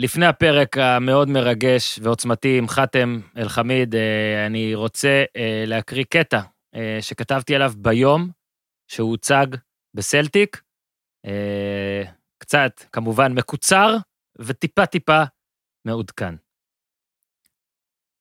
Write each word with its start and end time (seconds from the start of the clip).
לפני 0.00 0.26
הפרק 0.26 0.78
המאוד 0.78 1.28
מרגש 1.28 1.98
ועוצמתי 2.02 2.58
עם 2.58 2.68
חאתם 2.68 3.20
אל-חמיד, 3.36 3.94
אה, 3.94 4.46
אני 4.46 4.74
רוצה 4.74 5.24
אה, 5.36 5.64
להקריא 5.66 6.04
קטע 6.04 6.40
אה, 6.74 6.98
שכתבתי 7.00 7.54
עליו 7.54 7.72
ביום 7.76 8.30
שהוא 8.90 9.10
הוצג 9.10 9.46
בסלטיק, 9.96 10.62
קצת, 12.42 12.80
כמובן, 12.92 13.32
מקוצר 13.32 13.96
וטיפה-טיפה 14.38 15.22
מעודכן. 15.86 16.34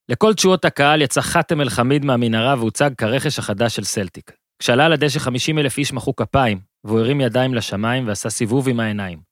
לכל 0.09 0.33
תשואות 0.33 0.65
הקהל 0.65 1.01
יצא 1.01 1.21
חאתם 1.21 1.61
אל-חמיד 1.61 2.05
מהמנהרה 2.05 2.55
והוצג 2.55 2.91
כרכש 2.97 3.39
החדש 3.39 3.75
של 3.75 3.83
סלטיק. 3.83 4.31
כשעלה 4.61 4.85
על 4.85 4.93
הדשא 4.93 5.19
50 5.19 5.59
אלף 5.59 5.77
איש 5.77 5.93
מחאו 5.93 6.15
כפיים, 6.15 6.61
והוא 6.83 6.99
הרים 6.99 7.21
ידיים 7.21 7.53
לשמיים 7.53 8.07
ועשה 8.07 8.29
סיבוב 8.29 8.69
עם 8.69 8.79
העיניים. 8.79 9.28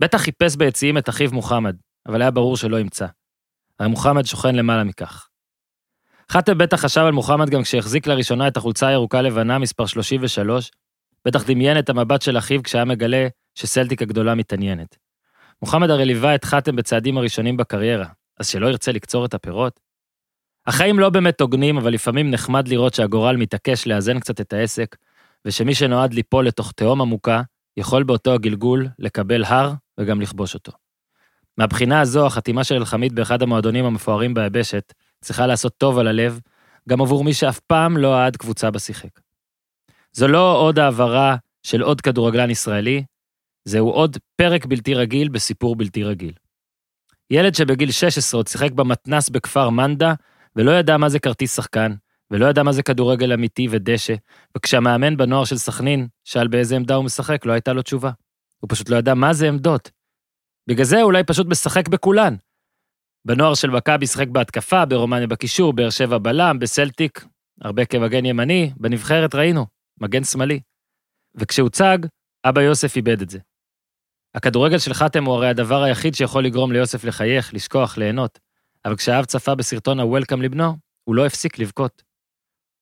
בטח 0.00 0.18
חיפש 0.18 0.56
ביציעים 0.56 0.98
את 0.98 1.08
אחיו 1.08 1.30
מוחמד, 1.32 1.76
אבל 2.08 2.22
היה 2.22 2.30
ברור 2.30 2.56
שלא 2.56 2.80
ימצא. 2.80 3.06
הרי 3.78 3.88
מוחמד 3.88 4.26
שוכן 4.26 4.54
למעלה 4.54 4.84
מכך. 4.84 5.28
חאתם 6.32 6.58
בטח 6.58 6.80
חשב 6.80 7.00
על 7.00 7.12
מוחמד 7.12 7.50
גם 7.50 7.62
כשהחזיק 7.62 8.06
לראשונה 8.06 8.48
את 8.48 8.56
החולצה 8.56 8.88
הירוקה-לבנה 8.88 9.58
מספר 9.58 9.86
33, 9.86 10.70
בטח 11.24 11.44
דמיין 11.44 11.78
את 11.78 11.88
המבט 11.88 12.22
של 12.22 12.38
אחיו 12.38 12.62
כשהיה 12.62 12.84
מגלה 12.84 13.28
שסלטיק 13.54 14.02
הגדולה 14.02 14.34
מתעניינת. 14.34 14.96
מוחמד 15.62 15.90
הרי 15.90 16.04
ליווה 16.04 16.34
את 16.34 16.44
חאתם 16.44 16.76
בצעדים 16.76 17.18
הראשונים 17.18 17.56
בקריירה, 17.56 18.06
אז 18.40 18.48
שלא 18.48 18.66
ירצה 18.66 18.92
לקצור 18.92 19.24
את 19.24 19.34
הפירות? 19.34 19.80
החיים 20.66 20.98
לא 20.98 21.10
באמת 21.10 21.40
הוגנים, 21.40 21.78
אבל 21.78 21.92
לפעמים 21.92 22.30
נחמד 22.30 22.68
לראות 22.68 22.94
שהגורל 22.94 23.36
מתעקש 23.36 23.86
לאזן 23.86 24.20
קצת 24.20 24.40
את 24.40 24.52
העסק, 24.52 24.96
ושמי 25.44 25.74
שנועד 25.74 26.14
ליפול 26.14 26.46
לתוך 26.46 26.72
תהום 26.72 27.00
עמוקה, 27.00 27.42
יכול 27.76 28.02
באותו 28.02 28.34
הגלגול 28.34 28.88
לקבל 28.98 29.44
הר 29.44 29.72
וגם 29.98 30.20
לכבוש 30.20 30.54
אותו. 30.54 30.72
מהבחינה 31.58 32.00
הזו, 32.00 32.26
החתימה 32.26 32.64
של 32.64 32.74
אלחמיד 32.74 33.14
באחד 33.14 33.42
המועדונים 33.42 33.84
המפוארים 33.84 34.34
ביבשת 34.34 34.92
צריכה 35.20 35.46
לעשות 35.46 35.74
טוב 35.78 35.98
על 35.98 36.08
הלב, 36.08 36.40
גם 36.88 37.00
עבור 37.00 37.24
מי 37.24 37.34
שאף 37.34 37.60
פעם 37.60 37.96
לא 37.96 38.16
אהד 38.16 38.36
קבוצה 38.36 38.70
בשיחק. 38.70 39.20
זו 40.12 40.28
לא 40.28 40.56
עוד 40.56 40.78
העברה 40.78 41.36
של 41.62 41.82
עוד 41.82 42.00
כדורגלן 42.00 42.50
ישראלי, 42.50 43.04
זהו 43.64 43.90
עוד 43.90 44.16
פרק 44.36 44.66
בלתי 44.66 44.94
רגיל 44.94 45.28
בסיפור 45.28 45.76
בלתי 45.76 46.04
רגיל. 46.04 46.32
ילד 47.30 47.54
שבגיל 47.54 47.90
16 47.90 48.38
עוד 48.38 48.46
שיחק 48.46 48.72
במתנס 48.72 49.28
בכפר 49.28 49.70
מנדה, 49.70 50.14
ולא 50.56 50.70
ידע 50.70 50.96
מה 50.96 51.08
זה 51.08 51.18
כרטיס 51.18 51.56
שחקן, 51.56 51.94
ולא 52.30 52.46
ידע 52.46 52.62
מה 52.62 52.72
זה 52.72 52.82
כדורגל 52.82 53.32
אמיתי 53.32 53.68
ודשא, 53.70 54.14
וכשהמאמן 54.56 55.16
בנוער 55.16 55.44
של 55.44 55.58
סכנין 55.58 56.08
שאל 56.24 56.48
באיזה 56.48 56.76
עמדה 56.76 56.94
הוא 56.94 57.04
משחק, 57.04 57.46
לא 57.46 57.52
הייתה 57.52 57.72
לו 57.72 57.82
תשובה. 57.82 58.10
הוא 58.60 58.68
פשוט 58.70 58.88
לא 58.88 58.96
ידע 58.96 59.14
מה 59.14 59.32
זה 59.32 59.48
עמדות. 59.48 59.90
בגלל 60.68 60.84
זה 60.84 61.02
אולי 61.02 61.24
פשוט 61.24 61.46
משחק 61.46 61.88
בכולן. 61.88 62.34
בנוער 63.24 63.54
של 63.54 63.70
מכבי 63.70 64.06
שיחק 64.06 64.28
בהתקפה, 64.28 64.84
ברומניה 64.84 65.26
בקישור, 65.26 65.72
באר 65.72 65.90
שבע 65.90 66.18
בלם, 66.18 66.58
בסלטיק, 66.58 67.24
הרבה 67.60 67.84
כמגן 67.84 68.24
ימני, 68.24 68.72
בנבחרת 68.76 69.34
ראינו, 69.34 69.66
מגן 70.00 70.24
שמאלי. 70.24 70.60
וכשהוצג, 71.34 71.98
אבא 72.44 72.62
יוסף 72.62 72.96
איבד 72.96 73.22
את 73.22 73.30
זה. 73.30 73.38
הכדורגל 74.34 74.78
של 74.78 74.94
חתם 74.94 75.24
הוא 75.24 75.34
הרי 75.34 75.48
הדבר 75.48 75.82
היחיד 75.82 76.14
שיכול 76.14 76.44
לגרום 76.44 76.72
ליוסף 76.72 77.04
לחייך, 77.04 77.54
לשכוח, 77.54 77.98
ליהנות. 77.98 78.38
אבל 78.84 78.96
כשהאב 78.96 79.24
צפה 79.24 79.54
בסרטון 79.54 80.00
ה-Welcome 80.00 80.42
לבנו, 80.42 80.76
הוא 81.04 81.14
לא 81.14 81.26
הפסיק 81.26 81.58
לבכות. 81.58 82.02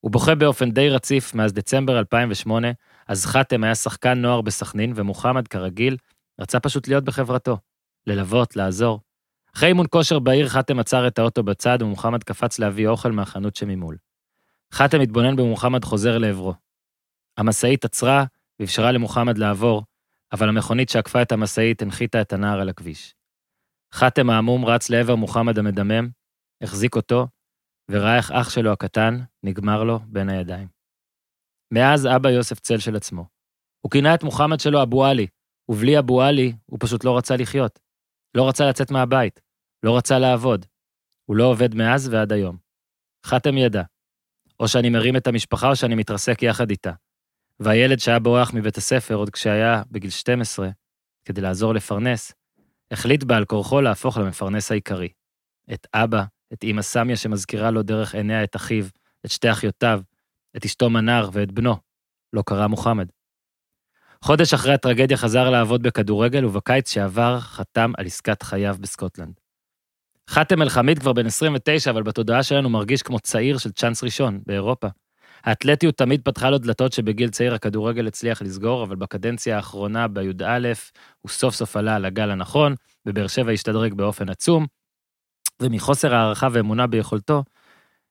הוא 0.00 0.12
בוכה 0.12 0.34
באופן 0.34 0.70
די 0.70 0.88
רציף 0.88 1.34
מאז 1.34 1.52
דצמבר 1.52 1.98
2008, 1.98 2.68
אז 3.08 3.26
חתם 3.26 3.64
היה 3.64 3.74
שחקן 3.74 4.18
נוער 4.18 4.40
בסכנין, 4.40 4.92
ומוחמד, 4.96 5.48
כרגיל, 5.48 5.96
רצה 6.40 6.60
פשוט 6.60 6.88
להיות 6.88 7.04
בחברתו. 7.04 7.58
ללוות, 8.06 8.56
לעזור. 8.56 9.00
אחרי 9.56 9.68
אימון 9.68 9.86
כושר 9.90 10.18
בעיר, 10.18 10.48
חתם 10.48 10.78
עצר 10.78 11.06
את 11.06 11.18
האוטו 11.18 11.42
בצד, 11.42 11.78
ומוחמד 11.80 12.24
קפץ 12.24 12.58
להביא 12.58 12.88
אוכל 12.88 13.12
מהחנות 13.12 13.56
שממול. 13.56 13.96
חתם 14.72 15.00
התבונן 15.00 15.36
במוחמד 15.36 15.84
חוזר 15.84 16.18
לעברו. 16.18 16.54
המשאית 17.36 17.84
עצרה 17.84 18.24
ואפשרה 18.60 18.92
למוחמד 18.92 19.38
לעבור, 19.38 19.82
אבל 20.32 20.48
המכונית 20.48 20.88
שעקפה 20.88 21.22
את 21.22 21.32
המשאית 21.32 21.82
הנחיתה 21.82 22.20
את 22.20 22.32
הנער 22.32 22.60
על 22.60 22.68
הכביש. 22.68 23.14
חתם 23.94 24.30
העמום 24.30 24.64
רץ 24.64 24.90
לעבר 24.90 25.14
מוחמד 25.16 25.58
המדמם, 25.58 26.08
החזיק 26.62 26.96
אותו, 26.96 27.28
וראה 27.90 28.16
איך 28.16 28.30
אח 28.30 28.50
שלו 28.50 28.72
הקטן 28.72 29.18
נגמר 29.42 29.84
לו 29.84 29.98
בין 30.06 30.28
הידיים. 30.28 30.75
מאז 31.70 32.06
אבא 32.06 32.30
יוסף 32.30 32.60
צל 32.60 32.78
של 32.78 32.96
עצמו. 32.96 33.24
הוא 33.80 33.90
כינה 33.90 34.14
את 34.14 34.22
מוחמד 34.22 34.60
שלו 34.60 34.82
אבו 34.82 35.04
עלי, 35.04 35.26
ובלי 35.68 35.98
אבו 35.98 36.22
עלי 36.22 36.52
הוא 36.66 36.78
פשוט 36.82 37.04
לא 37.04 37.18
רצה 37.18 37.36
לחיות. 37.36 37.78
לא 38.34 38.48
רצה 38.48 38.68
לצאת 38.68 38.90
מהבית, 38.90 39.40
לא 39.82 39.96
רצה 39.96 40.18
לעבוד. 40.18 40.66
הוא 41.24 41.36
לא 41.36 41.44
עובד 41.44 41.74
מאז 41.74 42.08
ועד 42.08 42.32
היום. 42.32 42.56
חתם 43.26 43.58
ידע. 43.58 43.82
או 44.60 44.68
שאני 44.68 44.90
מרים 44.90 45.16
את 45.16 45.26
המשפחה 45.26 45.70
או 45.70 45.76
שאני 45.76 45.94
מתרסק 45.94 46.42
יחד 46.42 46.70
איתה. 46.70 46.92
והילד 47.60 47.98
שהיה 47.98 48.18
בורח 48.18 48.54
מבית 48.54 48.76
הספר 48.76 49.14
עוד 49.14 49.30
כשהיה 49.30 49.82
בגיל 49.90 50.10
12, 50.10 50.68
כדי 51.24 51.40
לעזור 51.40 51.74
לפרנס, 51.74 52.32
החליט 52.90 53.24
בעל 53.24 53.44
כורחו 53.44 53.80
להפוך 53.80 54.16
למפרנס 54.18 54.70
העיקרי. 54.70 55.08
את 55.72 55.86
אבא, 55.94 56.24
את 56.52 56.64
אמא 56.64 56.82
סמיה 56.82 57.16
שמזכירה 57.16 57.70
לו 57.70 57.82
דרך 57.82 58.14
עיניה 58.14 58.44
את 58.44 58.56
אחיו, 58.56 58.84
את 59.26 59.30
שתי 59.30 59.50
אחיותיו, 59.50 60.00
את 60.56 60.64
אשתו 60.64 60.90
מנר 60.90 61.28
ואת 61.32 61.52
בנו. 61.52 61.76
לא 62.32 62.42
קרא 62.46 62.66
מוחמד. 62.66 63.08
חודש 64.24 64.54
אחרי 64.54 64.74
הטרגדיה 64.74 65.16
חזר 65.16 65.50
לעבוד 65.50 65.82
בכדורגל, 65.82 66.44
ובקיץ 66.44 66.90
שעבר 66.90 67.40
חתם 67.40 67.92
על 67.98 68.06
עסקת 68.06 68.42
חייו 68.42 68.76
בסקוטלנד. 68.80 69.40
חאתם 70.30 70.62
אל-חמיד 70.62 70.98
כבר 70.98 71.12
בן 71.12 71.26
29, 71.26 71.90
אבל 71.90 72.02
בתודעה 72.02 72.42
שלנו 72.42 72.70
מרגיש 72.70 73.02
כמו 73.02 73.20
צעיר 73.20 73.58
של 73.58 73.72
צ'אנס 73.72 74.04
ראשון, 74.04 74.40
באירופה. 74.46 74.88
האתלטיות 75.44 75.96
תמיד 75.96 76.20
פתחה 76.24 76.50
לו 76.50 76.58
דלתות 76.58 76.92
שבגיל 76.92 77.30
צעיר 77.30 77.54
הכדורגל 77.54 78.06
הצליח 78.06 78.42
לסגור, 78.42 78.84
אבל 78.84 78.96
בקדנציה 78.96 79.56
האחרונה, 79.56 80.08
בי"א, 80.08 80.72
הוא 81.20 81.30
סוף 81.30 81.54
סוף 81.54 81.76
עלה 81.76 81.96
על 81.96 82.04
הגל 82.04 82.30
הנכון, 82.30 82.74
בבאר 83.04 83.26
שבע 83.26 83.52
השתדרג 83.52 83.94
באופן 83.94 84.28
עצום, 84.28 84.66
ומחוסר 85.62 86.14
הערכה 86.14 86.48
ואמונה 86.52 86.86
ביכולתו, 86.86 87.44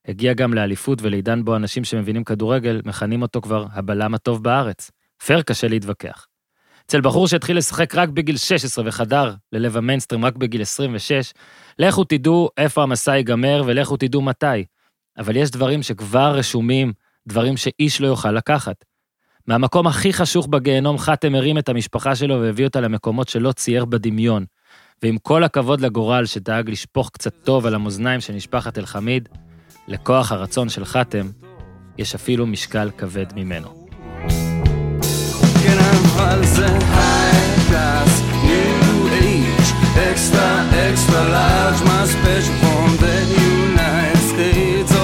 הגיע 0.08 0.34
גם 0.34 0.54
לאליפות 0.54 1.02
ולעידן 1.02 1.46
בו 1.46 1.56
אנשים 1.56 1.84
שמבינים 1.84 2.24
כדורגל 2.24 2.82
מכנים 2.86 3.22
אותו 3.22 3.42
כבר 3.42 3.66
הבלם 3.72 4.14
הטוב 4.14 4.44
בארץ. 4.44 4.92
פייר 5.26 5.42
קשה 5.42 5.68
להתווכח. 5.68 6.28
אצל 6.86 7.02
בחור 7.02 7.28
שהתחיל 7.28 7.58
לשחק 7.58 7.96
רק 7.96 8.10
בגיל 8.10 8.38
16 8.38 8.84
וחדר 8.88 9.34
ללב 9.52 9.78
המיינסטרים 9.78 10.26
רק 10.26 10.36
בגיל 10.36 10.62
26, 10.62 11.34
לכו 11.80 12.04
תדעו 12.04 12.50
איפה 12.58 12.84
המסע 12.84 13.16
ייגמר 13.16 13.64
ולכו 13.66 13.98
תדעו 13.98 14.22
מתי. 14.22 14.66
אבל 15.18 15.36
יש 15.36 15.52
דברים 15.52 15.84
שכבר 15.84 16.36
רשומים, 16.36 16.94
דברים 17.28 17.58
שאיש 17.58 18.02
לא 18.02 18.08
יוכל 18.08 18.32
לקחת. 18.32 18.86
מהמקום 19.48 19.88
הכי 19.88 20.14
חשוך 20.14 20.48
בגיהנום 20.48 20.98
חאתם 20.98 21.36
הרים 21.36 21.58
את 21.58 21.70
המשפחה 21.70 22.16
שלו 22.16 22.42
והביא 22.42 22.66
אותה 22.66 22.82
למקומות 22.82 23.30
שלא 23.30 23.52
צייר 23.52 23.86
בדמיון. 23.86 24.46
ועם 25.04 25.18
כל 25.18 25.44
הכבוד 25.44 25.82
לגורל 25.82 26.26
שדאג 26.26 26.70
לשפוך 26.70 27.10
קצת 27.14 27.34
טוב 27.44 27.66
על 27.66 27.76
המאזניים 27.76 28.20
של 28.20 28.34
משפחת 28.36 28.78
אל-חמיד, 28.78 29.30
לכוח 29.88 30.32
הרצון 30.32 30.70
של 30.70 30.86
חאתם 30.86 31.28
יש 31.98 32.16
אפילו 32.16 32.48
משקל 32.48 32.90
כבד 32.98 33.26
ממנו. 33.36 33.88
אבל 36.18 36.46
זה 36.46 36.68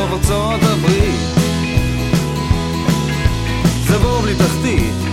of 0.01 0.13
ארצות 0.13 0.63
הברית. 0.63 1.19
זה 3.87 3.97
בור 3.97 4.21
בלי 4.21 4.35
תחתית, 4.35 5.10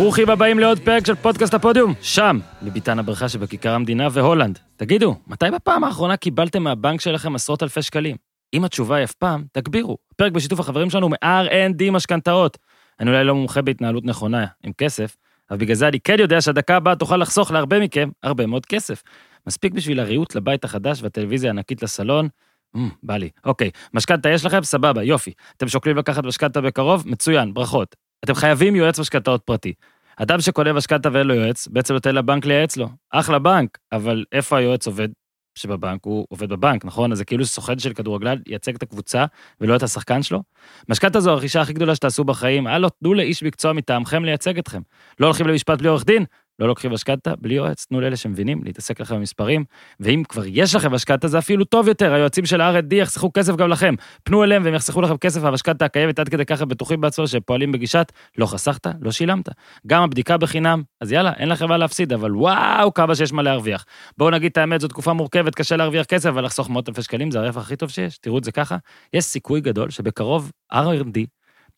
ברוכים 0.00 0.30
הבאים 0.30 0.58
לעוד 0.58 0.78
פרק 0.78 1.06
של 1.06 1.14
פודקאסט 1.14 1.54
הפודיום, 1.54 1.94
שם, 2.02 2.38
לביתן 2.62 2.98
הברכה 2.98 3.28
שבכיכר 3.28 3.74
המדינה 3.74 4.08
והולנד. 4.12 4.58
תגידו, 4.76 5.16
מתי 5.26 5.44
בפעם 5.54 5.84
האחרונה 5.84 6.16
קיבלתם 6.16 6.62
מהבנק 6.62 7.00
שלכם 7.00 7.34
עשרות 7.34 7.62
אלפי 7.62 7.82
שקלים? 7.82 8.16
אם 8.54 8.64
התשובה 8.64 8.96
היא 8.96 9.04
אף 9.04 9.12
פעם, 9.12 9.44
תגבירו. 9.52 9.96
פרק 10.16 10.32
בשיתוף 10.32 10.60
החברים 10.60 10.90
שלנו 10.90 11.08
מ-R&D 11.08 11.90
משכנתאות. 11.92 12.58
אני 13.00 13.10
אולי 13.10 13.24
לא 13.24 13.34
מומחה 13.34 13.62
בהתנהלות 13.62 14.04
נכונה 14.04 14.46
עם 14.62 14.72
כסף, 14.72 15.16
אבל 15.50 15.58
בגלל 15.58 15.74
זה 15.74 15.88
אני 15.88 16.00
כן 16.00 16.16
יודע 16.18 16.40
שהדקה 16.40 16.76
הבאה 16.76 16.96
תוכל 16.96 17.16
לחסוך 17.16 17.50
להרבה 17.50 17.80
מכם 17.80 18.10
הרבה 18.22 18.46
מאוד 18.46 18.66
כסף. 18.66 19.02
מספיק 19.46 19.72
בשביל 19.72 20.00
הריהוט 20.00 20.34
לבית 20.34 20.64
החדש 20.64 21.02
והטלוויזיה 21.02 21.50
הענקית 21.50 21.82
לסלון. 21.82 22.28
Mm, 22.76 22.80
בא 23.02 23.16
לי. 23.16 23.30
אוקיי, 23.44 23.70
משכנתה 23.94 24.28
יש 24.28 24.44
לכם? 24.44 24.62
סבבה, 24.62 25.02
יופי. 25.02 25.32
אתם 25.56 25.68
שוקלים 25.68 25.96
לקחת 25.96 26.24
משכנתה 26.24 26.60
בקרוב? 26.60 27.08
מצוין, 27.08 27.54
ברכות. 27.54 27.96
אתם 28.24 28.34
חייבים 28.34 28.76
יועץ 28.76 28.98
משכנתאות 29.00 29.42
פרטי. 29.44 29.72
אדם 30.22 30.40
שקונה 30.40 30.72
משכנתה 30.72 31.08
ואין 31.12 31.26
לו 31.26 31.34
יועץ, 31.34 31.68
בעצם 31.68 31.94
נותן 31.94 32.14
לבנק 32.14 32.46
לייעץ 32.46 32.76
לו. 32.76 32.88
אחלה 33.10 33.38
בנק, 33.38 33.78
אבל 33.92 34.24
איפה 34.32 34.58
היועץ 34.58 34.86
עובד? 34.86 35.08
שבבנק 35.54 36.04
הוא 36.04 36.26
עובד 36.28 36.48
בבנק, 36.48 36.84
נכון? 36.84 37.12
אז 37.12 37.18
זה 37.18 37.24
כאילו 37.24 37.46
סוכן 37.46 37.78
של 37.78 37.92
כדורגלן 37.92 38.36
ייצג 38.46 38.74
את 38.74 38.82
הקבוצה 38.82 39.24
ולא 39.60 39.76
את 39.76 39.82
השחקן 39.82 40.22
שלו. 40.22 40.42
משכנתה 40.88 41.20
זו 41.20 41.30
הרכישה 41.30 41.60
הכי 41.60 41.72
גדולה 41.72 41.94
שתעשו 41.94 42.24
בחיים, 42.24 42.66
הלו, 42.66 42.88
תנו 42.88 43.14
לאיש 43.14 43.42
מקצוע 43.42 43.72
מטעמכם 43.72 44.24
לייצג 44.24 44.58
אתכם. 44.58 44.80
לא 45.20 45.26
הולכים 45.26 45.46
למשפט 45.46 45.78
בלי 45.78 45.88
עורך 45.88 46.04
דין, 46.04 46.24
לא 46.60 46.68
לוקחים 46.68 46.92
משכנתה 46.92 47.32
בלי 47.40 47.54
יועץ, 47.54 47.86
תנו 47.86 48.00
לאלה 48.00 48.16
שמבינים, 48.16 48.60
להתעסק 48.64 49.00
לכם 49.00 49.16
במספרים, 49.16 49.64
ואם 50.00 50.22
כבר 50.28 50.42
יש 50.46 50.74
לכם 50.74 50.92
משכנתה 50.92 51.28
זה 51.28 51.38
אפילו 51.38 51.64
טוב 51.64 51.88
יותר, 51.88 52.14
היועצים 52.14 52.46
של 52.46 52.60
R&D 52.60 52.94
יחסכו 52.94 53.30
כסף 53.32 53.56
גם 53.56 53.68
לכם. 53.68 53.94
פנו 54.24 54.44
אליהם 54.44 54.64
והם 54.64 54.74
יחסכו 54.74 55.00
לכם 55.00 55.16
כסף 55.16 55.40
והמשכנתה 55.42 55.84
הקיימת 55.84 56.18
עד 56.18 56.28
כדי 56.28 56.44
ככה 56.44 56.64
בטוחים 56.64 57.00
בעצמם 57.00 57.26
שפועלים 57.26 57.72
בגישת, 57.72 58.12
לא 58.38 58.46
חסכת, 58.46 58.86
לא 59.00 59.12
שילמת. 59.12 59.48
גם 59.86 60.02
הבדיקה 60.02 60.36
בחינם, 60.36 60.82
אז 61.00 61.12
יאללה, 61.12 61.32
אין 61.32 61.48
לכם 61.48 61.68
מה 61.68 61.76
להפסיד, 61.76 62.12
אבל 62.12 62.36
וואו, 62.36 62.94
כמה 62.94 63.14
שיש 63.14 63.32
מה 63.32 63.42
להרוויח. 63.42 63.84
בואו 64.18 64.30
נגיד 64.30 64.50
את 64.50 64.58
האמת, 64.58 64.80
זו 64.80 64.88
תקופה 64.88 65.12
מורכבת, 65.12 65.54
קשה 65.54 65.76
להרוויח 65.76 66.06
כסף, 66.06 66.28
אבל 66.28 66.44
לחסוך 66.44 66.70
מאות 66.70 66.88
אלפי 66.88 67.02
שקלים 67.02 67.30
זה 67.30 67.38
הכי 67.48 67.76
טוב 67.76 67.90
שיש, 67.90 68.18
תראו 68.18 68.38
את 68.38 68.44
זה 68.44 68.52
ככה. 68.52 68.76
יש 69.12 69.24
סיכוי 69.24 69.60
גדול 69.60 69.90
שבקרוב 69.90 70.52
R&D 70.74 71.26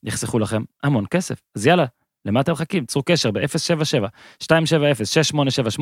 יחסכו 0.04 0.38
לכם 0.38 0.62
המון 0.82 1.04
כסף. 1.10 1.40
אז 1.56 1.66
יאללה, 1.66 1.84
למה 2.26 2.40
אתם 2.40 2.52
מחכים? 2.52 2.86
צרו 2.86 3.02
קשר 3.02 3.30
ב-077-270-6878, 3.30 5.80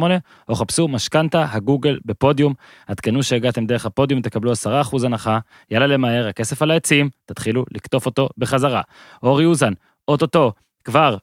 או 0.48 0.54
חפשו 0.54 0.88
משכנתה 0.88 1.46
הגוגל 1.50 1.98
בפודיום. 2.04 2.54
עדכנו 2.86 3.22
שהגעתם 3.22 3.66
דרך 3.66 3.86
הפודיום, 3.86 4.22
תקבלו 4.22 4.52
10% 4.52 4.56
הנחה. 5.04 5.38
יאללה 5.70 5.86
למהר, 5.86 6.28
הכסף 6.28 6.62
על 6.62 6.70
העצים, 6.70 7.10
תתחילו 7.26 7.64
לקטוף 7.70 8.06
אותו 8.06 8.28
בחזרה. 8.38 8.82
אורי 9.22 9.44
אוזן, 9.44 9.72
אוטוטו, 10.08 10.52
כבר 10.84 11.16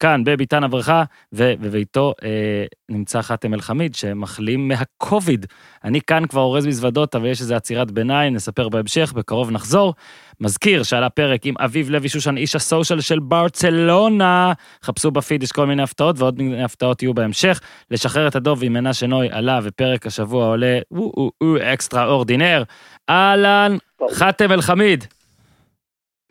כאן, 0.00 0.24
בביתן 0.24 0.64
הברכה, 0.64 1.04
ובביתו 1.32 2.14
אה, 2.22 2.64
נמצא 2.88 3.22
חאתם 3.22 3.54
אל-חמיד, 3.54 3.94
שמחלים 3.94 4.68
מהקוביד. 4.68 5.46
אני 5.84 6.00
כאן 6.00 6.26
כבר 6.26 6.40
אורז 6.40 6.66
מזוודות, 6.66 7.14
אבל 7.14 7.26
יש 7.26 7.40
איזו 7.40 7.54
עצירת 7.54 7.90
ביניים, 7.90 8.34
נספר 8.34 8.68
בהמשך, 8.68 9.12
בקרוב 9.12 9.50
נחזור. 9.50 9.94
מזכיר 10.40 10.82
שעל 10.82 11.04
הפרק 11.04 11.46
עם 11.46 11.54
אביב 11.58 11.90
לוי 11.90 12.08
שושן, 12.08 12.36
איש 12.36 12.56
הסושיאל 12.56 13.00
של 13.00 13.18
ברצלונה. 13.18 14.52
חפשו 14.84 15.10
בפיד, 15.10 15.42
יש 15.42 15.52
כל 15.52 15.66
מיני 15.66 15.82
הפתעות, 15.82 16.16
ועוד 16.18 16.38
מיני 16.38 16.64
הפתעות 16.64 17.02
יהיו 17.02 17.14
בהמשך. 17.14 17.60
לשחרר 17.90 18.28
את 18.28 18.36
הדוב 18.36 18.64
עם 18.64 18.72
מנשה 18.72 19.06
נוי 19.06 19.28
עלה, 19.30 19.60
ופרק 19.62 20.06
השבוע 20.06 20.46
עולה, 20.46 20.78
או 20.90 21.12
או 21.16 21.30
או 21.40 21.56
אקסטרה 21.62 22.04
אורדינר. 22.06 22.62
אהלן, 23.10 23.76
חאתם 24.10 24.52
אל-חמיד. 24.52 25.04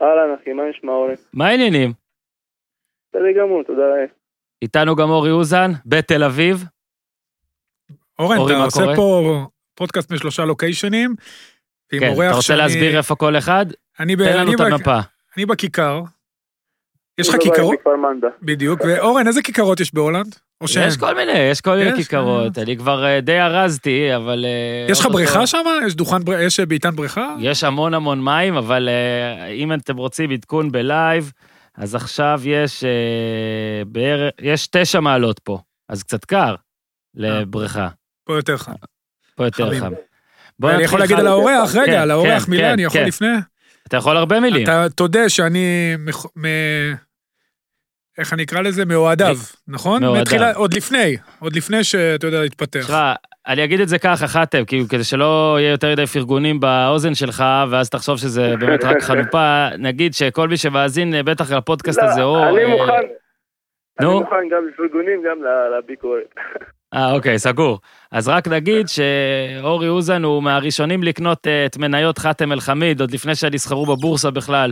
אהלן 0.01 0.35
אחי, 0.41 0.53
מה 0.53 0.63
נשמע 0.77 0.91
אורי? 0.91 1.13
מה 1.33 1.47
העניינים? 1.47 1.93
בסדר 3.09 3.31
גמור, 3.39 3.63
תודה 3.63 3.81
לאל. 3.81 4.07
איתנו 4.61 4.95
גם 4.95 5.09
אורי 5.09 5.31
אוזן, 5.31 5.71
בתל 5.85 6.23
אביב. 6.23 6.65
אורן, 8.19 8.37
אורי, 8.37 8.51
אתה 8.51 8.59
מה 8.59 8.65
עושה 8.65 8.79
קורה? 8.79 8.95
פה 8.95 9.45
פודקאסט 9.75 10.11
משלושה 10.11 10.45
לוקיישנים. 10.45 11.15
כן, 11.91 12.07
אורח 12.07 12.27
אתה 12.27 12.35
רוצה 12.35 12.41
שאני- 12.47 12.57
להסביר 12.57 12.97
איפה 12.97 13.15
כל 13.15 13.37
אחד? 13.37 13.65
אני, 13.99 14.15
ב... 14.15 14.23
תן 14.23 14.37
לנו 14.37 14.41
אני, 14.41 14.55
את 14.55 14.59
ב... 14.59 14.63
המפה. 14.63 14.99
אני 15.37 15.45
בכיכר. 15.45 16.01
יש 17.17 17.29
לך 17.29 17.35
אני 17.35 17.43
בבית 17.43 17.55
כיכרות? 17.55 17.79
בדיוק. 18.41 18.81
ואורן, 18.85 19.27
איזה 19.27 19.41
כיכרות 19.41 19.79
יש 19.79 19.93
בהולנד? 19.93 20.35
או 20.61 20.67
שאין? 20.67 20.87
יש 20.87 20.97
כל 20.97 21.15
מיני, 21.15 21.37
יש 21.37 21.61
כל 21.61 21.75
מיני 21.75 21.95
כיכרות, 21.95 22.57
אני 22.57 22.77
כבר 22.77 23.05
אה, 23.05 23.21
די 23.21 23.39
ארזתי, 23.39 24.15
אבל... 24.15 24.45
אה, 24.45 24.91
יש 24.91 24.99
לך 24.99 25.05
בריכה 25.05 25.47
שם? 25.47 25.63
יש 25.85 25.95
דוכן, 25.95 26.17
יש 26.39 26.59
ביתן 26.59 26.95
בריכה? 26.95 27.35
יש 27.39 27.63
המון 27.63 27.93
המון 27.93 28.23
מים, 28.23 28.55
אבל 28.55 28.89
אה, 28.89 29.47
אם 29.47 29.73
אתם 29.73 29.97
רוצים 29.97 30.31
עדכון 30.31 30.71
בלייב, 30.71 31.31
אז 31.75 31.95
עכשיו 31.95 32.41
יש 32.43 32.83
אה, 32.83 33.85
בערך, 33.87 34.33
יש 34.41 34.67
תשע 34.67 34.99
מעלות 34.99 35.39
פה, 35.39 35.59
אז 35.89 36.03
קצת 36.03 36.25
קר 36.25 36.55
לבריכה, 37.15 37.87
פה 38.25 38.35
יותר 38.35 38.57
חם. 38.57 38.73
פה 39.35 39.45
יותר. 39.45 39.79
חם. 39.79 39.93
נתחיל 40.59 40.81
יכול 40.81 40.99
להגיד 40.99 41.19
על 41.19 41.27
האורח, 41.27 41.73
כן, 41.73 41.79
רגע, 41.79 42.01
על 42.01 42.11
האורח 42.11 42.45
כן, 42.45 42.51
מילה, 42.51 42.63
כן, 42.63 42.71
אני 42.71 42.83
יכול 42.83 43.01
כן. 43.01 43.07
לפני? 43.07 43.27
אתה 43.93 43.99
יכול 43.99 44.17
הרבה 44.17 44.39
מילים. 44.39 44.63
אתה 44.63 44.85
תודה 44.95 45.29
שאני, 45.29 45.95
מח- 45.99 46.25
מ- 46.37 46.93
איך 48.17 48.33
אני 48.33 48.43
אקרא 48.43 48.61
לזה? 48.61 48.85
מאוהדיו, 48.85 49.35
נכון? 49.67 50.01
מאוהדיו. 50.01 50.21
מתחילה- 50.21 50.53
עוד 50.53 50.73
לפני, 50.73 51.17
עוד 51.39 51.55
לפני 51.55 51.83
שאתה 51.83 52.27
יודע 52.27 52.41
להתפתח. 52.41 52.79
תשמע, 52.79 53.13
אני 53.47 53.63
אגיד 53.63 53.79
את 53.79 53.87
זה 53.87 53.99
ככה, 53.99 54.27
חתם, 54.27 54.65
כאילו, 54.65 54.87
כדי 54.89 55.03
שלא 55.03 55.55
יהיה 55.59 55.71
יותר 55.71 55.91
מדי 55.91 56.05
פרגונים 56.07 56.59
באוזן 56.59 57.15
שלך, 57.15 57.43
ואז 57.71 57.89
תחשוב 57.89 58.17
שזה 58.17 58.53
באמת 58.59 58.83
רק 58.83 59.01
חנופה, 59.01 59.67
נגיד 59.77 60.13
שכל 60.13 60.47
מי 60.47 60.57
שמאזין 60.57 61.13
אה, 61.13 61.23
בטח 61.23 61.51
לפודקאסט 61.51 61.99
הזה, 62.03 62.23
או... 62.23 62.35
לא, 62.35 62.49
אני 62.49 62.63
אה, 62.63 62.67
מוכן. 62.69 62.91
אני 63.99 64.07
נו. 64.07 64.19
מוכן 64.19 64.35
גם 64.51 64.67
לפרגונים, 64.73 65.23
גם 65.29 65.37
לביקורת. 65.77 66.33
אה, 66.93 67.11
אוקיי, 67.11 67.39
סגור. 67.39 67.79
אז 68.11 68.27
רק 68.27 68.47
נגיד 68.47 68.87
שאורי 68.87 69.89
אוזן 69.89 70.23
הוא 70.23 70.43
מהראשונים 70.43 71.03
לקנות 71.03 71.47
אה, 71.47 71.65
את 71.65 71.77
מניות 71.77 72.17
חאתם 72.17 72.51
אל-חמיד, 72.51 73.01
עוד 73.01 73.11
לפני 73.11 73.35
שנסחרו 73.35 73.85
בבורסה 73.85 74.31
בכלל. 74.31 74.71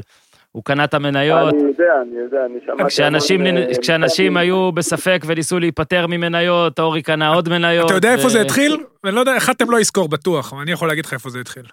הוא 0.52 0.64
קנה 0.64 0.84
את 0.84 0.94
המניות. 0.94 1.54
אני 1.54 1.64
יודע, 1.64 1.94
אני 2.02 2.20
יודע, 2.20 2.46
אני 2.46 2.60
שמעתי... 2.66 2.84
כשאנשים, 2.84 3.42
המון, 3.42 3.58
אה, 3.58 3.68
כשאנשים 3.82 4.34
מצבים. 4.34 4.38
היו 4.38 4.72
בספק 4.72 5.24
וניסו 5.26 5.60
להיפטר 5.60 6.08
ממניות, 6.08 6.80
אורי 6.80 7.02
קנה 7.02 7.28
עוד 7.28 7.50
מניות. 7.50 7.86
אתה 7.86 7.94
יודע 7.94 8.14
איפה 8.14 8.28
ו- 8.28 8.30
זה 8.30 8.42
התחיל? 8.42 8.78
ואני 9.04 9.16
לא 9.16 9.20
יודע, 9.20 9.38
אחד 9.38 9.54
אתם 9.56 9.72
לא 9.72 9.80
יזכור 9.80 10.10
בטוח, 10.10 10.54
אבל 10.54 10.62
אני 10.62 10.72
יכול 10.72 10.88
להגיד 10.88 11.06
לך 11.06 11.14
איפה 11.14 11.30
זה 11.30 11.40
התחיל. 11.40 11.66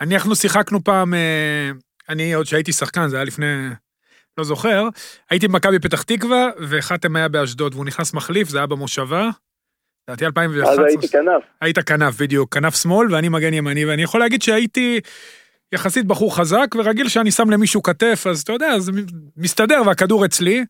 אנחנו 0.00 0.36
שיחקנו 0.36 0.84
פעם, 0.84 1.14
אה, 1.14 1.70
אני 2.08 2.34
עוד 2.34 2.46
שהייתי 2.46 2.72
שחקן, 2.72 3.08
זה 3.08 3.16
היה 3.16 3.24
לפני, 3.24 3.46
לא 4.38 4.44
זוכר, 4.44 4.88
הייתי 5.30 5.48
במכבי 5.48 5.78
פתח 5.78 6.02
תקווה, 6.02 6.48
וחתם 6.68 7.16
היה 7.16 7.28
באשדוד, 7.28 7.74
והוא 7.74 7.84
נכנס 7.84 8.14
מחליף, 8.14 8.48
זה 8.48 8.58
היה 8.58 8.66
במושבה. 8.66 9.30
לדעתי 10.08 10.26
2011. 10.26 10.72
אז 10.72 10.78
הייתי 10.88 11.08
כנף. 11.08 11.42
היית 11.60 11.78
כנף, 11.78 12.20
בדיוק, 12.20 12.54
כנף 12.54 12.82
שמאל, 12.82 13.14
ואני 13.14 13.28
מגן 13.28 13.54
ימני, 13.54 13.84
ואני 13.84 14.02
יכול 14.02 14.20
להגיד 14.20 14.42
שהייתי 14.42 15.00
יחסית 15.72 16.06
בחור 16.06 16.36
חזק, 16.36 16.66
ורגיל 16.78 17.08
שאני 17.08 17.30
שם 17.30 17.50
למישהו 17.50 17.82
כתף, 17.82 18.26
אז 18.30 18.40
אתה 18.40 18.52
יודע, 18.52 18.78
זה 18.78 18.92
מסתדר, 19.36 19.82
והכדור 19.86 20.24
אצלי, 20.24 20.64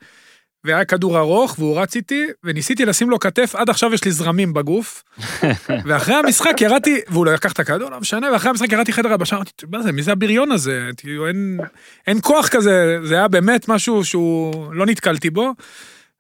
והיה 0.65 0.85
כדור 0.85 1.19
ארוך, 1.19 1.59
והוא 1.59 1.81
רץ 1.81 1.97
איתי, 1.97 2.27
וניסיתי 2.45 2.85
לשים 2.85 3.11
לו 3.11 3.19
כתף, 3.19 3.55
עד 3.55 3.71
עכשיו 3.71 3.95
יש 3.95 4.05
לי 4.05 4.11
זרמים 4.11 4.53
בגוף, 4.55 5.03
ואחרי 5.87 6.15
המשחק 6.15 6.61
ירדתי, 6.61 7.01
והוא 7.09 7.27
לא 7.27 7.33
לקח 7.33 7.53
את 7.53 7.61
הכדור, 7.61 7.91
לא 7.91 8.01
משנה, 8.01 8.33
ואחרי 8.33 8.51
המשחק 8.51 8.73
ירדתי 8.73 8.93
חדר 8.93 9.13
הבשה, 9.13 9.37
אמרתי, 9.37 9.51
מה 9.71 9.83
זה, 9.83 9.93
מי 9.93 10.03
זה 10.03 10.13
הבריון 10.13 10.53
הזה? 10.53 10.91
אין, 11.29 11.59
אין 12.07 12.19
כוח 12.23 12.49
כזה, 12.49 12.99
זה 13.03 13.15
היה 13.15 13.29
באמת 13.29 13.69
משהו 13.69 14.05
שהוא, 14.05 14.75
לא 14.75 14.87
נתקלתי 14.87 15.31
בו. 15.31 15.53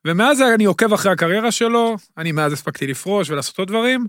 ומאז 0.04 0.42
אני 0.54 0.64
עוקב 0.64 0.92
אחרי 0.92 1.12
הקריירה 1.12 1.52
שלו, 1.52 1.96
אני 2.18 2.32
מאז 2.32 2.52
הספקתי 2.52 2.86
לפרוש 2.86 3.30
ולעשות 3.30 3.58
עוד 3.58 3.68
דברים, 3.68 4.06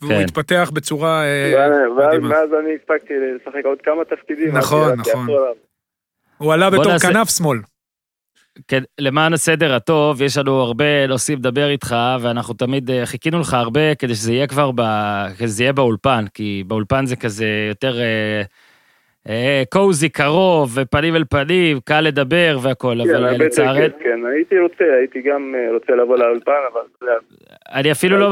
והוא 0.00 0.12
כן. 0.12 0.20
התפתח 0.20 0.70
בצורה 0.74 1.24
אה, 1.24 1.52
ואז- 1.56 1.70
ואז 1.98 2.06
מדהימה. 2.08 2.28
מאז 2.28 2.48
אני 2.64 2.70
הספקתי 2.80 3.14
לשחק 3.36 3.64
עוד 3.64 3.78
כמה 3.84 4.04
תפקידים. 4.16 4.56
נכון, 4.56 4.92
נכון. 4.92 5.12
אחורה. 5.30 5.48
הוא 6.38 6.52
עלה 6.52 6.70
בתור 6.70 6.92
נעשה- 6.92 7.12
כנף 7.12 7.30
שמאל. 7.36 7.58
כן, 8.68 8.82
למען 8.98 9.32
הסדר 9.32 9.74
הטוב, 9.74 10.22
יש 10.22 10.38
לנו 10.38 10.60
הרבה 10.60 11.06
נושאים 11.06 11.38
לדבר 11.38 11.68
איתך, 11.70 11.96
ואנחנו 12.20 12.54
תמיד 12.54 12.90
אה, 12.90 13.06
חיכינו 13.06 13.40
לך 13.40 13.54
הרבה 13.54 13.94
כדי 13.94 14.14
שזה 14.14 14.32
יהיה 14.32 14.46
כבר 14.46 14.70
ב... 14.74 14.80
כדי 15.38 15.48
שזה 15.48 15.62
יהיה 15.62 15.72
באולפן, 15.72 16.24
כי 16.34 16.64
באולפן 16.66 17.06
זה 17.06 17.16
כזה 17.16 17.46
יותר 17.68 18.00
אה, 18.00 18.42
קוזי, 19.70 20.08
קרוב, 20.08 20.70
ופנים 20.74 21.16
אל 21.16 21.24
פנים, 21.30 21.80
קל 21.84 22.00
לדבר 22.00 22.58
והכל, 22.62 22.94
כן, 23.04 23.14
אבל 23.14 23.24
אה, 23.24 23.32
יותר 23.32 23.44
לצערנו, 23.44 23.80
כיף, 23.80 23.92
כן, 24.02 24.20
הייתי 24.34 24.58
רוצה, 24.58 24.84
הייתי 24.98 25.22
גם 25.22 25.54
אה, 25.54 25.74
רוצה 25.74 25.92
לבוא 25.92 26.18
לאולפן, 26.18 26.52
אבל... 26.72 27.08
אני 27.72 27.92
אפילו 27.92 28.18
לא... 28.18 28.28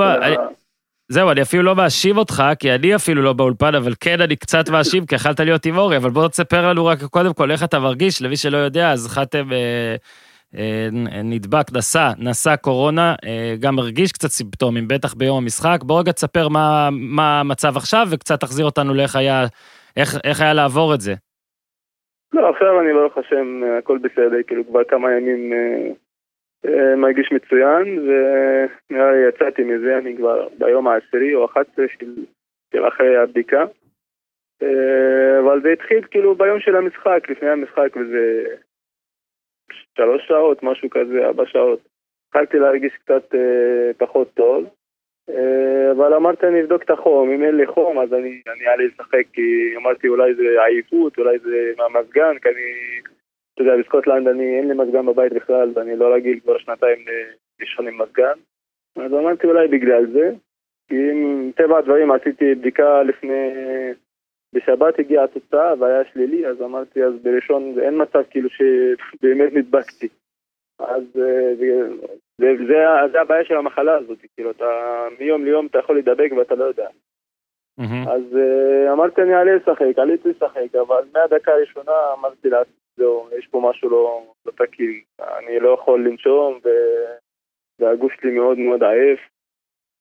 זהו, 1.08 1.30
אני 1.30 1.42
אפילו 1.42 1.62
לא 1.62 1.76
מאשים 1.76 2.16
אותך, 2.16 2.42
כי 2.58 2.74
אני 2.74 2.94
אפילו 2.94 3.22
לא 3.22 3.32
באולפן, 3.32 3.74
אבל 3.74 3.92
כן, 4.00 4.20
אני 4.20 4.36
קצת 4.36 4.68
מאשים, 4.68 5.06
כי 5.06 5.14
יכלת 5.14 5.40
להיות 5.40 5.66
עם 5.66 5.76
אורי, 5.76 5.96
אבל 5.96 6.10
בוא 6.10 6.28
תספר 6.28 6.68
לנו 6.68 6.86
רק 6.86 7.02
קודם 7.02 7.34
כל 7.34 7.50
איך 7.50 7.64
אתה 7.64 7.78
מרגיש, 7.78 8.22
למי 8.22 8.36
שלא 8.36 8.56
יודע, 8.56 8.92
אז 8.92 9.08
חתם 9.08 9.52
אה, 9.52 9.96
אה, 10.58 10.88
נדבק, 11.24 11.72
נשא, 11.72 12.12
נשא 12.18 12.56
קורונה, 12.56 13.14
אה, 13.24 13.54
גם 13.60 13.78
הרגיש 13.78 14.12
קצת 14.12 14.28
סימפטומים, 14.28 14.88
בטח 14.88 15.14
ביום 15.14 15.36
המשחק. 15.36 15.78
בוא 15.82 16.00
רגע 16.00 16.12
תספר 16.12 16.48
מה, 16.48 16.88
מה 16.92 17.40
המצב 17.40 17.76
עכשיו, 17.76 18.06
וקצת 18.10 18.40
תחזיר 18.40 18.64
אותנו 18.64 18.94
לאיך 18.94 19.16
היה, 19.16 19.46
איך, 19.96 20.08
איך 20.24 20.40
היה 20.40 20.54
לעבור 20.54 20.94
את 20.94 21.00
זה. 21.00 21.12
לא, 22.32 22.50
עכשיו 22.50 22.80
אני 22.80 22.92
ברוך 22.92 23.18
השם, 23.18 23.64
אה, 23.64 23.78
הכל 23.78 23.98
בסדר, 23.98 24.42
כאילו 24.46 24.66
כבר 24.66 24.84
כמה 24.84 25.12
ימים 25.12 25.52
אה, 25.52 25.90
אה, 26.66 26.96
מרגיש 26.96 27.32
מצוין, 27.32 27.98
ונראה 27.98 29.12
לי 29.12 29.28
יצאתי 29.28 29.62
מזה, 29.62 29.98
אני 29.98 30.16
כבר 30.16 30.48
ביום 30.58 30.88
העשירי 30.88 31.34
או 31.34 31.44
11 31.44 31.84
של, 31.88 32.14
של 32.72 32.88
אחרי 32.88 33.16
הבדיקה. 33.16 33.64
אה, 34.62 35.40
אבל 35.40 35.62
זה 35.62 35.68
התחיל 35.72 36.04
כאילו 36.10 36.34
ביום 36.34 36.60
של 36.60 36.76
המשחק, 36.76 37.30
לפני 37.30 37.48
המשחק, 37.48 37.96
וזה 37.96 38.44
שלוש 39.96 40.26
שעות, 40.28 40.62
משהו 40.62 40.90
כזה, 40.90 41.26
ארבע 41.26 41.46
שעות. 41.46 41.80
התחלתי 42.28 42.58
להרגיש 42.58 42.92
קצת 42.96 43.34
אה, 43.34 43.90
פחות 43.98 44.34
טוב. 44.34 44.64
אה, 45.30 45.90
אבל 45.92 46.14
אמרתי 46.14 46.46
אני 46.46 46.62
אבדוק 46.62 46.82
את 46.82 46.90
החום, 46.90 47.30
אם 47.30 47.44
אין 47.44 47.56
לי 47.56 47.66
חום 47.66 47.98
אז 47.98 48.12
אני 48.12 48.40
אעלה 48.66 48.84
לשחק 48.84 49.24
כי 49.32 49.76
אמרתי 49.76 50.08
אולי 50.08 50.34
זה 50.34 50.64
עייפות, 50.64 51.18
אולי 51.18 51.38
זה 51.38 51.72
מהמזגן, 51.76 52.38
כי 52.42 52.48
אני, 52.48 53.00
אתה 53.54 53.62
יודע, 53.62 53.76
בסקוטלנד 53.76 54.28
אני 54.28 54.58
אין 54.58 54.68
לי 54.68 54.74
מזגן 54.74 55.06
בבית 55.06 55.32
בכלל 55.32 55.72
ואני 55.74 55.96
לא 55.96 56.14
רגיל 56.14 56.40
כבר 56.40 56.58
שנתיים 56.58 56.98
לישון 57.60 57.88
עם 57.88 58.02
מזגן 58.02 58.38
אז 58.96 59.12
אמרתי 59.12 59.46
אולי 59.46 59.68
בגלל 59.68 60.06
זה 60.12 60.30
כי 60.88 61.12
מטבע 61.14 61.78
הדברים 61.78 62.10
עשיתי 62.10 62.54
בדיקה 62.54 63.02
לפני... 63.02 63.52
בשבת 64.54 64.98
הגיעה 64.98 65.24
התוצאה 65.24 65.74
והיה 65.78 66.04
שלילי, 66.12 66.46
אז 66.46 66.62
אמרתי, 66.62 67.04
אז 67.04 67.12
בראשון 67.22 67.74
אין 67.82 68.02
מצב 68.02 68.22
כאילו 68.30 68.48
שבאמת 68.50 69.52
נדבקתי. 69.52 70.08
אז 70.78 71.02
אה, 71.16 71.54
זה, 71.58 71.88
זה, 72.38 72.46
זה 73.12 73.20
הבעיה 73.20 73.44
של 73.44 73.56
המחלה 73.56 73.96
הזאת, 73.96 74.18
כאילו, 74.36 74.50
אתה 74.50 74.64
מיום 75.18 75.44
ליום 75.44 75.66
אתה 75.66 75.78
יכול 75.78 75.96
להידבק 75.96 76.30
ואתה 76.36 76.54
לא 76.54 76.64
יודע. 76.64 76.88
מהמם. 77.78 78.08
אז 78.08 78.22
uh, 78.32 78.92
אמרתי 78.92 79.22
אני 79.22 79.34
אעלה 79.34 79.54
לשחק, 79.54 79.98
עליתי 79.98 80.28
לשחק, 80.28 80.74
אבל 80.74 81.02
מהדקה 81.12 81.52
הראשונה 81.52 81.92
אמרתי 82.18 82.48
לעצמי, 82.48 82.74
זהו, 82.96 83.28
יש 83.38 83.46
פה 83.46 83.70
משהו 83.70 83.90
לא, 83.90 84.22
לא 84.46 84.52
תקין, 84.52 85.00
אני 85.20 85.60
לא 85.60 85.68
יכול 85.68 86.08
לנשום 86.08 86.58
ו... 86.64 86.68
והגוף 87.78 88.12
שלי 88.12 88.30
מאוד 88.30 88.58
מאוד 88.58 88.82
עייף, 88.82 89.20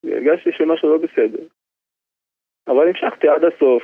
והרגשתי 0.04 0.50
שמשהו 0.52 0.88
לא 0.88 0.98
בסדר. 0.98 1.46
אבל 2.68 2.88
המשכתי 2.88 3.28
עד 3.28 3.44
הסוף, 3.44 3.82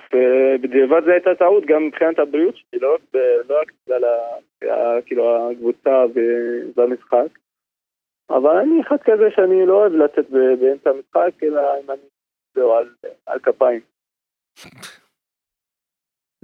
בדיעבד 0.63 1.05
זו 1.05 1.11
הייתה 1.11 1.35
טעות 1.39 1.67
גם 1.67 1.87
מבחינת 1.87 2.19
הבריאות 2.19 2.57
שלי, 2.57 2.81
לא 2.81 2.95
רק, 2.95 3.01
לא 3.49 3.57
בגלל 3.87 4.05
כאילו, 5.07 5.51
הקבוצה 5.51 6.05
והמשחק. 6.77 7.39
אבל 8.31 8.57
אני 8.57 8.83
אחד 8.83 8.97
כזה 9.05 9.25
שאני 9.37 9.67
לא 9.67 9.75
אוהב 9.75 9.93
לצאת 9.93 10.31
באמצע 10.31 10.91
המשחק, 10.91 11.43
אלא 11.43 11.61
אם 11.85 11.91
אני, 11.91 12.09
זהו, 12.55 12.73
על, 12.73 12.89
על 13.27 13.39
כפיים. 13.39 13.81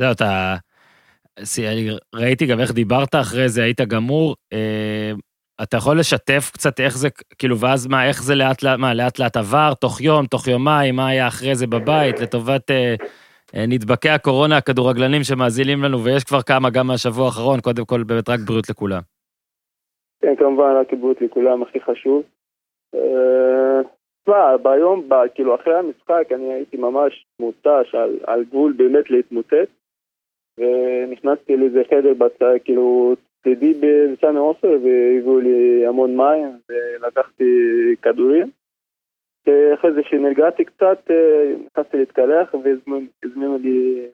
זהו, 0.00 0.12
אתה... 0.12 0.54
ראיתי 2.14 2.46
גם 2.46 2.60
איך 2.60 2.72
דיברת 2.72 3.14
אחרי 3.14 3.48
זה, 3.48 3.62
היית 3.62 3.80
גמור. 3.80 4.34
אה, 5.60 5.64
אתה 5.64 5.76
יכול 5.76 5.98
לשתף 5.98 6.50
קצת 6.52 6.80
איך 6.80 6.96
זה, 6.96 7.08
כאילו, 7.38 7.58
ואז 7.58 7.86
מה, 7.86 8.08
איך 8.08 8.22
זה 8.22 8.34
לאט 8.34 8.62
לאט, 8.62 8.78
מה, 8.78 8.94
לאט 8.94 9.18
לאט 9.18 9.36
עבר, 9.36 9.75
תוך 9.80 10.00
יום, 10.00 10.26
תוך 10.26 10.48
יומיים, 10.48 10.96
מה 10.96 11.08
היה 11.08 11.26
אחרי 11.26 11.54
זה 11.54 11.66
בבית, 11.66 12.20
לטובת 12.20 12.70
אה, 12.70 12.94
אה, 13.54 13.64
נדבקי 13.68 14.08
הקורונה, 14.08 14.56
הכדורגלנים 14.56 15.22
שמאזינים 15.22 15.82
לנו, 15.82 16.04
ויש 16.04 16.25
כבר 16.25 16.42
כמה, 16.42 16.70
גם 16.70 16.86
מהשבוע 16.86 17.25
האחרון, 17.25 17.60
קודם 17.60 17.84
כל, 17.84 18.02
באמת 18.02 18.28
רק 18.28 18.40
בריאות 18.46 18.70
לכולם. 18.70 19.00
כן, 20.20 20.36
כמובן, 20.38 20.70
רק 20.80 20.92
בריאות 20.92 21.20
לכולם, 21.20 21.62
הכי 21.62 21.80
חשוב. 21.80 22.22
אה, 22.94 23.80
תשמע, 24.22 24.56
ביום, 24.56 25.08
ב- 25.08 25.28
כאילו, 25.34 25.54
אחרי 25.54 25.75
המשחק, 25.78 26.32
אני 26.34 26.52
הייתי 26.52 26.76
ממש 26.76 27.26
מותש, 27.40 27.94
על, 27.94 28.18
על 28.26 28.44
גבול 28.44 28.72
באמת 28.72 29.10
להתמוטט, 29.10 29.68
ונכנסתי 30.58 31.56
לאיזה 31.56 31.82
חדר 31.90 32.28
כאילו, 32.64 33.14
צדי 33.46 33.74
בסמי 33.74 34.38
עופר, 34.38 34.70
והביאו 34.70 35.38
לי 35.38 35.86
המון 35.86 36.16
מים, 36.16 36.48
ולקחתי 36.68 37.44
כדורים. 38.02 38.46
אחרי 39.74 39.92
זה 39.92 40.02
שנרגעתי 40.02 40.64
קצת, 40.64 41.10
אה, 41.10 41.52
נכנסתי 41.66 41.96
להתקלח, 41.96 42.54
והזמינו 42.54 43.58
לי 43.58 44.06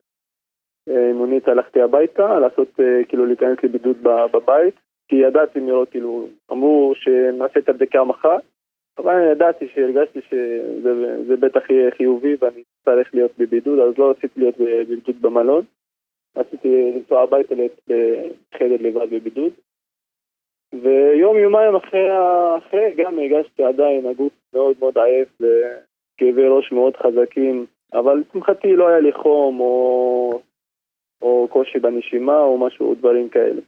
אה, 0.89 1.13
מונית, 1.13 1.47
הלכתי 1.47 1.81
הביתה, 1.81 2.39
לעשות, 2.39 2.79
אה, 2.79 3.03
כאילו, 3.07 3.25
להיכנס 3.25 3.57
לבידוד 3.63 3.97
בבית. 4.03 4.73
כי 5.07 5.15
ידעתי 5.15 5.59
מראש, 5.59 5.89
כאילו, 5.89 6.27
אמרו 6.51 6.93
שנעשה 6.95 7.59
את 7.59 7.69
הבדיקה 7.69 8.03
מחר, 8.03 8.37
אבל 8.97 9.15
אני 9.15 9.31
ידעתי 9.31 9.67
שהרגשתי 9.73 10.19
שזה 10.29 11.23
זה 11.27 11.35
בטח 11.35 11.69
יהיה 11.69 11.91
חיובי 11.91 12.35
ואני 12.41 12.63
אצטרך 12.79 13.09
להיות 13.13 13.31
בבידוד, 13.37 13.79
אז 13.79 13.97
לא 13.97 14.09
רציתי 14.09 14.39
להיות 14.39 14.55
בבידוד 14.59 15.21
במלון. 15.21 15.63
רציתי 16.37 16.91
לנסוע 16.95 17.21
הביתה 17.21 17.55
להיות 17.55 17.79
בחדר 17.87 18.75
לבד 18.79 19.09
בבידוד. 19.11 19.51
ויום 20.73 21.37
יומיים 21.37 21.75
אחרי, 21.75 22.07
אחרי 22.57 22.93
גם 22.97 23.19
הרגשתי 23.19 23.63
עדיין 23.63 24.05
הגוף 24.05 24.33
מאוד 24.53 24.75
מאוד 24.79 24.97
עייף 24.97 25.29
וכאבי 25.39 26.47
ראש 26.47 26.71
מאוד 26.71 26.93
חזקים, 26.95 27.65
אבל 27.93 28.13
לשמחתי 28.17 28.75
לא 28.75 28.87
היה 28.87 28.99
לי 28.99 29.13
חום 29.13 29.59
או, 29.59 30.41
או 31.21 31.47
קושי 31.51 31.79
בנשימה 31.79 32.39
או 32.39 32.57
משהו, 32.57 32.95
דברים 32.95 33.29
כאלה. 33.29 33.61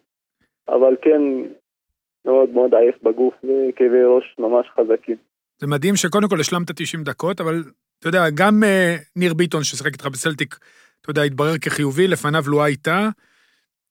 אבל 0.68 0.96
כן 1.02 1.22
מאוד 2.26 2.50
מאוד 2.50 2.76
עייף 2.76 3.04
בגוף 3.04 3.34
וכאבי 3.44 4.04
ראש 4.04 4.36
ממש 4.40 4.68
חזקים. 4.68 5.16
זה 5.58 5.68
מדהים 5.68 5.96
שקודם 5.96 6.28
כל 6.30 6.40
השלמת 6.40 6.72
90 6.76 7.04
דקות, 7.04 7.42
אבל 7.42 7.56
אתה 8.00 8.08
יודע, 8.08 8.30
גם 8.38 8.64
אה, 8.64 8.96
ניר 9.16 9.34
ביטון 9.34 9.64
ששיחק 9.64 9.94
איתך 9.94 10.06
בסלטיק, 10.08 10.56
אתה 11.06 11.12
יודע, 11.12 11.24
התברר 11.24 11.58
כחיובי, 11.58 12.08
לפניו 12.08 12.44
לואה 12.48 12.68
איתה. 12.68 13.10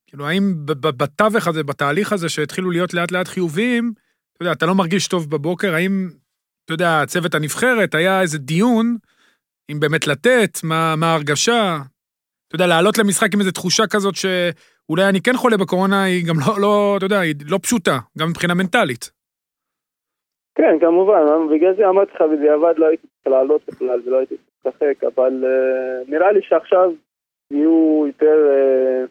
כאילו, 0.07 0.27
האם 0.27 0.53
בתווך 0.81 1.47
הזה, 1.47 1.63
בתהליך 1.63 2.13
הזה, 2.13 2.29
שהתחילו 2.29 2.71
להיות 2.71 2.93
לאט 2.93 3.11
לאט 3.11 3.27
חיוביים, 3.27 3.93
אתה 4.33 4.43
יודע, 4.43 4.51
אתה 4.51 4.65
לא 4.65 4.75
מרגיש 4.75 5.07
טוב 5.07 5.31
בבוקר, 5.31 5.73
האם, 5.73 6.09
אתה 6.65 6.73
יודע, 6.73 7.03
צוות 7.07 7.35
הנבחרת, 7.35 7.95
היה 7.95 8.21
איזה 8.21 8.37
דיון, 8.37 8.97
אם 9.71 9.79
באמת 9.79 10.07
לתת, 10.07 10.57
מה, 10.63 10.95
מה 10.95 11.07
ההרגשה? 11.07 11.77
אתה 12.47 12.55
יודע, 12.55 12.67
לעלות 12.67 12.97
למשחק 12.97 13.33
עם 13.33 13.39
איזו 13.39 13.51
תחושה 13.51 13.83
כזאת 13.87 14.15
שאולי 14.15 15.09
אני 15.09 15.21
כן 15.21 15.33
חולה 15.35 15.57
בקורונה, 15.57 16.03
היא 16.03 16.27
גם 16.27 16.35
לא, 16.39 16.61
לא, 16.61 16.93
אתה 16.97 17.05
יודע, 17.05 17.19
היא 17.19 17.35
לא 17.49 17.59
פשוטה, 17.63 17.97
גם 18.17 18.29
מבחינה 18.29 18.53
מנטלית. 18.53 19.11
כן, 20.55 20.77
כמובן, 20.79 21.21
בגלל 21.51 21.75
זה 21.77 21.89
אמרתי 21.89 22.11
לך 22.15 22.21
בדיעבד 22.21 22.73
לא 22.77 22.85
הייתי 22.85 23.07
צריך 23.07 23.27
לעלות 23.27 23.61
בכלל 23.67 24.01
ולא 24.05 24.17
הייתי 24.17 24.35
צריך 24.37 24.75
לשחק, 24.75 25.03
אבל 25.03 25.43
uh, 25.43 26.11
נראה 26.11 26.31
לי 26.31 26.39
שעכשיו 26.41 26.91
יהיו 27.51 28.03
יותר, 28.07 28.47
uh, 28.51 29.07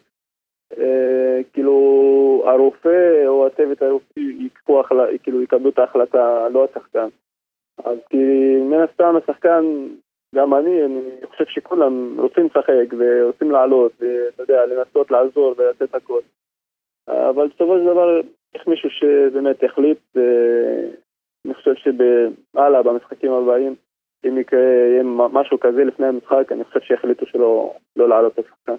uh, 0.73 1.43
כאילו, 1.53 2.43
הרופא 2.45 3.27
או 3.27 3.47
הצוות 3.47 3.81
הרופאי 3.81 4.23
ייקחו, 4.23 4.81
כאילו, 5.23 5.41
יקבלו 5.41 5.69
את 5.69 5.79
ההחלטה, 5.79 6.49
לא 6.49 6.65
השחקן. 6.65 7.07
אז 7.85 7.97
כי 8.09 8.17
מן 8.61 8.79
הסתם 8.79 9.15
השחקן, 9.15 9.63
גם 10.35 10.53
אני, 10.53 10.85
אני 10.85 11.01
חושב 11.29 11.45
שכולם 11.45 12.19
רוצים 12.19 12.45
לשחק 12.45 12.93
ורוצים 12.97 13.51
לעלות, 13.51 13.91
ואתה 13.99 14.43
יודע, 14.43 14.65
לנסות 14.65 15.11
לעזור 15.11 15.55
ולתת 15.57 15.95
הכל. 15.95 16.19
אבל 17.07 17.47
בסופו 17.47 17.77
של 17.77 17.83
דבר 17.83 18.21
יש 18.55 18.67
מישהו 18.67 18.89
שבאמת 18.89 19.63
החליט, 19.63 19.99
אה, 20.17 20.89
אני 21.45 21.53
חושב 21.53 21.75
שבהלאה, 21.75 22.83
במשחקים 22.83 23.31
הבאים, 23.31 23.75
אם 24.25 24.37
יהיה 24.37 25.03
משהו 25.33 25.59
כזה 25.59 25.83
לפני 25.83 26.07
המשחק, 26.07 26.51
אני 26.51 26.63
חושב 26.63 26.79
שיחליטו 26.79 27.25
שלא 27.25 27.73
לא 27.95 28.09
לעלות 28.09 28.39
את 28.39 28.45
השחקן. 28.45 28.75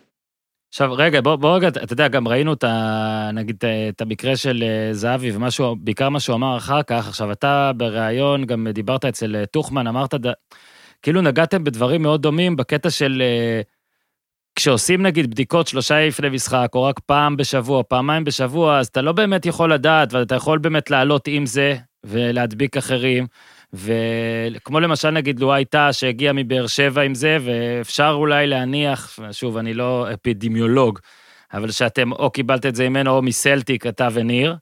עכשיו, 0.68 0.92
רגע, 0.92 1.20
בוא, 1.20 1.36
בוא 1.36 1.56
רגע, 1.56 1.68
אתה 1.68 1.92
יודע, 1.92 2.08
גם 2.08 2.28
ראינו 2.28 2.52
את 2.52 2.64
ה... 2.64 3.30
נגיד, 3.34 3.64
את 3.88 4.00
המקרה 4.00 4.36
של 4.36 4.62
אה, 4.62 4.88
זהבי 4.92 5.36
ומשהו, 5.36 5.76
בעיקר 5.76 6.08
מה 6.08 6.20
שהוא 6.20 6.36
אמר 6.36 6.56
אחר 6.56 6.82
כך. 6.82 7.08
עכשיו, 7.08 7.32
אתה 7.32 7.72
בריאיון 7.76 8.44
גם 8.44 8.66
דיברת 8.68 9.04
אצל 9.04 9.36
אה, 9.36 9.46
טוחמן, 9.46 9.86
אמרת, 9.86 10.14
ד... 10.14 10.32
כאילו 11.02 11.20
נגעתם 11.20 11.64
בדברים 11.64 12.02
מאוד 12.02 12.22
דומים 12.22 12.56
בקטע 12.56 12.90
של... 12.90 13.22
אה, 13.22 13.60
כשעושים 14.56 15.02
נגיד 15.02 15.30
בדיקות 15.30 15.66
שלושה 15.66 16.06
לפני 16.06 16.28
משחק, 16.28 16.68
או 16.74 16.82
רק 16.82 16.98
פעם 16.98 17.36
בשבוע, 17.36 17.82
פעמיים 17.82 18.24
בשבוע, 18.24 18.78
אז 18.78 18.86
אתה 18.86 19.02
לא 19.02 19.12
באמת 19.12 19.46
יכול 19.46 19.72
לדעת, 19.72 20.12
ואתה 20.12 20.34
יכול 20.34 20.58
באמת 20.58 20.90
לעלות 20.90 21.28
עם 21.28 21.46
זה 21.46 21.74
ולהדביק 22.04 22.76
אחרים. 22.76 23.26
וכמו 23.72 24.80
למשל 24.80 25.10
נגיד 25.10 25.40
לו 25.40 25.54
הייתה 25.54 25.92
שהגיעה 25.92 26.32
מבאר 26.32 26.66
שבע 26.66 27.02
עם 27.02 27.14
זה, 27.14 27.38
ואפשר 27.44 28.12
אולי 28.14 28.46
להניח, 28.46 29.18
שוב, 29.32 29.56
אני 29.56 29.74
לא 29.74 30.06
אפידמיולוג, 30.14 30.98
אבל 31.52 31.70
שאתם 31.70 32.12
או 32.12 32.30
קיבלת 32.30 32.66
את 32.66 32.74
זה 32.74 32.88
ממנו 32.88 33.10
או 33.10 33.22
מסלטיק, 33.22 33.86
אתה 33.86 34.08
וניר. 34.12 34.56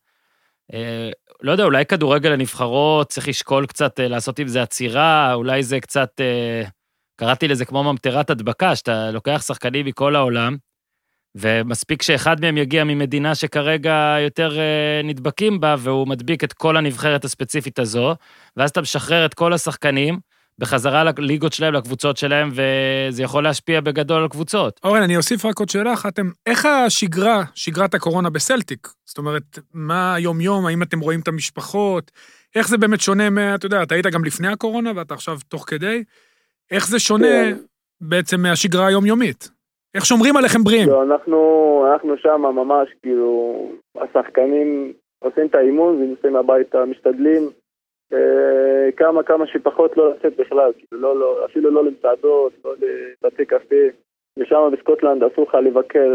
אה, 0.74 1.10
לא 1.42 1.52
יודע, 1.52 1.64
אולי 1.64 1.86
כדורגל 1.86 2.32
הנבחרות, 2.32 3.08
צריך 3.08 3.28
לשקול 3.28 3.66
קצת 3.66 4.00
אה, 4.00 4.08
לעשות 4.08 4.38
עם 4.38 4.48
זה 4.48 4.62
עצירה, 4.62 5.34
אולי 5.34 5.62
זה 5.62 5.80
קצת, 5.80 6.10
אה, 6.20 6.62
קראתי 7.16 7.48
לזה 7.48 7.64
כמו 7.64 7.84
ממטרת 7.84 8.30
הדבקה, 8.30 8.76
שאתה 8.76 9.10
לוקח 9.10 9.42
שחקנים 9.46 9.86
מכל 9.86 10.16
העולם, 10.16 10.56
ומספיק 11.34 12.02
שאחד 12.02 12.40
מהם 12.40 12.56
יגיע 12.56 12.84
ממדינה 12.84 13.34
שכרגע 13.34 14.16
יותר 14.24 14.58
אה, 14.58 15.00
נדבקים 15.04 15.60
בה, 15.60 15.74
והוא 15.78 16.08
מדביק 16.08 16.44
את 16.44 16.52
כל 16.52 16.76
הנבחרת 16.76 17.24
הספציפית 17.24 17.78
הזו, 17.78 18.14
ואז 18.56 18.70
אתה 18.70 18.80
משחרר 18.80 19.26
את 19.26 19.34
כל 19.34 19.52
השחקנים 19.52 20.18
בחזרה 20.58 21.04
לליגות 21.04 21.52
שלהם, 21.52 21.74
לקבוצות 21.74 22.16
שלהם, 22.16 22.50
וזה 22.52 23.22
יכול 23.22 23.44
להשפיע 23.44 23.80
בגדול 23.80 24.22
על 24.22 24.28
קבוצות. 24.28 24.80
אורן, 24.84 25.02
אני 25.02 25.16
אוסיף 25.16 25.44
רק 25.44 25.58
עוד 25.58 25.68
שאלה 25.68 25.92
אחת. 25.92 26.18
איך 26.46 26.66
השגרה, 26.66 27.44
שגרת 27.54 27.94
הקורונה 27.94 28.30
בסלטיק? 28.30 28.88
זאת 29.04 29.18
אומרת, 29.18 29.58
מה 29.72 30.14
היום-יום, 30.14 30.66
האם 30.66 30.82
אתם 30.82 31.00
רואים 31.00 31.20
את 31.20 31.28
המשפחות? 31.28 32.10
איך 32.54 32.68
זה 32.68 32.78
באמת 32.78 33.00
שונה 33.00 33.30
מה... 33.30 33.54
אתה 33.54 33.66
יודע, 33.66 33.82
אתה 33.82 33.94
היית 33.94 34.06
גם 34.06 34.24
לפני 34.24 34.48
הקורונה 34.48 34.92
ואתה 34.96 35.14
עכשיו 35.14 35.38
תוך 35.48 35.64
כדי. 35.66 36.04
איך 36.70 36.88
זה 36.88 36.98
שונה 36.98 37.26
כן. 37.26 37.56
בעצם 38.00 38.40
מהשגרה 38.40 38.86
היומיומית? 38.86 39.50
איך 39.94 40.04
שומרים 40.04 40.36
עליכם 40.36 40.64
בריאים? 40.64 40.88
לא, 40.88 41.02
אנחנו, 41.02 41.38
אנחנו 41.92 42.16
שם 42.18 42.42
ממש, 42.42 42.88
כאילו, 43.02 43.58
השחקנים 43.96 44.92
עושים 45.18 45.46
את 45.46 45.54
האימון 45.54 45.96
ונוסעים 45.96 46.36
הביתה, 46.36 46.84
משתדלים 46.84 47.50
אה, 48.12 48.92
כמה 48.96 49.22
כמה 49.22 49.46
שפחות 49.46 49.96
לא 49.96 50.10
לצאת 50.10 50.36
בכלל, 50.36 50.72
כאילו, 50.76 51.02
לא, 51.02 51.20
לא, 51.20 51.44
אפילו 51.44 51.70
לא 51.70 51.84
למסעדות, 51.84 52.52
לא 52.64 52.74
לבתי 53.22 53.46
קפה, 53.46 53.84
ושם 54.38 54.70
בסקוטלנד 54.72 55.22
אסור 55.22 55.46
לך 55.48 55.54
לבקר 55.54 56.10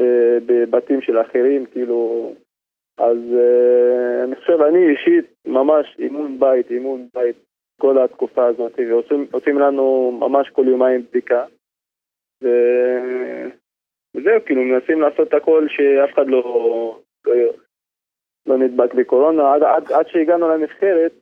אה, 0.00 0.38
בבתים 0.46 1.00
של 1.02 1.20
אחרים, 1.20 1.66
כאילו, 1.66 2.32
אז 2.98 3.18
אה, 3.34 4.24
אני 4.24 4.36
חושב, 4.36 4.60
אני 4.60 4.90
אישית, 4.90 5.24
ממש 5.46 5.96
אימון 5.98 6.40
בית, 6.40 6.70
אימון 6.70 7.06
בית, 7.14 7.36
כל 7.80 7.98
התקופה 7.98 8.46
הזאת, 8.46 8.72
ועושים 9.32 9.58
לנו 9.58 10.18
ממש 10.20 10.48
כל 10.48 10.68
יומיים 10.68 11.02
בדיקה. 11.10 11.44
ו... 12.42 12.48
וזהו, 14.14 14.44
כאילו 14.46 14.62
מנסים 14.62 15.00
לעשות 15.00 15.34
הכל 15.34 15.66
שאף 15.68 16.14
אחד 16.14 16.26
לא, 16.26 16.42
לא, 17.26 17.34
לא 18.46 18.58
נדבק 18.58 18.94
בקורונה. 18.94 19.54
עד, 19.54 19.62
עד, 19.62 19.92
עד 19.92 20.08
שהגענו 20.08 20.48
לנבחרת, 20.48 21.12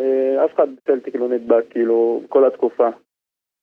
אה, 0.00 0.44
אף 0.44 0.54
אחד 0.54 0.68
בסלטיק 0.74 1.14
לא 1.14 1.28
נדבק, 1.28 1.64
כאילו, 1.70 2.22
כל 2.28 2.46
התקופה. 2.46 2.88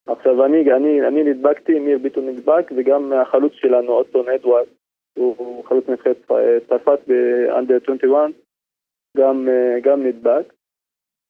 עכשיו 0.08 0.46
אני, 0.46 0.74
אני, 0.74 1.08
אני 1.08 1.24
נדבקתי, 1.24 1.80
ניר 1.80 1.98
ביטון 1.98 2.30
נדבק, 2.30 2.72
וגם 2.78 3.14
החלוץ 3.14 3.54
שלנו, 3.54 3.92
אוטון 3.92 4.30
אדוארד, 4.30 4.68
הוא, 5.18 5.66
חלוץ 5.66 5.90
נבחרת 5.90 6.18
צרפת 6.68 7.00
באנדר 7.08 7.78
21, 7.84 8.32
גם, 9.18 9.50
אה, 9.50 9.80
גם 9.84 10.04
נדבק. 10.04 10.54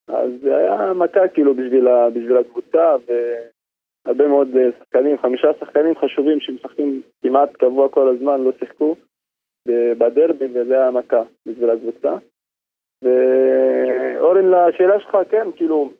אז 0.07 0.31
זה 0.41 0.57
היה 0.57 0.93
מכה 0.93 1.27
כאילו 1.27 1.53
בשביל, 1.53 1.88
בשביל 2.13 2.38
הקבוצה, 2.38 2.96
והרבה 4.07 4.27
מאוד 4.27 4.47
אה, 4.57 4.69
שחקנים, 4.79 5.17
חמישה 5.17 5.47
שחקנים 5.59 5.95
חשובים 5.95 6.39
שמשחקים 6.39 7.01
כמעט 7.23 7.51
קבוע 7.51 7.89
כל 7.89 8.09
הזמן, 8.09 8.41
לא 8.41 8.51
שיחקו 8.59 8.95
בדרבי, 9.67 10.45
וזה 10.53 10.81
היה 10.81 10.91
מכה 10.91 11.21
בשביל 11.45 11.69
הקבוצה. 11.69 12.15
ואורן, 13.03 14.45
לשאלה 14.45 14.99
שלך, 14.99 15.17
כן, 15.29 15.47
כאילו, 15.55 15.91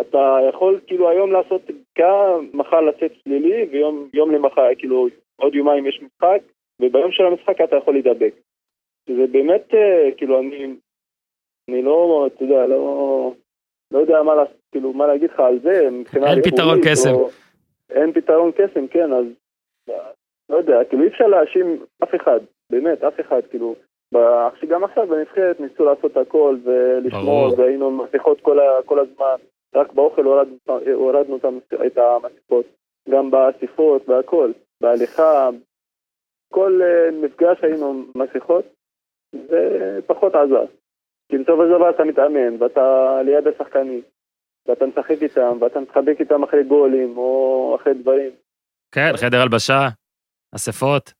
אתה 0.00 0.38
יכול 0.48 0.80
כאילו 0.86 1.10
היום 1.10 1.32
לעשות 1.32 1.62
בדיקה, 1.64 2.36
מחר 2.54 2.80
לצאת 2.80 3.12
שלילי, 3.24 3.68
ויום 4.12 4.30
למחר, 4.30 4.62
כאילו, 4.78 5.08
עוד 5.36 5.54
יומיים 5.54 5.86
יש 5.86 6.02
משחק, 6.02 6.40
וביום 6.80 7.12
של 7.12 7.24
המשחק 7.26 7.60
אתה 7.60 7.76
יכול 7.76 7.94
להידבק. 7.94 8.34
זה 9.08 9.26
באמת, 9.32 9.74
אה, 9.74 10.08
כאילו, 10.16 10.40
אני, 10.40 10.74
אני 11.70 11.82
לא, 11.82 12.26
אתה 12.26 12.44
יודע, 12.44 12.66
לא, 12.66 13.32
לא 13.90 13.98
יודע 13.98 14.22
מה, 14.22 14.32
כאילו, 14.72 14.92
מה 14.92 15.06
להגיד 15.06 15.30
לך 15.30 15.40
על 15.40 15.58
זה, 15.60 15.90
מבחינה 15.90 16.30
אין 16.30 16.42
פתרון 16.42 16.78
קסם. 16.84 17.10
או, 17.14 17.28
אין 17.90 18.12
פתרון 18.12 18.52
קסם, 18.52 18.86
כן, 18.88 19.12
אז 19.12 19.24
לא 20.48 20.56
יודע, 20.56 20.84
כאילו 20.88 21.02
אי 21.02 21.08
אפשר 21.08 21.26
להאשים 21.26 21.84
אף 22.02 22.14
אחד, 22.14 22.40
באמת, 22.70 23.04
אף 23.04 23.20
אחד, 23.20 23.40
כאילו, 23.50 23.74
גם 24.68 24.84
עכשיו 24.84 25.06
בנבחרת 25.06 25.60
ניסו 25.60 25.84
לעשות 25.84 26.16
הכל 26.16 26.56
ולשמור, 26.64 27.58
והיינו 27.58 27.90
מסכות 27.90 28.40
כל, 28.40 28.58
כל 28.84 28.98
הזמן, 28.98 29.36
רק 29.74 29.92
באוכל 29.92 30.24
הורדנו, 30.24 30.56
הורדנו 30.94 31.36
את 31.86 31.98
המסכות, 31.98 32.66
גם 33.10 33.30
באסיפות 33.30 34.08
והכל, 34.08 34.52
בהליכה, 34.80 35.48
כל 36.52 36.80
אה, 36.82 37.10
מפגש 37.10 37.58
היינו 37.62 38.04
מסכות, 38.16 38.64
זה 39.32 39.98
פחות 40.06 40.34
עזר. 40.34 40.64
כי 41.28 41.38
בסופו 41.38 41.62
של 41.62 41.68
דבר 41.76 41.90
אתה 41.90 42.04
מתאמן, 42.04 42.62
ואתה 42.62 43.18
ליד 43.24 43.46
השחקנים, 43.46 44.02
ואתה 44.68 44.86
משחק 44.86 45.22
איתם, 45.22 45.58
ואתה 45.60 45.80
מתחבק 45.80 46.16
איתם 46.20 46.42
אחרי 46.42 46.64
גולים, 46.64 47.16
או 47.16 47.76
אחרי 47.80 47.94
דברים. 47.94 48.30
כן, 48.92 49.12
חדר 49.16 49.40
הלבשה, 49.40 49.88
אספות. 50.54 51.12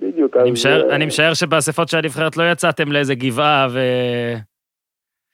בדיוק, 0.00 0.36
אני 0.36 0.50
משער, 0.50 0.94
אני 0.94 1.06
משער 1.06 1.34
שבאספות 1.34 1.88
של 1.88 1.96
הנבחרת 1.96 2.36
לא 2.36 2.42
יצאתם 2.52 2.92
לאיזה 2.92 3.14
גבעה 3.14 3.66
ו... 3.70 3.78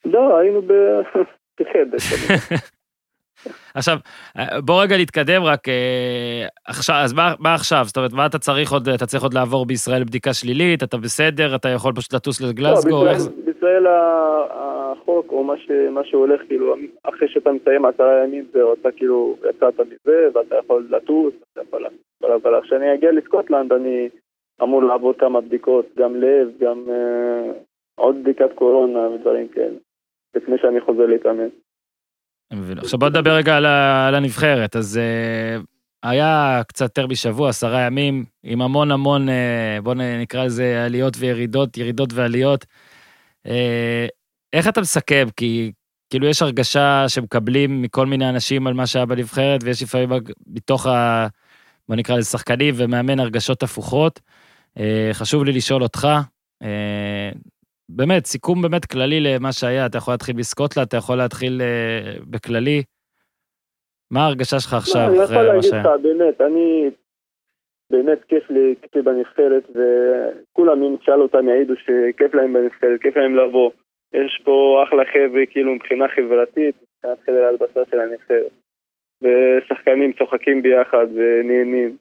לא, 0.04 0.38
היינו 0.38 0.62
בחדר. 1.60 1.96
עכשיו, 3.74 3.98
בוא 4.64 4.82
רגע 4.82 4.96
נתקדם 4.98 5.42
רק 5.42 5.68
אה, 5.68 6.46
עכשיו, 6.66 6.96
אז 6.96 7.12
מה, 7.12 7.34
מה 7.38 7.54
עכשיו? 7.54 7.84
זאת 7.84 7.96
אומרת, 7.96 8.12
מה 8.12 8.26
אתה 8.26 8.38
צריך 8.38 8.72
עוד, 8.72 8.88
אתה 8.88 9.06
צריך 9.06 9.22
עוד 9.22 9.34
לעבור 9.34 9.66
בישראל 9.66 10.04
בדיקה 10.04 10.34
שלילית, 10.34 10.82
אתה 10.82 10.96
בסדר, 10.96 11.54
אתה 11.54 11.68
יכול 11.68 11.92
פשוט 11.96 12.12
לטוס 12.12 12.40
לגלסגו? 12.40 13.04
לא, 13.04 13.12
בישראל, 13.12 13.32
בישראל 13.44 13.86
החוק, 15.06 15.32
או 15.32 15.44
מה, 15.44 15.54
ש, 15.58 15.70
מה 15.90 16.04
שהולך, 16.04 16.40
כאילו, 16.46 16.74
אחרי 17.02 17.28
שאתה 17.28 17.50
מסיים 17.52 17.84
עשרה 17.84 18.24
ימים, 18.24 18.44
זה 18.52 18.60
אתה 18.80 18.92
כאילו 18.92 19.36
יצאת 19.50 19.80
מזה, 19.80 20.28
ואתה 20.34 20.56
יכול 20.64 20.86
לטוס, 20.90 21.34
אתה 21.52 21.60
יכול... 21.68 21.86
אבל 22.22 22.60
כשאני 22.62 22.94
אגיע 22.94 23.12
לסקוטלנד, 23.12 23.72
אני 23.72 24.08
אמור 24.62 24.82
לעבור 24.82 25.14
כמה 25.18 25.40
בדיקות, 25.40 25.86
גם 25.98 26.16
לב, 26.16 26.48
גם 26.60 26.84
אה, 26.90 27.52
עוד 27.94 28.16
בדיקת 28.22 28.52
קורונה 28.54 29.08
ודברים 29.08 29.48
כאלה, 29.48 29.76
לפני 30.36 30.58
שאני 30.58 30.80
חוזר 30.80 31.06
להתאמן. 31.06 31.48
עכשיו 32.78 32.98
בוא 32.98 33.08
נדבר 33.08 33.30
רגע 33.30 33.56
על 34.08 34.14
הנבחרת. 34.14 34.76
אז 34.76 35.00
uh, 35.00 35.64
היה 36.02 36.62
קצת 36.68 36.84
יותר 36.84 37.06
משבוע, 37.06 37.48
עשרה 37.48 37.80
ימים, 37.80 38.24
עם 38.42 38.62
המון 38.62 38.90
המון, 38.90 39.28
uh, 39.28 39.82
בוא 39.82 39.94
נקרא 39.94 40.44
לזה 40.44 40.84
עליות 40.84 41.14
וירידות, 41.18 41.76
ירידות 41.76 42.12
ועליות. 42.12 42.64
איך 44.56 44.68
אתה 44.68 44.80
מסכם? 44.80 45.26
כי 45.36 45.72
כאילו 46.10 46.26
יש 46.26 46.42
הרגשה 46.42 47.04
שמקבלים 47.08 47.82
מכל 47.82 48.06
מיני 48.06 48.28
אנשים 48.28 48.66
על 48.66 48.74
מה 48.74 48.86
שהיה 48.86 49.06
בנבחרת, 49.06 49.60
ויש 49.64 49.82
לפעמים 49.82 50.08
מתוך 50.46 50.86
ה... 50.86 51.26
בוא 51.88 51.96
נקרא 51.96 52.16
לזה 52.16 52.30
שחקנים 52.30 52.74
ומאמן 52.76 53.20
הרגשות 53.20 53.62
הפוכות. 53.62 54.20
Uh, 54.78 54.82
חשוב 55.12 55.44
לי 55.44 55.52
לשאול 55.52 55.82
אותך, 55.82 56.08
uh, 56.62 56.66
באמת, 57.88 58.26
סיכום 58.26 58.62
באמת 58.62 58.84
כללי 58.84 59.20
למה 59.20 59.52
שהיה, 59.52 59.86
אתה 59.86 59.98
יכול 59.98 60.14
להתחיל 60.14 60.36
בסקוטלנד, 60.36 60.86
אתה 60.86 60.96
יכול 60.96 61.16
להתחיל 61.18 61.60
uh, 61.60 62.24
בכללי. 62.26 62.82
מה 64.10 64.20
ההרגשה 64.20 64.60
שלך 64.60 64.74
עכשיו 64.74 65.14
לא, 65.14 65.24
אחרי 65.24 65.36
מה 65.56 65.62
שהיה? 65.62 65.80
אני 65.80 65.80
יכול 65.80 65.92
להגיד 65.92 66.10
לך, 66.10 66.18
באמת, 66.18 66.40
אני... 66.40 66.90
באמת 67.92 68.24
כיף 68.28 68.50
לי, 68.50 68.74
כיף 68.82 68.96
לי 68.96 69.02
בנבחרת, 69.02 69.64
וכולם, 69.70 70.82
אם 70.82 70.96
תשאל 71.00 71.22
אותם, 71.22 71.48
יעידו 71.48 71.74
שכיף 71.76 72.34
להם 72.34 72.52
בנבחרת, 72.52 73.00
כיף 73.00 73.16
להם 73.16 73.36
לבוא. 73.36 73.70
יש 74.16 74.40
פה 74.44 74.84
אחלה 74.88 75.04
חבר'ה, 75.04 75.46
כאילו, 75.50 75.74
מבחינה 75.74 76.08
חברתית, 76.08 76.74
מבחינת 76.82 77.18
חדר 77.26 77.44
ההלבשה 77.44 77.80
של 77.90 78.00
הנבחרת. 78.00 78.52
ושחקנים 79.22 80.12
צוחקים 80.12 80.62
ביחד 80.62 81.06
ונהנים. 81.14 81.96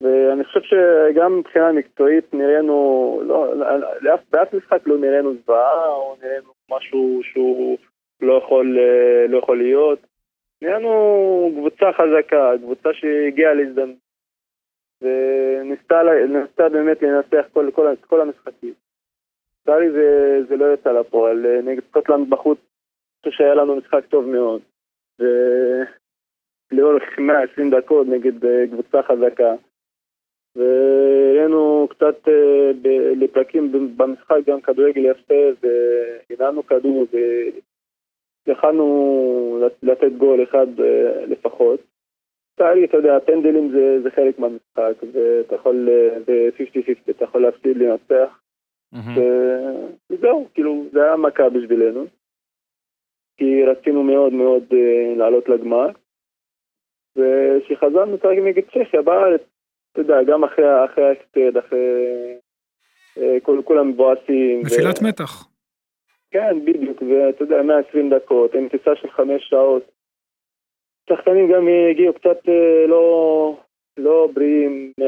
ואני 0.00 0.44
חושב 0.44 0.60
שגם 0.60 1.38
מבחינה 1.38 1.72
מקצועית 1.72 2.34
נראינו, 2.34 3.20
לא, 3.26 3.54
לאף, 4.00 4.20
באף 4.30 4.54
משחק 4.54 4.86
לא 4.86 4.98
נראינו 4.98 5.34
זוועה, 5.34 5.88
או 5.88 6.16
נראינו 6.22 6.52
משהו 6.70 7.20
שהוא 7.22 7.78
לא 8.20 8.32
יכול, 8.44 8.78
לא 9.28 9.38
יכול 9.38 9.58
להיות. 9.58 9.98
נראינו 10.62 11.52
קבוצה 11.56 11.92
חזקה, 11.92 12.52
קבוצה 12.62 12.88
שהגיעה 12.92 13.54
להזדמנות, 13.54 13.96
וניסתה 15.02 16.68
באמת 16.72 17.02
לנצח 17.02 17.46
כל, 17.52 17.70
כל, 17.74 17.94
כל 18.06 18.20
המשחקים. 18.20 18.74
לצערי 19.64 19.90
זה, 19.90 20.38
זה 20.48 20.56
לא 20.56 20.74
יצא 20.74 20.92
לפועל, 20.92 21.46
אה, 21.46 21.60
נגד 21.62 21.82
סקוטלנד 21.88 22.30
בחוץ, 22.30 22.58
אני 22.58 23.32
חושב 23.32 23.38
שהיה 23.38 23.54
לנו 23.54 23.76
משחק 23.76 24.04
טוב 24.08 24.26
מאוד. 24.26 24.60
ולאורך 26.72 27.02
120 27.18 27.70
דקות 27.70 28.06
נגד 28.06 28.44
אה, 28.44 28.64
קבוצה 28.70 29.02
חזקה. 29.02 29.54
והיינו 30.56 31.88
קצת 31.90 32.28
אה, 32.28 32.70
לפרקים 33.16 33.72
במשחק 33.96 34.38
גם 34.46 34.60
כדורגל 34.60 35.04
יפה 35.04 35.68
והנענו 36.30 36.66
כדור 36.66 37.06
ויכלנו 38.46 39.58
לתת 39.82 40.12
גול 40.18 40.42
אחד 40.42 40.66
לפחות. 41.26 41.80
לצערי, 42.54 42.84
אתה 42.84 42.96
יודע, 42.96 43.16
הפנדלים 43.16 43.70
זה, 43.70 44.02
זה 44.02 44.10
חלק 44.10 44.38
מהמשחק, 44.38 45.02
ואתה 45.12 45.54
יכול, 45.54 45.88
זה 46.26 46.48
50-50, 46.58 47.10
אתה 47.10 47.24
יכול 47.24 47.42
להפסיד 47.42 47.76
לנצח. 47.76 48.43
וזהו, 50.10 50.48
כאילו, 50.54 50.84
זה 50.92 51.04
היה 51.04 51.16
מכה 51.16 51.48
בשבילנו. 51.48 52.04
כי 53.36 53.64
רצינו 53.64 54.02
מאוד 54.02 54.32
מאוד 54.32 54.62
uh, 54.70 55.18
לעלות 55.18 55.48
לגמר. 55.48 55.86
וכשחזרנו 57.16 58.20
כרגע 58.20 58.42
נגד 58.42 58.62
צ'כיה 58.64 59.02
בארץ, 59.02 59.40
אתה 59.92 60.00
יודע, 60.00 60.22
גם 60.22 60.44
אחרי, 60.44 60.84
אחרי 60.84 61.12
אחרי... 61.58 62.36
אה, 63.18 63.40
כל, 63.42 63.60
כולם 63.64 63.88
מבואסים. 63.88 64.60
נפילת 64.64 65.02
ו... 65.02 65.06
מתח. 65.08 65.48
כן, 66.30 66.64
בדיוק, 66.64 67.02
ואתה 67.02 67.42
יודע, 67.42 67.62
120 67.62 68.10
דקות, 68.10 68.54
עם 68.54 68.68
טיסה 68.68 68.90
של 68.96 69.10
חמש 69.10 69.48
שעות. 69.48 69.90
שחקנים 71.08 71.52
גם 71.52 71.68
הגיעו 71.90 72.14
קצת 72.14 72.48
אה, 72.48 72.86
לא, 72.88 73.56
לא 73.96 74.28
בריאים 74.34 74.92
100%. 75.00 75.02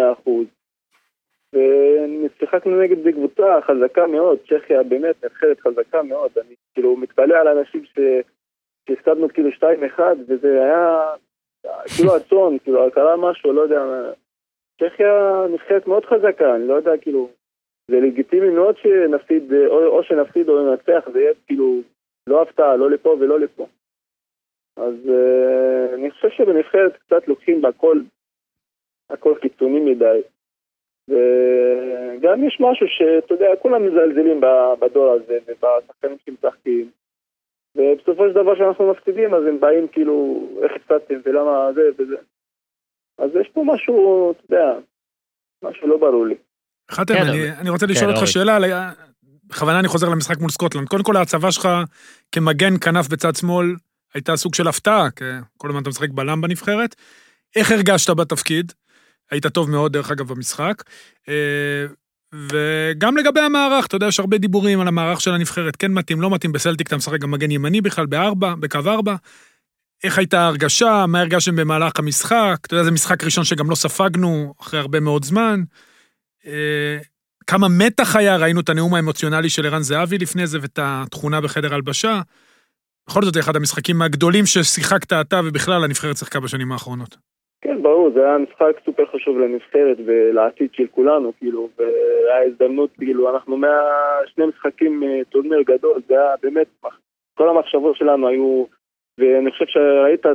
ושיחקנו 1.52 2.80
נגד 2.82 3.14
קבוצה 3.14 3.58
חזקה 3.62 4.06
מאוד, 4.06 4.38
צ'כיה 4.48 4.82
באמת 4.82 5.24
נבחרת 5.24 5.60
חזקה 5.60 6.02
מאוד, 6.02 6.30
אני 6.38 6.54
כאילו 6.74 6.96
מתפלא 6.96 7.34
על 7.36 7.48
אנשים 7.48 7.82
שהפסדנו 7.84 9.28
כאילו 9.28 9.50
2-1 9.50 10.00
וזה 10.28 10.64
היה 10.64 11.14
כאילו 11.96 12.16
אסון, 12.16 12.58
כאילו 12.58 12.90
קרה 12.94 13.16
משהו, 13.16 13.52
לא 13.52 13.60
יודע, 13.60 13.82
צ'כיה 14.80 15.46
נבחרת 15.50 15.86
מאוד 15.86 16.04
חזקה, 16.04 16.56
אני 16.56 16.68
לא 16.68 16.74
יודע, 16.74 16.90
כאילו, 17.00 17.28
זה 17.90 18.00
לגיטימי 18.00 18.50
מאוד 18.50 18.76
שנפסיד, 18.76 19.52
או, 19.66 19.86
או 19.86 20.02
שנפסיד 20.02 20.48
או 20.48 20.70
ננצח, 20.70 21.08
זה 21.12 21.20
יהיה 21.20 21.32
כאילו 21.46 21.80
לא 22.26 22.42
הפתעה, 22.42 22.76
לא 22.76 22.90
לפה 22.90 23.16
ולא 23.20 23.40
לפה. 23.40 23.66
אז 24.76 24.94
uh, 25.06 25.94
אני 25.94 26.10
חושב 26.10 26.28
שבנבחרת 26.30 26.96
קצת 26.96 27.28
לוקחים 27.28 27.62
בהכל, 27.62 28.00
הכל 29.10 29.34
קיצוני 29.40 29.80
מדי. 29.80 30.20
וגם 31.10 32.44
יש 32.46 32.56
משהו 32.60 32.86
שאתה 32.88 33.34
יודע, 33.34 33.46
כולם 33.62 33.86
מזלזלים 33.86 34.40
בדור 34.80 35.12
הזה 35.12 35.38
ובשחקנים 35.46 36.16
שמשחקים. 36.26 36.90
ובסופו 37.76 38.28
של 38.28 38.32
דבר 38.34 38.54
כשאנחנו 38.54 38.90
מפסידים 38.90 39.34
אז 39.34 39.42
הם 39.48 39.60
באים 39.60 39.88
כאילו, 39.88 40.46
איך 40.62 40.72
הפסדתם 40.76 41.14
ולמה 41.24 41.68
זה 41.74 41.80
וזה. 41.98 42.16
אז 43.18 43.30
יש 43.40 43.48
פה 43.48 43.62
משהו, 43.66 44.30
אתה 44.32 44.54
יודע, 44.54 44.72
משהו 45.64 45.88
לא 45.88 45.96
ברור 45.96 46.26
לי. 46.26 46.34
חתם, 46.90 47.14
כן, 47.14 47.20
אני, 47.20 47.30
אבל- 47.50 47.60
אני 47.60 47.70
רוצה 47.70 47.86
לשאול 47.86 48.04
כן, 48.04 48.08
אותך 48.10 48.18
אורי. 48.18 48.30
שאלה, 48.32 48.56
על- 48.56 48.64
בכוונה 49.44 49.80
אני 49.80 49.88
חוזר 49.88 50.08
למשחק 50.08 50.38
מול 50.40 50.50
סקוטלנד. 50.50 50.88
קודם 50.88 51.02
כל, 51.02 51.16
ההצבה 51.16 51.52
שלך 51.52 51.68
כמגן 52.32 52.78
כנף 52.80 53.08
בצד 53.08 53.34
שמאל 53.36 53.66
הייתה 54.14 54.36
סוג 54.36 54.54
של 54.54 54.68
הפתעה, 54.68 55.10
כי 55.16 55.24
כל 55.56 55.68
הזמן 55.68 55.82
אתה 55.82 55.88
משחק 55.90 56.08
בלם 56.10 56.40
בנבחרת. 56.40 56.94
איך 57.56 57.72
הרגשת 57.72 58.10
בתפקיד? 58.10 58.72
היית 59.30 59.46
טוב 59.46 59.70
מאוד, 59.70 59.92
דרך 59.92 60.10
אגב, 60.10 60.28
במשחק. 60.28 60.82
אה, 61.28 61.86
וגם 62.34 63.16
לגבי 63.16 63.40
המערך, 63.40 63.86
אתה 63.86 63.96
יודע, 63.96 64.06
יש 64.06 64.20
הרבה 64.20 64.38
דיבורים 64.38 64.80
על 64.80 64.88
המערך 64.88 65.20
של 65.20 65.30
הנבחרת, 65.34 65.76
כן 65.76 65.92
מתאים, 65.92 66.20
לא 66.20 66.30
מתאים, 66.30 66.52
בסלטיק 66.52 66.86
אתה 66.86 66.96
משחק 66.96 67.20
גם 67.20 67.30
מגן 67.30 67.50
ימני 67.50 67.80
בכלל, 67.80 68.06
בארבע, 68.06 68.54
בקו 68.54 68.78
ארבע. 68.86 69.16
איך 70.04 70.18
הייתה 70.18 70.40
ההרגשה, 70.40 71.04
מה 71.08 71.20
הרגשתם 71.20 71.56
במהלך 71.56 71.92
המשחק? 71.98 72.56
אתה 72.60 72.74
יודע, 72.74 72.84
זה 72.84 72.90
משחק 72.90 73.24
ראשון 73.24 73.44
שגם 73.44 73.70
לא 73.70 73.74
ספגנו 73.74 74.54
אחרי 74.60 74.80
הרבה 74.80 75.00
מאוד 75.00 75.24
זמן. 75.24 75.62
אה, 76.46 76.98
כמה 77.46 77.68
מתח 77.68 78.16
היה, 78.16 78.36
ראינו 78.36 78.60
את 78.60 78.68
הנאום 78.68 78.94
האמוציונלי 78.94 79.50
של 79.50 79.66
ערן 79.66 79.82
זהבי 79.82 80.18
לפני 80.18 80.46
זה, 80.46 80.58
ואת 80.62 80.78
התכונה 80.82 81.40
בחדר 81.40 81.74
הלבשה. 81.74 82.20
בכל 83.08 83.24
זאת, 83.24 83.34
זה 83.34 83.40
אחד 83.40 83.56
המשחקים 83.56 84.02
הגדולים 84.02 84.46
ששיחקת 84.46 85.12
אתה, 85.12 85.40
ובכלל 85.44 85.84
הנבחרת 85.84 86.16
שיחקה 86.16 86.40
בשנים 86.40 86.72
האחרונות. 86.72 87.16
כן, 87.66 87.82
ברור, 87.82 88.10
זה 88.10 88.24
היה 88.24 88.38
משחק 88.38 88.80
סופר 88.84 89.06
חשוב 89.06 89.38
לנבחרת 89.38 89.96
ולעתיד 90.06 90.74
של 90.74 90.86
כולנו, 90.86 91.32
כאילו, 91.38 91.68
והיה 91.78 92.42
הזדמנות, 92.42 92.90
כאילו, 92.98 93.30
אנחנו 93.30 93.56
מהשני 93.56 94.46
משחקים 94.46 95.02
אה, 95.02 95.24
טורניר 95.28 95.62
גדול, 95.62 96.02
זה 96.08 96.14
היה 96.14 96.34
באמת, 96.42 96.66
כל 97.34 97.48
המחשבות 97.48 97.96
שלנו 97.96 98.28
היו, 98.28 98.64
ואני 99.18 99.50
חושב 99.50 99.64
שראית, 99.66 100.26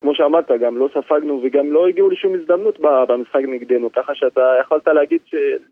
כמו 0.00 0.14
שאמרת, 0.14 0.50
גם 0.60 0.76
לא 0.76 0.88
ספגנו 0.94 1.40
וגם 1.44 1.72
לא 1.72 1.88
הגיעו 1.88 2.10
לשום 2.10 2.34
הזדמנות 2.34 2.78
במשחק 2.80 3.42
נגדנו, 3.48 3.92
ככה 3.92 4.14
שאתה 4.14 4.54
יכולת 4.60 4.88
להגיד, 4.88 5.20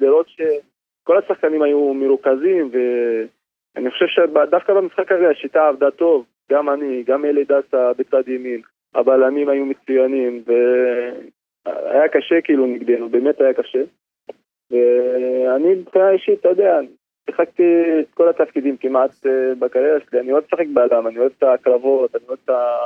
לראות 0.00 0.28
שכל 0.28 1.18
השחקנים 1.18 1.62
היו 1.62 1.94
מרוכזים, 1.94 2.70
ואני 2.72 3.90
חושב 3.90 4.06
שדווקא 4.06 4.74
במשחק 4.74 5.12
הזה 5.12 5.28
השיטה 5.28 5.68
עבדה 5.68 5.90
טוב, 5.90 6.24
גם 6.50 6.70
אני, 6.70 7.02
גם 7.02 7.24
אלי 7.24 7.44
דסה 7.44 7.92
בצד 7.98 8.28
ימין. 8.28 8.60
הבלמים 8.96 9.48
היו 9.48 9.66
מצוינים, 9.66 10.42
והיה 11.66 12.08
קשה 12.08 12.40
כאילו 12.40 12.66
נגדנו, 12.66 13.08
באמת 13.08 13.40
היה 13.40 13.54
קשה. 13.54 13.82
ואני 14.70 15.74
מבחינה 15.74 16.10
אישית, 16.10 16.40
אתה 16.40 16.48
יודע, 16.48 16.80
שיחקתי 17.30 17.62
את 18.00 18.14
כל 18.14 18.28
התפקידים 18.28 18.76
כמעט 18.76 19.10
אה, 19.26 19.54
בקריירה 19.58 19.98
שלי, 20.00 20.20
אני 20.20 20.32
אוהב 20.32 20.44
לשחק 20.44 20.66
בלם, 20.74 21.06
אני 21.06 21.18
אוהב 21.18 21.32
את 21.38 21.42
הקרבות, 21.42 22.16
אני 22.16 22.24
אוהב 22.28 22.38
את 22.44 22.50
ה... 22.50 22.78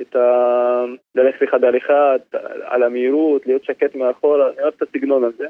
את 0.00 0.16
ה... 0.16 0.84
ללכת 1.14 1.64
על 1.64 1.76
אחד, 1.76 2.18
על 2.64 2.82
המהירות, 2.82 3.46
להיות 3.46 3.64
שקט 3.64 3.94
מאחורה, 3.94 4.48
אני 4.48 4.62
אוהב 4.62 4.74
את 4.76 4.82
הסגנון 4.82 5.24
הזה. 5.24 5.46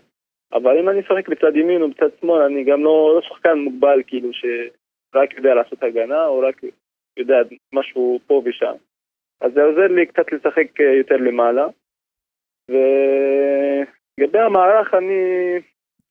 אבל 0.53 0.79
אם 0.79 0.89
אני 0.89 1.01
אשחק 1.01 1.29
בצד 1.29 1.57
ימין 1.57 1.83
או 1.83 1.91
בצד 1.91 2.09
שמאל, 2.21 2.43
אני 2.43 2.65
גם 2.65 2.85
לא, 2.85 3.13
לא 3.15 3.21
שחקן 3.23 3.59
מוגבל, 3.59 4.03
כאילו, 4.07 4.31
שרק 4.33 5.35
יודע 5.37 5.55
לעשות 5.55 5.83
הגנה, 5.83 6.27
או 6.27 6.39
רק 6.39 6.61
יודע 7.17 7.37
משהו 7.73 8.19
פה 8.27 8.43
ושם. 8.45 8.75
אז 9.41 9.53
זה 9.53 9.63
עוזר 9.63 9.87
לי 9.87 10.07
קצת 10.07 10.33
לשחק 10.33 10.81
אה, 10.81 10.95
יותר 10.99 11.17
למעלה. 11.17 11.67
ולגבי 12.71 14.39
המערך, 14.39 14.95
אני 14.95 15.23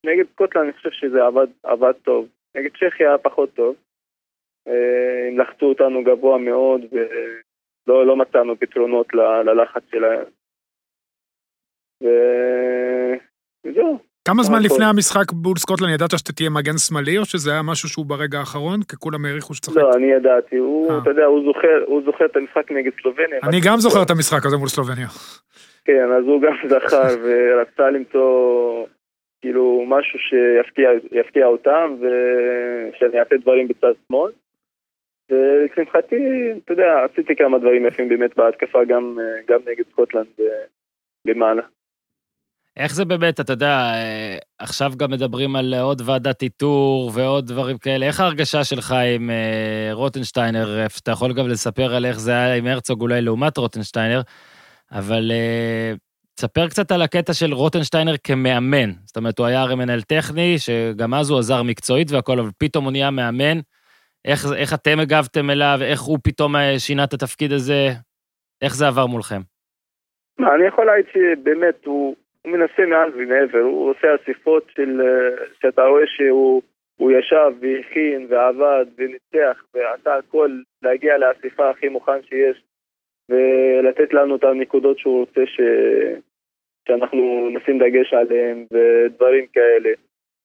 נגד 0.06 0.26
סקוטלנד, 0.32 0.64
אני 0.64 0.74
חושב 0.74 0.92
שזה 0.92 1.26
עבד, 1.26 1.48
עבד 1.64 1.94
טוב. 1.94 2.28
נגד 2.56 2.72
צ'כיה 2.72 3.18
פחות 3.18 3.54
טוב. 3.54 3.76
אה, 4.68 5.28
הם 5.28 5.40
לחצו 5.40 5.66
אותנו 5.66 6.04
גבוה 6.04 6.38
מאוד, 6.38 6.82
ולא 6.92 8.06
לא 8.08 8.16
מצאנו 8.16 8.60
פתרונות 8.60 9.14
ל- 9.14 9.42
ללחץ 9.50 9.84
שלהם. 9.92 10.26
וזהו. 13.66 14.07
כמה 14.28 14.44
זמן. 14.44 14.60
לפני 14.64 14.86
המשחק 14.86 15.28
מול 15.44 15.58
סקוטלנד 15.58 15.94
ידעת 15.94 16.12
שאתה 16.18 16.34
תהיה 16.34 16.50
מגן 16.50 16.78
שמאלי, 16.78 17.18
או 17.18 17.26
שזה 17.26 17.52
היה 17.52 17.62
משהו 17.62 17.90
שהוא 17.90 18.06
ברגע 18.06 18.38
האחרון? 18.40 18.80
כי 18.90 18.96
כולם 18.96 19.26
העריכו 19.26 19.54
שתשחק. 19.54 19.78
לא, 19.78 19.92
אני 19.98 20.08
ידעתי, 20.12 20.58
הוא, 20.58 20.92
אה. 20.92 20.98
אתה 21.02 21.10
יודע, 21.10 21.26
הוא 21.26 21.42
זוכר, 21.46 21.78
הוא 21.86 22.02
זוכר 22.06 22.26
את 22.26 22.36
המשחק 22.36 22.72
נגד 22.72 22.92
סלובניה. 23.02 23.40
אני 23.44 23.60
גם 23.66 23.78
זוכר 23.78 24.04
את 24.04 24.10
המשחק 24.10 24.46
הזה 24.46 24.58
מול 24.58 24.68
סלובניה. 24.68 25.08
כן, 25.86 26.08
אז 26.18 26.24
הוא 26.24 26.42
גם 26.42 26.54
זכר 26.70 27.08
ורצה 27.24 27.90
למצוא 27.90 28.30
כאילו 29.42 29.86
משהו 29.88 30.20
שיפתיע 30.20 30.90
יפתיע 31.12 31.46
אותם 31.46 31.96
ושאני 32.00 33.20
אעשה 33.20 33.36
דברים 33.42 33.68
בצד 33.68 33.94
שמאל. 34.08 34.32
ולשמחתי, 35.30 36.16
אתה 36.66 36.74
יודע, 36.74 37.06
עשיתי 37.12 37.36
כמה 37.36 37.60
דברים 37.60 37.86
יפים 37.86 38.10
באמת 38.10 38.38
בהתקפה 38.38 38.84
גם, 38.84 39.18
אה, 39.20 39.42
גם 39.48 39.60
נגד 39.72 39.84
סקוטלנד 39.92 40.28
אה, 40.40 40.46
למעלה. 41.26 41.62
איך 42.78 42.94
זה 42.94 43.06
באמת, 43.06 43.40
אתה 43.40 43.54
יודע, 43.54 43.78
אה, 43.94 44.38
עכשיו 44.60 44.92
גם 44.98 45.12
מדברים 45.12 45.56
על 45.56 45.74
עוד 45.82 46.02
ועדת 46.06 46.42
איתור 46.42 47.12
ועוד 47.14 47.48
דברים 47.48 47.78
כאלה. 47.78 48.06
איך 48.06 48.20
ההרגשה 48.20 48.64
שלך 48.64 48.96
עם 49.16 49.30
אה, 49.30 49.90
רוטנשטיינר? 49.94 50.80
אה, 50.80 50.86
אתה 51.04 51.12
יכול 51.12 51.34
גם 51.34 51.48
לספר 51.48 51.96
על 51.96 52.06
איך 52.06 52.20
זה 52.20 52.32
היה 52.32 52.56
עם 52.56 52.68
הרצוג 52.68 53.02
אולי 53.02 53.22
לעומת 53.22 53.58
רוטנשטיינר, 53.58 54.22
אבל 54.92 55.32
אה, 55.32 55.94
תספר 56.36 56.68
קצת 56.68 56.92
על 56.92 57.02
הקטע 57.02 57.34
של 57.34 57.54
רוטנשטיינר 57.54 58.14
כמאמן. 58.24 58.92
זאת 59.06 59.18
אומרת, 59.18 59.40
הוא 59.40 59.48
היה 59.48 59.62
הרי 59.62 59.76
מנהל 59.76 60.02
טכני, 60.02 60.56
שגם 60.58 61.14
אז 61.14 61.30
הוא 61.30 61.40
עזר 61.40 61.64
מקצועית 61.64 62.12
והכל, 62.12 62.40
אבל 62.40 62.50
פתאום 62.58 62.84
הוא 62.84 62.92
נהיה 62.92 63.12
מאמן. 63.12 63.60
איך, 64.26 64.46
איך 64.56 64.74
אתם 64.74 65.00
הגבתם 65.00 65.50
אליו, 65.50 65.80
איך 65.82 66.02
הוא 66.02 66.20
פתאום 66.24 66.56
אה, 66.56 66.80
שינה 66.80 67.04
את 67.04 67.14
התפקיד 67.14 67.52
הזה, 67.52 67.88
איך 68.62 68.76
זה 68.76 68.88
עבר 68.88 69.06
מולכם? 69.06 69.42
אני 70.40 70.68
יכול 70.68 70.86
להגיד 70.86 71.06
שבאמת 71.14 71.86
הוא, 71.86 72.16
הוא 72.48 72.58
מנסה 72.58 72.86
מעל 72.86 73.12
ומעבר, 73.14 73.60
הוא 73.60 73.90
עושה 73.90 74.08
אספות 74.16 74.64
של, 74.76 75.02
אה, 75.02 75.46
שאתה 75.62 75.84
רואה 75.84 76.08
שהוא 76.08 76.62
הוא 76.98 77.12
ישב 77.12 77.52
והכין 77.60 78.28
ועבד 78.30 78.86
וניצח 78.98 79.64
ועשה 79.74 80.16
הכל 80.16 80.60
להגיע 80.82 81.18
לאספה 81.18 81.70
הכי 81.70 81.90
מוכן 81.90 82.24
שיש 82.24 82.64
ולתת 83.30 84.14
לנו 84.14 84.36
את 84.36 84.44
הנקודות 84.44 85.00
שהוא 85.00 85.20
רוצה 85.20 85.42
ש... 85.46 85.62
שאנחנו 86.88 87.50
נשים 87.50 87.80
דגש 87.80 88.14
עליהן 88.14 88.66
ודברים 88.74 89.48
כאלה. 89.48 89.90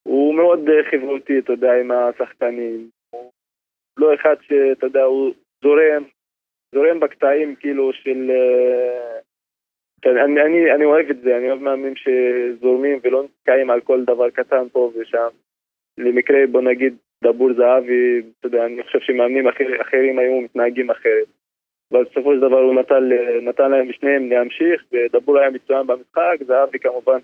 הוא 0.03 0.35
מאוד 0.35 0.69
אה, 0.69 0.91
חברותי, 0.91 1.39
אתה 1.39 1.53
יודע, 1.53 1.73
עם 1.81 1.91
השחקנים. 1.91 2.91
הוא 3.11 3.31
לא 3.97 4.15
אחד 4.15 4.37
שאתה 4.43 4.87
יודע, 4.87 5.03
הוא 5.03 5.35
זורם, 5.63 6.05
זורם 6.75 7.01
בקטעים 7.01 7.55
כאילו 7.55 7.93
של... 7.93 8.31
אה, 10.07 10.13
כן, 10.13 10.17
אני, 10.17 10.43
אני, 10.43 10.73
אני 10.73 10.85
אוהב 10.85 11.11
את 11.11 11.21
זה, 11.21 11.37
אני 11.37 11.49
אוהב 11.49 11.63
מאמנים 11.63 11.95
שזורמים 11.97 12.99
ולא 13.03 13.25
נתקעים 13.25 13.71
על 13.71 13.81
כל 13.81 14.05
דבר 14.05 14.31
קטן 14.31 14.69
פה 14.73 14.93
ושם. 14.95 15.29
למקרה, 15.99 16.39
בוא 16.51 16.63
נגיד, 16.63 16.95
דבור 17.25 17.55
זהבי, 17.55 18.23
אתה 18.39 18.47
יודע, 18.47 18.65
אני 18.65 18.83
חושב 18.83 19.01
שמאמנים 19.01 19.49
אחר, 19.49 19.81
אחרים 19.81 20.19
היו 20.19 20.41
מתנהגים 20.41 20.91
אחרת. 20.91 21.27
אבל 21.93 22.05
בסופו 22.05 22.35
של 22.35 22.41
דבר 22.41 22.61
הוא 22.61 22.75
נתן, 22.75 23.09
נתן 23.43 23.71
להם 23.71 23.89
לשניהם 23.89 24.31
להמשיך, 24.31 24.85
ודבור 24.93 25.39
היה 25.39 25.51
מצוין 25.51 25.87
במשחק, 25.87 26.37
זהבי 26.47 26.79
כמובן 26.79 27.19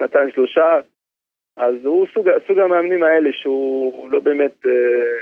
נתן 0.00 0.30
שלושה. 0.30 0.80
אז 1.56 1.74
הוא 1.84 2.06
סוג, 2.14 2.28
סוג 2.46 2.58
המאמנים 2.58 3.02
האלה 3.02 3.30
שהוא 3.32 4.10
לא 4.10 4.20
באמת 4.20 4.66
אה, 4.66 5.18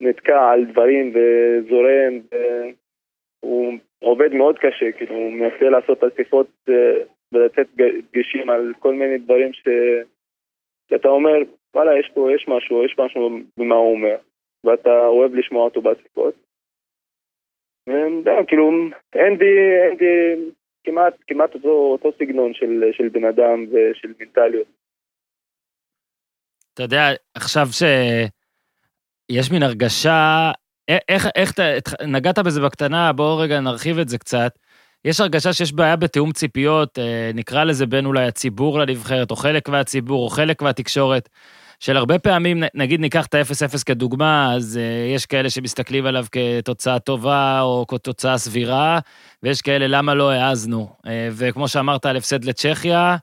נתקע 0.00 0.50
על 0.50 0.64
דברים 0.64 1.12
וזורם, 1.14 2.20
הוא 3.40 3.72
עובד 4.04 4.32
מאוד 4.32 4.58
קשה, 4.58 4.92
כאילו 4.96 5.14
הוא 5.14 5.32
מנסה 5.32 5.70
לעשות 5.70 5.98
אספות 6.04 6.46
אה, 6.68 7.04
ולתת 7.32 7.66
דגשים 7.76 8.50
על 8.50 8.72
כל 8.78 8.94
מיני 8.94 9.18
דברים 9.18 9.52
ש... 9.52 9.68
שאתה 10.90 11.08
אומר, 11.08 11.38
וואלה, 11.74 11.98
יש 11.98 12.10
פה, 12.14 12.32
יש 12.34 12.44
משהו, 12.48 12.84
יש 12.84 12.94
משהו 12.98 13.38
במה 13.58 13.74
הוא 13.74 13.92
אומר, 13.92 14.16
ואתה 14.64 15.06
אוהב 15.06 15.34
לשמוע 15.34 15.64
אותו 15.64 15.82
באספות. 15.82 16.34
וזהו, 17.88 18.46
כאילו, 18.48 18.70
אין 19.14 19.38
בי, 19.38 19.52
אין 19.84 19.96
בי 19.96 20.06
כמעט, 20.84 21.14
כמעט 21.26 21.54
אותו, 21.54 21.68
אותו 21.68 22.12
סגנון 22.18 22.54
של, 22.54 22.82
של 22.92 23.08
בן 23.08 23.24
אדם 23.24 23.64
ושל 23.72 24.12
מנטליות. 24.20 24.66
אתה 26.74 26.82
יודע, 26.82 27.02
עכשיו 27.34 27.66
שיש 27.72 29.50
מין 29.52 29.62
הרגשה, 29.62 30.50
איך, 30.88 31.28
איך 31.36 31.50
אתה, 31.50 31.62
נגעת 32.06 32.38
בזה 32.38 32.60
בקטנה, 32.60 33.12
בואו 33.12 33.36
רגע 33.36 33.60
נרחיב 33.60 33.98
את 33.98 34.08
זה 34.08 34.18
קצת. 34.18 34.58
יש 35.04 35.20
הרגשה 35.20 35.52
שיש 35.52 35.72
בעיה 35.72 35.96
בתיאום 35.96 36.32
ציפיות, 36.32 36.98
אה, 36.98 37.30
נקרא 37.34 37.64
לזה 37.64 37.86
בין 37.86 38.06
אולי 38.06 38.26
הציבור 38.26 38.78
לנבחרת, 38.78 39.30
או 39.30 39.36
חלק 39.36 39.68
מהציבור, 39.68 40.24
או 40.24 40.28
חלק 40.28 40.62
מהתקשורת, 40.62 41.28
של 41.80 41.96
הרבה 41.96 42.18
פעמים, 42.18 42.62
נגיד 42.74 43.00
ניקח 43.00 43.26
את 43.26 43.34
ה-0-0 43.34 43.84
כדוגמה, 43.86 44.54
אז 44.54 44.80
אה, 44.82 45.14
יש 45.14 45.26
כאלה 45.26 45.50
שמסתכלים 45.50 46.06
עליו 46.06 46.26
כתוצאה 46.32 46.98
טובה, 46.98 47.60
או 47.60 47.84
כתוצאה 47.88 48.38
סבירה, 48.38 48.98
ויש 49.42 49.62
כאלה, 49.62 49.86
למה 49.86 50.14
לא 50.14 50.30
העזנו? 50.30 50.88
אה, 51.06 51.28
וכמו 51.32 51.68
שאמרת 51.68 52.06
על 52.06 52.16
הפסד 52.16 52.44
לצ'כיה, 52.44 53.16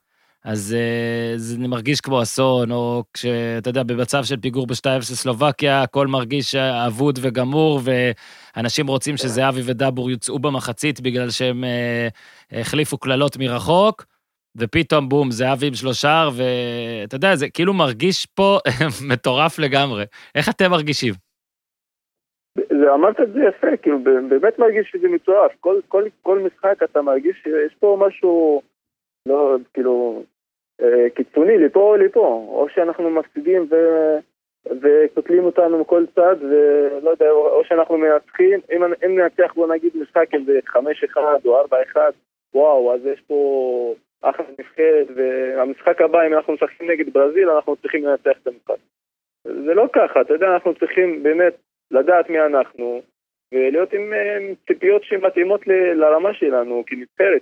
אז 0.46 0.76
uh, 0.78 1.38
זה 1.38 1.68
מרגיש 1.68 2.02
כמו 2.02 2.22
אסון, 2.22 2.72
או 2.72 3.04
כשאתה 3.14 3.70
יודע, 3.70 3.84
במצב 3.84 4.24
של 4.24 4.38
פיגור 4.38 4.68
ב-2-0 4.68 4.98
לסלובקיה, 4.98 5.82
הכל 5.82 6.08
מרגיש 6.08 6.56
אבוד 6.56 7.20
וגמור, 7.22 7.80
ואנשים 7.84 8.88
רוצים 8.88 9.18
שזהבי 9.18 9.62
ודאבור 9.66 10.12
יוצאו 10.12 10.40
במחצית 10.40 11.02
בגלל 11.02 11.30
שהם 11.30 11.64
uh, 11.64 12.58
החליפו 12.60 12.98
קללות 12.98 13.38
מרחוק, 13.38 14.06
ופתאום 14.58 15.10
בום, 15.10 15.32
זהבי 15.32 15.68
עם 15.68 15.74
שלושה, 15.74 16.30
ואתה 16.36 17.16
יודע, 17.16 17.36
זה 17.36 17.50
כאילו 17.50 17.74
מרגיש 17.74 18.26
פה 18.26 18.58
מטורף 19.12 19.60
לגמרי. 19.60 20.04
איך 20.36 20.50
אתם 20.50 20.72
מרגישים? 20.72 21.14
אמרת 22.94 23.20
את 23.20 23.34
זה 23.34 23.40
יפה, 23.50 23.78
כאילו, 23.82 24.00
באמת 24.30 24.60
מרגיש 24.60 24.90
שזה 24.92 25.08
מטורף. 25.08 25.52
כל, 25.60 25.80
כל, 25.88 26.04
כל 26.22 26.40
משחק 26.40 26.84
אתה 26.84 27.02
מרגיש 27.02 27.36
שיש 27.44 27.76
פה 27.80 27.98
משהו, 28.08 28.62
לא, 29.26 29.56
כאילו, 29.74 30.24
אה, 30.82 31.10
קיצוני, 31.10 31.58
לפה 31.58 31.80
או 31.80 31.96
לפה. 31.96 32.46
או 32.50 32.68
שאנחנו 32.70 33.10
מפסידים 33.10 33.68
ו... 33.72 33.76
וקוטלים 34.66 35.44
אותנו 35.44 35.82
מכל 35.82 36.06
צד, 36.16 36.36
ולא 36.42 37.10
יודע, 37.10 37.30
או 37.30 37.62
שאנחנו 37.66 37.98
מנצחים, 37.98 38.60
אם, 38.72 38.84
אם 39.06 39.20
ננצח 39.20 39.54
בוא 39.54 39.68
נגיד 39.68 39.92
משחק 39.96 40.34
איזה 40.34 40.60
5-1 40.70 41.18
או 41.46 41.66
4-1, 41.66 41.98
וואו, 42.54 42.94
אז 42.94 43.06
יש 43.06 43.22
פה 43.28 43.94
אחלה 44.22 44.46
נבחרת, 44.60 45.08
והמשחק 45.16 46.02
הבא, 46.02 46.28
אם 46.28 46.34
אנחנו 46.34 46.54
משחקים 46.54 46.92
נגד 46.92 47.14
ברזיל, 47.14 47.50
אנחנו 47.50 47.76
צריכים 47.76 48.06
לנצח 48.06 48.38
את 48.42 48.48
המשחק. 48.48 48.78
זה 49.44 49.74
לא 49.74 49.86
ככה, 49.94 50.22
אתה 50.22 50.34
יודע, 50.34 50.48
אנחנו 50.48 50.76
צריכים 50.76 51.24
באמת 51.24 51.54
לדעת 51.92 52.30
מי 52.30 52.40
אנחנו, 52.40 53.02
ולהיות 53.52 53.94
עם 53.94 54.14
עם 54.14 54.56
ציפיות 54.68 55.04
שמתאימות 55.04 55.68
ל, 55.68 55.72
לרמה 55.94 56.34
שלנו 56.34 56.84
כנבחרת. 56.88 57.42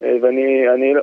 ואני 0.00 0.68
אני 0.68 0.94
לא, 0.94 1.02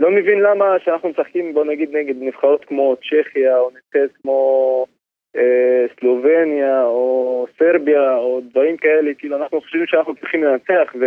לא 0.00 0.10
מבין 0.10 0.40
למה 0.40 0.78
שאנחנו 0.84 1.08
משחקים, 1.08 1.54
בוא 1.54 1.64
נגיד, 1.64 1.96
נגד 1.96 2.14
נבחרות 2.22 2.64
כמו 2.64 2.96
צ'כיה, 2.96 3.58
או 3.58 3.70
נבחרת 3.70 4.10
כמו 4.22 4.86
אה, 5.36 5.86
סלובניה, 6.00 6.84
או 6.84 7.46
סרביה, 7.58 8.16
או 8.16 8.40
דברים 8.50 8.76
כאלה, 8.76 9.14
כאילו 9.14 9.36
אנחנו 9.36 9.60
חושבים 9.60 9.86
שאנחנו 9.86 10.14
צריכים 10.14 10.44
לנצח, 10.44 10.94
ו, 11.00 11.06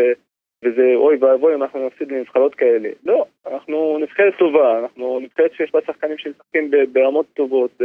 וזה 0.66 0.92
אוי 0.96 1.18
ואבוי 1.18 1.56
אם 1.56 1.64
אנחנו 1.64 1.88
נפסיד 1.88 2.12
לנבחרות 2.12 2.56
כאלה. 2.56 2.90
לא, 3.04 3.26
אנחנו 3.48 3.98
נבחרת 4.00 4.34
טובה, 4.40 4.80
אנחנו 4.80 5.20
נבחרת 5.20 5.54
שיש 5.54 5.72
בה 5.72 5.80
שחקנים 5.88 6.18
שמשחקים 6.18 6.72
ברמות 6.92 7.26
טובות, 7.34 7.82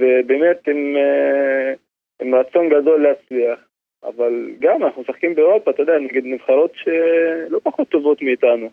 ובאמת 0.00 0.68
הם... 0.68 0.96
אה, 0.96 1.74
עם 2.20 2.34
רצון 2.34 2.68
גדול 2.68 3.02
להצליח. 3.02 3.69
אבל 4.04 4.50
גם 4.58 4.82
אנחנו 4.84 5.02
משחקים 5.02 5.34
באירופה, 5.34 5.70
אתה 5.70 5.82
יודע, 5.82 5.98
נגד 5.98 6.24
נבחרות 6.24 6.72
שלא 6.74 7.60
פחות 7.62 7.88
טובות 7.88 8.22
מאיתנו. 8.22 8.70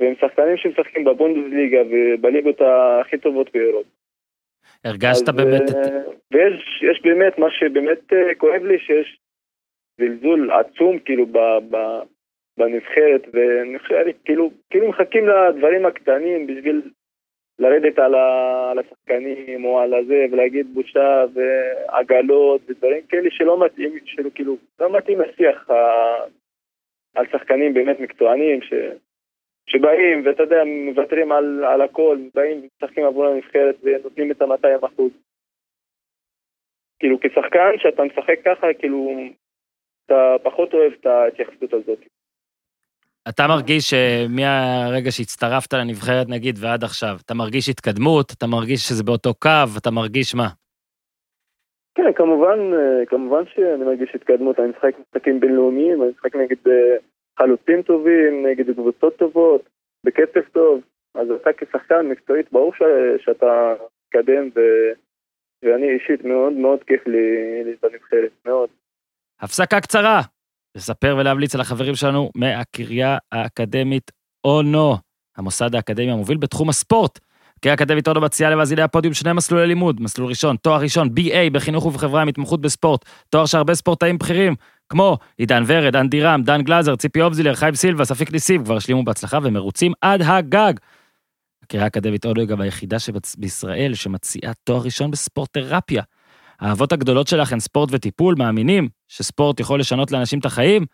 והם 0.00 0.14
שחקנים 0.20 0.56
שמשחקים 0.56 1.04
בבונדסליגה 1.04 1.78
ובליגות 1.90 2.60
הכי 2.60 3.18
טובות 3.18 3.52
באירופה. 3.52 3.88
הרגשת 4.84 5.28
באמת 5.28 5.70
את... 5.70 5.74
אה, 5.74 6.00
ויש 6.32 7.00
באמת, 7.04 7.38
מה 7.38 7.50
שבאמת 7.50 8.12
אה, 8.12 8.34
כואב 8.34 8.62
לי, 8.62 8.78
שיש 8.78 9.18
זלזול 10.00 10.50
עצום 10.50 10.98
כאילו 10.98 11.26
ב, 11.26 11.38
ב, 11.70 11.76
בנבחרת, 12.58 13.22
ואני 13.32 13.78
חושב, 13.78 14.04
כאילו, 14.24 14.50
כאילו 14.70 14.88
מחכים 14.88 15.28
לדברים 15.28 15.86
הקטנים 15.86 16.46
בשביל 16.46 16.82
לרדת 17.58 17.98
על, 17.98 18.14
השחקנים 18.78 19.64
או 19.64 19.80
על 19.80 19.94
הזה 19.94 20.26
ולהגיד 20.30 20.74
בושה 20.74 21.24
ועגלות 21.34 22.60
ודברים 22.66 23.06
כאלה 23.06 23.30
שלא 23.30 23.64
מתאים, 23.64 23.98
שלא 24.04 24.30
כאילו, 24.34 24.56
לא 24.80 24.96
מתאים 24.96 25.20
לשיח 25.20 25.70
על 27.14 27.26
שחקנים 27.32 27.74
באמת 27.74 28.00
מקצוענים 28.00 28.62
ש, 28.62 28.72
שבאים 29.66 30.26
ואתה 30.26 30.42
יודע, 30.42 30.64
מוותרים 30.64 31.32
על, 31.32 31.64
על 31.64 31.82
הכל, 31.82 32.18
באים 32.34 32.60
ומשחקים 32.60 33.04
עבור 33.04 33.26
הנבחרת 33.26 33.76
ונותנים 33.82 34.30
את 34.30 34.42
ה-200 34.42 34.86
אחוז. 34.86 35.12
כאילו 36.98 37.20
כשחקן 37.20 37.70
שאתה 37.78 38.02
משחק 38.04 38.38
ככה, 38.44 38.66
כאילו, 38.78 39.10
אתה 40.06 40.36
פחות 40.42 40.74
אוהב 40.74 40.92
את 40.92 41.06
ההתייחסות 41.06 41.72
הזאת. 41.72 41.98
אתה 43.28 43.46
מרגיש 43.48 43.90
שמהרגע 43.90 45.10
שהצטרפת 45.10 45.72
לנבחרת 45.72 46.26
נגיד 46.28 46.56
ועד 46.60 46.84
עכשיו, 46.84 47.14
אתה 47.24 47.34
מרגיש 47.34 47.68
התקדמות, 47.68 48.32
אתה 48.38 48.46
מרגיש 48.46 48.80
שזה 48.80 49.04
באותו 49.04 49.34
קו, 49.34 49.78
אתה 49.78 49.90
מרגיש 49.90 50.34
מה? 50.34 50.48
כן, 51.94 52.12
כמובן, 52.16 52.58
כמובן 53.06 53.42
שאני 53.54 53.84
מרגיש 53.84 54.10
התקדמות, 54.14 54.58
אני 54.60 54.68
משחק 54.68 54.94
משחקים 55.00 55.40
בינלאומיים, 55.40 56.02
אני 56.02 56.10
משחק 56.10 56.36
נגד 56.36 56.68
אה, 56.68 56.96
חלוצים 57.38 57.82
טובים, 57.82 58.46
נגד 58.46 58.74
קבוצות 58.74 59.16
טובות, 59.16 59.68
בקצב 60.04 60.40
טוב, 60.52 60.80
אז 61.14 61.30
אתה 61.30 61.50
כשחקן 61.56 62.06
מקצועית, 62.06 62.52
ברור 62.52 62.72
ש... 62.74 62.82
שאתה 63.24 63.74
מתקדם, 64.06 64.48
ו... 64.56 64.60
ואני 65.64 65.90
אישית 65.90 66.24
מאוד 66.24 66.52
מאוד 66.52 66.84
כיף 66.84 67.06
לי 67.06 67.74
בנבחרת, 67.82 68.30
מאוד. 68.46 68.68
הפסקה 69.40 69.80
קצרה, 69.80 70.20
לספר 70.78 71.16
ולהמליץ 71.18 71.54
על 71.54 71.60
החברים 71.60 71.94
שלנו 71.94 72.30
מהקריה 72.34 73.18
האקדמית 73.32 74.10
אונו, 74.44 74.96
המוסד 75.36 75.74
האקדמי 75.74 76.10
המוביל 76.10 76.36
בתחום 76.36 76.68
הספורט. 76.68 77.18
הקריה 77.56 77.72
האקדמית 77.72 78.08
אונו 78.08 78.20
מציעה 78.20 78.50
למאזיני 78.50 78.82
הפודיום 78.82 79.14
שני 79.14 79.32
מסלולי 79.32 79.66
לימוד, 79.66 80.00
מסלול 80.00 80.28
ראשון, 80.28 80.56
תואר 80.56 80.80
ראשון, 80.80 81.08
BA 81.08 81.50
בחינוך 81.52 81.86
ובחברה 81.86 82.22
עם 82.22 82.28
התמחות 82.28 82.60
בספורט, 82.60 83.04
תואר 83.30 83.46
שהרבה 83.46 83.74
ספורטאים 83.74 84.18
בכירים, 84.18 84.54
כמו 84.88 85.18
עידן 85.38 85.62
ורד, 85.66 85.92
דן 85.92 86.08
דירם, 86.08 86.42
דן 86.42 86.62
גלזר, 86.62 86.96
ציפי 86.96 87.22
אובזילר, 87.22 87.54
חיים 87.54 87.74
סילבה, 87.74 88.04
ספיק 88.04 88.32
ניסים, 88.32 88.64
כבר 88.64 88.76
השלימו 88.76 89.04
בהצלחה 89.04 89.38
ומרוצים 89.42 89.92
עד 90.00 90.22
הגג. 90.22 90.72
הקריה 91.62 91.84
האקדמית 91.84 92.26
אונו 92.26 92.40
היא 92.40 92.48
גם 92.48 92.60
היחידה 92.60 92.96
בישראל 93.38 93.94
שמציעה 93.94 94.52
תואר 94.64 94.82
ראשון 94.82 95.10
בספורט 95.10 95.52
תרפיה. 95.52 96.02
האהבות 96.60 96.92
הגדולות 96.92 97.28
שלך 97.28 97.52
הן 97.52 97.60
ספורט 97.60 97.88
וטיפול, 97.92 98.34
מאמינים 98.38 98.88
שספורט 99.08 99.60
יכול 99.60 99.80
לשנות 99.80 100.12
לאנשים 100.12 100.38
את 100.38 100.44
החיים? 100.44 100.86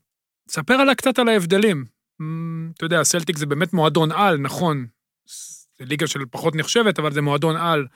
ספר 0.49 0.73
עליה 0.73 0.95
קצת 0.95 1.19
על 1.19 1.29
ההבדלים. 1.29 1.85
אתה 2.77 2.85
יודע, 2.85 3.03
סלטיק 3.03 3.37
זה 3.37 3.45
באמת 3.45 3.73
מועדון 3.73 4.11
על, 4.11 4.37
נכון. 4.37 4.85
זה 5.79 5.85
ליגה 5.85 6.07
של 6.07 6.19
פחות 6.31 6.55
נחשבת, 6.55 6.99
אבל 6.99 7.11
זה 7.11 7.21
מועדון 7.21 7.55
על. 7.55 7.87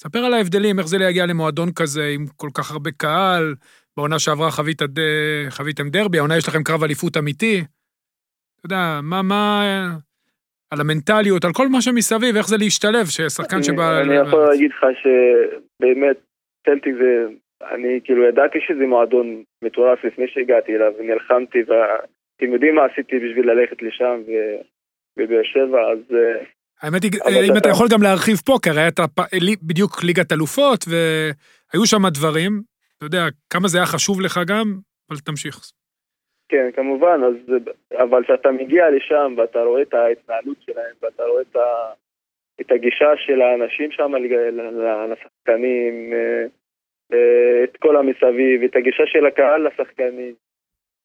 ספר 0.00 0.18
על 0.18 0.34
ההבדלים, 0.34 0.78
איך 0.78 0.86
זה 0.86 0.98
להגיע 0.98 1.26
למועדון 1.26 1.72
כזה 1.72 2.08
עם 2.14 2.26
כל 2.36 2.50
כך 2.54 2.70
הרבה 2.70 2.90
קהל. 2.90 3.54
בעונה 3.96 4.18
שעברה 4.18 4.50
חבית, 4.50 4.82
חביתם 5.50 5.90
דרבי, 5.90 6.18
העונה 6.18 6.36
יש 6.36 6.48
לכם 6.48 6.62
קרב 6.62 6.84
אליפות 6.84 7.16
אמיתי. 7.16 7.64
אתה 8.56 8.66
יודע, 8.66 9.00
מה, 9.02 9.22
מה, 9.22 9.62
על 10.70 10.80
המנטליות, 10.80 11.44
על 11.44 11.52
כל 11.52 11.68
מה 11.68 11.82
שמסביב, 11.82 12.36
איך 12.36 12.48
זה 12.48 12.56
להשתלב, 12.56 13.06
ששחקן 13.06 13.62
שבא... 13.62 14.00
אני 14.00 14.14
יכול 14.14 14.46
להגיד 14.48 14.70
לך 14.70 14.86
שבאמת, 15.02 16.16
צלטיק 16.66 16.94
זה, 17.02 17.26
אני 17.74 18.00
כאילו 18.04 18.24
ידעתי 18.24 18.58
שזה 18.66 18.86
מועדון 18.86 19.42
מטורף 19.64 20.04
לפני 20.04 20.24
שהגעתי 20.28 20.76
אליו, 20.76 20.92
ונלחמתי, 20.98 21.58
ואתם 21.58 22.52
יודעים 22.52 22.74
מה 22.74 22.82
עשיתי 22.84 23.16
בשביל 23.16 23.50
ללכת 23.50 23.82
לשם, 23.82 24.16
ובבאר 25.16 25.42
שבע, 25.42 25.80
אז... 25.92 26.16
אה, 26.16 26.44
האמת 26.82 27.02
היא, 27.02 27.10
אם 27.50 27.56
אתה 27.56 27.68
יכול 27.68 27.86
גם 27.92 28.02
להרחיב 28.02 28.36
פה, 28.36 28.58
כי 28.62 28.70
הרי 28.70 28.88
אתה 28.88 29.04
בדיוק 29.62 30.04
ליגת 30.04 30.32
אלופות, 30.32 30.84
והיו 30.88 31.86
שם 31.86 32.08
דברים, 32.08 32.62
אתה 32.96 33.06
יודע, 33.06 33.24
כמה 33.50 33.68
זה 33.68 33.78
היה 33.78 33.86
חשוב 33.86 34.20
לך 34.20 34.40
גם, 34.46 34.66
אבל 35.10 35.18
תמשיך. 35.18 35.56
כן, 36.50 36.70
כמובן, 36.72 37.20
אז, 37.24 37.54
אבל 37.98 38.24
כשאתה 38.24 38.50
מגיע 38.50 38.90
לשם 38.90 39.34
ואתה 39.36 39.62
רואה 39.62 39.82
את 39.82 39.94
ההתנהלות 39.94 40.56
שלהם 40.60 40.94
ואתה 41.02 41.24
רואה 41.24 41.42
את, 41.42 41.56
ה, 41.56 41.92
את 42.60 42.72
הגישה 42.72 43.16
של 43.16 43.42
האנשים 43.42 43.90
שם 43.90 44.12
לשחקנים, 45.12 46.12
אה, 46.12 46.44
אה, 47.12 47.64
את 47.64 47.76
כל 47.76 47.96
המסביב, 47.96 48.62
את 48.62 48.76
הגישה 48.76 49.02
של 49.06 49.26
הקהל 49.26 49.66
לשחקנים, 49.66 50.34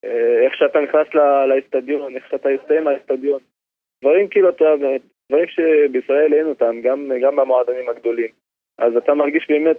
אה, 0.05 0.45
איך 0.45 0.55
שאתה 0.55 0.79
נכנס 0.81 1.07
לאצטדיון, 1.49 2.15
איך 2.15 2.29
שאתה 2.29 2.49
יוצא 2.49 2.81
מהאצטדיון. 2.81 3.39
דברים 4.01 4.27
כאילו, 4.27 4.49
אתה, 4.49 4.65
דברים 5.29 5.47
שבישראל 5.47 6.33
אין 6.33 6.45
אותם, 6.45 6.81
גם, 6.81 7.11
גם 7.21 7.35
במועדונים 7.35 7.89
הגדולים. 7.89 8.29
אז 8.77 8.97
אתה 8.97 9.13
מרגיש 9.13 9.47
באמת 9.49 9.77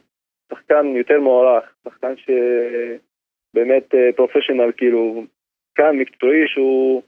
שחקן 0.53 0.87
יותר 0.97 1.21
מוערך, 1.21 1.75
שחקן 1.85 2.15
שבאמת 2.17 3.95
פרופשיונל, 4.17 4.73
כאילו, 4.77 5.25
שחקן 5.77 5.97
מקצועי 5.97 6.49
שהוא 6.49 7.03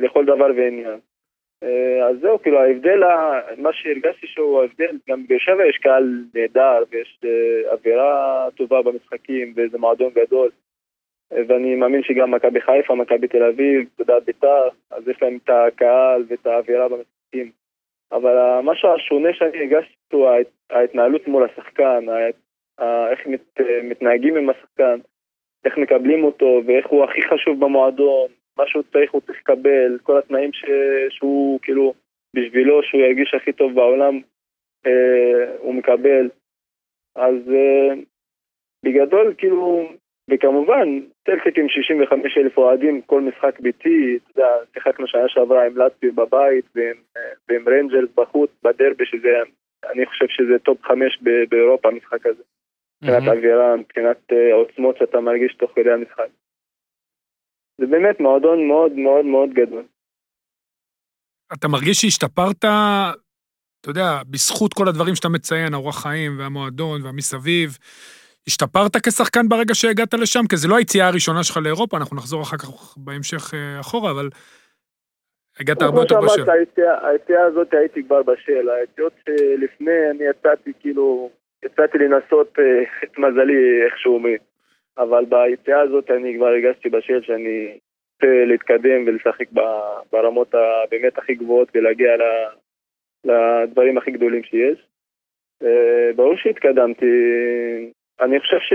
לכל 0.00 0.24
דבר 0.24 0.50
ועניין. 0.56 0.98
אה, 1.62 2.08
אז 2.08 2.16
זהו, 2.20 2.42
כאילו 2.42 2.60
ההבדל, 2.60 3.00
מה 3.58 3.72
שהרגשתי 3.72 4.26
שהוא 4.26 4.62
ההבדל, 4.62 4.98
גם 5.08 5.24
בבאר 5.24 5.38
שבע 5.38 5.66
יש 5.66 5.78
קהל 5.78 6.24
נהדר 6.34 6.82
ויש 6.90 7.20
אה, 7.24 7.72
אווירה 7.72 8.48
טובה 8.56 8.82
במשחקים 8.82 9.54
וזה 9.56 9.78
מועדון 9.78 10.12
גדול. 10.14 10.50
אה, 11.32 11.42
ואני 11.48 11.74
מאמין 11.74 12.02
שגם 12.02 12.30
מכבי 12.30 12.60
חיפה, 12.60 12.94
מכבי 12.94 13.28
תל 13.28 13.42
אביב, 13.42 13.88
אתה 13.94 14.02
יודע, 14.02 14.18
בית"ר, 14.18 14.68
אז 14.90 15.08
יש 15.08 15.22
להם 15.22 15.38
את 15.44 15.50
הקהל 15.50 16.24
ואת 16.28 16.46
האווירה 16.46 16.88
במשחקים. 16.88 17.50
אבל 18.12 18.38
המשהו 18.38 18.88
השונה 18.94 19.28
שאני 19.34 19.58
הרגשתי 19.58 19.94
הוא 20.12 20.28
ההתנהלות 20.70 21.28
מול 21.28 21.44
השחקן, 21.44 22.06
איך 23.10 23.26
מת, 23.26 23.60
מתנהגים 23.82 24.36
עם 24.36 24.50
השחקן, 24.50 24.98
איך 25.64 25.78
מקבלים 25.78 26.24
אותו 26.24 26.62
ואיך 26.66 26.86
הוא 26.86 27.04
הכי 27.04 27.22
חשוב 27.22 27.64
במועדון, 27.64 28.28
מה 28.58 28.64
שהוא 28.66 28.82
צריך 28.92 29.12
הוא 29.12 29.20
צריך 29.20 29.38
לקבל, 29.38 29.98
כל 30.02 30.18
התנאים 30.18 30.52
ש... 30.52 30.64
שהוא 31.10 31.60
כאילו 31.62 31.94
בשבילו 32.36 32.82
שהוא 32.82 33.00
ירגיש 33.00 33.34
הכי 33.34 33.52
טוב 33.52 33.74
בעולם 33.74 34.20
אה, 34.86 35.56
הוא 35.58 35.74
מקבל. 35.74 36.28
אז 37.16 37.34
אה, 37.48 37.94
בגדול 38.84 39.34
כאילו, 39.38 39.88
וכמובן 40.30 41.00
סלטיק 41.26 41.58
עם 41.58 41.68
65 41.68 42.38
אלף 42.38 42.58
אוהדים, 42.58 43.00
כל 43.00 43.20
משחק 43.20 43.60
ביתי, 43.60 44.16
אתה 44.16 44.40
יודע, 44.40 44.50
שיחקנו 44.74 45.06
שנה 45.06 45.28
שעברה 45.28 45.66
עם 45.66 45.76
לאציו 45.78 46.10
בבית 46.10 46.64
ועם, 46.74 46.96
אה, 47.16 47.22
ועם 47.48 47.68
רנג'רס 47.68 48.10
בחוץ 48.14 48.50
בדרבי 48.62 49.06
שזה, 49.06 49.38
אני 49.92 50.06
חושב 50.06 50.26
שזה 50.28 50.58
טופ 50.58 50.82
5 50.82 51.18
באירופה 51.48 51.88
המשחק 51.88 52.26
הזה. 52.26 52.42
מבחינת 53.02 53.28
אווירה, 53.28 53.76
מבחינת 53.76 54.16
אה, 54.32 54.54
עוצמות 54.54 54.96
שאתה 54.98 55.20
מרגיש 55.20 55.56
תוך 55.58 55.70
כדי 55.74 55.90
המשחק. 55.92 56.28
זה 57.80 57.86
באמת 57.86 58.20
מועדון 58.20 58.68
מאוד 58.68 58.92
מאוד 58.92 59.24
מאוד 59.24 59.50
גדול. 59.54 59.84
אתה 61.52 61.68
מרגיש 61.68 61.96
שהשתפרת, 62.00 62.64
אתה 62.64 63.90
יודע, 63.90 64.08
בזכות 64.30 64.74
כל 64.74 64.88
הדברים 64.88 65.14
שאתה 65.14 65.28
מציין, 65.28 65.74
האורח 65.74 66.02
חיים 66.02 66.38
והמועדון 66.38 67.02
והמסביב, 67.02 67.78
השתפרת 68.46 68.96
כשחקן 69.06 69.48
ברגע 69.48 69.74
שהגעת 69.74 70.14
לשם? 70.14 70.46
כי 70.48 70.56
זו 70.56 70.68
לא 70.68 70.76
היציאה 70.76 71.08
הראשונה 71.08 71.44
שלך 71.44 71.56
לאירופה, 71.56 71.96
אנחנו 71.96 72.16
נחזור 72.16 72.42
אחר 72.42 72.56
כך 72.56 72.96
בהמשך 72.96 73.54
אה, 73.54 73.80
אחורה, 73.80 74.10
אבל 74.10 74.28
הגעת 75.60 75.82
הרבה 75.82 76.00
יותר 76.00 76.20
בשל. 76.20 76.26
כמו 76.26 76.44
שאמרת, 76.44 76.78
היציאה 77.02 77.44
הזאת 77.44 77.74
הייתי 77.74 78.04
כבר 78.04 78.22
בשל. 78.22 78.70
היציאות 78.70 79.12
שלפני, 79.24 80.10
אני 80.10 80.24
יצאתי 80.30 80.72
כאילו, 80.80 81.30
יצאתי 81.64 81.98
לנסות 81.98 82.58
אה, 82.58 82.82
את 83.04 83.18
מזלי 83.18 83.84
איכשהו 83.84 84.20
אבל 84.98 85.24
ביציאה 85.24 85.80
הזאת 85.80 86.10
אני 86.10 86.36
כבר 86.36 86.46
הרגשתי 86.46 86.88
בשל 86.88 87.22
שאני 87.22 87.78
רוצה 88.14 88.44
להתקדם 88.44 89.06
ולשחק 89.06 89.48
ברמות 90.12 90.54
הבאמת 90.54 91.18
הכי 91.18 91.34
גבוהות 91.34 91.68
ולהגיע 91.74 92.12
לדברים 93.24 93.98
הכי 93.98 94.10
גדולים 94.10 94.42
שיש. 94.44 94.86
אה, 95.62 96.10
ברור 96.16 96.36
שהתקדמתי, 96.36 97.06
אני 98.20 98.40
חושב 98.40 98.58
ש... 98.60 98.72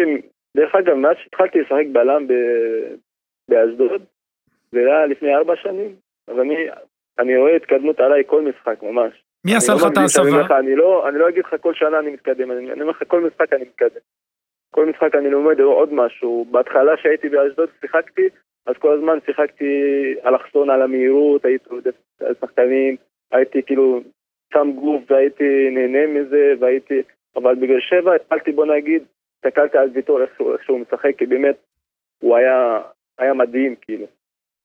דרך 0.57 0.75
אגב, 0.75 0.93
מאז 0.93 1.15
שהתחלתי 1.23 1.59
לשחק 1.59 1.85
בלם 1.91 2.27
באשדוד, 3.49 4.05
זה 4.71 4.79
היה 4.79 5.05
לפני 5.05 5.35
ארבע 5.35 5.55
שנים, 5.55 5.95
אז 6.27 6.39
אני, 6.39 6.55
אני 7.19 7.37
רואה 7.37 7.55
התקדמות 7.55 7.99
עליי 7.99 8.23
כל 8.25 8.41
משחק, 8.41 8.83
ממש. 8.83 9.23
מי 9.47 9.55
עשה 9.55 9.73
לך 9.73 9.81
את 9.91 9.97
ההסבה? 9.97 10.59
אני 10.59 10.75
לא, 10.75 11.09
אני 11.09 11.17
לא 11.17 11.29
אגיד 11.29 11.43
לך 11.45 11.55
כל 11.61 11.73
שנה 11.73 11.99
אני 11.99 12.09
מתקדם, 12.11 12.51
אני, 12.51 12.71
אני 12.71 12.81
אומר 12.81 12.91
לך 12.91 13.03
כל 13.07 13.21
משחק 13.21 13.53
אני 13.53 13.61
מתקדם. 13.61 14.01
כל 14.71 14.85
משחק 14.85 15.15
אני 15.15 15.29
לומד 15.29 15.59
עוד 15.59 15.93
משהו. 15.93 16.45
בהתחלה 16.51 16.97
שהייתי 16.97 17.29
באשדוד 17.29 17.69
שיחקתי, 17.81 18.29
אז 18.65 18.75
כל 18.79 18.93
הזמן 18.93 19.17
שיחקתי 19.25 19.73
אלכסון 20.25 20.69
על 20.69 20.81
המהירות, 20.81 21.45
הייתי 21.45 21.69
עודף 21.69 21.95
על 22.21 22.33
שחקנים, 22.41 22.95
הייתי 23.31 23.63
כאילו 23.63 24.01
שם 24.53 24.71
גוף 24.75 25.01
והייתי 25.09 25.69
נהנה 25.71 26.07
מזה, 26.07 26.53
והייתי... 26.59 27.01
אבל 27.35 27.55
בבאר 27.55 27.79
שבע 27.79 28.15
התחלתי, 28.15 28.51
בוא 28.51 28.65
נגיד, 28.65 29.03
הסתכלתי 29.35 29.77
על 29.77 29.89
ויטור 29.93 30.21
איך 30.21 30.63
שהוא 30.65 30.79
משחק, 30.79 31.17
כי 31.17 31.25
באמת 31.25 31.55
הוא 32.19 32.35
היה, 32.35 32.81
היה 33.17 33.33
מדהים, 33.33 33.75
כאילו. 33.81 34.05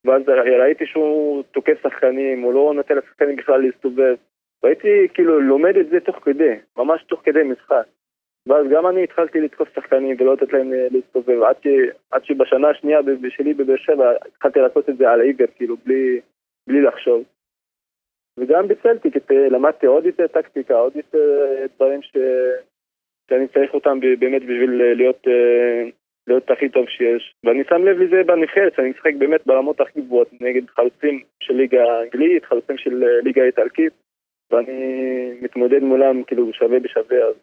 ואז 0.05 0.21
ראיתי 0.59 0.85
שהוא 0.85 1.43
תוקף 1.51 1.81
שחקנים, 1.83 2.41
הוא 2.41 2.53
לא 2.53 2.73
נותן 2.75 2.95
לשחקנים 2.97 3.35
בכלל 3.35 3.61
להסתובב. 3.61 4.15
והייתי 4.63 5.07
כאילו 5.13 5.39
לומד 5.39 5.77
את 5.77 5.89
זה 5.89 5.99
תוך 5.99 6.15
כדי, 6.15 6.55
ממש 6.77 7.03
תוך 7.03 7.21
כדי 7.23 7.43
משחק. 7.43 7.85
ואז 8.47 8.67
גם 8.71 8.87
אני 8.87 9.03
התחלתי 9.03 9.41
לתקוף 9.41 9.69
שחקנים 9.75 10.15
ולא 10.19 10.33
לתת 10.33 10.53
להם 10.53 10.73
אה, 10.73 10.87
להסתובב, 10.91 11.41
עד, 11.41 11.55
ש... 11.63 11.67
עד 12.11 12.25
שבשנה 12.25 12.69
השנייה 12.69 12.99
שלי 13.29 13.53
בבאר 13.53 13.77
שבע 13.77 14.11
התחלתי 14.27 14.59
לעשות 14.59 14.89
את 14.89 14.97
זה 14.97 15.09
על 15.09 15.21
העיוור, 15.21 15.47
כאילו, 15.55 15.75
בלי, 15.85 16.19
בלי 16.67 16.81
לחשוב. 16.81 17.23
וגם 18.39 18.67
בצלטיק 18.67 19.31
למדתי 19.31 19.85
עוד 19.85 20.05
יותר 20.05 20.27
טקטיקה, 20.27 20.75
עוד 20.75 20.95
יותר 20.95 21.41
אה, 21.41 21.65
דברים 21.75 22.01
ש... 22.01 22.17
שאני 23.29 23.47
צריך 23.47 23.73
אותם 23.73 23.99
באמת 24.19 24.41
בשביל 24.41 24.81
אה, 24.81 24.93
להיות, 24.93 25.27
להיות 26.27 26.51
הכי 26.51 26.69
טוב 26.69 26.85
שיש. 26.89 27.35
ואני 27.43 27.63
שם 27.69 27.83
לב 27.83 27.97
לזה 27.99 28.23
בנבחרת, 28.23 28.73
שאני 28.75 28.89
משחק 28.89 29.13
באמת 29.17 29.41
ברמות 29.45 29.81
הכי 29.81 30.01
גבוהות, 30.01 30.27
נגד 30.41 30.69
חלוצים 30.69 31.23
של 31.39 31.53
ליגה 31.53 32.01
אנגלית, 32.01 32.45
חלוצים 32.45 32.77
של 32.77 33.03
ליגה 33.23 33.43
איטלקית, 33.43 33.93
ואני 34.51 35.31
מתמודד 35.41 35.83
מולם 35.83 36.23
כאילו 36.23 36.53
שווה 36.53 36.79
בשווה, 36.79 37.17
אז 37.29 37.35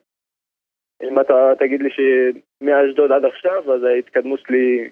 אם 1.03 1.21
אתה 1.21 1.53
תגיד 1.59 1.83
לי 1.83 1.89
שמאשדוד 1.91 3.13
עד 3.13 3.25
עכשיו, 3.25 3.75
אז 3.75 3.83
ההתקדמות 3.85 4.41
שלי 4.41 4.91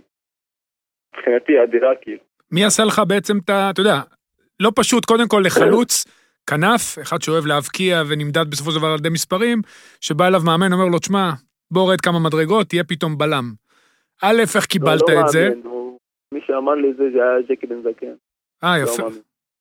מבחינתי 1.15 1.63
אדירה 1.63 1.97
כאילו. 2.01 2.23
מי 2.53 2.65
עשה 2.65 2.85
לך 2.85 3.03
בעצם 3.09 3.35
את 3.45 3.51
ה... 3.51 3.71
אתה 3.71 3.81
יודע, 3.81 3.97
לא 4.61 4.71
פשוט 4.77 5.05
קודם 5.05 5.29
כל 5.29 5.43
לחלוץ, 5.47 6.05
כנף, 6.51 6.99
אחד 7.03 7.23
שאוהב 7.23 7.47
להבקיע 7.47 8.03
ונמדד 8.09 8.51
בסופו 8.51 8.71
של 8.71 8.79
דבר 8.79 8.89
על 8.89 8.99
ידי 8.99 9.09
מספרים, 9.09 9.59
שבא 10.01 10.27
אליו 10.27 10.41
מאמן, 10.47 10.73
אומר 10.73 10.89
לו, 10.93 10.99
תשמע, 10.99 11.31
בוא 11.71 11.93
רד 11.93 12.01
כמה 12.01 12.19
מדרגות, 12.19 12.67
תהיה 12.67 12.85
פתאום 12.85 13.19
בלם. 13.19 13.45
א', 14.23 14.41
איך 14.57 14.67
קיבלת 14.67 15.01
לא, 15.09 15.15
לא 15.15 15.21
את 15.21 15.29
זה? 15.29 15.49
מי 16.35 16.41
שאמר 16.47 16.75
לי 16.75 16.95
זה, 16.95 17.05
זה 17.13 17.19
היה 17.23 17.43
ג'קי 17.49 17.67
בן 17.67 17.83
זקן. 17.83 18.15
אה, 18.65 18.79
יפה. 18.83 19.03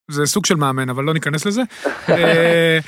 לא 0.09 0.15
זה 0.15 0.25
סוג 0.25 0.45
של 0.45 0.55
מאמן, 0.55 0.89
אבל 0.89 1.03
לא 1.03 1.13
ניכנס 1.13 1.45
לזה. 1.45 1.61
אה, 2.09 2.79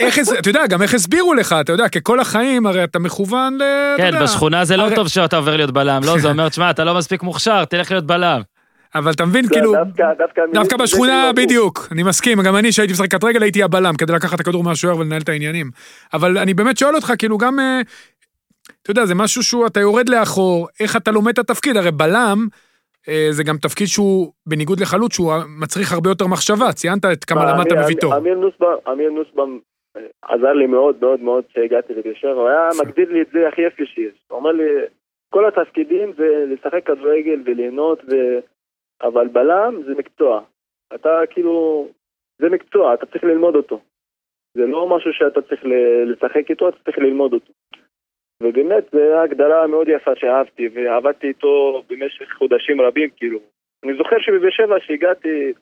איך, 0.00 0.18
אתה 0.38 0.50
יודע, 0.50 0.66
גם 0.66 0.82
איך 0.82 0.94
הסבירו 0.94 1.34
לך, 1.34 1.54
אתה 1.60 1.72
יודע, 1.72 1.88
ככל 1.88 2.20
החיים, 2.20 2.66
הרי 2.66 2.84
אתה 2.84 2.98
מכוון 2.98 3.58
ל... 3.58 3.62
כן, 3.96 4.22
בשכונה 4.22 4.64
זה 4.64 4.76
לא 4.76 4.88
טוב 4.94 5.08
שאתה 5.08 5.36
עובר 5.36 5.56
להיות 5.56 5.70
בלם, 5.70 6.00
לא, 6.04 6.18
זה 6.18 6.28
אומר, 6.28 6.48
תשמע, 6.48 6.70
אתה 6.70 6.84
לא 6.84 6.94
מספיק 6.94 7.22
מוכשר, 7.22 7.64
תלך 7.64 7.90
להיות 7.90 8.06
בלם. 8.06 8.40
אבל 8.94 9.12
אתה 9.12 9.24
מבין, 9.24 9.48
כאילו, 9.48 9.72
דווקא 10.52 10.76
בשכונה, 10.76 11.30
בדיוק, 11.36 11.88
אני 11.92 12.02
מסכים, 12.02 12.42
גם 12.42 12.56
אני, 12.56 12.72
שהייתי 12.72 12.92
משחקת 12.92 13.24
רגל, 13.24 13.42
הייתי 13.42 13.62
הבלם, 13.62 13.94
כדי 13.94 14.12
לקחת 14.12 14.34
את 14.34 14.40
הכדור 14.40 14.64
מהשוער 14.64 14.98
ולנהל 14.98 15.22
את 15.22 15.28
העניינים. 15.28 15.70
אבל 16.12 16.38
אני 16.38 16.54
באמת 16.54 16.78
שואל 16.78 16.94
אותך, 16.94 17.12
כאילו, 17.18 17.38
גם, 17.38 17.60
אה, 17.60 17.80
אתה 18.82 18.90
יודע, 18.90 19.06
זה 19.06 19.14
משהו 19.14 19.42
שהוא, 19.42 19.66
אתה 19.66 19.80
יורד 19.80 20.08
לאחור, 20.08 20.68
איך 20.80 20.96
אתה 20.96 21.10
לומד 21.10 21.32
את 21.32 21.38
התפקיד, 21.38 21.76
הרי 21.76 21.90
בלם, 21.90 22.46
זה 23.30 23.42
גם 23.44 23.56
תפקיד 23.56 23.86
שהוא, 23.86 24.32
בניגוד 24.48 24.80
לחלוץ, 24.80 25.14
שהוא 25.14 25.32
מצריך 25.62 25.92
הרבה 25.92 26.10
יותר 26.10 26.26
מחשבה. 26.26 26.72
ציינת 26.72 27.04
את 27.12 27.24
כמה 27.24 27.52
למדת 27.52 27.72
בוויטור. 27.72 28.16
אמיר 28.16 29.10
נוסבאום 29.10 29.60
אה, 29.96 30.02
עזר 30.22 30.52
לי 30.52 30.66
מאוד 30.66 30.96
מאוד 31.00 31.20
מאוד 31.20 31.44
כשהגעתי 31.48 31.92
לבאר 31.94 32.32
הוא 32.32 32.48
היה 32.48 32.68
מגדיר 32.82 33.12
לי 33.12 33.22
את 33.22 33.26
זה 33.32 33.48
הכי 33.48 33.62
יפה 33.62 33.84
שיש. 33.86 34.14
הוא 34.28 34.38
אומר 34.38 34.52
לי, 34.52 34.64
כל 35.30 35.48
התפקידים 35.48 36.12
זה 36.16 36.44
לשחק 36.48 36.86
כדורגל 36.86 37.42
וליהנות, 37.44 37.98
ו... 38.10 38.14
אבל 39.02 39.28
בלם 39.28 39.82
זה 39.86 39.94
מקצוע. 39.94 40.40
אתה 40.94 41.10
כאילו, 41.30 41.88
זה 42.38 42.48
מקצוע, 42.48 42.94
אתה 42.94 43.06
צריך 43.06 43.24
ללמוד 43.24 43.54
אותו. 43.54 43.80
זה 44.54 44.66
לא 44.66 44.96
משהו 44.96 45.12
שאתה 45.12 45.42
צריך 45.42 45.60
לשחק 46.06 46.50
איתו, 46.50 46.68
אתה 46.68 46.76
צריך 46.84 46.98
ללמוד 46.98 47.32
אותו. 47.32 47.52
ובאמת, 48.42 48.84
זו 48.92 49.20
הגדרה 49.22 49.66
מאוד 49.66 49.88
יפה 49.88 50.10
שאהבתי, 50.16 50.68
ועבדתי 50.74 51.28
איתו 51.28 51.82
במשך 51.90 52.32
חודשים 52.38 52.80
רבים, 52.80 53.10
כאילו. 53.16 53.38
אני 53.84 53.96
זוכר 53.96 54.16
שבבאר 54.18 54.50
שבע 54.50 54.76
שהגעתי, 54.80 55.52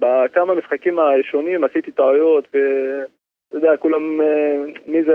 בכמה 0.00 0.54
משחקים 0.54 0.98
הראשונים 0.98 1.64
עשיתי 1.64 1.92
טעויות, 1.92 2.44
ואתה 2.54 3.56
יודע, 3.56 3.76
כולם, 3.76 4.20
אה, 4.20 4.56
מי 4.86 5.02
זה, 5.04 5.14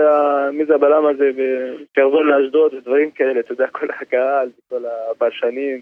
מי 0.52 0.64
זה 0.66 0.74
הבלם 0.74 1.06
הזה, 1.06 1.30
ושיחזור 1.36 2.24
לאשדוד 2.24 2.74
ודברים 2.74 3.10
כאלה, 3.10 3.40
אתה 3.40 3.52
יודע, 3.52 3.66
כל 3.78 3.86
הקהל, 3.90 4.48
כל 4.68 4.82
הבלשנים. 4.86 5.80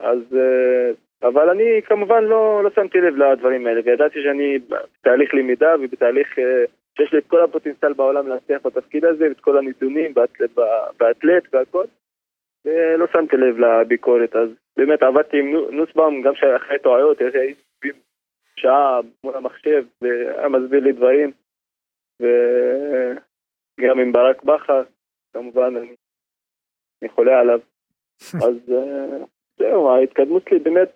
אז, 0.00 0.18
אה, 0.36 0.90
אבל 1.28 1.50
אני 1.50 1.82
כמובן 1.84 2.24
לא, 2.24 2.64
לא 2.64 2.70
שמתי 2.74 3.00
לב 3.00 3.16
לדברים 3.16 3.66
האלה, 3.66 3.80
וידעתי 3.84 4.22
שאני 4.22 4.58
בתהליך 4.68 5.34
למידה 5.34 5.74
ובתהליך 5.80 6.38
אה, 6.38 6.64
שיש 6.96 7.12
לי 7.12 7.18
את 7.18 7.26
כל 7.26 7.44
הפוטנציאל 7.44 7.92
בעולם 7.92 8.28
להצליח 8.28 8.66
בתפקיד 8.66 9.04
הזה, 9.04 9.28
ואת 9.28 9.40
כל 9.40 9.58
הנתונים 9.58 10.14
באתלט, 10.14 10.50
באתלט 10.98 11.54
והכל, 11.54 11.84
ולא 12.64 13.06
שמתי 13.12 13.36
לב 13.36 13.58
לביקורת, 13.58 14.36
אז 14.36 14.48
באמת 14.76 15.02
עבדתי 15.02 15.38
עם 15.38 15.46
נוסבאום, 15.70 16.22
גם 16.22 16.32
אחרי 16.56 16.78
טעויות, 16.78 17.20
הייתי 17.20 17.60
שעה 18.56 19.00
מול 19.24 19.36
המחשב, 19.36 19.84
והיה 20.02 20.48
מסביר 20.48 20.80
לי 20.80 20.92
דברים, 20.92 21.32
וגם 22.20 23.98
עם 23.98 24.12
ברק 24.12 24.42
בכר, 24.42 24.82
כמובן, 25.32 25.76
אני, 25.76 25.94
אני 27.02 27.08
חולה 27.10 27.40
עליו. 27.40 27.60
אז 28.46 28.72
אה, 28.72 29.24
זהו, 29.58 29.90
ההתקדמות 29.90 30.42
שלי 30.48 30.58
באמת, 30.58 30.88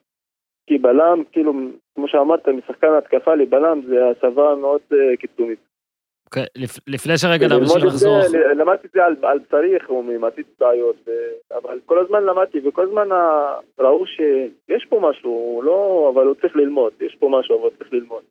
כי 0.67 0.79
בלם, 0.79 1.23
כאילו, 1.33 1.53
כמו 1.95 2.09
שאמרת, 2.09 2.49
משחקן 2.49 2.93
התקפה 2.99 3.35
לבלם 3.35 3.81
זה 3.87 4.09
הסבה 4.09 4.55
מאוד 4.55 4.81
uh, 4.93 5.17
קיצונית. 5.21 5.59
אוקיי, 6.27 6.45
לפני 6.87 7.19
שרגע 7.19 7.49
נמשיך 7.49 7.85
לחזור. 7.85 8.19
למדתי 8.57 8.87
את 8.87 8.93
זה 8.93 9.05
על, 9.05 9.17
על 9.23 9.39
צריך, 9.51 9.91
עשיתי 10.23 10.51
בעיות, 10.61 10.97
אבל 11.55 11.79
כל 11.87 11.99
הזמן 11.99 12.25
למדתי, 12.25 12.69
וכל 12.69 12.83
הזמן 12.83 13.09
ראו 13.79 14.07
שיש 14.07 14.87
פה 14.89 15.01
משהו, 15.01 15.63
לא, 15.65 16.11
אבל 16.15 16.27
הוא 16.27 16.35
צריך 16.35 16.57
ללמוד, 16.57 16.93
יש 17.01 17.17
פה 17.21 17.29
משהו, 17.29 17.55
אבל 17.55 17.65
הוא 17.65 17.73
צריך 17.79 17.93
ללמוד. 17.93 18.23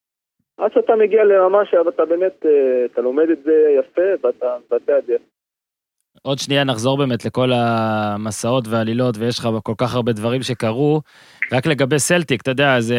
עד 0.57 0.71
שאתה 0.73 0.95
מגיע 0.95 1.23
לרמה 1.23 1.65
שאתה 1.65 2.05
באמת, 2.05 2.45
אה, 2.45 2.85
אתה 2.85 3.01
לומד 3.01 3.29
את 3.29 3.43
זה 3.43 3.75
יפה, 3.79 4.09
ואתה 4.21 4.57
מבצע 4.65 4.97
את 4.97 5.05
זה. 5.05 5.15
עוד 6.25 6.39
שנייה 6.39 6.63
נחזור 6.63 6.97
באמת 6.97 7.25
לכל 7.25 7.51
המסעות 7.53 8.67
והעלילות, 8.67 9.17
ויש 9.17 9.39
לך 9.39 9.49
כל 9.63 9.73
כך 9.77 9.95
הרבה 9.95 10.13
דברים 10.13 10.43
שקרו. 10.43 11.01
רק 11.51 11.65
לגבי 11.65 11.99
סלטיק, 11.99 12.41
אתה 12.41 12.51
יודע, 12.51 12.81
זה 12.81 12.97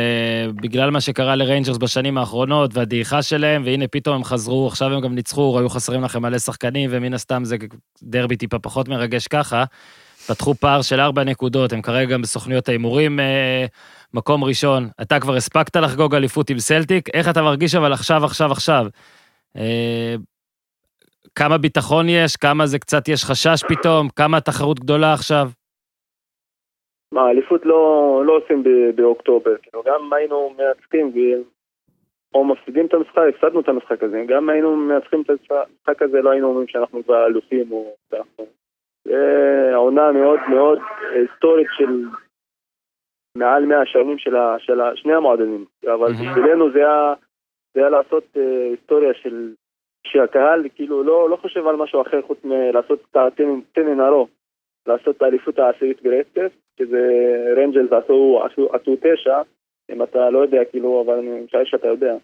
בגלל 0.62 0.90
מה 0.90 1.00
שקרה 1.00 1.36
לריינג'רס 1.36 1.76
בשנים 1.76 2.18
האחרונות, 2.18 2.74
והדעיכה 2.74 3.22
שלהם, 3.22 3.62
והנה 3.64 3.88
פתאום 3.88 4.16
הם 4.16 4.24
חזרו, 4.24 4.66
עכשיו 4.66 4.92
הם 4.92 5.00
גם 5.00 5.14
ניצחו, 5.14 5.58
היו 5.58 5.68
חסרים 5.68 6.02
לכם 6.02 6.22
מלא 6.22 6.38
שחקנים, 6.38 6.90
ומן 6.92 7.14
הסתם 7.14 7.44
זה 7.44 7.56
דרבי 8.02 8.36
טיפה 8.36 8.58
פחות 8.58 8.88
מרגש 8.88 9.26
ככה. 9.26 9.64
פתחו 10.26 10.54
פער 10.54 10.82
של 10.82 11.00
ארבע 11.00 11.24
נקודות, 11.24 11.72
הם 11.72 11.82
כרגע 11.82 12.12
גם 12.12 12.22
בסוכניות 12.22 12.68
ההימורים 12.68 13.20
אה, 13.20 13.66
מקום 14.14 14.44
ראשון. 14.44 14.88
אתה 15.02 15.20
כבר 15.20 15.36
הספקת 15.36 15.76
לחגוג 15.76 16.14
אליפות 16.14 16.50
עם 16.50 16.58
סלטיק, 16.58 17.08
איך 17.14 17.28
אתה 17.28 17.42
מרגיש 17.42 17.74
אבל 17.74 17.92
עכשיו, 17.92 18.24
עכשיו, 18.24 18.52
עכשיו? 18.52 18.86
אה, 21.36 21.48
כמה 21.48 21.58
ביטחון 21.58 22.06
יש, 22.08 22.36
כמה 22.36 22.66
זה 22.66 22.78
קצת 22.78 23.08
יש 23.08 23.24
חשש 23.24 23.64
פתאום, 23.68 24.08
כמה 24.16 24.36
התחרות 24.36 24.80
גדולה 24.80 25.12
עכשיו? 25.12 25.46
מה, 27.12 27.30
אליפות 27.30 27.66
לא, 27.66 28.22
לא 28.26 28.32
עושים 28.36 28.62
באוקטובר, 28.94 29.56
כאילו 29.62 29.82
גם 29.86 30.12
היינו 30.12 30.54
מנצחים 30.58 31.12
או 32.34 32.44
מפסידים 32.44 32.86
את 32.86 32.94
המשחק, 32.94 33.22
הפסדנו 33.34 33.60
את 33.60 33.68
המשחק 33.68 34.02
הזה, 34.02 34.24
גם 34.28 34.48
היינו 34.48 34.76
מנצחים 34.76 35.22
את 35.22 35.30
המשחק 35.30 36.02
הזה, 36.02 36.22
לא 36.22 36.30
היינו 36.30 36.48
אומרים 36.48 36.68
שאנחנו 36.68 37.04
כבר 37.04 37.26
אלופים 37.26 37.72
או... 37.72 37.94
זה 39.04 39.72
עונה 39.74 40.12
מאוד 40.12 40.40
מאוד 40.50 40.78
היסטורית 41.14 41.66
של 41.78 42.04
מעל 43.36 43.64
100 43.66 43.86
שנים 43.86 44.18
של, 44.18 44.36
ה, 44.36 44.56
של 44.58 44.80
ה, 44.80 44.96
שני 44.96 45.14
המועדונים, 45.14 45.64
אבל 45.94 46.12
בשבילנו 46.12 46.72
זה 46.72 46.78
היה, 46.78 47.14
זה 47.74 47.80
היה 47.80 47.90
לעשות 47.90 48.24
uh, 48.36 48.40
היסטוריה 48.70 49.14
של 49.14 49.54
שהקהל 50.12 50.68
כאילו 50.74 51.02
לא, 51.02 51.30
לא 51.30 51.36
חושב 51.36 51.66
על 51.66 51.76
משהו 51.76 52.02
אחר 52.02 52.22
חוץ 52.22 52.38
מלעשות 52.44 53.00
את 53.10 53.16
הטנן 53.16 54.00
הרוב, 54.00 54.28
לעשות 54.86 55.16
את 55.16 55.22
האליפות 55.22 55.58
העשירית 55.58 56.02
ברצף, 56.02 56.52
שזה 56.78 57.02
רנג'רס 57.56 57.92
עשו, 57.92 58.42
עשו, 58.44 58.74
עשו 58.74 58.96
תשע, 58.96 59.40
אם 59.90 60.02
אתה 60.02 60.30
לא 60.30 60.38
יודע 60.38 60.64
כאילו, 60.70 61.02
אבל 61.06 61.14
אני 61.14 61.40
משער 61.40 61.64
שאתה 61.64 61.88
יודע. 61.88 62.14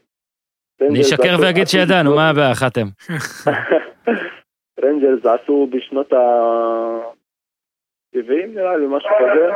אני 0.80 1.00
אשקר 1.00 1.36
ואגיד 1.42 1.66
שידענו, 1.66 2.14
מה 2.14 2.30
הבעיה, 2.30 2.54
חתם? 2.54 2.86
רנג'רס 4.84 5.26
עשו 5.26 5.68
בשנות 5.70 6.12
ה-70 6.12 8.46
נראה 8.54 8.76
לי, 8.76 8.86
משהו 8.88 9.10
כזה, 9.18 9.52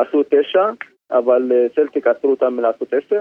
עשו 0.00 0.22
תשע, 0.22 0.70
אבל 1.10 1.52
אה, 1.52 1.66
סלטיק 1.74 2.06
עצרו 2.06 2.30
אותם 2.30 2.54
מלעשות 2.54 2.88
עשר, 2.92 3.20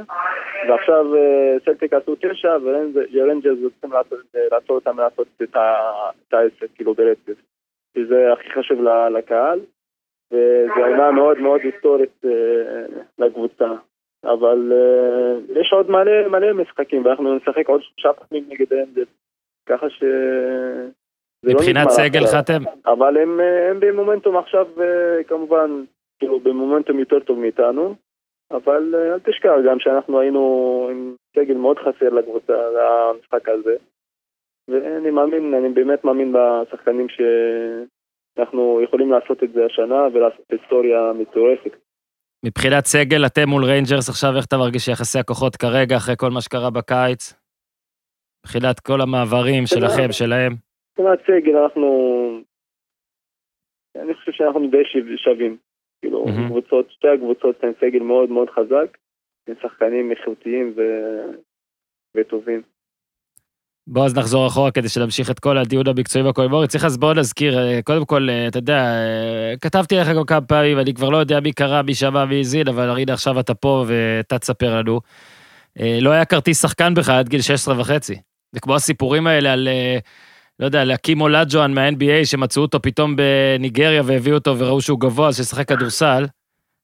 ועכשיו 0.70 1.16
אה, 1.16 1.58
סלטיק 1.66 1.94
עשו 1.94 2.16
תשע, 2.16 2.58
ורנג'רס 2.64 3.58
רוצים 3.64 3.94
אה, 3.94 4.02
לעצור 4.52 4.76
אותם 4.76 4.96
מלעשות 4.96 5.28
את 5.44 6.34
העשר, 6.34 6.66
כאילו 6.76 6.94
ברצף. 6.94 7.42
כי 7.94 8.06
זה 8.06 8.34
הכי 8.34 8.50
חשוב 8.50 8.80
לקהל, 9.18 9.60
וזו 10.32 10.86
עונה 10.86 11.12
מאוד 11.12 11.38
מאוד 11.38 11.62
היסטורית 11.64 12.22
לקבוצה. 13.20 13.74
אבל 14.24 14.74
יש 15.56 15.74
עוד 15.74 15.92
מלא 15.92 16.28
מלא 16.28 16.54
משחקים, 16.54 17.06
ואנחנו 17.06 17.36
נשחק 17.36 17.70
עוד 17.70 17.82
שלושה 17.84 18.14
פעמים 18.14 18.46
נגד 18.50 18.74
רנג'רס, 18.74 19.08
ככה 19.70 19.90
ש... 19.90 20.04
לא 21.44 21.54
מבחינת 21.54 21.90
סגל 21.90 22.26
חתם? 22.26 22.62
אבל 22.86 23.18
הם 23.18 23.80
במומנטום 23.80 24.38
עכשיו 24.38 24.68
כמובן 25.28 25.84
כאילו 26.20 26.40
במומנטום 26.40 27.00
יותר 27.00 27.20
טוב 27.20 27.40
מאיתנו, 27.40 27.96
אבל 28.52 28.96
אה, 28.96 29.14
אל 29.14 29.20
תשכח 29.20 29.54
גם 29.66 29.80
שאנחנו 29.80 30.20
היינו 30.20 30.44
עם 30.92 31.16
סגל 31.36 31.58
מאוד 31.58 31.78
חסר 31.80 32.10
לקבוצה, 32.10 32.54
למשחק 32.54 33.50
הזה. 33.50 33.76
ואני 34.68 35.12
מאמין, 35.12 35.54
אני 35.54 35.70
באמת 35.70 36.04
מאמין 36.04 36.34
בשחקנים 36.34 37.08
שאנחנו 37.10 38.82
יכולים 38.84 39.12
לעשות 39.12 39.44
את 39.44 39.52
זה 39.54 39.66
השנה 39.66 40.08
ולעשות 40.14 40.46
היסטוריה 40.52 41.14
מטורפת. 41.14 41.72
מבחינת 42.46 42.86
סגל, 42.86 43.26
אתם 43.26 43.50
מול 43.50 43.66
ריינג'רס 43.66 44.10
עכשיו, 44.10 44.30
איך 44.38 44.46
אתה 44.46 44.58
מרגיש 44.58 44.88
יחסי 44.88 45.20
הכוחות 45.20 45.56
כרגע, 45.56 45.96
אחרי 45.98 46.16
כל 46.18 46.30
מה 46.30 46.42
שקרה 46.42 46.70
בקיץ? 46.70 47.34
מבחינת 48.46 48.80
כל 48.80 49.02
המעברים 49.02 49.64
שלכם, 49.66 50.12
שלהם? 50.12 50.54
מבחינת 50.92 51.20
סגל, 51.28 51.58
אנחנו... 51.58 51.90
אני 53.96 54.14
חושב 54.14 54.32
שאנחנו 54.32 54.70
די 54.72 54.84
שווים. 55.18 55.58
כאילו, 56.02 56.26
mm-hmm. 56.26 56.48
קבוצות, 56.48 56.92
שתי 56.92 57.08
הקבוצות 57.08 57.64
הן 57.64 57.72
סגל 57.82 58.00
מאוד 58.00 58.30
מאוד 58.30 58.50
חזק, 58.50 58.98
עם 59.48 59.56
שחקנים 59.62 60.12
איכותיים 60.12 60.74
ו... 60.78 60.82
וטובים. 62.16 62.62
בוא 63.88 64.06
אז 64.06 64.18
נחזור 64.18 64.48
אחורה 64.48 64.72
כדי 64.72 64.90
שנמשיך 64.90 65.32
את 65.32 65.40
כל 65.40 65.58
הדיון 65.58 65.88
המקצועי 65.88 66.26
והקולמורי. 66.26 66.68
צריך 66.68 66.86
אז 66.86 66.98
בוא 66.98 67.14
נזכיר, 67.14 67.60
אה, 67.60 67.80
קודם 67.84 68.06
כל, 68.06 68.30
אה, 68.30 68.48
אתה 68.48 68.58
יודע, 68.58 68.78
אה, 68.78 69.54
כתבתי 69.62 69.96
לך 69.96 70.08
גם 70.08 70.26
כמה 70.26 70.42
פעמים, 70.42 70.80
אני 70.80 70.94
כבר 70.94 71.10
לא 71.10 71.18
יודע 71.18 71.40
מי 71.40 71.54
קרא, 71.54 71.82
מי 71.82 71.96
שמע, 71.96 72.26
מי 72.26 72.40
הזין, 72.40 72.68
אבל 72.68 72.90
הנה 72.90 73.14
עכשיו 73.14 73.40
אתה 73.40 73.54
פה 73.54 73.86
ואתה 73.88 74.40
תספר 74.40 74.76
לנו. 74.76 75.00
לא 76.02 76.10
היה 76.10 76.26
כרטיס 76.26 76.62
שחקן 76.62 76.94
בך 76.94 77.10
עד 77.10 77.30
גיל 77.30 77.42
16 77.42 77.80
וחצי. 77.80 78.16
זה 78.52 78.60
כמו 78.60 78.76
הסיפורים 78.76 79.28
האלה 79.28 79.54
על 79.54 79.68
לא 80.60 80.66
יודע, 80.66 80.84
להקים 80.84 81.22
אולג'ואן 81.22 81.74
מה-NBA, 81.74 82.26
שמצאו 82.26 82.62
אותו 82.62 82.82
פתאום 82.82 83.16
בניגריה 83.16 84.02
והביאו 84.06 84.36
אותו 84.36 84.60
וראו 84.60 84.82
שהוא 84.82 85.00
גבוה, 85.00 85.28
אז 85.28 85.38
שישחק 85.38 85.68
כדורסל. 85.68 86.26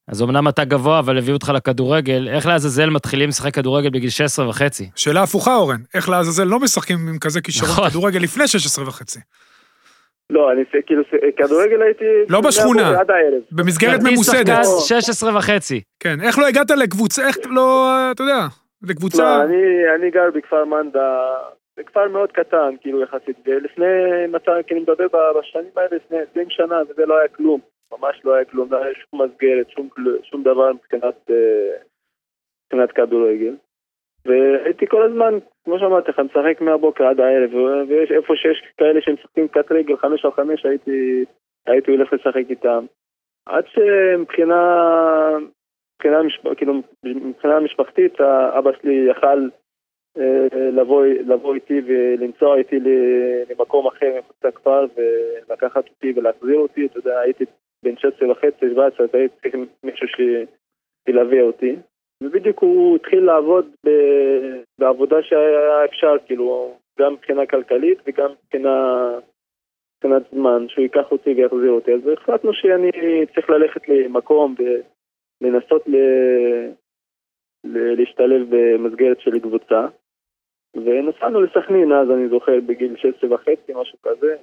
אז 0.08 0.24
אמנם 0.24 0.48
אתה 0.48 0.66
גבוה, 0.66 1.00
אבל 1.00 1.18
הביאו 1.18 1.34
אותך 1.34 1.52
לכדורגל. 1.56 2.28
איך 2.28 2.46
לעזאזל 2.48 2.90
מתחילים 2.90 3.30
לשחק 3.30 3.54
כדורגל 3.54 3.90
בגיל 3.90 4.10
16 4.10 4.50
וחצי? 4.50 4.90
שאלה 4.96 5.24
הפוכה, 5.24 5.56
אורן. 5.56 5.78
איך 5.94 6.10
לעזאזל 6.10 6.44
לא 6.44 6.60
משחקים 6.60 6.98
עם 7.10 7.20
כזה 7.20 7.42
כישרון 7.42 7.72
נכון. 7.72 7.90
כדורגל 7.90 8.20
לפני 8.20 8.48
16 8.48 8.88
וחצי? 8.88 9.20
לא, 10.30 10.52
אני 10.52 10.64
כאילו, 10.86 11.04
כדורגל 11.38 11.82
הייתי... 11.82 12.06
לא 12.30 12.42
בשכונה, 12.42 12.94
במסגרת 13.52 14.00
ממוסדת. 14.04 14.48
כרטיס 14.48 14.88
שחקן 14.88 15.02
16 15.02 15.38
וחצי. 15.38 15.82
כן, 16.00 16.22
איך 16.22 16.40
לא 16.40 16.48
הגעת 16.48 16.72
לקבוצה, 16.72 17.28
איך 17.28 17.38
לא, 17.50 17.92
אתה 18.12 18.24
יודע, 18.24 18.48
לקבוצה... 18.84 19.24
לא, 19.24 19.44
אני 19.96 20.12
גר 20.12 20.30
בכפר 20.36 20.66
מנדה, 20.66 21.00
זה 21.76 21.84
כפר 21.84 22.08
מאוד 22.08 22.32
קטן, 22.32 22.76
כאילו 22.82 23.02
יחסית, 23.02 23.38
ולפני, 23.46 23.86
כי 24.68 24.74
אני 24.74 24.82
מדבר 24.82 25.08
בשנים 25.40 25.72
האלה, 25.76 25.96
לפני 25.96 26.18
20 26.32 26.50
שנה, 26.50 26.82
וזה 26.90 27.06
לא 27.06 27.18
היה 27.18 27.28
כלום, 27.28 27.60
ממש 27.92 28.22
לא 28.26 28.34
היה 28.34 28.46
כלום, 28.46 28.72
לא 28.72 28.78
היה 28.78 28.94
שום 28.96 29.22
מסגרת, 29.22 29.70
שום, 29.70 29.90
שום 30.24 30.44
דבר 30.44 30.74
מבחינת, 30.74 31.16
אה, 31.30 31.78
מבחינת 32.66 32.92
כדורגל. 32.92 33.56
והייתי 34.26 34.88
כל 34.88 35.04
הזמן, 35.04 35.34
כמו 35.66 35.80
שאמרתי 35.80 36.12
לך, 36.12 36.20
משחק 36.20 36.62
מהבוקר 36.62 37.08
עד 37.08 37.20
הערב, 37.20 37.54
ויש 37.88 38.12
איפה 38.12 38.34
שיש 38.36 38.64
כאלה 38.78 39.02
שמשחקים 39.02 39.48
קט 39.48 39.72
רגל 39.72 39.98
חמש 39.98 40.26
על 40.26 40.32
חמש, 40.32 40.66
הייתי, 40.66 41.26
הייתי 41.68 41.92
הולך 41.92 42.14
לשחק 42.14 42.50
איתם. 42.50 42.86
עד 43.46 43.64
שמבחינה, 43.68 44.88
מבחינה, 45.96 46.20
כאילו, 46.58 46.74
מבחינה 47.04 47.60
משפחתית, 47.60 48.22
אבא 48.58 48.72
שלי 48.82 49.08
יכל 49.10 49.50
לבוא, 50.72 51.06
לבוא 51.06 51.56
איתי 51.56 51.82
ולנסוע 51.86 52.58
איתי 52.58 52.80
למקום 53.50 53.88
אחר 53.88 54.14
מחוץ 54.20 54.44
לכפר 54.44 54.86
ולקחת 54.96 55.90
אותי 55.90 56.14
ולהחזיר 56.16 56.58
אותי, 56.58 56.86
אתה 56.86 57.00
יודע, 57.00 57.20
הייתי 57.20 57.44
בן 57.84 57.98
16 57.98 58.32
וחצי, 58.32 58.70
17, 58.72 59.06
אז 59.06 59.16
הייתי 59.16 59.36
צריך 59.42 59.56
מישהו 59.84 60.08
שילווה 61.08 61.42
אותי. 61.42 61.76
ובדיוק 62.24 62.60
הוא 62.60 62.96
התחיל 62.96 63.24
לעבוד 63.24 63.66
בעבודה 64.80 65.22
שהיה 65.22 65.86
אפשר, 65.86 66.16
כאילו, 66.26 66.74
גם 67.00 67.14
מבחינה 67.14 67.46
כלכלית 67.46 67.98
וגם 68.08 68.32
מבחינה, 68.32 69.10
מבחינת 69.98 70.24
זמן, 70.32 70.66
שהוא 70.70 70.84
ייקח 70.84 71.12
אותי 71.12 71.34
ויחזיר 71.34 71.72
אותי. 71.72 71.94
אז 71.94 72.02
החלטנו 72.08 72.54
שאני 72.54 72.92
צריך 73.34 73.50
ללכת 73.50 73.90
למקום 73.90 74.56
ולנסות 75.42 75.88
ל... 75.88 75.96
להשתלב 77.98 78.48
במסגרת 78.50 79.20
של 79.20 79.40
קבוצה. 79.40 79.88
ונסענו 80.76 81.42
לסכנין 81.42 81.92
אז, 81.92 82.12
אני 82.12 82.30
זוכר, 82.30 82.60
בגיל 82.66 82.96
16 82.98 83.34
וחצי, 83.34 83.74
משהו 83.76 83.98
כזה. 84.04 84.36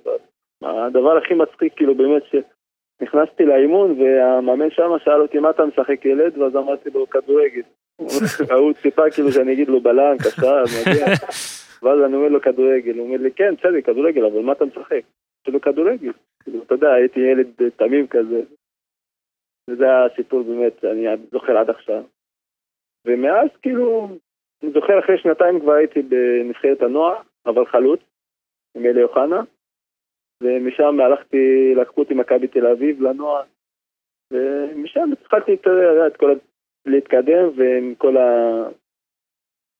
הדבר 0.62 1.16
הכי 1.16 1.34
מצחיק, 1.34 1.72
כאילו, 1.76 1.94
באמת, 1.94 2.22
שנכנסתי 2.30 3.44
לאימון, 3.44 4.00
והמאמן 4.00 4.70
שם 4.70 4.90
שאל 5.04 5.20
אותי, 5.20 5.38
מה 5.38 5.50
אתה 5.50 5.64
משחק 5.64 6.04
ילד? 6.04 6.38
ואז 6.38 6.56
אמרתי 6.56 6.90
לו, 6.90 7.10
כדורגל. 7.10 7.62
הוא 8.58 8.72
ציפה 8.82 9.10
כאילו 9.10 9.32
שאני 9.32 9.52
אגיד 9.52 9.68
לו 9.68 9.80
בלם, 9.80 10.16
קשר, 10.18 10.62
מגיע. 10.80 11.06
ואז 11.82 11.98
אני 12.06 12.14
אומר 12.16 12.28
לו 12.28 12.40
כדורגל, 12.40 12.98
הוא 12.98 13.06
אומר 13.06 13.22
לי, 13.22 13.30
כן, 13.32 13.54
בסדר, 13.54 13.80
כדורגל, 13.80 14.24
אבל 14.24 14.40
מה 14.40 14.52
אתה 14.52 14.64
משחק? 14.64 15.02
אמרתי 15.48 15.50
לו, 15.50 15.60
כדורגל. 15.60 16.12
כאילו, 16.44 16.62
אתה 16.62 16.74
יודע, 16.74 16.92
הייתי 16.92 17.20
ילד 17.20 17.46
תמים 17.76 18.06
כזה. 18.06 18.40
וזה 19.70 19.86
הסיפור 20.04 20.42
באמת, 20.42 20.84
אני 20.84 21.06
זוכר 21.32 21.58
עד 21.58 21.70
עכשיו. 21.70 22.02
ומאז, 23.06 23.48
כאילו, 23.62 24.08
אני 24.62 24.72
זוכר 24.72 24.98
אחרי 24.98 25.18
שנתיים 25.18 25.60
כבר 25.60 25.72
הייתי 25.72 26.02
בנבחרת 26.02 26.82
הנוער, 26.82 27.16
אבל 27.46 27.66
חלוץ, 27.66 28.00
עם 28.76 28.86
אלי 28.86 29.02
אוחנה, 29.02 29.42
ומשם 30.42 31.00
הלכתי, 31.00 31.74
לקחו 31.76 32.00
אותי 32.00 32.14
מכבי 32.14 32.48
תל 32.48 32.66
אביב 32.66 33.02
לנוער, 33.02 33.42
ומשם 34.32 35.10
התחלתי 35.12 35.54
את 36.06 36.16
כל 36.16 36.34
להתקדם 36.86 37.48
ועם 37.56 37.94
כל, 37.98 38.16
ה... 38.16 38.28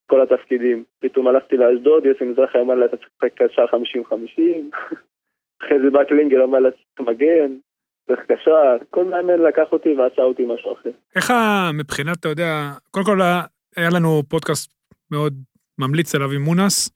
כל 0.07 0.21
התפקידים. 0.23 0.85
פתאום 1.01 1.27
הלכתי 1.27 1.57
לאשדוד, 1.57 2.05
יוסי 2.05 2.25
מזרחי 2.25 2.61
אמר 2.61 2.75
לה, 2.75 2.87
אתה 2.87 2.97
צריך 2.97 3.09
לשחק 3.17 3.43
קשר 3.43 3.65
50-50, 3.65 3.71
אחרי 5.63 5.79
זה 5.85 5.91
בא 5.93 6.05
קלינגר 6.05 6.45
אמר 6.45 6.59
לה, 6.59 6.71
צריך 6.71 7.09
מגן, 7.09 7.57
צריך 8.07 8.21
כל 8.91 9.05
מאמן 9.05 9.41
לקח 9.41 9.73
אותי 9.73 9.95
ועשה 9.95 10.23
אותי 10.23 10.47
משהו 10.47 10.73
אחר. 10.73 10.91
איך 11.17 11.31
מבחינת, 11.79 12.17
אתה 12.21 12.29
יודע, 12.29 12.71
קודם 12.91 13.07
כל 13.07 13.21
היה 13.77 13.91
לנו 13.91 14.23
פודקאסט 14.29 14.71
מאוד 15.11 15.35
ממליץ 15.79 16.15
עליו 16.15 16.31
עם 16.31 16.43
מונס, 16.43 16.91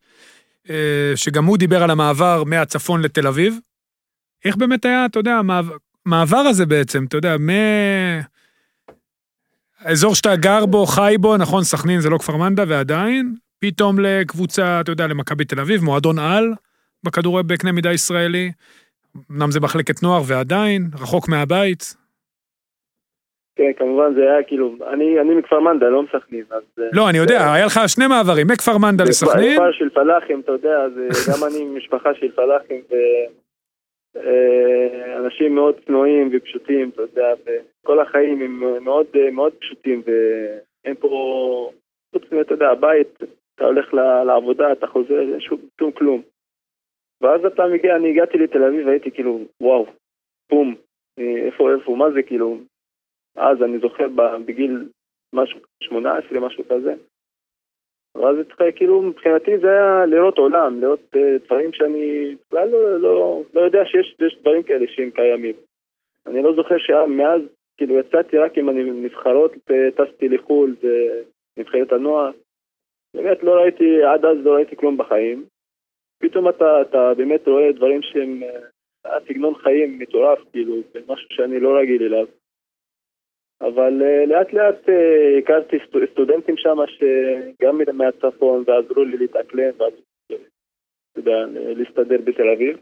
אה, 0.70 1.12
שגם 1.16 1.44
הוא 1.44 1.58
דיבר 1.58 1.82
על 1.82 1.90
המעבר 1.90 2.44
מהצפון 2.44 3.02
לתל 3.02 3.26
אביב. 3.26 3.58
איך 4.44 4.56
באמת 4.56 4.84
היה, 4.84 5.06
אתה 5.06 5.18
יודע, 5.18 5.40
המעבר 6.06 6.38
הזה 6.38 6.66
בעצם, 6.66 7.04
אתה 7.04 7.16
יודע, 7.16 7.36
מ... 7.36 7.50
האזור 9.78 10.14
שאתה 10.14 10.36
גר 10.36 10.66
בו, 10.66 10.86
חי 10.86 11.14
בו, 11.20 11.36
נכון, 11.36 11.64
סכנין 11.64 12.00
זה 12.00 12.10
לא 12.10 12.18
כפר 12.18 12.36
מנדא 12.36 12.64
ועדיין, 12.68 13.34
פתאום 13.58 13.98
לקבוצה, 13.98 14.80
אתה 14.80 14.92
יודע, 14.92 15.06
למכבי 15.06 15.44
תל 15.44 15.60
אביב, 15.60 15.84
מועדון 15.84 16.18
על 16.18 16.54
בכדורי 17.04 17.42
בקנה 17.42 17.72
מידה 17.72 17.92
ישראלי. 17.92 18.52
אמנם 19.30 19.50
זה 19.50 19.60
מחלקת 19.60 20.02
נוער 20.02 20.22
ועדיין, 20.26 20.90
רחוק 20.94 21.28
מהבית. 21.28 21.96
כן, 23.56 23.72
כמובן 23.76 24.14
זה 24.14 24.22
היה 24.22 24.42
כאילו, 24.42 24.74
אני, 24.92 25.20
אני 25.20 25.34
מכפר 25.34 25.60
מנדא, 25.60 25.86
לא 25.86 26.02
מסכנין, 26.02 26.44
אז... 26.50 26.62
אה, 26.78 26.84
לא, 26.92 27.10
אני 27.10 27.18
יודע, 27.18 27.52
היה 27.52 27.66
לך 27.66 27.80
שני 27.86 28.06
מעברים, 28.06 28.46
מכפר 28.46 28.78
מנדא 28.78 29.04
לסכנין. 29.04 29.52
בכפר 29.52 29.72
של 29.72 29.88
פלאחים, 29.90 30.40
אתה 30.40 30.52
יודע, 30.52 30.86
גם 31.28 31.44
אני 31.48 31.64
משפחה 31.64 32.14
של 32.14 32.32
פלאחים, 32.32 32.82
אה, 32.92 33.26
אנשים 35.16 35.54
מאוד 35.54 35.74
צנועים 35.86 36.30
ופשוטים, 36.32 36.88
אתה 36.88 37.02
יודע, 37.02 37.28
וכל 37.44 38.00
החיים 38.00 38.42
הם 38.42 38.84
מאוד, 38.84 39.06
מאוד 39.32 39.52
פשוטים, 39.52 40.02
ואין 40.06 40.94
פה, 40.94 41.70
חוץ 42.12 42.22
מזה, 42.32 42.40
אתה 42.40 42.54
יודע, 42.54 42.68
הבית, 42.68 43.22
אתה 43.54 43.64
הולך 43.64 43.94
לעבודה, 44.26 44.72
אתה 44.72 44.86
חוזר, 44.86 45.20
אין 45.20 45.40
שום, 45.40 45.90
כלום. 45.92 46.22
ואז 47.20 47.44
אתה 47.44 47.66
מגיע, 47.66 47.96
אני 47.96 48.10
הגעתי 48.10 48.38
לתל 48.38 48.62
אביב 48.62 48.86
והייתי 48.86 49.10
כאילו, 49.10 49.40
וואו, 49.60 49.86
בום, 50.50 50.74
איפה, 51.18 51.72
איפה, 51.72 51.96
מה 51.96 52.10
זה 52.10 52.22
כאילו, 52.22 52.58
אז 53.36 53.62
אני 53.62 53.78
זוכר 53.78 54.06
בגיל 54.46 54.88
משהו, 55.32 55.60
18, 55.82 56.40
משהו 56.40 56.64
כזה, 56.68 56.94
ואז 58.16 58.38
התחיל, 58.38 58.66
כאילו, 58.76 59.02
מבחינתי 59.02 59.58
זה 59.58 59.70
היה 59.70 60.06
לראות 60.06 60.38
עולם, 60.38 60.80
לראות 60.80 61.14
uh, 61.16 61.18
דברים 61.44 61.72
שאני 61.72 62.34
בכלל 62.46 62.68
לא, 62.68 63.00
לא, 63.00 63.42
לא 63.54 63.60
יודע 63.60 63.84
שיש 63.84 64.36
דברים 64.40 64.62
כאלה 64.62 64.86
שהם 64.88 65.10
קיימים. 65.10 65.54
אני 66.26 66.42
לא 66.42 66.54
זוכר 66.54 66.78
שמאז, 66.78 67.40
כאילו, 67.76 67.98
יצאתי 67.98 68.38
רק 68.38 68.58
עם 68.58 68.68
הנבחרות, 68.68 69.52
טסתי 69.96 70.28
לחו"ל 70.28 70.74
בנבחרת 71.56 71.92
הנוער. 71.92 72.30
באמת 73.14 73.42
לא 73.42 73.52
ראיתי, 73.52 74.02
עד 74.02 74.24
אז 74.24 74.36
לא 74.44 74.54
ראיתי 74.54 74.76
כלום 74.76 74.96
בחיים. 74.96 75.44
פתאום 76.18 76.48
אתה, 76.48 76.80
אתה 76.80 77.14
באמת 77.16 77.48
רואה 77.48 77.72
דברים 77.72 78.02
שהם, 78.02 78.42
היה 79.04 79.14
אה, 79.14 79.20
סגנון 79.28 79.54
חיים 79.54 79.98
מטורף, 79.98 80.38
כאילו, 80.52 80.74
משהו 81.08 81.28
שאני 81.30 81.60
לא 81.60 81.78
רגיל 81.78 82.02
אליו. 82.02 82.26
אבל 83.60 84.02
uh, 84.02 84.26
לאט 84.28 84.52
לאט 84.52 84.88
uh, 84.88 85.38
הכרתי 85.38 85.76
סטוד, 85.88 86.02
סטודנטים 86.12 86.54
שם 86.56 86.76
שגם 86.86 87.80
מהצפון 87.98 88.64
ועזרו 88.66 89.04
לי 89.04 89.16
להתאקלם 89.16 89.70
ואתה 89.78 90.00
יודע, 91.16 91.36
להסתדר 91.76 92.20
בתל 92.24 92.48
אביב. 92.48 92.76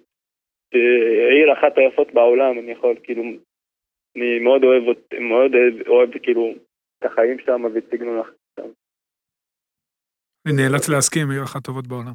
עיר 1.30 1.52
אחת 1.52 1.78
היפות 1.78 2.14
בעולם, 2.14 2.58
אני 2.58 2.72
יכול, 2.72 2.96
כאילו, 3.02 3.22
אני 4.16 4.38
מאוד 4.38 4.64
אוהב, 4.64 4.82
מאוד 5.20 5.52
אוהב, 5.86 6.18
כאילו, 6.22 6.54
את 6.98 7.04
החיים 7.12 7.36
שם 7.46 7.64
ואת 7.74 7.84
סגנון 7.90 8.20
החיים 8.20 8.36
שם. 8.56 8.68
אני 10.46 10.56
נאלץ 10.56 10.88
להסכים, 10.88 11.30
עיר 11.30 11.42
אחת 11.42 11.64
טובות 11.64 11.86
בעולם. 11.86 12.12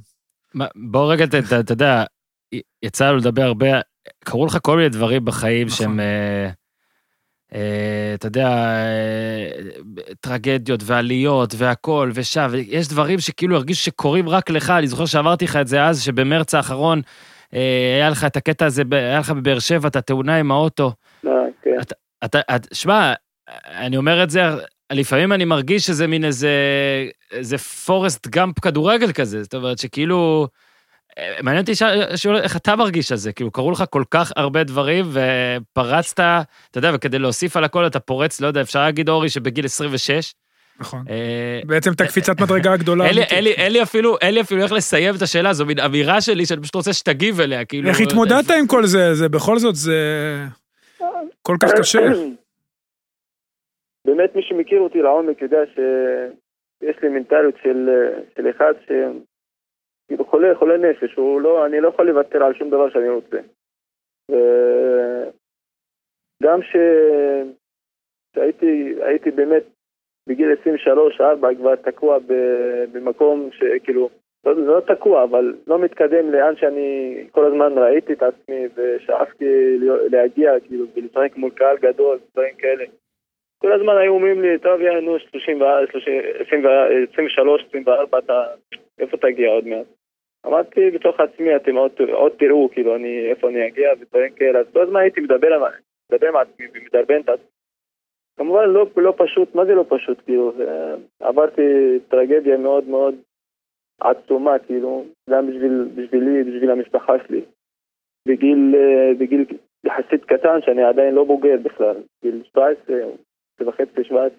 בוא 0.91 1.13
רגע, 1.13 1.23
אתה 1.23 1.73
יודע, 1.73 2.03
יצא 2.85 3.09
לנו 3.09 3.17
לדבר 3.17 3.41
הרבה, 3.41 3.67
קרו 4.25 4.45
לך 4.45 4.57
כל 4.61 4.75
מיני 4.77 4.89
דברים 4.89 5.25
בחיים 5.25 5.67
נכון. 5.67 5.77
שהם... 5.77 5.99
אה, 7.55 8.11
אתה 8.13 8.27
יודע, 8.27 8.47
אה, 8.47 9.49
טרגדיות 10.19 10.81
ועליות 10.83 11.53
והכול 11.57 12.11
ושם, 12.13 12.47
ויש 12.51 12.87
דברים 12.87 13.19
שכאילו 13.19 13.55
הרגישו 13.55 13.83
שקורים 13.83 14.29
רק 14.29 14.49
לך, 14.49 14.69
אני 14.69 14.87
זוכר 14.87 15.05
שאמרתי 15.05 15.45
לך 15.45 15.55
את 15.55 15.67
זה 15.67 15.85
אז, 15.85 16.01
שבמרץ 16.01 16.55
האחרון 16.55 17.01
אה, 17.53 17.95
היה 17.95 18.09
לך 18.09 18.25
את 18.25 18.37
הקטע 18.37 18.65
הזה, 18.65 18.83
היה 18.91 19.19
לך 19.19 19.31
בבאר 19.31 19.59
שבע 19.59 19.87
את 19.87 19.95
התאונה 19.95 20.35
עם 20.35 20.51
האוטו. 20.51 20.91
כן. 21.61 21.77
אתה, 22.25 22.39
שמע, 22.73 23.13
אני 23.65 23.97
אומר 23.97 24.23
את 24.23 24.29
זה, 24.29 24.41
לפעמים 24.91 25.33
אני 25.33 25.45
מרגיש 25.45 25.85
שזה 25.85 26.07
מין 26.07 26.25
איזה, 26.25 26.51
איזה 27.31 27.57
פורסט 27.57 28.27
גאמפ 28.27 28.59
כדורגל 28.59 29.11
כזה, 29.11 29.43
זאת 29.43 29.53
אומרת 29.53 29.77
שכאילו... 29.77 30.47
מעניין 31.43 31.61
אותי 31.61 31.71
איך 32.43 32.57
אתה 32.57 32.75
מרגיש 32.75 33.11
על 33.11 33.17
זה, 33.17 33.33
כאילו 33.33 33.51
קרו 33.51 33.71
לך 33.71 33.83
כל 33.89 34.03
כך 34.11 34.31
הרבה 34.35 34.63
דברים 34.63 35.05
ופרצת, 35.11 36.19
אתה 36.71 36.77
יודע, 36.77 36.91
וכדי 36.93 37.19
להוסיף 37.19 37.57
על 37.57 37.63
הכל 37.63 37.87
אתה 37.87 37.99
פורץ, 37.99 38.41
לא 38.41 38.47
יודע, 38.47 38.61
אפשר 38.61 38.79
להגיד 38.79 39.09
אורי 39.09 39.29
שבגיל 39.29 39.65
26. 39.65 40.33
נכון. 40.79 40.99
אה, 41.09 41.61
בעצם 41.65 41.91
את 41.93 42.01
הקפיצת 42.01 42.41
מדרגה 42.41 42.73
הגדולה. 42.73 43.05
אין 43.05 43.73
לי 43.73 43.83
אפילו, 43.83 44.17
אין 44.21 44.33
לי 44.33 44.41
אפילו 44.41 44.63
איך 44.63 44.71
לסיים 44.71 45.15
את 45.15 45.21
השאלה, 45.21 45.53
זו 45.53 45.65
מין 45.65 45.79
אמירה 45.79 46.21
שלי 46.21 46.45
שאני 46.45 46.61
פשוט 46.61 46.75
רוצה 46.75 46.93
שתגיב 46.93 47.41
אליה, 47.41 47.65
כאילו... 47.65 47.89
איך 47.89 47.99
התמודדת 48.01 48.51
עם 48.59 48.67
כל 48.67 48.85
זה? 48.85 49.13
זה 49.13 49.29
בכל 49.29 49.57
זאת, 49.57 49.75
זה 49.75 49.97
כל 51.41 51.55
כך 51.59 51.71
קשה. 51.79 51.99
באמת 54.05 54.35
מי 54.35 54.41
שמכיר 54.41 54.79
אותי 54.79 55.01
לעומק 55.01 55.41
יודע 55.41 55.59
שיש 55.75 56.95
לי 57.03 57.09
מנטליות 57.09 57.55
של 57.63 58.49
אחד 58.57 58.73
כאילו 60.09 60.25
חולה, 60.25 60.55
חולה 60.55 60.77
נפש, 60.77 61.15
הוא 61.15 61.41
לא, 61.41 61.65
אני 61.65 61.79
לא 61.79 61.87
יכול 61.87 62.09
לוותר 62.09 62.43
על 62.43 62.53
שום 62.53 62.69
דבר 62.69 62.89
שאני 62.89 63.09
רוצה. 63.09 63.37
וגם 66.41 66.61
ש... 66.61 66.75
שהייתי 68.35 68.95
הייתי 69.01 69.31
באמת 69.31 69.63
בגיל 70.29 70.51
23-4 70.51 70.55
כבר 71.57 71.75
תקוע 71.75 72.17
במקום 72.91 73.49
שכאילו, 73.51 74.09
לא, 74.45 74.65
לא 74.65 74.79
תקוע, 74.79 75.23
אבל 75.23 75.55
לא 75.67 75.79
מתקדם 75.79 76.31
לאן 76.31 76.55
שאני 76.55 77.17
כל 77.31 77.45
הזמן 77.45 77.77
ראיתי 77.77 78.13
את 78.13 78.23
עצמי 78.23 78.67
ושאפתי 78.75 79.77
להגיע, 80.11 80.59
כאילו, 80.59 80.85
ולשחק 80.95 81.35
מול 81.35 81.51
קהל 81.51 81.77
גדול, 81.77 82.19
דברים 82.31 82.55
כאלה. 82.55 82.85
כל 83.61 83.71
הזמן 83.71 83.97
היו 83.97 84.13
אומרים 84.13 84.41
לי, 84.41 84.59
טוב, 84.59 84.81
יאנו, 84.81 85.15
23, 85.15 87.63
24, 87.67 88.19
אתה, 88.19 88.43
איפה 88.99 89.17
תגיע 89.17 89.49
עוד 89.49 89.67
מעט? 89.67 89.98
אמרתי 90.45 90.91
בתוך 90.91 91.19
עצמי, 91.19 91.55
אתם 91.55 91.75
עוד, 91.75 91.91
עוד 92.11 92.31
תראו, 92.39 92.69
כאילו, 92.71 92.95
אני, 92.95 93.29
איפה 93.29 93.49
אני 93.49 93.67
אגיע 93.67 93.89
ודברים 93.99 94.33
כאלה, 94.33 94.59
אז 94.59 94.65
כל 94.73 94.81
הזמן 94.81 94.99
הייתי 94.99 95.21
מדבר, 95.21 95.67
מדבר 96.11 96.27
עם 96.27 96.35
עצמי 96.35 96.65
ומדרבן 96.73 97.21
את 97.21 97.29
עצמי. 97.29 97.47
כמובן 98.37 98.69
לא, 98.69 98.85
לא 98.97 99.13
פשוט, 99.17 99.55
מה 99.55 99.65
זה 99.65 99.73
לא 99.73 99.85
פשוט, 99.89 100.21
כאילו, 100.25 100.53
עברתי 101.19 101.99
טרגדיה 102.07 102.57
מאוד 102.57 102.87
מאוד 102.87 103.15
עצומה, 103.99 104.59
כאילו, 104.59 105.05
גם 105.29 105.47
בשביל, 105.47 105.87
בשבילי, 105.95 106.43
בשביל 106.43 106.71
המשפחה 106.71 107.13
שלי. 107.27 107.41
בגיל, 108.27 108.75
בגיל 109.19 109.45
יחסית 109.83 110.25
קטן, 110.25 110.61
שאני 110.61 110.83
עדיין 110.83 111.15
לא 111.15 111.23
בוגר 111.23 111.57
בכלל, 111.63 111.95
בגיל 112.23 112.43
17, 112.43 112.95
וחצי, 113.59 114.03
17. 114.03 114.29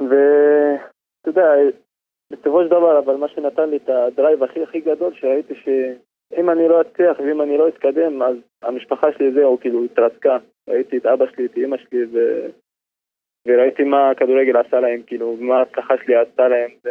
ואתה 0.00 1.28
יודע, 1.28 1.52
בסופו 2.32 2.62
של 2.62 2.68
דבר, 2.68 2.98
אבל 2.98 3.16
מה 3.16 3.28
שנתן 3.28 3.70
לי 3.70 3.76
את 3.76 3.88
הדרייב 3.88 4.42
הכי 4.42 4.62
הכי 4.62 4.80
גדול, 4.80 5.14
שראיתי 5.14 5.54
שאם 5.54 6.50
אני 6.50 6.68
לא 6.68 6.80
אצליח 6.80 7.18
ואם 7.20 7.42
אני 7.42 7.58
לא 7.58 7.68
אתקדם, 7.68 8.22
אז 8.22 8.36
המשפחה 8.62 9.12
שלי 9.12 9.32
זהו, 9.32 9.60
כאילו, 9.60 9.84
התרסקה. 9.84 10.38
ראיתי 10.68 10.96
את 10.96 11.06
אבא 11.06 11.24
שלי, 11.26 11.46
את 11.46 11.56
אמא 11.56 11.76
שלי, 11.76 12.04
ו... 12.12 12.46
וראיתי 13.48 13.84
מה 13.84 14.10
הכדורגל 14.10 14.56
עשה 14.56 14.80
להם, 14.80 15.02
כאילו, 15.02 15.36
מה 15.40 15.58
ההצלחה 15.58 15.94
שלי 16.04 16.16
עשתה 16.16 16.48
להם. 16.48 16.70
ו... 16.84 16.88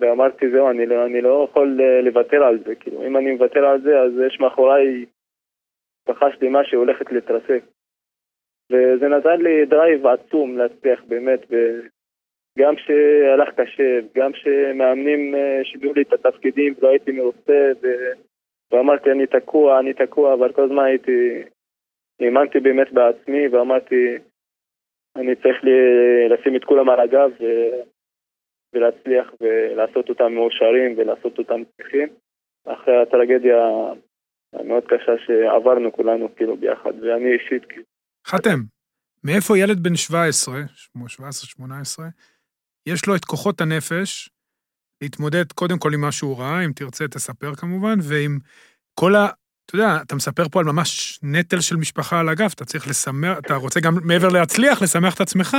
ואמרתי, 0.00 0.50
זהו, 0.50 0.70
אני 0.70 0.86
לא, 0.86 1.06
אני 1.06 1.20
לא 1.20 1.46
יכול 1.50 1.80
אה, 1.80 2.00
לוותר 2.00 2.44
על 2.44 2.58
זה, 2.64 2.74
כאילו, 2.74 3.06
אם 3.06 3.16
אני 3.16 3.32
מוותר 3.32 3.64
על 3.66 3.80
זה, 3.80 4.00
אז 4.00 4.12
יש 4.26 4.40
מאחוריי 4.40 5.06
משפחה 6.08 6.26
שלמה 6.32 6.64
שהולכת 6.64 7.12
להתרסק. 7.12 7.62
וזה 8.72 9.08
נתן 9.08 9.40
לי 9.40 9.66
drive 9.66 10.06
עצום 10.06 10.58
להצליח 10.58 11.02
באמת, 11.08 11.40
גם 12.58 12.74
שהלך 12.76 13.48
קשה, 13.54 14.00
גם 14.14 14.30
שמאמנים 14.34 15.34
אה, 15.34 15.60
שינו 15.64 15.92
לי 15.92 16.02
את 16.02 16.12
התפקידים 16.12 16.74
ולא 16.78 16.88
הייתי 16.88 17.12
מרוצה, 17.12 17.72
ו... 17.82 17.86
ואמרתי 18.72 19.10
אני 19.10 19.26
תקוע, 19.26 19.80
אני 19.80 19.94
תקוע, 19.94 20.34
אבל 20.34 20.52
כל 20.52 20.64
הזמן 20.64 20.84
הייתי, 20.84 21.42
האמנתי 22.20 22.60
באמת 22.60 22.92
בעצמי 22.92 23.48
ואמרתי 23.48 24.18
אני 25.16 25.34
צריך 25.36 25.56
לשים 26.30 26.56
את 26.56 26.64
כולם 26.64 26.88
על 26.90 27.00
הגב 27.00 27.30
ו... 27.40 27.44
ולהצליח 28.72 29.26
ולעשות 29.40 30.08
אותם 30.08 30.32
מאושרים 30.32 30.94
ולעשות 30.98 31.38
אותם 31.38 31.62
צריכים 31.76 32.08
אחרי 32.66 33.02
הטרגדיה 33.02 33.56
המאוד 34.52 34.84
קשה 34.84 35.12
שעברנו 35.26 35.92
כולנו 35.92 36.36
כאילו 36.36 36.56
ביחד, 36.56 36.92
ואני 37.02 37.32
אישית 37.32 37.64
כאילו. 37.68 37.84
חתם, 38.26 38.58
מאיפה 39.24 39.58
ילד 39.58 39.78
בן 39.82 39.94
17, 39.96 40.54
17-18, 40.96 41.62
יש 42.88 43.06
לו 43.06 43.16
את 43.16 43.24
כוחות 43.24 43.60
הנפש 43.60 44.30
להתמודד 45.02 45.52
קודם 45.52 45.78
כל 45.78 45.94
עם 45.94 46.00
מה 46.00 46.12
שהוא 46.12 46.38
ראה, 46.38 46.64
אם 46.64 46.72
תרצה 46.72 47.08
תספר 47.08 47.54
כמובן, 47.54 47.98
ועם 48.02 48.38
כל 48.94 49.14
ה... 49.14 49.28
אתה 49.66 49.76
יודע, 49.76 49.96
אתה 50.02 50.16
מספר 50.16 50.48
פה 50.48 50.60
על 50.60 50.64
ממש 50.64 51.18
נטל 51.22 51.60
של 51.60 51.76
משפחה 51.76 52.20
על 52.20 52.28
הגב, 52.28 52.50
אתה 52.54 52.64
צריך 52.64 52.88
לשמח, 52.88 53.38
אתה 53.38 53.54
רוצה 53.54 53.80
גם 53.80 53.94
מעבר 54.04 54.28
להצליח, 54.28 54.82
לשמח 54.82 55.14
את 55.14 55.20
עצמך, 55.20 55.56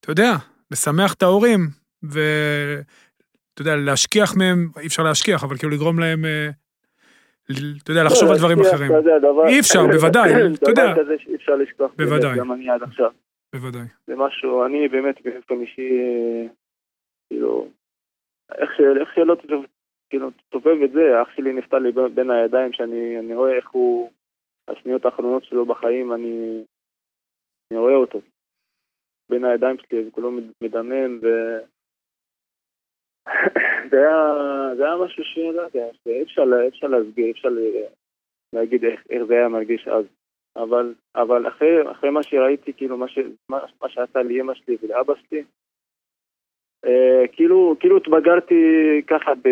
אתה 0.00 0.10
יודע, 0.10 0.32
לשמח 0.70 1.14
את 1.14 1.22
ההורים, 1.22 1.68
ואתה 2.02 3.62
יודע, 3.62 3.76
להשכיח 3.76 4.36
מהם, 4.36 4.68
אי 4.80 4.86
אפשר 4.86 5.02
להשכיח, 5.02 5.44
אבל 5.44 5.56
כאילו 5.56 5.72
לגרום 5.72 5.98
להם, 5.98 6.24
אה, 6.24 6.48
אתה 7.82 7.90
יודע, 7.90 8.04
לחשוב 8.04 8.28
על 8.28 8.34
לא, 8.34 8.38
דברים 8.38 8.60
אחרים. 8.60 8.90
אי 9.46 9.60
אפשר, 9.60 9.86
בוודאי, 9.86 10.32
אתה 10.54 10.70
יודע. 10.70 10.92
דבר 10.92 11.04
כזה 11.04 11.14
שאי 11.18 11.34
אפשר 11.34 11.52
לשכוח, 11.54 11.90
בוודאי. 11.98 12.38
גם 12.38 12.52
אני 12.52 12.70
עד 12.70 12.82
עכשיו. 12.82 13.10
בוודאי. 13.54 13.86
זה 14.06 14.16
משהו, 14.16 14.66
אני 14.66 14.88
באמת 14.88 15.22
באופן 15.22 15.60
אישי, 15.60 15.90
כאילו, 17.28 17.68
איך 18.54 18.70
שלא 19.14 19.36
כאילו, 20.10 20.30
תסובב 20.30 20.82
את 20.84 20.92
זה, 20.92 21.22
אח 21.22 21.28
שלי 21.36 21.52
נפטר 21.52 21.78
לי 21.78 21.92
בין 22.14 22.30
הידיים, 22.30 22.72
שאני 22.72 23.34
רואה 23.34 23.56
איך 23.56 23.70
הוא, 23.70 24.10
השניות 24.68 25.04
האחרונות 25.04 25.44
שלו 25.44 25.66
בחיים, 25.66 26.12
אני, 26.12 26.64
אני 27.70 27.78
רואה 27.78 27.94
אותו. 27.94 28.20
בין 29.30 29.44
הידיים 29.44 29.76
שלי, 29.78 30.04
זה 30.04 30.10
כולו 30.10 30.30
מדמם, 30.62 31.18
ו... 31.22 31.26
זה, 33.90 33.96
היה, 33.96 34.34
זה 34.76 34.84
היה 34.84 34.96
משהו 35.04 35.24
שלא 35.24 35.62
יודע, 35.62 35.86
שאי 36.04 36.22
אפשר 36.22 36.44
להסביר, 36.88 37.26
אי 37.26 37.30
אפשר 37.30 37.48
להגיד 38.52 38.84
איך, 38.84 39.00
איך 39.10 39.22
זה 39.24 39.34
היה 39.34 39.48
מרגיש 39.48 39.88
אז. 39.88 40.04
אבל, 40.62 40.94
אבל 41.14 41.48
אחרי, 41.48 41.90
אחרי 41.90 42.10
מה 42.10 42.22
שראיתי, 42.22 42.72
כאילו, 42.72 42.96
מה, 42.96 43.08
ש, 43.08 43.18
מה, 43.50 43.58
מה 43.82 43.88
שעשה 43.88 44.22
לי 44.22 44.40
אמא 44.40 44.54
שלי 44.54 44.76
ולאבא 44.82 45.14
שלי, 45.14 45.42
אה, 46.84 47.28
כאילו, 47.32 47.76
כאילו 47.80 47.96
התבגרתי 47.96 48.54
ככה 49.06 49.34
ב... 49.34 49.48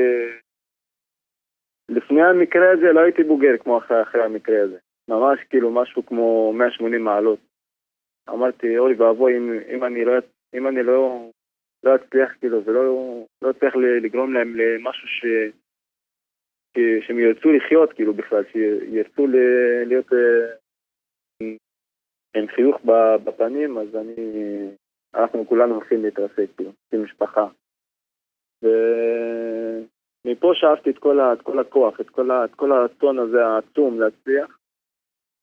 לפני 1.89 2.23
המקרה 2.23 2.71
הזה 2.73 2.93
לא 2.93 3.01
הייתי 3.01 3.23
בוגר 3.23 3.57
כמו 3.59 3.79
אחרי, 3.79 4.03
אחרי 4.03 4.23
המקרה 4.25 4.63
הזה. 4.63 4.79
ממש 5.09 5.41
כאילו 5.51 5.71
משהו 5.71 6.07
כמו 6.07 6.53
180 6.53 7.05
מעלות. 7.05 7.39
אמרתי, 8.29 8.79
אוי 8.79 8.95
ואבוי, 8.95 9.37
אם, 9.37 9.61
אם 9.75 9.85
אני 9.85 10.05
לא, 10.05 10.13
אם 10.55 10.69
אני 10.69 10.83
לא, 10.83 11.31
לא 11.85 11.95
אצליח 11.95 12.33
כאילו, 12.41 12.65
ולא 12.65 12.83
לא 13.43 13.51
אצליח 13.51 13.77
לגרום 13.77 14.35
להם 14.35 14.57
למשהו 14.57 15.09
ש... 15.09 15.25
שהם 17.01 17.19
ירצו 17.19 17.53
לחיות 17.53 17.93
כאילו 17.93 18.15
בכלל, 18.15 18.45
שירצו 18.53 19.27
להיות 19.87 20.07
עם 22.37 22.47
חיוך 22.49 22.81
בפנים, 23.25 23.79
אז 23.79 23.97
אני, 23.97 24.15
אנחנו 25.15 25.47
כולנו 25.49 25.75
הולכים 25.75 26.03
להתרסק, 26.03 26.47
כאילו, 26.57 26.73
כמשפחה. 26.91 27.47
ומפה 28.63 30.51
שאפתי 30.55 30.91
את 30.91 30.99
כל, 30.99 31.21
את 31.21 31.43
כל 31.43 31.59
הכוח, 31.59 32.01
את 32.01 32.11
כל, 32.11 32.31
את 32.31 32.55
כל 32.55 32.73
הרצון 32.73 33.19
הזה 33.19 33.47
העצום 33.47 34.01
להצליח. 34.01 34.59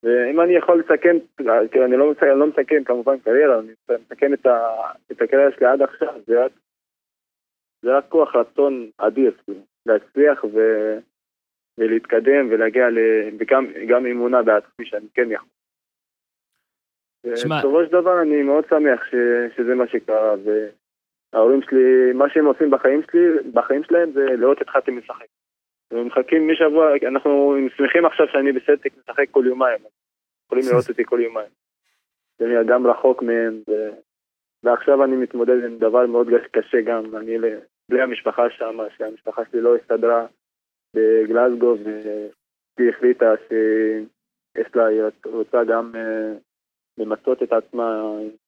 ואם 0.04 0.42
אני 0.42 0.54
יכול 0.54 0.80
לסכם, 0.80 1.18
כאילו 1.72 1.86
אני 1.86 1.98
לא 1.98 2.12
מסכם, 2.12 2.26
לא 2.26 2.48
מסכם 2.48 2.84
כמובן 2.84 3.20
קריירה, 3.20 3.60
אני 3.60 3.72
מסכם 3.90 4.34
את, 4.34 4.46
ה, 4.46 4.60
את 5.12 5.22
הקריירה 5.22 5.52
שלי 5.52 5.66
עד 5.68 5.82
עכשיו, 5.82 6.22
זה 6.28 6.46
רק, 6.46 6.52
זה 7.82 7.98
רק 7.98 8.06
כוח 8.10 8.36
רצון 8.36 8.90
אדיר, 8.98 9.32
כאילו, 9.44 9.60
להצליח 9.86 10.44
ו, 10.44 10.60
ולהתקדם 11.78 12.48
ולהגיע 12.52 12.90
ל... 12.90 12.98
וגם 13.40 14.06
אמונה 14.06 14.44
בעצמי 14.44 14.86
שאני 14.86 15.08
כן 15.14 15.32
יכול. 15.32 15.53
בסופו 17.26 17.86
של 17.86 17.92
דבר 17.92 18.22
אני 18.22 18.44
מאוד 18.44 18.64
שמח 18.70 19.04
ש, 19.04 19.16
שזה 19.56 19.76
מה 19.76 19.88
שקרה, 19.88 20.36
וההורים 21.34 21.62
שלי, 21.62 22.14
מה 22.14 22.30
שהם 22.30 22.46
עושים 22.46 22.72
בחיים 22.72 23.02
שלי, 23.12 23.52
בחיים 23.54 23.84
שלהם 23.84 24.12
זה 24.12 24.26
לראות 24.26 24.62
את 24.62 24.70
חתם 24.70 24.98
משחק. 24.98 25.26
הם 25.92 26.08
מחכים 26.08 26.48
משבוע, 26.52 26.88
אנחנו 27.08 27.56
שמחים 27.78 28.06
עכשיו 28.06 28.28
שאני 28.28 28.52
בסטק 28.52 28.92
משחק 28.98 29.26
כל 29.32 29.44
יומיים, 29.48 29.80
יכולים 30.46 30.66
לראות 30.72 30.90
אותי 30.90 31.06
כל 31.06 31.20
יומיים. 31.24 31.50
אני 32.42 32.62
אדם 32.62 32.88
רחוק 32.88 33.24
מהם, 33.24 33.62
ו... 33.70 33.74
ועכשיו 34.64 35.04
אני 35.04 35.16
מתמודד 35.16 35.64
עם 35.64 35.78
דבר 35.78 36.06
מאוד 36.06 36.28
קשה 36.52 36.82
גם, 36.82 37.16
אני 37.16 37.38
בלי 37.90 38.02
המשפחה 38.02 38.50
שם, 38.50 38.78
שהמשפחה 38.98 39.42
שלי 39.52 39.62
לא 39.62 39.76
הסתדרה 39.76 40.26
בגלסגו, 40.96 41.76
והיא 42.78 42.90
החליטה 42.90 43.34
שיש 43.48 44.76
לה, 44.76 44.86
היא 44.86 45.02
רוצה 45.26 45.64
גם 45.64 45.92
uh, 45.94 46.38
למצות 46.98 47.44
את 47.44 47.54
עצמה, 47.54 48.04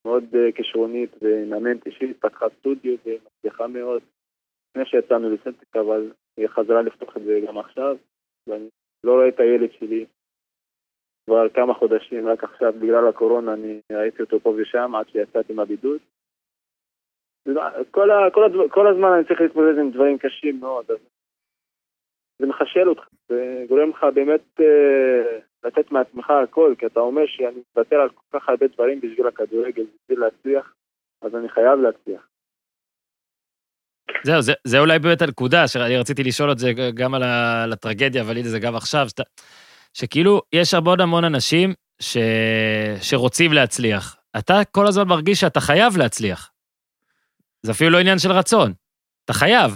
מאוד 0.06 0.24
uh, 0.24 0.56
כישרונית 0.56 1.10
ומאמנת 1.22 1.86
אישית, 1.86 2.18
פתחה 2.20 2.46
סטודיו 2.60 2.96
ומצליחה 3.06 3.68
מאוד, 3.68 4.02
לפני 4.70 4.86
שיצאנו 4.86 5.30
לסטק, 5.30 5.76
אבל 5.76 6.12
היא 6.38 6.48
חזרה 6.48 6.82
לפתוח 6.82 7.18
את 7.18 7.24
זה 7.24 7.40
גם 7.48 7.58
עכשיו, 7.58 7.98
ואני 8.48 8.70
לא 9.04 9.14
רואה 9.14 9.28
את 9.28 9.40
הילד 9.40 9.72
שלי 9.72 10.06
כבר 11.26 11.50
כמה 11.50 11.74
חודשים, 11.74 12.28
רק 12.28 12.44
עכשיו 12.44 12.74
בגלל 12.74 13.08
הקורונה 13.08 13.54
אני 13.54 13.80
ראיתי 13.92 14.22
אותו 14.22 14.40
פה 14.40 14.50
ושם 14.58 14.96
עד 14.96 15.10
שיצאתי 15.10 15.54
מהבידוד. 15.54 16.00
כל, 17.92 18.12
ה, 18.12 18.32
כל, 18.32 18.44
הדבר, 18.44 18.70
כל 18.70 18.88
הזמן 18.88 19.10
אני 19.16 19.26
צריך 19.28 19.42
להתמודד 19.42 19.78
עם 19.80 19.92
דברים 19.92 20.18
קשים 20.18 20.60
מאוד, 20.60 20.92
אז 20.92 20.98
זה 22.40 22.48
מחשל 22.48 22.90
אותך, 22.90 23.08
זה 23.28 23.66
גורם 23.68 23.90
לך 23.90 24.04
באמת 24.14 24.60
אה, 24.60 25.40
לתת 25.66 25.92
מעצמך 25.92 26.30
הכל, 26.44 26.74
כי 26.80 26.86
אתה 26.86 27.00
אומר 27.00 27.22
שאני 27.28 27.60
מוותר 27.76 27.96
על 27.96 28.10
כל 28.10 28.40
כך 28.40 28.50
הרבה 28.50 28.66
דברים 28.68 29.02
בשביל 29.02 29.28
הכדורגל, 29.28 29.84
בשביל 29.84 30.20
להצליח, 30.20 30.74
אז 31.22 31.36
אני 31.36 31.50
חייב 31.50 31.80
להצליח. 31.80 32.28
זהו, 34.24 34.42
זה, 34.42 34.54
זה 34.64 34.80
אולי 34.80 35.00
באמת 35.00 35.22
הנקודה, 35.22 35.68
שאני 35.68 35.98
רציתי 35.98 36.24
לשאול 36.24 36.52
את 36.52 36.60
זה 36.60 36.72
גם 36.94 37.14
על, 37.14 37.74
הטרגדיה, 37.74 38.22
אבל 38.22 38.38
הנה 38.38 38.50
זה 38.50 38.60
גם 38.60 38.76
עכשיו, 38.76 39.10
שאתה, 39.10 39.24
שכאילו, 39.94 40.42
יש 40.54 40.74
המון 40.74 41.00
המון 41.00 41.24
אנשים 41.24 41.74
ש, 42.02 42.18
שרוצים 43.02 43.54
להצליח. 43.54 44.18
אתה 44.38 44.54
כל 44.72 44.88
הזמן 44.88 45.08
מרגיש 45.08 45.40
שאתה 45.40 45.60
חייב 45.60 45.98
להצליח. 45.98 46.52
זה 47.64 47.72
אפילו 47.72 47.90
לא 47.90 48.00
עניין 48.00 48.20
של 48.20 48.32
רצון, 48.32 48.74
אתה 49.26 49.34
חייב. 49.34 49.72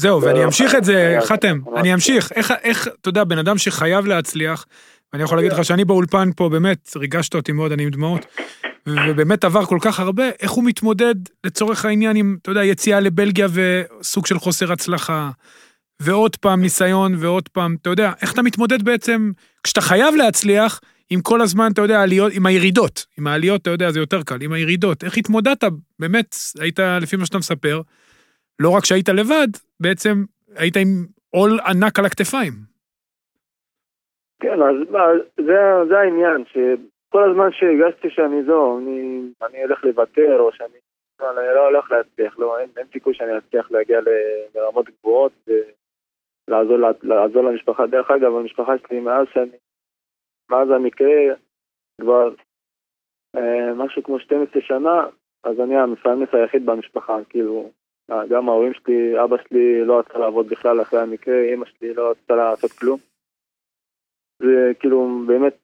זהו, 0.00 0.22
ואני 0.22 0.44
אמשיך 0.44 0.74
את 0.74 0.84
זה, 0.84 1.18
חתם, 1.24 1.58
אני 1.76 1.94
אמשיך. 1.94 2.32
איך, 2.32 2.88
אתה 3.00 3.08
יודע, 3.08 3.24
בן 3.24 3.38
אדם 3.38 3.58
שחייב 3.58 4.06
להצליח, 4.06 4.66
ואני 5.12 5.24
יכול 5.24 5.38
להגיד 5.38 5.52
לך 5.52 5.64
שאני 5.64 5.84
באולפן 5.84 6.30
פה, 6.36 6.48
באמת, 6.48 6.90
ריגשת 6.96 7.34
אותי 7.34 7.52
מאוד, 7.52 7.72
אני 7.72 7.82
עם 7.82 7.90
דמעות. 7.90 8.26
ובאמת 8.86 9.44
עבר 9.44 9.64
כל 9.64 9.78
כך 9.80 10.00
הרבה, 10.00 10.24
איך 10.40 10.50
הוא 10.50 10.64
מתמודד 10.64 11.14
לצורך 11.44 11.84
העניין 11.84 12.16
עם, 12.16 12.36
אתה 12.42 12.50
יודע, 12.50 12.64
יציאה 12.64 13.00
לבלגיה 13.00 13.46
וסוג 13.52 14.26
של 14.26 14.38
חוסר 14.38 14.72
הצלחה, 14.72 15.30
ועוד 16.00 16.36
פעם 16.36 16.60
ניסיון 16.60 17.14
ועוד 17.18 17.48
פעם, 17.48 17.76
אתה 17.82 17.90
יודע, 17.90 18.12
איך 18.22 18.32
אתה 18.32 18.42
מתמודד 18.42 18.82
בעצם, 18.82 19.32
כשאתה 19.62 19.80
חייב 19.80 20.14
להצליח, 20.14 20.80
עם 21.10 21.20
כל 21.20 21.40
הזמן, 21.40 21.72
אתה 21.72 21.82
יודע, 21.82 22.02
עליות, 22.02 22.32
עם 22.32 22.46
הירידות. 22.46 23.06
עם 23.18 23.26
העליות, 23.26 23.62
אתה 23.62 23.70
יודע, 23.70 23.90
זה 23.90 23.98
יותר 23.98 24.22
קל, 24.22 24.38
עם 24.40 24.52
הירידות. 24.52 25.04
איך 25.04 25.16
התמודדת? 25.16 25.64
באמת, 25.98 26.36
היית, 26.60 26.78
לפי 27.00 27.16
מה 27.16 27.26
שאתה 27.26 27.38
מספר, 27.38 27.80
לא 28.60 28.70
רק 28.76 28.84
שהיית 28.84 29.08
לבד, 29.08 29.50
בעצם 29.80 30.14
היית 30.56 30.76
עם 30.76 31.06
עול 31.30 31.50
ענק 31.68 31.98
על 31.98 32.04
הכתפיים. 32.04 32.52
כן, 34.42 34.58
אז 34.62 34.76
זה, 35.36 35.58
זה 35.88 35.98
העניין, 35.98 36.44
ש... 36.44 36.56
כל 37.08 37.30
הזמן 37.30 37.52
שהרגשתי 37.52 38.10
שאני 38.10 38.42
זו, 38.46 38.78
אני, 38.78 39.20
אני 39.42 39.62
הולך 39.62 39.84
לוותר, 39.84 40.40
או 40.40 40.52
שאני 40.52 40.78
אני 41.20 41.54
לא 41.54 41.66
הולך 41.66 41.90
להצליח, 41.90 42.38
לא, 42.38 42.58
אין, 42.58 42.70
אין 42.76 42.86
סיכוי 42.92 43.14
שאני 43.14 43.38
אצליח 43.38 43.70
להגיע 43.70 44.00
לרמות 44.54 44.86
גבוהות 44.90 45.32
ולעזור 46.48 46.76
לעזור 47.02 47.42
למשפחה. 47.42 47.86
דרך 47.86 48.10
אגב, 48.10 48.34
המשפחה 48.36 48.72
שלי, 48.78 49.00
מאז 49.00 49.26
שאני, 49.32 49.56
מאז 50.50 50.70
המקרה, 50.70 51.34
כבר 52.00 52.34
אה, 53.36 53.74
משהו 53.74 54.02
כמו 54.02 54.20
12 54.20 54.62
שנה, 54.62 55.06
אז 55.44 55.60
אני 55.60 55.76
המפרנס 55.76 56.28
היחיד 56.32 56.66
במשפחה, 56.66 57.16
כאילו, 57.28 57.70
גם 58.28 58.48
ההורים 58.48 58.74
שלי, 58.74 59.24
אבא 59.24 59.36
שלי 59.48 59.84
לא 59.84 59.98
רצה 59.98 60.18
לעבוד 60.18 60.46
בכלל 60.48 60.82
אחרי 60.82 61.00
המקרה, 61.00 61.34
אמא 61.54 61.66
שלי 61.66 61.94
לא 61.94 62.10
רצתה 62.10 62.34
לעשות 62.34 62.70
כלום. 62.70 62.98
זה 64.38 64.72
כאילו 64.78 65.08
באמת, 65.26 65.54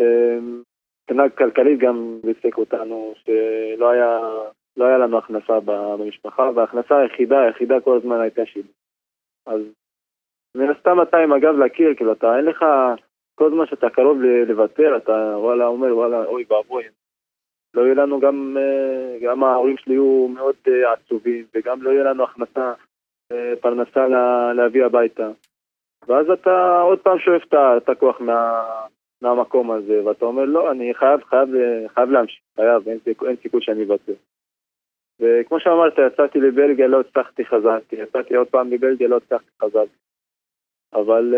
מבחינה 0.00 1.30
כלכלית 1.30 1.78
גם 1.80 2.18
העסיק 2.24 2.58
אותנו, 2.58 3.14
שלא 3.16 3.90
היה, 3.90 4.18
לא 4.76 4.84
היה 4.84 4.98
לנו 4.98 5.18
הכנסה 5.18 5.60
במשפחה, 5.64 6.50
וההכנסה 6.54 6.98
היחידה, 6.98 7.42
היחידה 7.42 7.80
כל 7.80 7.96
הזמן 7.96 8.20
הייתה 8.20 8.46
שלי. 8.46 8.72
אז 9.46 9.60
מן 10.56 10.70
הסתם 10.70 11.02
אתה 11.02 11.16
עם 11.16 11.32
הגב 11.32 11.54
לקיר, 11.64 11.94
כאילו 11.96 12.12
אתה 12.12 12.36
אין 12.36 12.44
לך, 12.44 12.64
כל 13.34 13.50
זמן 13.50 13.66
שאתה 13.66 13.90
קרוב 13.90 14.18
לוותר, 14.22 14.96
אתה 14.96 15.34
וואלה 15.36 15.66
אומר 15.66 15.96
וואלה 15.96 16.24
אוי 16.24 16.44
ואבוי. 16.48 16.84
לא 17.74 17.82
יהיה 17.82 17.94
לנו 17.94 18.20
גם, 18.20 18.56
אה, 18.58 19.18
גם 19.22 19.44
ההורים 19.44 19.76
שלי 19.76 19.94
יהיו 19.94 20.28
מאוד 20.28 20.54
אה, 20.68 20.92
עצובים, 20.92 21.44
וגם 21.54 21.82
לא 21.82 21.90
יהיה 21.90 22.04
לנו 22.04 22.24
הכנסה, 22.24 22.72
אה, 23.32 23.52
פרנסה 23.60 24.08
לה, 24.08 24.52
להביא 24.52 24.84
הביתה. 24.84 25.30
ואז 26.08 26.30
אתה 26.30 26.80
עוד 26.80 26.98
פעם 26.98 27.18
שואף 27.18 27.42
את 27.76 27.88
הכוח 27.88 28.20
מה, 28.20 28.62
מהמקום 29.22 29.70
הזה, 29.70 30.06
ואתה 30.06 30.24
אומר 30.24 30.44
לא, 30.44 30.70
אני 30.70 30.94
חייב, 30.94 31.22
חייב, 31.24 31.48
חייב 31.94 32.10
להמשיך, 32.10 32.40
חייב, 32.56 32.88
אין, 32.88 32.98
אין 33.26 33.36
סיכוי 33.42 33.62
שאני 33.62 33.82
אוותר. 33.82 34.12
וכמו 35.20 35.60
שאמרת, 35.60 35.98
יצאתי 36.12 36.40
לבלגיה, 36.40 36.86
לא 36.86 37.00
הצלחתי, 37.00 37.44
חזרתי. 37.44 37.96
יצאתי 37.96 38.34
עוד 38.34 38.48
פעם 38.48 38.70
לבלגיה, 38.70 39.08
לא 39.08 39.16
הצלחתי, 39.16 39.50
חזרתי. 39.62 39.96
אבל 40.92 41.34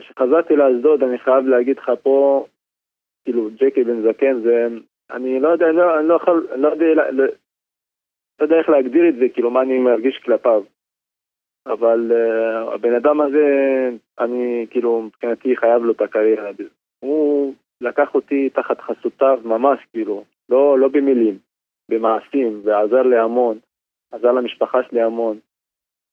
כשחזרתי 0.00 0.56
לאשדוד, 0.56 1.02
אני 1.02 1.18
חייב 1.18 1.46
להגיד 1.46 1.78
לך 1.78 1.90
פה, 2.02 2.46
כאילו, 3.24 3.50
ג'קי 3.50 3.84
בן 3.84 4.02
זקן, 4.02 4.40
זה, 4.42 4.68
אני 5.12 5.40
לא 5.40 5.48
יודע, 5.48 5.68
אני 5.68 5.76
לא, 5.76 5.98
אני 5.98 6.08
לא 6.08 6.14
יכול, 6.14 6.48
אני 6.52 6.62
לא 6.62 6.68
יודע, 6.68 6.86
לא, 7.10 7.24
לא 8.40 8.44
יודע 8.44 8.58
איך 8.58 8.68
להגדיר 8.68 9.08
את 9.08 9.14
זה, 9.14 9.28
כאילו, 9.34 9.50
מה 9.50 9.62
אני 9.62 9.78
מרגיש 9.78 10.18
כלפיו. 10.24 10.62
אבל 11.66 12.12
uh, 12.12 12.74
הבן 12.74 12.94
אדם 12.94 13.20
הזה, 13.20 13.46
אני 14.18 14.66
כאילו, 14.70 15.02
מבחינתי 15.02 15.56
חייב 15.56 15.82
לו 15.82 15.92
את 15.92 16.00
הקריירה. 16.00 16.50
הוא 17.00 17.54
לקח 17.80 18.14
אותי 18.14 18.50
תחת 18.50 18.80
חסותיו 18.80 19.40
ממש, 19.44 19.78
כאילו, 19.92 20.24
לא, 20.48 20.78
לא 20.78 20.88
במילים, 20.88 21.38
במעשים, 21.90 22.60
ועזר 22.64 23.02
לי 23.02 23.18
המון, 23.18 23.58
עזר 24.12 24.32
למשפחה 24.32 24.78
שלי 24.82 25.02
המון. 25.02 25.38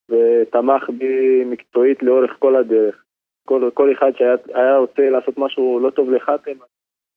ותמך 0.08 0.90
בי 0.90 1.44
מקצועית 1.44 2.02
לאורך 2.02 2.36
כל 2.38 2.56
הדרך. 2.56 3.04
כל, 3.44 3.70
כל 3.74 3.92
אחד 3.92 4.10
שהיה 4.16 4.76
רוצה 4.76 5.10
לעשות 5.10 5.38
משהו 5.38 5.80
לא 5.80 5.90
טוב 5.90 6.10
לחתם, 6.10 6.56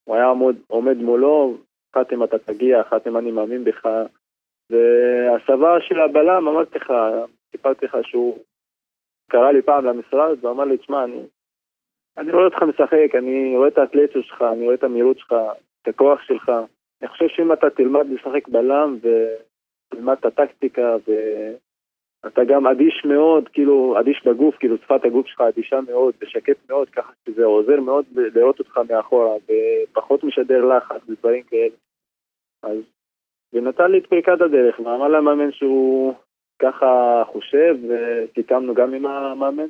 הוא 0.03 0.15
היה 0.15 0.29
עמוד, 0.29 0.55
עומד 0.67 0.97
מולו, 0.97 1.57
חתם 1.95 2.23
אתה 2.23 2.39
תגיע, 2.39 2.83
חתם 2.83 3.17
אני 3.17 3.31
מאמין 3.31 3.63
בך. 3.63 3.85
והסבה 4.69 5.81
של 5.81 5.99
הבלם, 5.99 6.47
אמרתי 6.47 6.77
לך, 6.77 6.93
סיפרתי 7.51 7.85
לך 7.85 7.97
שהוא 8.03 8.39
קרא 9.29 9.51
לי 9.51 9.61
פעם 9.61 9.85
למשרד 9.85 10.45
ואמר 10.45 10.63
לי, 10.63 10.77
תשמע, 10.77 11.03
אני, 11.03 11.21
אני 12.17 12.31
רואה 12.31 12.45
אותך 12.45 12.63
משחק, 12.63 13.15
אני 13.17 13.57
רואה 13.57 13.67
את 13.67 13.77
האתלטיות 13.77 14.25
שלך, 14.25 14.41
אני 14.41 14.63
רואה 14.63 14.75
את 14.75 14.83
המהירות 14.83 15.19
שלך, 15.19 15.35
את 15.81 15.87
הכוח 15.87 16.21
שלך. 16.21 16.51
אני 17.01 17.09
חושב 17.09 17.27
שאם 17.27 17.53
אתה 17.53 17.69
תלמד 17.69 18.05
לשחק 18.09 18.47
בלם 18.47 18.97
ותלמד 19.01 20.15
את 20.19 20.25
הטקטיקה 20.25 20.95
אתה 22.27 22.43
גם 22.43 22.67
אדיש 22.67 23.05
מאוד, 23.05 23.49
כאילו, 23.49 23.99
אדיש 23.99 24.23
בגוף, 24.25 24.55
כאילו 24.57 24.77
שפת 24.77 25.05
הגוף 25.05 25.27
שלך 25.27 25.41
אדישה 25.41 25.81
מאוד 25.81 26.13
ושקט 26.21 26.69
מאוד, 26.69 26.89
ככה 26.89 27.13
שזה 27.25 27.45
עוזר 27.45 27.79
מאוד 27.79 28.05
לראות 28.15 28.59
אותך 28.59 28.79
מאחורה, 28.89 29.35
ופחות 29.89 30.23
משדר 30.23 30.65
לחץ 30.65 31.09
ודברים 31.09 31.43
כאלה. 31.43 31.75
אז, 32.63 32.77
ונתן 33.53 33.91
לי 33.91 33.97
את 33.97 34.05
פריקת 34.05 34.41
הדרך, 34.41 34.79
ואמר 34.79 35.07
למאמן 35.07 35.51
שהוא 35.51 36.13
ככה 36.59 37.23
חושב, 37.27 37.77
וסיכמנו 37.87 38.73
גם 38.73 38.93
עם 38.93 39.05
המאמן, 39.05 39.67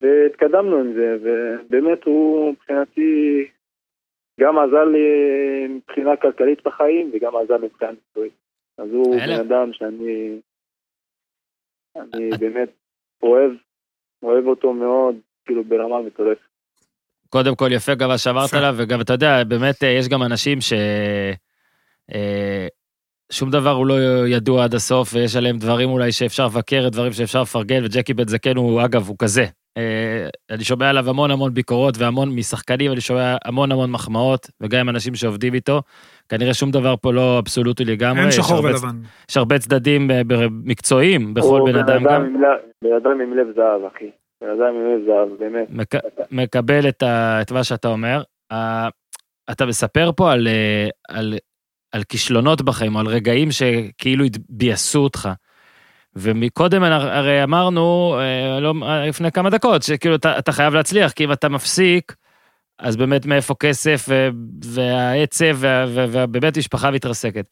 והתקדמנו 0.00 0.76
עם 0.78 0.92
זה, 0.92 1.16
ובאמת 1.22 2.04
הוא 2.04 2.52
מבחינתי 2.52 3.46
גם 4.40 4.58
עזר 4.58 4.84
לי 4.84 5.08
מבחינה 5.68 6.16
כלכלית 6.16 6.64
בחיים, 6.64 7.10
וגם 7.12 7.36
עזר 7.36 7.56
לי 7.56 7.66
מבחינה 7.66 7.92
מקצועית. 7.92 8.32
אז 8.78 8.90
הוא 8.92 9.16
בן 9.16 9.40
אדם 9.40 9.72
שאני... 9.72 10.40
אני 11.96 12.30
באמת 12.38 12.68
אוהב, 13.22 13.50
אוהב 14.22 14.46
אותו 14.46 14.72
מאוד, 14.72 15.14
כאילו 15.44 15.64
ברמה 15.64 16.02
מטורפת. 16.02 16.40
קודם 17.28 17.54
כל 17.54 17.68
יפה 17.72 17.94
גם 17.94 18.08
מה 18.08 18.18
שאמרת 18.18 18.54
עליו, 18.54 18.74
וגם 18.78 19.00
אתה 19.00 19.12
יודע, 19.12 19.44
באמת 19.44 19.82
אה, 19.82 19.88
יש 19.88 20.08
גם 20.08 20.22
אנשים 20.22 20.60
ש... 20.60 20.72
אה, 23.34 23.38
שום 23.38 23.50
דבר 23.50 23.70
הוא 23.70 23.86
לא 23.86 23.94
ידוע 24.26 24.64
עד 24.64 24.74
הסוף, 24.74 25.14
ויש 25.14 25.36
עליהם 25.36 25.56
דברים 25.56 25.90
אולי 25.90 26.12
שאפשר 26.12 26.46
לבקר, 26.46 26.88
דברים 26.88 27.12
שאפשר 27.12 27.42
לפרגן, 27.42 27.84
וג'קי 27.84 28.14
בן 28.14 28.28
זקן 28.28 28.56
הוא, 28.56 28.84
אגב, 28.84 29.08
הוא 29.08 29.16
כזה. 29.18 29.44
אה, 29.76 30.28
אני 30.50 30.64
שומע 30.64 30.90
עליו 30.90 31.10
המון 31.10 31.30
המון 31.30 31.54
ביקורות, 31.54 31.94
והמון 31.98 32.28
משחקנים, 32.34 32.92
אני 32.92 33.00
שומע 33.00 33.36
המון 33.44 33.72
המון 33.72 33.90
מחמאות, 33.90 34.50
וגם 34.60 34.80
עם 34.80 34.88
אנשים 34.88 35.14
שעובדים 35.14 35.54
איתו. 35.54 35.82
כנראה 36.28 36.54
שום 36.54 36.70
דבר 36.70 36.94
פה 36.96 37.12
לא 37.12 37.38
אבסולוטי 37.38 37.84
לגמרי. 37.84 38.22
אין 38.22 38.30
שחור 38.30 38.64
ולבן. 38.64 38.96
יש 39.30 39.36
הרבה 39.36 39.58
צדדים 39.58 40.10
אה, 40.10 40.22
מקצועיים 40.64 41.34
בכל 41.34 41.60
בן 41.66 41.78
אדם 41.78 42.04
גם. 42.04 42.36
בן 42.84 42.92
אדם 43.02 43.20
עם 43.20 43.34
לב 43.34 43.46
זהב, 43.56 43.80
אחי. 43.96 44.10
בן 44.42 44.50
אדם 44.50 44.74
עם 44.74 44.86
לב 44.94 45.06
זהב, 45.06 45.28
באמת. 45.38 45.88
מקבל 46.30 46.88
את 46.88 47.52
מה 47.52 47.64
שאתה 47.64 47.88
אומר. 47.88 48.22
אתה 49.50 49.66
מספר 49.66 50.10
פה 50.16 50.32
על, 50.32 50.48
אה, 50.48 50.88
על, 51.08 51.34
על 51.94 52.02
כישלונות 52.04 52.62
בחיים, 52.62 52.94
או 52.94 53.00
על 53.00 53.06
רגעים 53.06 53.48
שכאילו 53.52 54.24
ביאסו 54.48 54.98
אותך. 54.98 55.28
ומקודם 56.16 56.82
הרי 56.82 57.42
אמרנו, 57.42 58.16
אה, 58.20 58.60
לא, 58.60 58.74
לפני 59.08 59.32
כמה 59.32 59.50
דקות, 59.50 59.82
שכאילו 59.82 60.14
אתה, 60.14 60.38
אתה 60.38 60.52
חייב 60.52 60.74
להצליח, 60.74 61.12
כי 61.12 61.24
אם 61.24 61.32
אתה 61.32 61.48
מפסיק, 61.48 62.14
אז 62.78 62.96
באמת 62.96 63.26
מאיפה 63.26 63.54
כסף 63.60 64.08
והעצב 64.64 65.58
ובאמת 65.88 66.58
משפחה 66.58 66.90
מתרסקת. 66.90 67.48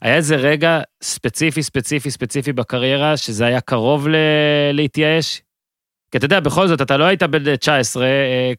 היה 0.00 0.14
איזה 0.14 0.36
רגע 0.36 0.80
ספציפי, 1.02 1.62
ספציפי, 1.62 2.10
ספציפי 2.10 2.52
בקריירה, 2.52 3.16
שזה 3.16 3.46
היה 3.46 3.60
קרוב 3.60 4.08
ל- 4.08 4.16
להתייאש? 4.72 5.42
כי 6.10 6.18
אתה 6.18 6.26
יודע, 6.26 6.40
בכל 6.40 6.68
זאת, 6.68 6.80
אתה 6.82 6.96
לא 6.96 7.04
היית 7.04 7.22
בן 7.22 7.56
19 7.56 8.04
אה, 8.04 8.52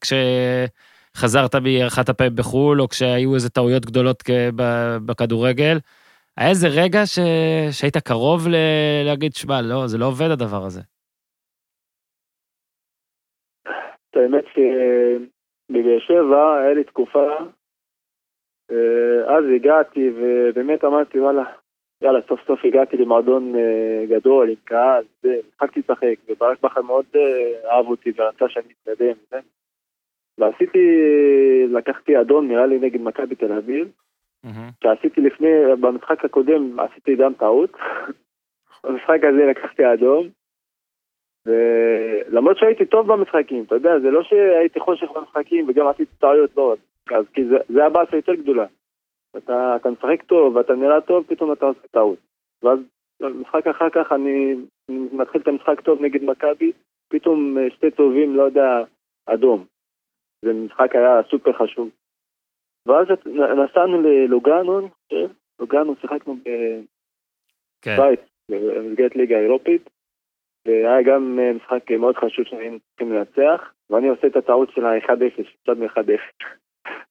כשחזרת 1.14 1.56
מאחת 1.56 2.10
הפעמים 2.10 2.36
בחו"ל, 2.36 2.82
או 2.82 2.88
כשהיו 2.88 3.36
איזה 3.36 3.50
טעויות 3.50 3.86
גדולות 3.86 4.24
בכדורגל. 5.06 5.78
היה 6.38 6.50
איזה 6.50 6.68
רגע 6.68 7.06
ש... 7.06 7.20
שהיית 7.72 7.98
קרוב 7.98 8.48
ל... 8.48 8.56
להגיד, 9.06 9.34
שמע, 9.34 9.62
לא, 9.62 9.88
זה 9.88 9.98
לא 9.98 10.06
עובד 10.06 10.32
הדבר 10.32 10.66
הזה. 10.66 10.82
האמת 14.16 14.46
בבאר 15.70 16.00
שבע 16.00 16.58
היה 16.62 16.74
לי 16.74 16.84
תקופה, 16.84 17.28
אה, 18.72 19.38
אז 19.38 19.44
הגעתי 19.56 20.10
ובאמת 20.16 20.84
אמרתי 20.84 21.20
וואלה, 21.20 21.44
יאללה 22.02 22.20
סוף 22.28 22.40
סוף 22.48 22.60
הגעתי 22.66 22.98
למועדון 22.98 23.56
אה, 23.56 24.06
גדול 24.10 24.50
עם 24.50 24.56
קהל, 24.64 25.04
התחלתי 25.48 25.80
לשחק 25.80 26.16
וברק 26.30 26.62
בכר 26.62 26.82
מאוד 26.82 27.06
אה, 27.16 27.72
אהב 27.72 27.88
אותי 27.88 28.12
ורצה 28.18 28.46
שאני 28.50 28.74
אתקדם, 28.84 29.38
ועשיתי, 30.40 30.80
לקחתי 31.70 32.22
אדום 32.22 32.48
נראה 32.48 32.66
לי 32.66 32.80
נגד 32.80 33.02
מכבי 33.02 33.36
תל 33.36 33.52
אביב, 33.54 33.88
שעשיתי 34.84 35.22
לפני, 35.22 35.48
במשחק 35.82 36.26
הקודם 36.26 36.80
עשיתי 36.80 37.16
גם 37.16 37.34
טעות, 37.34 37.70
במשחק 38.84 39.20
הזה 39.24 39.46
לקחתי 39.46 39.94
אדום, 39.94 40.28
ולמרות 41.46 42.58
שהייתי 42.58 42.86
טוב 42.86 43.08
במשחקים, 43.08 43.64
אתה 43.64 43.76
יודע, 43.76 44.00
זה 44.00 44.12
לא 44.12 44.24
שהייתי 44.24 44.80
חושך 44.80 45.08
במשחקים 45.16 45.70
וגם 45.70 45.88
עשיתי 45.88 46.16
טעויות 46.20 46.58
לא, 46.58 46.76
אז 47.12 47.26
כי 47.34 47.46
זה, 47.46 47.58
זה 47.70 47.86
הבאסה 47.86 48.16
יותר 48.16 48.34
גדולה. 48.34 48.66
אתה, 49.38 49.76
אתה 49.76 49.90
משחק 49.90 50.24
טוב 50.24 50.56
ואתה 50.56 50.74
נראה 50.74 51.02
טוב, 51.02 51.26
פתאום 51.28 51.52
אתה 51.52 51.66
עושה 51.66 51.88
טעות. 51.92 52.20
ואז 52.64 52.80
במשחק 53.20 53.68
אחר 53.68 53.90
כך 53.90 54.12
אני 54.12 54.56
מתחיל 54.90 55.42
את 55.42 55.48
המשחק 55.48 55.82
טוב 55.82 56.02
נגד 56.02 56.24
מכבי, 56.24 56.72
פתאום 57.10 57.58
אה, 57.58 57.70
שתי 57.70 57.92
טובים, 57.92 58.36
לא 58.36 58.44
יודע, 58.44 58.84
אדום. 59.26 59.66
זה 60.46 60.54
משחק 60.54 60.96
היה 60.96 61.22
סופר 61.30 61.54
חשוב. 61.54 61.90
ואז 62.86 63.08
נסענו 63.58 64.02
ללוגאנו, 64.02 64.90
כן? 65.10 65.26
לוגאנו 65.60 65.96
שיחקנו 66.02 66.36
בבית, 66.36 68.20
כן. 68.48 68.56
במסגרת 68.56 69.16
ליגה 69.16 69.38
אירופית. 69.38 69.90
והיה 70.66 71.02
גם 71.02 71.40
אה, 71.40 71.54
משחק 71.54 71.92
מאוד 71.92 72.16
חשוב 72.16 72.46
שהיינו 72.46 72.78
צריכים 72.80 73.14
לנצח, 73.14 73.74
ואני 73.90 74.08
עושה 74.08 74.28
את 74.28 74.36
הטעות 74.36 74.70
של 74.72 74.86
ה-1-0, 74.86 75.44
קצת 75.64 75.78
מ-1-0. 75.78 76.20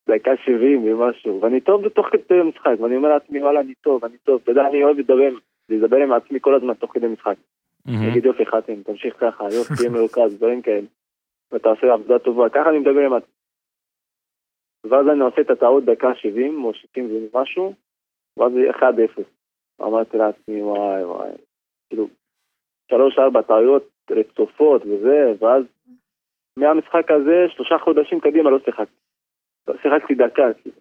דקה 0.08 0.30
70 0.44 0.84
ומשהו, 0.84 1.40
ואני 1.42 1.60
טוב 1.60 1.88
תוך 1.88 2.06
כדי 2.06 2.42
משחק, 2.42 2.80
ואני 2.80 2.96
אומר 2.96 3.08
לעצמי, 3.08 3.42
וואלה, 3.42 3.60
אני 3.60 3.74
טוב, 3.74 4.04
אני 4.04 4.16
טוב, 4.24 4.40
אתה 4.42 4.50
יודע, 4.50 4.66
אני 4.68 4.84
אוהב 4.84 4.98
לדבר, 4.98 5.28
לדבר 5.68 5.96
עם 5.96 6.12
עצמי 6.12 6.38
כל 6.40 6.54
הזמן 6.54 6.74
תוך 6.74 6.94
כדי 6.94 7.06
משחק. 7.06 7.36
נגיד 7.86 8.24
יופי 8.24 8.46
חתם, 8.46 8.82
תמשיך 8.82 9.14
ככה, 9.20 9.44
יופי, 9.44 9.74
תהיה 9.76 9.90
מרוכז, 9.90 10.36
דברים 10.36 10.62
כאלה. 10.62 10.86
ואתה 11.52 11.68
עושה 11.68 11.92
עבודה 11.92 12.18
טובה, 12.18 12.48
ככה 12.48 12.70
אני 12.70 12.78
מדבר 12.78 13.00
עם 13.00 13.12
עצמי. 13.12 13.32
ואז 14.84 15.06
אני 15.08 15.20
עושה 15.20 15.40
את 15.40 15.50
הטעות 15.50 15.84
דקה 15.84 16.14
70 16.14 16.64
או 16.64 16.74
60 16.74 17.08
ומשהו, 17.34 17.74
ואז 18.36 18.52
זה 18.52 18.70
1-0. 18.70 19.22
אמרתי 19.82 20.16
לעצמי, 20.16 20.62
וואי 20.62 21.04
וואי, 21.04 21.30
כאילו, 21.88 22.08
שלוש-ארבע 22.90 23.42
טעויות 23.42 23.88
רצופות 24.10 24.82
וזה, 24.82 25.32
ואז 25.38 25.64
מהמשחק 26.58 27.10
הזה, 27.10 27.46
שלושה 27.48 27.78
חודשים 27.78 28.20
קדימה 28.20 28.50
לא 28.50 28.58
שיחקתי. 28.58 29.00
שיחקתי 29.82 30.14
דקה, 30.14 30.54
כאילו. 30.62 30.76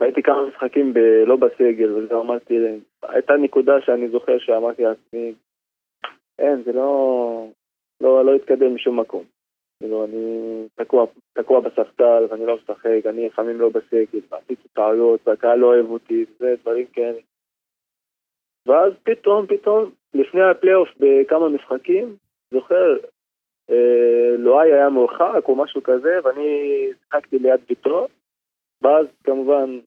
והייתי 0.00 0.22
כמה 0.22 0.46
משחקים 0.46 0.94
ב... 0.94 0.98
לא 1.26 1.36
בסגל, 1.36 1.92
וזה 1.92 2.14
אמרתי, 2.14 2.54
הייתה 3.02 3.34
נקודה 3.36 3.80
שאני 3.80 4.08
זוכר 4.08 4.38
שאמרתי 4.38 4.82
לעצמי, 4.82 5.34
אין, 6.38 6.62
זה 6.62 6.72
לא, 6.72 7.48
לא, 8.00 8.24
לא 8.24 8.34
התקדם 8.34 8.74
משום 8.74 9.00
מקום. 9.00 9.24
כאילו, 9.78 10.04
אני 10.04 10.66
תקוע, 10.74 11.06
תקוע 11.32 11.60
בספסל 11.60 12.26
ואני 12.30 12.46
לא 12.46 12.56
משחק, 12.56 13.06
אני 13.06 13.26
לפעמים 13.26 13.60
לא 13.60 13.68
בסגל, 13.68 14.20
ועשיתי 14.30 14.68
טעויות, 14.68 15.20
והקהל 15.26 15.58
לא 15.58 15.66
אוהב 15.66 15.90
אותי, 15.90 16.24
זה 16.38 16.54
דברים 16.62 16.86
כאלה. 16.86 17.18
ואז 18.66 18.92
פתאום, 19.02 19.46
פתאום, 19.46 19.90
לפני 20.14 20.42
הפלייאוף 20.42 20.88
בכמה 21.00 21.48
משחקים, 21.48 22.16
זוכר, 22.50 22.96
אה, 23.70 24.36
לואי 24.38 24.72
היה 24.72 24.88
מורחק 24.88 25.48
או 25.48 25.56
משהו 25.56 25.82
כזה, 25.82 26.18
ואני 26.24 26.80
שיחקתי 27.04 27.38
ליד 27.38 27.60
ויטור, 27.68 28.08
ואז 28.82 29.06
כמובן 29.24 29.78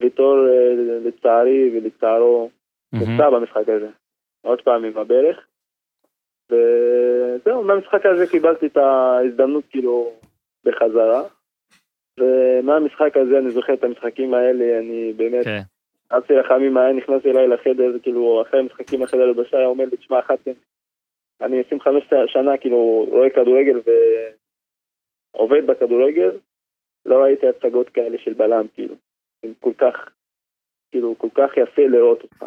ויטור 0.00 0.36
אה, 0.48 0.74
לצערי 1.04 1.70
ולצערו 1.74 2.50
נפצע 2.92 3.30
במשחק 3.30 3.68
הזה, 3.68 3.88
עוד 4.42 4.62
פעם 4.62 4.84
עם 4.84 4.98
הברך. 4.98 5.46
וזהו, 6.50 7.62
מהמשחק 7.62 8.06
הזה 8.06 8.26
קיבלתי 8.26 8.66
את 8.66 8.76
ההזדמנות 8.76 9.64
כאילו 9.70 10.12
בחזרה. 10.64 11.22
ומהמשחק 12.20 13.16
הזה 13.16 13.38
אני 13.38 13.50
זוכר 13.50 13.74
את 13.74 13.84
המשחקים 13.84 14.34
האלה, 14.34 14.78
אני 14.78 15.12
באמת, 15.12 15.44
כן. 15.44 15.60
אסי 16.08 16.34
רחמים 16.34 16.76
היה 16.76 16.92
נכנס 16.92 17.26
אליי 17.26 17.48
לחדר, 17.48 17.98
כאילו 18.02 18.42
אחרי 18.42 18.60
המשחקים 18.60 19.02
אחרי 19.02 19.22
הלבשה, 19.22 19.56
היה 19.56 19.66
אומר 19.66 19.84
לי, 19.84 19.96
תשמע, 19.96 20.22
חתם, 20.22 20.50
אני 21.40 21.60
25 21.60 22.04
שנה 22.26 22.56
כאילו 22.58 23.06
רואה 23.10 23.30
כדורגל 23.30 23.80
ועובד 25.34 25.66
בכדורגל, 25.66 26.30
לא 27.06 27.22
ראיתי 27.22 27.48
הצגות 27.48 27.88
כאלה 27.88 28.18
של 28.18 28.32
בלם, 28.32 28.66
כאילו. 28.74 28.94
הם 29.42 29.52
כל 29.60 29.72
כך, 29.78 30.08
כאילו, 30.90 31.14
כל 31.18 31.28
כך 31.34 31.56
יפה 31.56 31.82
לראות 31.82 32.22
אותך. 32.22 32.44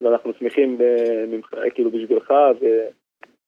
ואנחנו 0.00 0.32
שמחים 0.34 0.78
ב- 0.78 1.24
ממך, 1.28 1.54
כאילו 1.74 1.90
בשבילך, 1.90 2.34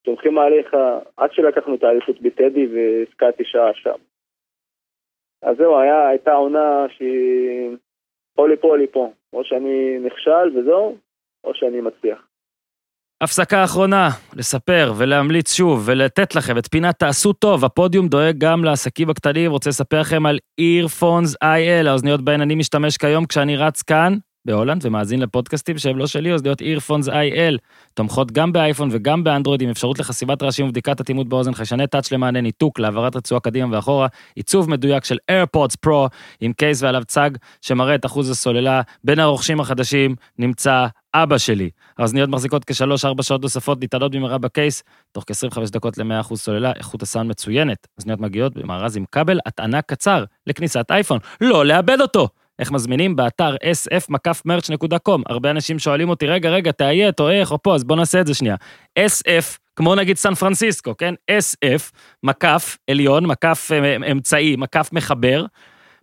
וסומכים 0.05 0.39
עליך, 0.39 0.77
עד 1.17 1.33
שלקחנו 1.33 1.75
את 1.75 1.85
האליפות 1.85 2.21
בטדי 2.21 2.67
והזכרתי 2.67 3.43
שעה 3.45 3.75
שם. 3.75 3.99
אז 5.43 5.57
זהו, 5.57 5.81
היה, 5.81 6.09
הייתה 6.09 6.33
עונה 6.33 6.87
שהיא 6.97 7.77
או 8.39 8.47
לפה 8.47 8.69
או 8.69 8.77
לפה. 8.77 9.13
או 9.35 9.45
שאני 9.45 9.99
נכשל 9.99 10.59
וזהו, 10.59 10.97
או 11.45 11.55
שאני 11.55 11.81
מצליח. 11.81 12.19
הפסקה 13.21 13.65
אחרונה, 13.65 14.09
לספר 14.37 14.93
ולהמליץ 14.99 15.55
שוב 15.55 15.83
ולתת 15.87 16.35
לכם 16.35 16.59
את 16.59 16.67
פינת 16.71 16.99
תעשו 16.99 17.33
טוב, 17.33 17.65
הפודיום 17.65 18.09
דואג 18.09 18.35
גם 18.39 18.65
לעסקים 18.65 19.11
הקטנים, 19.11 19.51
רוצה 19.51 19.71
לספר 19.71 20.01
לכם 20.01 20.27
על 20.27 20.39
earphones 20.61 21.35
IL, 21.45 21.89
האוזניות 21.89 22.21
בהן 22.21 22.41
אני 22.41 22.55
משתמש 22.55 22.97
כיום 22.97 23.27
כשאני 23.27 23.57
רץ 23.57 23.83
כאן, 23.83 24.13
בהולנד, 24.45 24.87
ומאזין 24.87 25.21
לפודקאסטים 25.21 25.79
שהם 25.79 25.99
לא 25.99 26.07
שלי, 26.07 26.33
אוזניות 26.33 26.61
earphones 26.63 27.09
IL, 27.09 27.59
תומכות 27.95 28.33
גם 28.33 28.53
באייפון 28.53 28.89
וגם 28.93 29.25
באנדרואיד 29.25 29.63
עם 29.63 29.71
אפשרות 29.71 29.99
לחסימת 29.99 30.43
רעשים 30.43 30.67
ובדיקת 30.67 31.01
אטימות 31.01 31.29
באוזן, 31.29 31.55
חיישני 31.55 31.87
touch 31.87 32.12
למענה 32.13 32.41
ניתוק, 32.41 32.79
להעברת 32.79 33.17
רצועה 33.17 33.41
קדימה 33.41 33.77
ואחורה, 33.77 34.07
עיצוב 34.35 34.71
מדויק 34.71 35.05
של 35.05 35.17
AirPods 35.31 35.75
Pro 35.87 36.09
עם 36.41 36.53
קייס 36.53 36.83
ועליו 36.83 37.05
צג 37.05 37.31
שמראה 37.61 37.95
את 37.95 38.07
אחוז 38.07 38.31
הסוללה. 38.31 38.81
בין 39.05 39.19
הרוכשים 39.19 39.61
החדשים 39.61 40.15
נמצא 40.39 40.87
אבא 41.15 41.39
שלי. 41.39 41.71
האוזניות 41.99 42.31
מחזיקות 42.31 42.65
כשלוש-ארבע 42.65 43.23
שעות 43.23 43.43
נוספות, 43.43 43.81
ניתנות 43.81 44.15
במהרה 44.15 44.39
בקייס, 44.39 44.83
תוך 45.13 45.25
כ-25 45.27 45.71
דקות 45.73 45.99
ל-100% 45.99 46.37
סוללה, 46.37 46.73
איכות 46.77 47.03
הסאונד 47.03 47.31
מצוינת. 47.31 47.87
אוזניות 47.99 48.21
מגיעות 48.21 48.55
במארז 48.55 48.97
עם 48.97 49.05
כבל, 49.13 49.39
הטענה 49.47 49.83
קצר 49.83 50.25
לכניסת 50.47 50.91
אייפון, 50.91 51.19
לא 51.41 51.67
לאבד 51.67 52.01
אותו. 52.01 52.29
איך 52.59 52.73
מזמינים? 52.73 53.17
באתר 53.17 53.57
sf-merch.com. 53.57 55.23
הרבה 55.27 55.51
אנשים 55.51 55.79
שואלים 55.79 56.09
אותי, 56.09 56.27
רגע, 56.27 56.51
רגע, 56.51 56.73
תאיית 56.73 57.21
או 57.21 57.31
איך 57.31 57.53
או 57.53 57.63
פה, 57.63 57.75
אז 57.75 57.85
בוא 57.85 57.97
נעשה 57.97 58.21
את 58.21 58.27
זה 58.27 58.35
שנייה. 58.35 58.57
sf, 58.99 59.59
כמו 59.77 59.95
נגיד 59.95 60.17
סן 60.17 60.35
פרנסיסקו, 60.35 60.97
כן? 60.97 61.15
sf, 61.31 61.91
מקף 62.23 62.77
עליון, 62.91 63.27
מקף 63.27 63.71
אה, 63.73 63.97
אמצעי, 64.11 64.57
מקף 64.57 64.89
מחבר, 64.93 65.45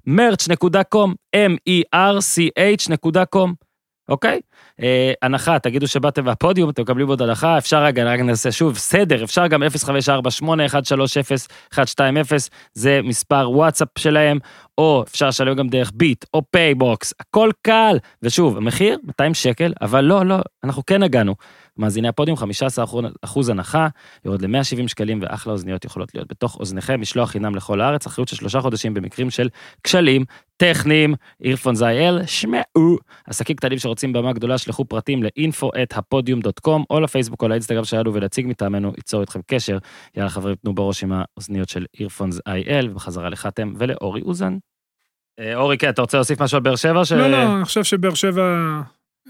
merch.com, 0.10 1.10
m-e-r-c-h.com. 1.36 3.50
אוקיי? 4.12 4.40
אה, 4.82 5.14
הנחה, 5.22 5.60
תגידו 5.60 5.88
שבאתם 5.88 6.26
מהפודיום, 6.26 6.70
אתם 6.70 6.82
מקבלים 6.82 7.08
עוד 7.08 7.22
הנחה, 7.22 7.58
אפשר 7.58 7.84
רגע, 7.84 8.04
רק 8.04 8.20
נעשה 8.20 8.52
שוב, 8.52 8.78
סדר, 8.78 9.24
אפשר 9.24 9.48
גם 9.48 9.64
054-8130-120, 9.64 9.68
זה 12.74 13.00
מספר 13.04 13.52
וואטסאפ 13.52 13.88
שלהם, 13.98 14.40
או 14.78 15.04
אפשר 15.08 15.28
לשלם 15.28 15.56
גם 15.56 15.70
דרך 15.70 15.92
ביט, 15.96 16.26
או 16.34 16.42
פייבוקס, 16.52 17.14
הכל 17.20 17.50
קל. 17.62 17.98
ושוב, 18.24 18.58
המחיר 18.58 18.98
200 19.04 19.34
שקל, 19.34 19.74
אבל 19.82 20.04
לא, 20.04 20.26
לא, 20.26 20.38
אנחנו 20.64 20.86
כן 20.86 21.04
הגענו. 21.04 21.36
מאזיני 21.82 22.08
הפודיום 22.08 22.38
15 22.38 22.86
אחוז 23.22 23.50
הנחה, 23.50 23.88
יורד 24.26 24.42
ל-170 24.42 24.88
שקלים 24.88 25.20
ואחלה 25.22 25.54
אוזניות 25.54 25.86
יכולות 25.86 26.16
להיות 26.16 26.28
בתוך 26.30 26.58
אוזניכם, 26.60 27.02
משלוח 27.02 27.30
חינם 27.30 27.56
לכל 27.56 27.82
הארץ, 27.82 28.06
אחריות 28.06 28.28
של 28.28 28.36
שלושה 28.36 28.62
חודשים 28.62 28.94
במקרים 28.94 29.30
של 29.30 29.50
כשלים 29.84 30.26
טכניים, 30.58 31.16
אירפונס 31.44 31.82
איי-אל, 31.84 32.26
שמעו. 32.26 32.98
עסקים 33.28 33.56
קטנים 33.56 33.80
שרוצים 33.80 34.14
במה 34.14 34.34
גדולה, 34.34 34.58
שלחו 34.58 34.86
פרטים 34.86 35.24
ל-info 35.24 35.66
at 35.66 35.98
הפודיום.com 35.98 36.82
או 36.90 37.00
לפייסבוק 37.00 37.44
או 37.44 37.48
לאינסטגרם 37.48 37.84
שלנו 37.84 38.14
ולהציג 38.14 38.48
מטעמנו, 38.48 38.92
ייצור 38.98 39.22
איתכם 39.22 39.40
קשר. 39.48 39.78
יאללה 40.18 40.30
חברים, 40.30 40.56
תנו 40.56 40.76
בראש 40.76 41.04
עם 41.04 41.12
האוזניות 41.14 41.70
של 41.70 41.86
אירפונס 42.00 42.40
איי-אל, 42.48 42.90
ובחזרה 42.92 43.30
לחתם 43.30 43.74
ולאורי 43.78 44.22
אוזן. 44.22 44.58
אה, 45.40 45.56
אורי, 45.56 45.78
כן, 45.78 45.90
אתה 45.90 46.02
רוצה 46.02 46.18
להוסיף 46.18 46.42
משהו 46.42 46.56
על 46.56 46.64
באר 46.64 46.76
שבע? 46.76 47.06
ש- 47.06 47.12
לא, 47.12 47.32
לא, 47.32 47.56
אני 47.56 47.66
חושב 47.66 47.84
שבאר 47.84 48.14
שבע... 48.14 48.42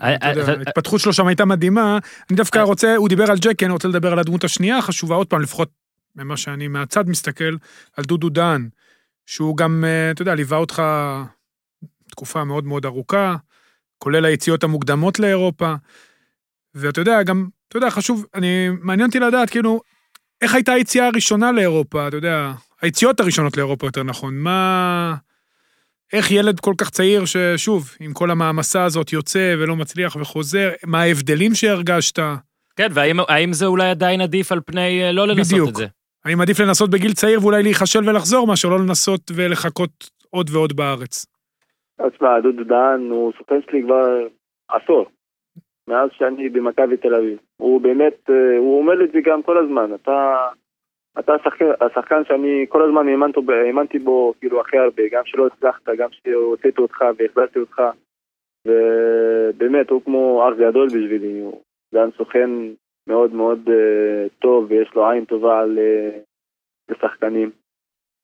אה, 0.01 0.15
ההתפתחות 0.57 0.99
שלו 0.99 1.13
שם 1.13 1.27
הייתה 1.27 1.45
מדהימה. 1.45 1.99
אני 2.29 2.37
דווקא 2.37 2.59
אה. 2.59 2.63
רוצה, 2.63 2.95
הוא 2.95 3.09
דיבר 3.09 3.31
על 3.31 3.37
ג'קי, 3.37 3.65
אני 3.65 3.73
רוצה 3.73 3.87
לדבר 3.87 4.11
על 4.11 4.19
הדמות 4.19 4.43
השנייה 4.43 4.77
החשובה, 4.77 5.15
עוד 5.15 5.27
פעם, 5.27 5.41
לפחות 5.41 5.69
ממה 6.15 6.37
שאני 6.37 6.67
מהצד 6.67 7.09
מסתכל, 7.09 7.55
על 7.97 8.03
דודו 8.03 8.29
דן, 8.29 8.67
שהוא 9.25 9.57
גם, 9.57 9.83
אה, 9.87 10.11
אתה 10.11 10.21
יודע, 10.21 10.35
ליווה 10.35 10.57
אותך 10.57 10.83
תקופה 12.09 12.43
מאוד 12.43 12.63
מאוד 12.63 12.85
ארוכה, 12.85 13.35
כולל 13.97 14.25
היציאות 14.25 14.63
המוקדמות 14.63 15.19
לאירופה. 15.19 15.73
ואתה 16.75 17.01
יודע, 17.01 17.23
גם, 17.23 17.47
אתה 17.67 17.77
יודע, 17.77 17.89
חשוב, 17.89 18.25
אני, 18.33 18.69
מעניין 18.81 19.07
אותי 19.07 19.19
לדעת, 19.19 19.49
כאילו, 19.49 19.81
איך 20.41 20.55
הייתה 20.55 20.71
היציאה 20.71 21.07
הראשונה 21.07 21.51
לאירופה, 21.51 22.07
אתה 22.07 22.17
יודע, 22.17 22.51
היציאות 22.81 23.19
הראשונות 23.19 23.57
לאירופה, 23.57 23.87
יותר 23.87 24.03
נכון, 24.03 24.35
מה... 24.37 25.15
איך 26.13 26.31
ילד 26.31 26.59
כל 26.59 26.73
כך 26.81 26.89
צעיר, 26.89 27.21
ששוב, 27.25 27.81
עם 27.99 28.13
כל 28.13 28.31
המעמסה 28.31 28.83
הזאת 28.83 29.13
יוצא 29.13 29.55
ולא 29.59 29.75
מצליח 29.75 30.15
וחוזר, 30.15 30.69
מה 30.85 31.01
ההבדלים 31.01 31.51
שהרגשת? 31.53 32.19
כן, 32.75 32.87
והאם 32.93 33.17
האם 33.27 33.53
זה 33.53 33.65
אולי 33.65 33.89
עדיין 33.89 34.21
עדיף 34.21 34.51
על 34.51 34.59
פני 34.65 35.03
אה, 35.03 35.11
לא 35.11 35.27
לנסות 35.27 35.51
בדיוק. 35.51 35.69
את 35.69 35.75
זה? 35.75 35.85
האם 36.25 36.41
עדיף 36.41 36.59
לנסות 36.59 36.89
בגיל 36.89 37.13
צעיר 37.13 37.39
ואולי 37.41 37.63
להיכשל 37.63 38.09
ולחזור, 38.09 38.47
מאשר 38.47 38.69
לא 38.69 38.79
לנסות 38.79 39.21
ולחכות 39.35 40.09
עוד 40.29 40.49
ועוד 40.53 40.73
בארץ? 40.73 41.25
אז 41.99 42.11
תשמע, 42.11 42.39
דודו 42.39 42.63
דהן 42.63 43.09
הוא 43.09 43.33
שחקן 43.37 43.59
שלי 43.65 43.81
כבר 43.83 44.27
עשור, 44.69 45.05
מאז 45.87 46.09
שאני 46.17 46.49
במכבי 46.49 46.97
תל 46.97 47.15
אביב. 47.15 47.37
הוא 47.57 47.81
באמת, 47.81 48.29
אה, 48.29 48.57
הוא 48.57 48.79
אומר 48.79 48.93
לי 48.93 49.05
את 49.05 49.11
זה 49.11 49.19
גם 49.25 49.43
כל 49.43 49.57
הזמן, 49.57 49.95
אתה, 49.95 50.47
אתה 51.19 51.33
השחקן, 51.35 51.65
השחקן 51.81 52.25
שאני 52.27 52.65
כל 52.69 52.81
הזמן 52.81 53.07
האמנתי 53.07 53.41
בו, 53.41 53.51
האמנתי 53.51 53.99
בו 53.99 54.33
כאילו 54.39 54.61
הכי 54.61 54.77
הרבה, 54.77 55.03
גם 55.11 55.21
שלא 55.25 55.47
הצלחת, 55.47 55.89
גם 55.97 56.09
שהוצאתי 56.11 56.81
אותך 56.81 57.01
והחזרתי 57.17 57.59
אותך, 57.59 57.81
ובאמת, 58.67 59.89
הוא 59.89 60.01
כמו 60.05 60.49
אח 60.49 60.57
גדול 60.59 60.87
בשבילי, 60.87 61.39
הוא 61.39 61.61
גם 61.95 62.09
סוכן 62.17 62.49
מאוד 63.07 63.33
מאוד 63.33 63.59
uh, 63.67 64.29
טוב 64.39 64.65
ויש 64.69 64.91
לו 64.95 65.09
עין 65.09 65.25
טובה 65.25 65.59
על 65.59 65.77
uh, 65.77 66.19
לשחקנים. 66.89 67.51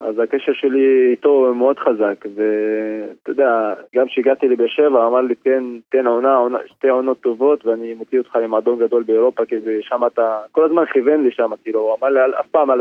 אז 0.00 0.18
הקשר 0.18 0.52
שלי 0.52 1.10
איתו 1.10 1.54
מאוד 1.54 1.78
חזק, 1.78 2.24
ואתה 2.34 3.30
יודע, 3.30 3.74
גם 3.94 4.06
כשהגעתי 4.06 4.48
לבאר 4.48 4.66
שבע, 4.68 5.06
אמר 5.06 5.20
לי, 5.20 5.34
תן, 5.34 5.64
תן 5.88 6.06
עונה, 6.06 6.36
עונה, 6.36 6.58
שתי 6.66 6.88
עונות 6.88 7.20
טובות, 7.20 7.66
ואני 7.66 7.94
מוציא 7.94 8.18
אותך 8.18 8.36
למועדון 8.36 8.78
גדול 8.78 9.02
באירופה, 9.02 9.44
כי 9.44 9.60
זה- 9.60 9.78
שם 9.82 10.06
אתה, 10.06 10.40
כל 10.52 10.64
הזמן 10.64 10.84
כיוון 10.92 11.24
לי 11.24 11.30
שם, 11.30 11.50
כאילו, 11.62 11.80
הוא 11.80 11.96
אמר 12.00 12.08
לי, 12.08 12.20
"אל- 12.20 12.34
אף 12.34 12.46
פעם 12.46 12.70
אל, 12.70 12.80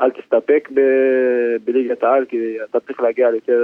אל, 0.00 0.10
תסתפק 0.10 0.68
ב, 0.74 0.80
בליגת 1.64 2.02
העל, 2.02 2.24
כי 2.24 2.56
אתה 2.70 2.80
צריך 2.80 3.00
להגיע 3.00 3.30
ליותר, 3.30 3.60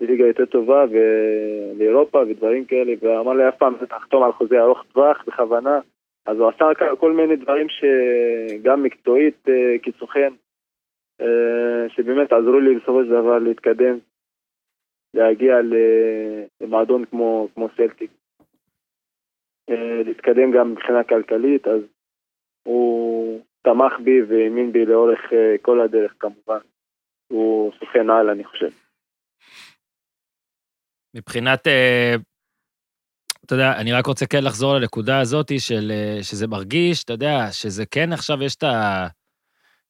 לליגה 0.00 0.26
יותר 0.26 0.44
טובה, 0.44 0.84
ולאירופה 0.90 2.18
ודברים 2.28 2.64
כאלה, 2.64 2.92
ואמר 3.02 3.32
לי, 3.32 3.48
אף 3.48 3.56
פעם 3.56 3.74
תחתום 3.88 4.22
על 4.22 4.32
חוזה 4.32 4.60
ארוך 4.60 4.84
טווח, 4.92 5.24
בכוונה. 5.26 5.80
אז 6.26 6.38
הוא 6.38 6.48
עשה 6.48 6.64
כל 6.98 7.12
מיני 7.12 7.36
דברים 7.36 7.66
שגם 7.68 8.82
מקצועית 8.82 9.48
אה, 9.48 9.76
כסוכן, 9.82 10.32
שבאמת 11.88 12.32
עזרו 12.32 12.60
לי 12.60 12.74
בסופו 12.74 13.04
של 13.04 13.10
דבר 13.10 13.38
להתקדם, 13.38 13.98
להגיע 15.14 15.54
למועדון 16.60 17.04
כמו, 17.04 17.48
כמו 17.54 17.68
סלטיק. 17.76 18.10
אה, 19.70 20.02
להתקדם 20.04 20.52
גם 20.56 20.72
מבחינה 20.72 21.04
כלכלית, 21.04 21.66
אז 21.66 21.80
הוא 22.66 23.40
תמך 23.62 23.92
בי 24.04 24.22
והאמין 24.22 24.72
בי 24.72 24.84
לאורך 24.86 25.20
אה, 25.32 25.58
כל 25.62 25.80
הדרך 25.80 26.14
כמובן. 26.18 26.58
הוא 27.32 27.72
סוכן 27.80 28.10
על, 28.10 28.30
אני 28.30 28.44
חושב. 28.44 28.70
מבחינת, 31.16 31.66
אה, 31.66 32.14
אתה 33.44 33.54
יודע, 33.54 33.72
אני 33.80 33.92
רק 33.92 34.06
רוצה 34.06 34.26
כן 34.26 34.44
לחזור 34.44 34.74
לנקודה 34.74 35.20
הזאת 35.20 35.46
של, 35.58 35.90
אה, 35.90 36.18
שזה 36.22 36.46
מרגיש, 36.46 37.04
אתה 37.04 37.12
יודע, 37.12 37.36
שזה 37.50 37.86
כן 37.86 38.12
עכשיו 38.12 38.42
יש 38.42 38.56
את 38.56 38.62
ה... 38.62 39.06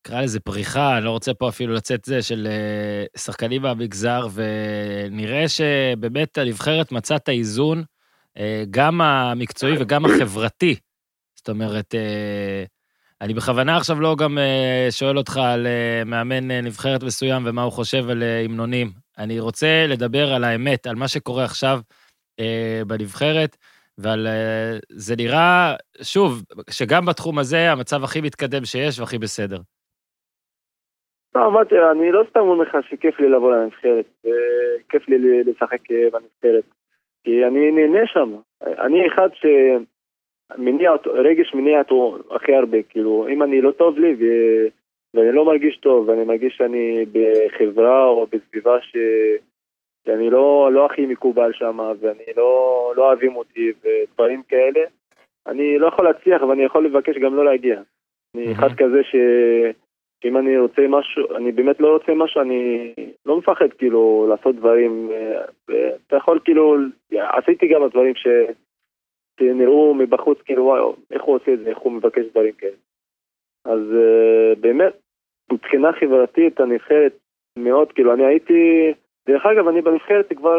נקרא 0.07 0.21
לזה 0.21 0.41
פריחה, 0.41 0.97
אני 0.97 1.05
לא 1.05 1.11
רוצה 1.11 1.35
פה 1.35 1.49
אפילו 1.49 1.75
לצאת 1.75 2.05
זה, 2.05 2.23
של 2.23 2.49
אה, 2.51 3.21
שחקנים 3.21 3.63
מהמגזר, 3.63 4.27
ונראה 4.33 5.45
שבאמת 5.49 6.39
הנבחרת 6.39 6.93
מצאה 6.93 7.17
את 7.17 7.29
האיזון, 7.29 7.85
אה, 8.39 8.65
גם 8.71 9.01
המקצועי 9.01 9.75
וגם 9.81 10.05
החברתי. 10.05 10.75
זאת 11.35 11.49
אומרת, 11.49 11.95
אה, 11.95 12.65
אני 13.21 13.35
בכוונה 13.35 13.77
עכשיו 13.77 14.01
לא 14.01 14.17
גם 14.17 14.39
שואל 14.91 15.19
אותך 15.19 15.37
על 15.37 15.67
מאמן 16.07 16.51
נבחרת 16.51 17.03
מסוים 17.03 17.43
ומה 17.47 17.63
הוא 17.63 17.73
חושב 17.73 18.11
על 18.11 18.23
המנונים. 18.23 18.93
אני 19.19 19.41
רוצה 19.41 19.87
לדבר 19.89 20.33
על 20.33 20.45
האמת, 20.45 20.87
על 20.87 20.97
מה 20.97 21.09
שקורה 21.09 21.45
עכשיו 21.45 21.81
בנבחרת, 22.87 23.57
ועל... 23.99 24.29
זה 24.93 25.17
נראה, 25.17 25.75
שוב, 26.03 26.43
שגם 26.71 27.07
בתחום 27.07 27.39
הזה 27.39 27.73
המצב 27.73 28.05
הכי 28.05 28.21
מתקדם 28.21 28.65
שיש 28.65 28.99
והכי 28.99 29.19
בסדר. 29.19 29.61
לא, 31.37 31.47
אמרתי, 31.47 31.75
אני 31.91 32.13
לא 32.13 32.25
סתם 32.31 32.41
אומר 32.41 32.63
לך 32.63 32.77
שכיף 32.89 33.21
לי 33.21 33.29
לבוא 33.29 33.53
לנבחרת, 33.57 34.05
אה, 34.27 34.31
כיף 34.89 35.09
לי 35.09 35.45
לשחק 35.45 35.91
אה, 35.91 36.11
בנבחרת, 36.13 36.65
כי 37.25 37.45
אני 37.45 37.71
נהנה 37.71 38.07
שם. 38.07 38.35
אני 38.63 39.07
אחד 39.07 39.29
שמניע 39.35 40.91
אותו, 40.91 41.11
רגש 41.13 41.55
מניע 41.55 41.79
אותו 41.79 42.19
הכי 42.31 42.55
הרבה, 42.55 42.83
כאילו, 42.83 43.27
אם 43.29 43.43
אני 43.43 43.61
לא 43.61 43.71
טוב 43.71 43.99
לי 43.99 44.15
ו... 44.15 44.25
ואני 45.15 45.33
לא 45.33 45.45
מרגיש 45.45 45.77
טוב, 45.77 46.09
ואני 46.09 46.25
מרגיש 46.25 46.57
שאני 46.57 47.05
בחברה 47.13 48.05
או 48.05 48.27
בסביבה 48.27 48.81
ש... 48.81 48.97
שאני 50.07 50.31
לא, 50.31 50.71
לא 50.73 50.87
הכי 50.87 51.07
מקובל 51.07 51.53
שם, 51.53 51.79
ואני 52.01 52.25
לא, 52.37 52.93
לא 52.97 53.07
אוהבים 53.07 53.37
אותי 53.37 53.73
ודברים 53.83 54.43
כאלה, 54.43 54.81
אני 55.47 55.79
לא 55.79 55.87
יכול 55.87 56.05
להצליח 56.05 56.43
ואני 56.43 56.65
יכול 56.65 56.87
לבקש 56.87 57.17
גם 57.17 57.35
לא 57.35 57.45
להגיע. 57.45 57.81
אני 58.35 58.53
אחד 58.53 58.69
כזה 58.77 59.03
ש... 59.03 59.17
שאם 60.23 60.37
אני 60.37 60.59
רוצה 60.59 60.83
משהו, 60.89 61.37
אני 61.37 61.53
באמת 61.53 61.81
לא 61.81 61.93
רוצה 61.93 62.13
משהו, 62.15 62.41
אני 62.41 62.93
לא 63.27 63.39
מפחד 63.39 63.73
כאילו 63.79 64.27
לעשות 64.31 64.57
דברים, 64.57 65.11
אה, 65.13 65.43
אתה 66.07 66.17
יכול 66.17 66.41
כאילו, 66.45 66.77
עשיתי 67.13 67.69
גם 67.69 67.89
דברים 67.89 68.15
ש... 68.15 68.27
שנראו 69.41 69.95
מבחוץ 69.95 70.39
כאילו 70.45 70.65
וואו, 70.65 70.97
איך 71.11 71.23
הוא 71.23 71.35
עושה 71.35 71.53
את 71.53 71.59
זה, 71.59 71.71
איך 71.71 71.79
הוא 71.79 71.93
מבקש 71.93 72.25
דברים 72.31 72.53
כאלה. 72.53 72.77
אז 73.65 73.81
uh, 73.81 74.61
באמת, 74.61 74.93
מבחינה 75.53 75.93
חברתית 75.93 76.61
הנבחרת 76.61 77.13
מאוד, 77.59 77.93
כאילו 77.93 78.15
אני 78.15 78.25
הייתי, 78.25 78.93
דרך 79.29 79.47
אגב 79.47 79.69
אני 79.69 79.83
בנבחרת 79.83 80.33
כבר 80.37 80.59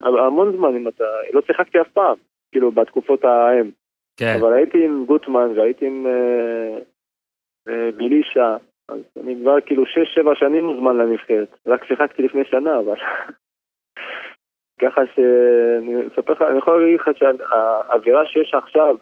המון 0.00 0.56
זמן 0.56 0.76
אם 0.76 0.88
אתה, 0.88 1.04
לא 1.32 1.40
שיחקתי 1.46 1.80
אף 1.80 1.88
פעם, 1.88 2.16
כאילו 2.52 2.72
בתקופות 2.72 3.24
ההם. 3.24 3.70
כן. 4.16 4.36
אבל 4.40 4.52
הייתי 4.52 4.84
עם 4.84 5.04
גוטמן 5.06 5.48
והייתי 5.56 5.86
עם 5.86 6.06
אה, 6.06 6.78
אה, 7.68 7.90
בילישה, 7.96 8.56
אני 8.90 9.36
כבר 9.40 9.60
כאילו 9.60 9.82
6-7 9.82 9.86
שנים 10.34 10.64
מוזמן 10.64 10.96
לנבחרת. 10.96 11.56
רק 11.66 11.84
שיחקתי 11.84 12.22
לפני 12.22 12.44
שנה, 12.44 12.78
אבל... 12.78 12.96
ככה 14.80 15.00
שאני 15.14 16.06
אספר 16.06 16.32
לך, 16.32 16.42
אני 16.42 16.58
יכול 16.58 16.80
להגיד 16.80 17.00
לך 17.00 17.10
שהאווירה 17.18 18.26
שיש 18.26 18.54
עכשיו, 18.54 18.96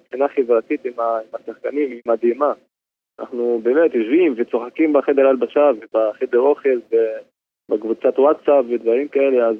מבחינה 0.00 0.28
חברתית 0.28 0.84
עם 0.84 0.92
השחקנים, 1.34 1.90
היא 1.90 2.02
מדהימה. 2.06 2.52
אנחנו 3.18 3.60
באמת 3.62 3.94
יושבים 3.94 4.34
וצוחקים 4.36 4.92
בחדר 4.92 5.26
הלבשה 5.26 5.70
ובחדר 5.76 6.38
אוכל 6.38 6.78
ובקבוצת 7.70 8.18
וואטסאפ 8.18 8.64
ודברים 8.68 9.08
כאלה, 9.08 9.48
אז 9.48 9.56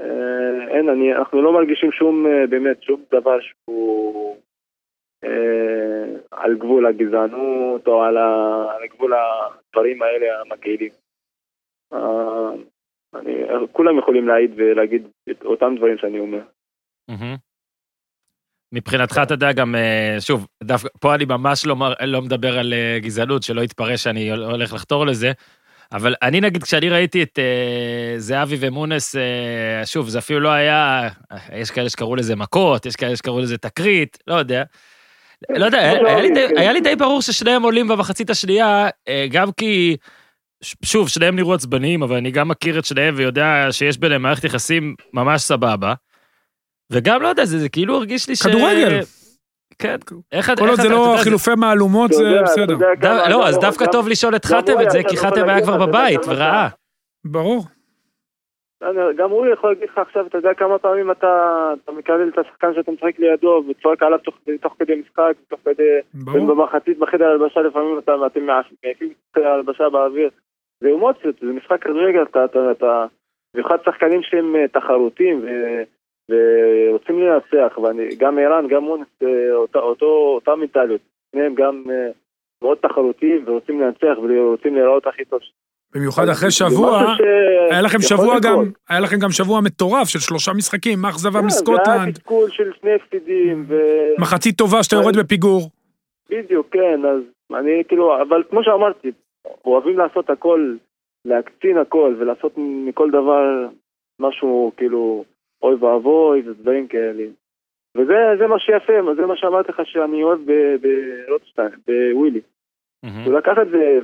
אה, 0.00 0.68
אין, 0.68 0.88
אני, 0.88 1.14
אנחנו 1.14 1.42
לא 1.42 1.52
מרגישים 1.52 1.92
שום, 1.92 2.26
אה, 2.26 2.46
באמת, 2.46 2.82
שום 2.82 3.02
דבר 3.10 3.40
שהוא 3.40 4.36
על 6.30 6.56
גבול 6.58 6.86
הגזענות 6.86 7.86
או 7.86 8.02
על, 8.02 8.16
ה, 8.16 8.64
על 8.76 8.86
גבול 8.94 9.12
הדברים 9.14 10.02
האלה 10.02 10.26
המגעילים. 10.40 10.90
אה, 11.92 12.50
אני, 13.14 13.32
כולם 13.72 13.98
יכולים 13.98 14.28
להעיד 14.28 14.50
ולהגיד 14.56 15.08
את 15.30 15.44
אותם 15.44 15.74
דברים 15.76 15.98
שאני 15.98 16.18
אומר. 16.18 16.42
מבחינתך, 18.72 19.20
אתה 19.22 19.34
יודע, 19.34 19.52
גם, 19.52 19.74
אה, 19.74 20.16
שוב, 20.20 20.46
דווקא 20.62 20.88
פה 21.00 21.14
אני 21.14 21.24
ממש 21.24 21.66
לא, 21.66 21.76
לא 22.04 22.22
מדבר 22.22 22.58
על 22.58 22.72
אה, 22.72 22.98
גזענות, 23.00 23.42
שלא 23.42 23.60
יתפרש 23.60 24.02
שאני 24.02 24.32
הולך 24.32 24.72
לחתור 24.72 25.06
לזה, 25.06 25.32
אבל 25.92 26.14
אני, 26.22 26.40
נגיד, 26.40 26.62
כשאני 26.62 26.88
ראיתי 26.88 27.22
את 27.22 27.38
אה, 27.38 28.14
זהבי 28.18 28.56
ומונס, 28.60 29.16
אה, 29.16 29.86
שוב, 29.86 30.08
זה 30.08 30.18
אפילו 30.18 30.40
לא 30.40 30.48
היה, 30.48 31.08
יש 31.52 31.70
כאלה 31.70 31.88
שקראו 31.88 32.16
לזה 32.16 32.36
מכות, 32.36 32.86
יש 32.86 32.96
כאלה 32.96 33.16
שקראו 33.16 33.40
לזה 33.40 33.58
תקרית, 33.58 34.18
לא 34.26 34.34
יודע. 34.34 34.64
לא 35.48 35.64
יודע, 35.64 35.78
היה, 35.78 36.20
לי 36.20 36.30
די, 36.30 36.46
היה 36.56 36.72
לי 36.72 36.80
די 36.80 36.96
ברור 36.96 37.22
ששניהם 37.22 37.62
עולים 37.62 37.88
במחצית 37.88 38.30
השנייה, 38.30 38.88
אה, 39.08 39.26
גם 39.30 39.52
כי, 39.52 39.96
שוב, 40.84 41.08
שניהם 41.08 41.36
נראו 41.36 41.54
עצבניים, 41.54 42.02
אבל 42.02 42.16
אני 42.16 42.30
גם 42.30 42.48
מכיר 42.48 42.78
את 42.78 42.84
שניהם 42.84 43.14
ויודע 43.16 43.66
שיש 43.70 43.98
ביניהם 43.98 44.22
מערכת 44.22 44.44
יחסים 44.44 44.94
ממש 45.12 45.42
סבבה. 45.42 45.94
וגם, 46.92 47.22
לא 47.22 47.28
יודע, 47.28 47.44
זה, 47.44 47.58
זה 47.58 47.68
כאילו 47.68 47.96
הרגיש 47.96 48.28
לי 48.28 48.36
ש... 48.36 48.42
כדורגל. 48.42 49.00
כן, 49.78 49.96
איך 50.32 50.46
כל 50.46 50.52
איך 50.52 50.60
עוד 50.60 50.76
זה 50.76 50.82
אתה- 50.82 50.88
לא 50.92 51.14
אתה 51.14 51.22
חילופי 51.22 51.50
מהלומות, 51.56 52.10
אתה 52.10 52.16
זה 52.18 52.30
אתה 52.40 52.42
בסדר. 52.44 52.76
לא, 53.28 53.48
אז 53.48 53.54
גם- 53.54 53.60
דווקא 53.60 53.86
טוב 53.92 54.08
לשאול 54.08 54.36
את 54.36 54.44
חתם 54.44 54.72
את 54.82 54.90
זה, 54.90 55.00
כי 55.08 55.16
חתם 55.16 55.48
היה 55.48 55.60
כבר 55.62 55.76
אתה 55.76 55.86
בבית 55.86 56.20
וראה. 56.26 56.68
ברור. 57.24 57.66
גם 59.16 59.30
הוא 59.30 59.46
יכול 59.46 59.70
להגיד 59.70 59.88
לך 59.88 59.98
עכשיו, 59.98 60.26
אתה 60.26 60.38
יודע 60.38 60.54
כמה 60.54 60.78
פעמים 60.78 61.10
אתה, 61.10 61.72
אתה 61.84 61.92
מקבל 61.92 62.28
את 62.28 62.38
השחקן 62.38 62.74
שאתה 62.74 62.92
משחק 62.92 63.18
לידו 63.18 63.62
וצועק 63.68 64.02
עליו 64.02 64.18
תוך, 64.18 64.38
תוך 64.60 64.76
כדי 64.78 64.94
משחק, 64.94 65.32
תוך 65.48 65.60
כדי... 65.64 65.98
ברור. 66.14 66.46
במחצית 66.46 66.98
בחדר 66.98 67.26
הלבשה 67.26 67.60
לפעמים 67.60 67.98
אתה, 67.98 68.12
אתם 68.26 68.46
מעיפים 68.46 69.08
את 69.10 69.36
חדר 69.36 69.48
הלבשה 69.48 69.88
באוויר. 69.88 70.30
זה 70.80 70.88
אמוציות, 70.90 71.34
זה 71.40 71.46
משחק 71.46 71.82
כדורגל, 71.82 72.22
אתה, 72.22 72.44
אתה, 72.44 72.70
אתה, 72.70 73.06
במיוחד 73.54 73.76
שחקנים 73.84 74.22
שהם 74.22 74.56
אה, 74.56 74.68
תחרותיים 74.68 75.44
ו, 75.44 75.46
ורוצים 76.30 77.18
לנצח, 77.18 77.78
וגם 77.78 78.38
ערן, 78.38 78.68
גם 78.68 78.82
מונס, 78.82 79.08
אה, 79.22 79.54
אותה, 79.54 79.78
אותו, 79.78 80.06
אותה 80.06 80.56
מנטליות. 80.56 81.00
שניהם 81.32 81.54
גם 81.54 81.84
אה, 81.90 82.10
מאוד 82.62 82.78
תחרותיים 82.78 83.44
ורוצים 83.46 83.80
לנצח 83.80 84.18
ורוצים 84.22 84.74
להיראות 84.74 85.06
הכי 85.06 85.24
טוב. 85.24 85.40
במיוחד 85.94 86.28
אחרי 86.28 86.50
שבוע, 86.50 87.02
ש- 87.16 87.20
היה 87.72 87.82
לכם 87.82 87.98
שבוע 88.00 88.36
לקרות. 88.36 88.42
גם, 88.42 88.70
היה 88.88 89.00
לכם 89.00 89.16
גם 89.22 89.30
שבוע 89.30 89.60
מטורף 89.60 90.08
של 90.08 90.18
שלושה 90.18 90.52
משחקים, 90.52 91.04
אכזבה 91.06 91.30
כן, 91.30 91.32
זה 91.32 91.38
היה 91.38 91.46
מסקוטלנד, 91.46 92.14
תסכול 92.14 92.50
של 92.50 92.70
שני 92.80 92.90
הפסידים, 92.94 93.64
ו... 93.68 93.74
מחצית 94.18 94.58
טובה 94.58 94.82
שאתה 94.82 94.96
יורד 94.96 95.16
בפיגור. 95.18 95.70
בדיוק, 96.30 96.66
כן, 96.70 97.00
אז 97.04 97.22
אני 97.58 97.82
כאילו, 97.88 98.22
אבל 98.22 98.42
כמו 98.50 98.64
שאמרתי, 98.64 99.10
אוהבים 99.64 99.98
לעשות 99.98 100.30
הכל, 100.30 100.74
להקצין 101.24 101.78
הכל 101.78 102.14
ולעשות 102.18 102.52
מכל 102.56 103.10
דבר 103.10 103.66
משהו 104.20 104.72
כאילו 104.76 105.24
אוי 105.62 105.74
ואבוי 105.74 106.42
ודברים 106.48 106.86
כאלה. 106.88 107.24
וזה 107.96 108.14
זה 108.38 108.46
מה 108.46 108.58
שיפה, 108.58 108.92
זה 109.16 109.26
מה 109.26 109.36
שאמרתי 109.36 109.72
לך 109.72 109.80
שאני 109.84 110.22
אוהב 110.22 110.38
ב- 110.46 110.76
ברוטשטיין, 111.28 111.68
בווילי. 111.86 112.40
הוא 113.24 113.34
לקח 113.34 113.52
את 113.62 113.68
זה, 113.70 113.98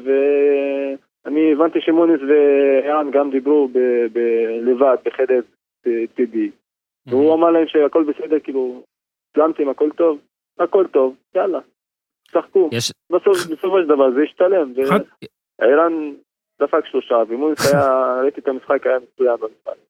ואני 1.27 1.53
הבנתי 1.53 1.79
שמוניס 1.81 2.21
וערן 2.29 3.11
גם 3.11 3.31
דיברו 3.31 3.69
ב- 3.69 4.07
ב- 4.13 4.61
לבד 4.63 4.97
בחדר 5.05 5.41
צידי. 6.17 6.51
והוא 7.07 7.35
אמר 7.35 7.51
להם 7.51 7.67
שהכל 7.67 8.05
בסדר, 8.05 8.41
כאילו, 8.41 8.83
השלמתם, 9.33 9.69
הכל 9.69 9.91
טוב, 9.97 10.19
הכל 10.59 10.87
טוב, 10.93 11.15
יאללה, 11.35 11.59
שחקו. 12.33 12.71
יש, 12.73 12.93
בסוף, 13.11 13.47
בסופו 13.47 13.81
של 13.83 13.87
דבר 13.87 14.11
זה 14.11 14.23
השתלם. 14.23 14.73
וערן 15.59 16.13
דפק 16.63 16.87
שלושה, 16.91 17.15
ומוניס 17.29 17.75
היה, 17.75 17.89
ראיתי 18.23 18.41
את 18.41 18.49
המשחק, 18.49 18.87
היה 18.87 18.99
מצוין 18.99 19.37
במשחק. 19.41 19.81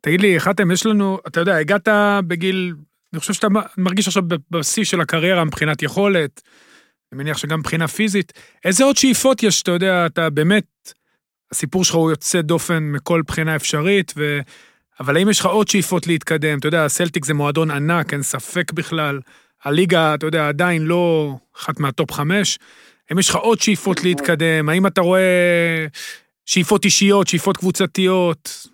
תגיד 0.00 0.20
לי, 0.20 0.40
חתם, 0.40 0.70
יש 0.70 0.86
לנו, 0.86 1.18
אתה 1.26 1.40
יודע, 1.40 1.56
הגעת 1.56 1.88
בגיל, 2.28 2.72
אני 3.12 3.20
חושב 3.20 3.32
שאתה 3.32 3.46
מרגיש 3.78 4.06
עכשיו 4.06 4.22
בשיא 4.50 4.84
של 4.84 5.00
הקריירה 5.00 5.44
מבחינת 5.44 5.82
יכולת, 5.82 6.42
אני 7.12 7.22
מניח 7.22 7.38
שגם 7.38 7.58
מבחינה 7.58 7.88
פיזית. 7.88 8.32
איזה 8.64 8.84
עוד 8.84 8.96
שאיפות 8.96 9.42
יש, 9.42 9.62
אתה 9.62 9.70
יודע, 9.70 10.06
אתה 10.06 10.30
באמת, 10.30 10.92
הסיפור 11.52 11.84
שלך 11.84 11.94
הוא 11.94 12.10
יוצא 12.10 12.40
דופן 12.40 12.82
מכל 12.82 13.22
בחינה 13.26 13.56
אפשרית, 13.56 14.12
ו... 14.16 14.40
אבל 15.00 15.16
האם 15.16 15.30
יש 15.30 15.40
לך 15.40 15.46
עוד 15.46 15.68
שאיפות 15.68 16.06
להתקדם? 16.06 16.58
אתה 16.58 16.68
יודע, 16.68 16.84
הסלטיק 16.84 17.24
זה 17.24 17.34
מועדון 17.34 17.70
ענק, 17.70 18.12
אין 18.12 18.22
ספק 18.22 18.72
בכלל. 18.72 19.20
הליגה, 19.64 20.14
אתה 20.14 20.26
יודע, 20.26 20.48
עדיין 20.48 20.82
לא 20.82 21.34
אחת 21.56 21.80
מהטופ 21.80 22.12
חמש. 22.12 22.58
האם 23.10 23.18
יש 23.18 23.28
לך 23.28 23.36
עוד 23.36 23.60
שאיפות 23.60 24.04
להתקדם? 24.04 24.68
האם 24.68 24.86
אתה 24.86 25.00
רואה 25.00 25.86
שאיפות 26.46 26.84
אישיות, 26.84 27.28
שאיפות 27.28 27.56
קבוצתיות? 27.56 28.66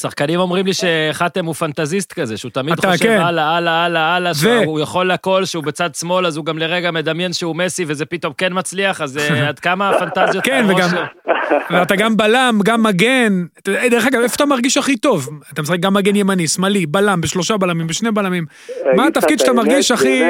שחקנים 0.00 0.40
אומרים 0.40 0.66
לי 0.66 0.72
שחתם 0.72 1.44
הוא 1.44 1.54
פנטזיסט 1.54 2.12
כזה, 2.12 2.36
שהוא 2.36 2.50
תמיד 2.50 2.78
אתה, 2.78 2.90
חושב 2.90 3.04
כן. 3.04 3.20
הלאה, 3.20 3.56
הלאה, 3.56 3.84
הלאה, 3.84 4.16
הלאה, 4.16 4.30
ו- 4.30 4.34
שהוא 4.34 4.80
יכול 4.80 5.12
לכל, 5.12 5.44
שהוא 5.44 5.64
בצד 5.64 5.94
שמאל, 5.94 6.26
אז 6.26 6.36
הוא 6.36 6.44
גם 6.44 6.58
לרגע 6.58 6.90
מדמיין 6.90 7.32
שהוא 7.32 7.56
מסי 7.56 7.84
וזה 7.88 8.06
פתאום 8.06 8.32
כן 8.32 8.52
מצליח, 8.52 9.00
אז 9.00 9.18
אה, 9.18 9.48
עד 9.48 9.58
כמה 9.58 9.90
הפנטזיות... 9.90 10.44
כן, 10.44 10.64
וגם-? 10.68 10.90
ואתה 11.70 11.96
גם 11.96 12.16
בלם, 12.16 12.58
גם 12.64 12.82
מגן. 12.82 13.32
דרך 13.90 14.06
אגב, 14.06 14.20
איפה 14.20 14.34
אתה 14.36 14.46
מרגיש 14.46 14.76
הכי 14.76 14.96
טוב? 14.96 15.28
אתה 15.52 15.62
משחק 15.62 15.80
גם 15.80 15.94
מגן 15.94 16.16
ימני, 16.16 16.48
שמאלי, 16.48 16.86
בלם, 16.86 17.20
בשלושה 17.20 17.56
בלמים, 17.56 17.86
בשני 17.86 18.10
בלמים. 18.10 18.44
מה 18.84 18.90
אגיד 18.92 19.00
לך 19.00 19.06
התפקיד 19.06 19.32
את 19.32 19.38
שאתה 19.38 19.52
מרגיש 19.52 19.90
הכי... 19.90 20.22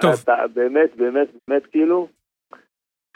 טוב. 0.00 0.14
אתה 0.24 0.32
באמת, 0.54 0.90
באמת, 0.96 1.28
באמת, 1.48 1.62
כאילו, 1.72 2.08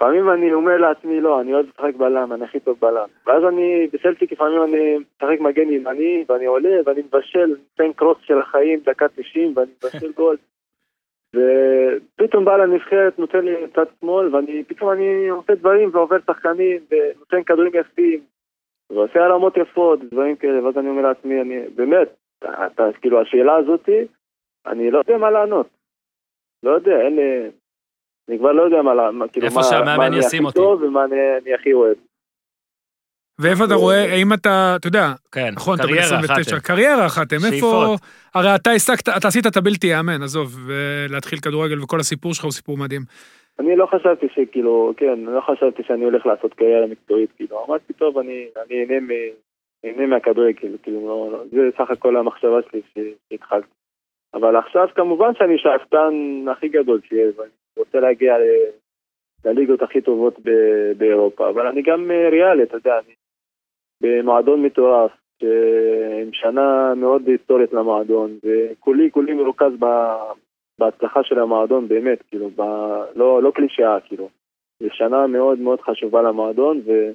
לפעמים 0.00 0.30
אני 0.30 0.52
אומר 0.52 0.76
לעצמי, 0.76 1.20
לא, 1.20 1.40
אני 1.40 1.54
אוהב 1.54 1.66
לשחק 1.66 1.94
בלם, 1.96 2.32
אני 2.32 2.44
הכי 2.44 2.60
טוב 2.60 2.78
בלם. 2.80 3.08
ואז 3.26 3.44
אני, 3.44 3.88
בסלטיק 3.92 4.32
לפעמים 4.32 4.62
אני 4.62 4.96
משחק 4.98 5.40
מגן 5.40 5.72
ימני, 5.72 6.24
ואני 6.28 6.46
עולה, 6.46 6.76
ואני 6.86 7.00
מבשל, 7.02 7.46
נותן 7.48 7.92
קרוס 7.92 8.18
של 8.22 8.38
החיים, 8.38 8.80
דקה 8.84 9.08
90, 9.08 9.52
ואני 9.56 9.70
מבשל 9.84 10.12
גול. 10.12 10.36
ופתאום 11.36 12.44
בא 12.44 12.56
לנבחרת, 12.56 13.18
נותן 13.18 13.44
לי 13.44 13.54
צד 13.74 13.84
שמאל, 14.00 14.34
ואני, 14.34 14.64
פתאום 14.64 14.90
אני 14.90 15.28
עושה 15.28 15.54
דברים 15.54 15.90
ועובר 15.92 16.16
שחקנים, 16.26 16.80
ונותן 16.90 17.42
כדורים 17.42 17.72
יפים, 17.74 18.20
ועושה 18.90 19.24
הרמות 19.24 19.56
יפות, 19.56 20.00
דברים 20.04 20.36
כאלה, 20.36 20.64
ואז 20.64 20.78
אני 20.78 20.88
אומר 20.88 21.02
לעצמי, 21.02 21.40
אני, 21.40 21.68
באמת, 21.74 22.08
אתה, 22.38 22.66
אתה, 22.66 22.82
כאילו, 23.00 23.20
השאלה 23.20 23.56
הזאתי, 23.56 24.04
אני 24.66 24.90
לא 24.90 24.98
יודע 24.98 25.18
מה 25.18 25.30
לענות. 25.30 25.66
לא 26.62 26.70
יודע, 26.70 27.00
אין 27.00 27.16
לי... 27.16 27.50
אני 28.30 28.38
כבר 28.38 28.52
לא 28.52 28.62
יודע 28.62 28.82
מה, 28.82 29.28
כאילו, 29.28 29.46
איפה 29.46 29.56
מה, 29.56 29.62
שהמאמן 29.64 29.96
מה 29.96 30.06
אני 30.06 30.18
ישים 30.18 30.44
אותי. 30.44 30.60
ומה 30.60 31.04
אני, 31.04 31.16
אני 31.42 31.54
הכי 31.54 31.72
אוהב. 31.72 31.96
ואיפה 33.40 33.64
אתה 33.64 33.74
רואה, 33.74 34.12
האם 34.12 34.32
אתה, 34.32 34.76
אתה 34.76 34.88
יודע, 34.88 35.12
כן, 35.32 35.50
נכון, 35.56 35.74
אתה 35.74 35.82
בן 35.82 35.88
קריירה 35.88 36.16
29, 36.18 36.56
אחת. 36.56 36.64
קריירה 36.64 37.06
אחת, 37.06 37.32
הם 37.32 37.38
איפה... 37.52 37.96
הרי 38.34 38.54
אתה 38.54 38.70
השגת, 38.70 39.08
אתה 39.08 39.28
עשית 39.28 39.46
את 39.46 39.56
הבלתי 39.56 39.86
ייאמן, 39.86 40.22
עזוב, 40.22 40.48
ולהתחיל 40.66 41.38
כדורגל 41.38 41.82
וכל 41.82 42.00
הסיפור 42.00 42.34
שלך 42.34 42.44
הוא 42.44 42.52
סיפור 42.52 42.76
מדהים. 42.76 43.02
אני 43.58 43.76
לא 43.76 43.86
חשבתי 43.86 44.26
שכאילו, 44.34 44.94
כן, 44.96 45.18
לא 45.20 45.40
חשבתי 45.40 45.82
שאני 45.86 46.04
הולך 46.04 46.26
לעשות 46.26 46.54
קריירה 46.54 46.86
מקצועית, 46.86 47.30
כאילו, 47.36 47.64
אמרתי, 47.68 47.92
טוב, 47.92 48.18
אני 48.18 48.46
מ- 49.00 49.10
אהנה 49.84 50.06
מהכדורגל, 50.06 50.76
כאילו, 50.82 51.08
לא, 51.08 51.28
לא, 51.32 51.44
זה 51.50 51.60
סך 51.78 51.90
הכל 51.90 52.16
המחשבה 52.16 52.58
שלי 52.70 52.80
שהתחלתי. 53.32 53.66
אבל 54.34 54.56
עכשיו 54.56 54.88
כמובן 54.94 55.32
שאני 55.38 55.58
שאפתן 55.58 56.14
הכי 56.52 56.68
גדול 56.68 57.00
שיש, 57.08 57.34
ואני 57.38 57.50
רוצה 57.78 58.00
להגיע 58.00 58.34
לליגות 59.44 59.82
הכי 59.82 60.00
טובות 60.00 60.38
ב- 60.44 60.92
באירופה, 60.98 61.48
אבל 61.48 61.66
אני 61.66 61.82
גם 61.82 62.10
אה, 62.10 62.28
ריאלי, 62.28 62.62
אתה 62.62 62.76
יודע, 62.76 62.98
אני 62.98 63.14
במועדון 64.02 64.62
מטורף, 64.62 65.10
עם 66.22 66.32
שנה 66.32 66.94
מאוד 66.96 67.28
היסטורית 67.28 67.72
למועדון, 67.72 68.38
וכולי 68.44 69.10
כולי 69.10 69.34
מרוכז 69.34 69.72
ב- 69.78 70.32
בהצלחה 70.78 71.24
של 71.24 71.38
המועדון, 71.38 71.88
באמת, 71.88 72.22
כאילו, 72.28 72.50
ב... 72.56 72.60
לא, 73.16 73.42
לא 73.42 73.50
קלישאה, 73.50 74.00
כאילו. 74.00 74.28
זו 74.82 74.88
שנה 74.92 75.26
מאוד 75.26 75.58
מאוד 75.58 75.80
חשובה 75.80 76.22
למועדון, 76.22 76.80
ו... 76.86 77.10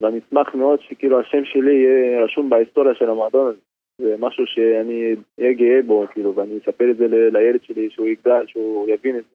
ואני 0.00 0.18
אשמח 0.18 0.54
מאוד 0.54 0.80
שכאילו 0.80 1.20
השם 1.20 1.44
שלי 1.44 1.74
יהיה 1.74 2.24
רשום 2.24 2.50
בהיסטוריה 2.50 2.94
של 2.94 3.10
המועדון 3.10 3.46
הזה. 3.46 3.58
זה 3.98 4.16
משהו 4.18 4.46
שאני 4.46 5.14
אהיה 5.40 5.52
גאה 5.52 5.82
בו, 5.86 6.04
כאילו, 6.12 6.34
ואני 6.34 6.58
אספר 6.58 6.90
את 6.90 6.96
זה. 6.96 7.06
לילד 7.08 7.62
שלי, 7.62 7.90
שהוא 7.90 8.06
יגדל, 8.06 8.46
שהוא 8.46 8.88
יבין 8.88 9.16
את 9.16 9.24
זה. 9.24 9.34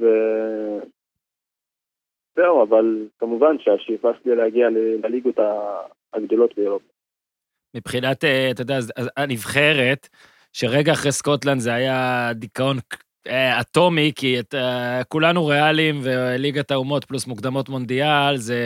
ו... 0.00 0.04
זהו, 2.36 2.62
אבל 2.62 3.08
כמובן 3.18 3.56
שהשאיפה 3.58 4.08
שלי 4.22 4.36
להגיע. 4.36 4.68
לליגות 5.02 5.36
הגדולות 6.12 6.54
באירופה. 6.56 6.88
מבחינת, 7.76 8.24
אה, 8.24 8.50
אתה 8.50 8.62
יודע, 8.62 8.78
הנבחרת, 9.16 10.08
שרגע 10.52 10.92
אחרי 10.92 11.12
סקוטלנד 11.12 11.60
זה 11.60 11.74
היה 11.74 12.30
דיכאון 12.34 12.76
אה, 13.26 13.60
אטומי, 13.60 14.12
כי 14.16 14.40
את, 14.40 14.54
אה, 14.54 15.04
כולנו 15.04 15.46
ריאליים 15.46 16.00
וליגת 16.02 16.70
האומות 16.70 17.04
פלוס 17.04 17.26
מוקדמות 17.26 17.68
מונדיאל, 17.68 18.36
זה 18.36 18.58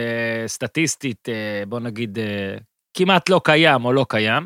סטטיסטית, 0.47 1.29
בוא 1.67 1.79
נגיד, 1.79 2.17
כמעט 2.93 3.29
לא 3.29 3.41
קיים 3.43 3.85
או 3.85 3.93
לא 3.93 4.05
קיים. 4.09 4.43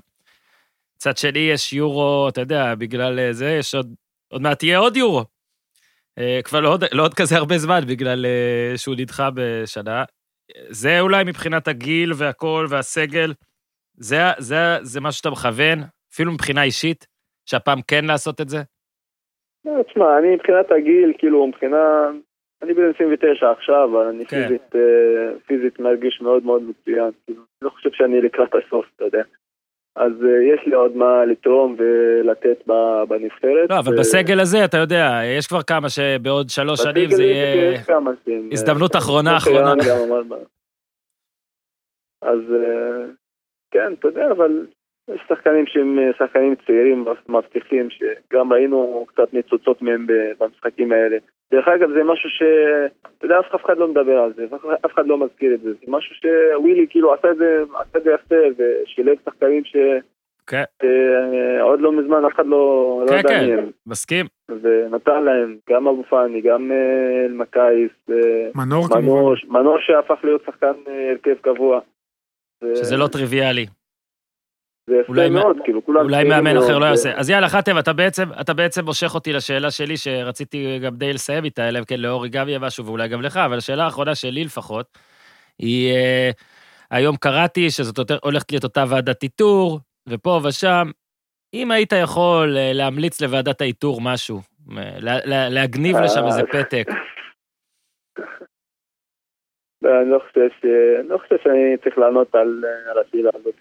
מצד 0.96 1.18
שני, 1.18 1.40
יש 1.40 1.74
יורו, 1.74 2.30
אתה 2.30 2.42
יודע, 2.42 2.76
בגלל 2.76 3.32
זה, 3.32 3.58
יש 3.60 3.76
עוד, 3.76 3.94
עוד 4.28 4.42
מעט 4.42 4.64
יהיה 4.64 4.78
עוד 4.78 4.98
יורו. 4.98 5.39
אה, 6.20 6.40
כבר 6.44 6.60
לא 6.60 6.70
עוד, 6.70 6.84
לא 6.94 7.04
עוד 7.04 7.14
כזה 7.14 7.36
הרבה 7.36 7.58
זמן, 7.58 7.80
בגלל 7.90 8.26
אה, 8.26 8.74
שהוא 8.78 8.96
נדחה 8.98 9.30
בשנה. 9.36 10.04
זה 10.70 11.00
אולי 11.00 11.24
מבחינת 11.24 11.68
הגיל 11.68 12.12
והכל 12.18 12.66
והסגל, 12.70 13.34
זה, 13.94 14.18
זה, 14.38 14.56
זה 14.82 15.02
מה 15.02 15.12
שאתה 15.12 15.30
מכוון, 15.30 15.80
אפילו 16.14 16.32
מבחינה 16.32 16.64
אישית, 16.64 17.08
שהפעם 17.46 17.80
כן 17.88 18.06
לעשות 18.06 18.42
את 18.42 18.50
זה? 18.50 18.58
לא, 19.66 19.84
תשמע, 19.84 20.18
אני 20.20 20.36
מבחינת 20.36 20.72
הגיל, 20.72 21.14
כאילו, 21.18 21.48
מבחינה... 21.48 22.10
אני 22.62 22.74
בן 22.74 22.92
29 22.96 23.52
עכשיו, 23.52 23.90
אבל 23.92 24.06
אני 24.08 24.26
כן. 24.26 24.42
פיזית, 24.42 24.76
אה, 24.76 25.40
פיזית 25.46 25.80
מרגיש 25.80 26.22
מאוד 26.22 26.46
מאוד 26.46 26.62
מצוין. 26.62 27.12
כאילו, 27.26 27.40
אני 27.42 27.62
לא 27.62 27.70
חושב 27.70 27.90
שאני 27.94 28.22
לקראת 28.22 28.50
הסוף, 28.56 28.86
אתה 28.96 29.06
יודע. 29.06 29.24
אז 29.96 30.12
אה, 30.24 30.54
יש 30.54 30.68
לי 30.68 30.74
עוד 30.74 30.96
מה 30.96 31.26
לתרום 31.26 31.76
ולתת 31.80 32.68
בנבחרת. 33.08 33.70
לא, 33.70 33.80
אבל 33.80 34.00
בסגל 34.00 34.40
הזה, 34.40 34.66
אתה 34.66 34.78
יודע, 34.78 35.22
יש 35.38 35.48
כבר 35.48 35.62
כמה 35.62 35.90
שבעוד 35.90 36.50
שלוש 36.50 36.80
שנים 36.84 37.12
זה 37.12 37.24
יהיה... 37.24 37.84
שהם, 37.84 38.50
הזדמנות 38.52 38.96
אה, 38.96 39.00
אחרונה, 39.00 39.38
אוקיי, 39.38 39.54
אחרונה. 39.54 39.84
אז 42.22 42.40
אה, 42.54 43.06
כן, 43.72 43.94
אתה 44.00 44.08
יודע, 44.08 44.32
אבל 44.32 44.66
יש 45.16 45.22
שחקנים 45.30 45.66
שהם 45.68 46.00
אה, 46.00 46.10
שחקנים 46.20 46.56
צעירים, 46.66 47.06
מבטיחים, 47.30 47.88
שגם 47.90 48.54
ראינו 48.54 49.06
קצת 49.08 49.34
ניצוצות 49.34 49.82
מהם 49.82 50.08
במשחקים 50.40 50.92
האלה. 50.92 51.18
דרך 51.52 51.68
אגב, 51.68 51.90
זה 51.94 52.04
משהו 52.04 52.30
ש... 52.30 52.42
אתה 53.18 53.26
יודע, 53.26 53.40
אף 53.40 53.66
אחד 53.66 53.78
לא 53.78 53.88
מדבר 53.88 54.18
על 54.18 54.34
זה, 54.36 54.46
אף- 54.86 54.92
אחד 54.94 55.08
לא 55.08 55.18
מזכיר 55.18 55.54
את 55.54 55.62
זה. 55.62 55.70
זה 55.74 55.86
משהו 55.88 56.16
שווילי 56.16 56.86
כאילו 56.90 57.14
עשה 57.14 57.32
את 57.32 57.38
זה, 57.38 57.64
עשה 57.80 57.98
את 57.98 58.04
זה 58.04 58.12
יפה, 58.12 58.36
ושילב 58.58 59.16
שחקנים 59.26 59.64
ש... 59.66 59.76
כן. 60.48 60.64
אה, 60.84 61.62
עוד 61.62 61.82
לא 61.82 61.92
מזמן 61.92 62.26
אף 62.26 62.34
אחד 62.36 62.46
לא, 62.48 63.04
לא 63.08 63.12
כן, 63.22 63.28
כן. 63.28 63.66
מסכים. 63.88 64.26
ונתן 64.62 65.24
להם, 65.24 65.58
גם 65.70 65.88
אבו 65.88 66.04
פאני, 66.04 66.42
גם 66.42 66.72
אה, 66.72 67.26
אלמקייס, 67.26 67.92
מנור 68.56 68.88
כמובן. 68.88 69.02
מנור, 69.06 69.34
מנור 69.48 69.78
שהפך 69.80 70.20
להיות 70.24 70.42
שחקן 70.46 70.72
הרכב 71.10 71.36
קבוע. 71.42 71.80
ו- 72.64 72.76
שזה 72.76 72.98
לא 72.98 73.08
טריוויאלי. 73.08 73.66
זה 74.90 74.96
יפה 74.96 75.30
מאוד, 75.30 75.58
כאילו 75.64 75.86
כולם... 75.86 76.02
אולי 76.02 76.24
מאמן 76.24 76.58
אחר 76.58 76.78
לא 76.80 76.86
ו- 76.86 76.88
יעשה. 76.88 77.12
אז 77.16 77.30
יאללה, 77.30 77.50
חתם, 77.50 77.80
אתה 77.80 77.94
בעצם, 77.94 78.24
אתה 78.42 78.54
בעצם 78.54 78.86
מושך 78.86 79.16
אותי 79.16 79.34
לשאלה 79.34 79.72
שלי, 79.72 79.98
שרציתי 79.98 80.80
גם 80.80 80.96
די 80.96 81.14
לסיים 81.14 81.44
איתה, 81.46 81.70
אלא 81.70 81.80
אם 81.80 81.84
כן 81.84 82.00
לאורי 82.00 82.30
גם 82.30 82.48
יהיה 82.50 82.60
משהו, 82.60 82.86
ואולי 82.86 83.08
גם 83.08 83.22
לך, 83.22 83.38
אבל 83.38 83.58
השאלה 83.58 83.84
האחרונה 83.84 84.16
שלי 84.16 84.44
לפחות, 84.44 84.86
היא, 85.60 85.94
אה, 85.96 86.30
היום 86.92 87.16
קראתי 87.16 87.70
שזאת 87.70 87.98
יותר, 87.98 88.18
הולכת 88.24 88.52
להיות 88.52 88.64
אותה 88.64 88.84
ועדת 88.90 89.24
איתור, 89.24 89.80
ופה 90.10 90.40
ושם, 90.48 90.88
אם 91.54 91.72
היית 91.72 91.94
יכול 92.04 92.58
אה, 92.58 92.72
להמליץ 92.74 93.22
לוועדת 93.22 93.62
האיתור 93.62 94.02
משהו, 94.02 94.40
אה, 94.78 94.92
לה- 95.00 95.26
לה- 95.26 95.50
להגניב 95.50 95.98
לשם 95.98 96.26
איזה 96.26 96.42
פתק, 96.52 96.88
לא, 99.82 100.02
אני 100.02 100.10
לא 101.10 101.18
חושב 101.18 101.36
שאני 101.44 101.78
צריך 101.84 101.98
לענות 101.98 102.36
על 102.36 102.64
על 102.92 102.98
השאלה 103.08 103.30
הזאת. 103.34 103.56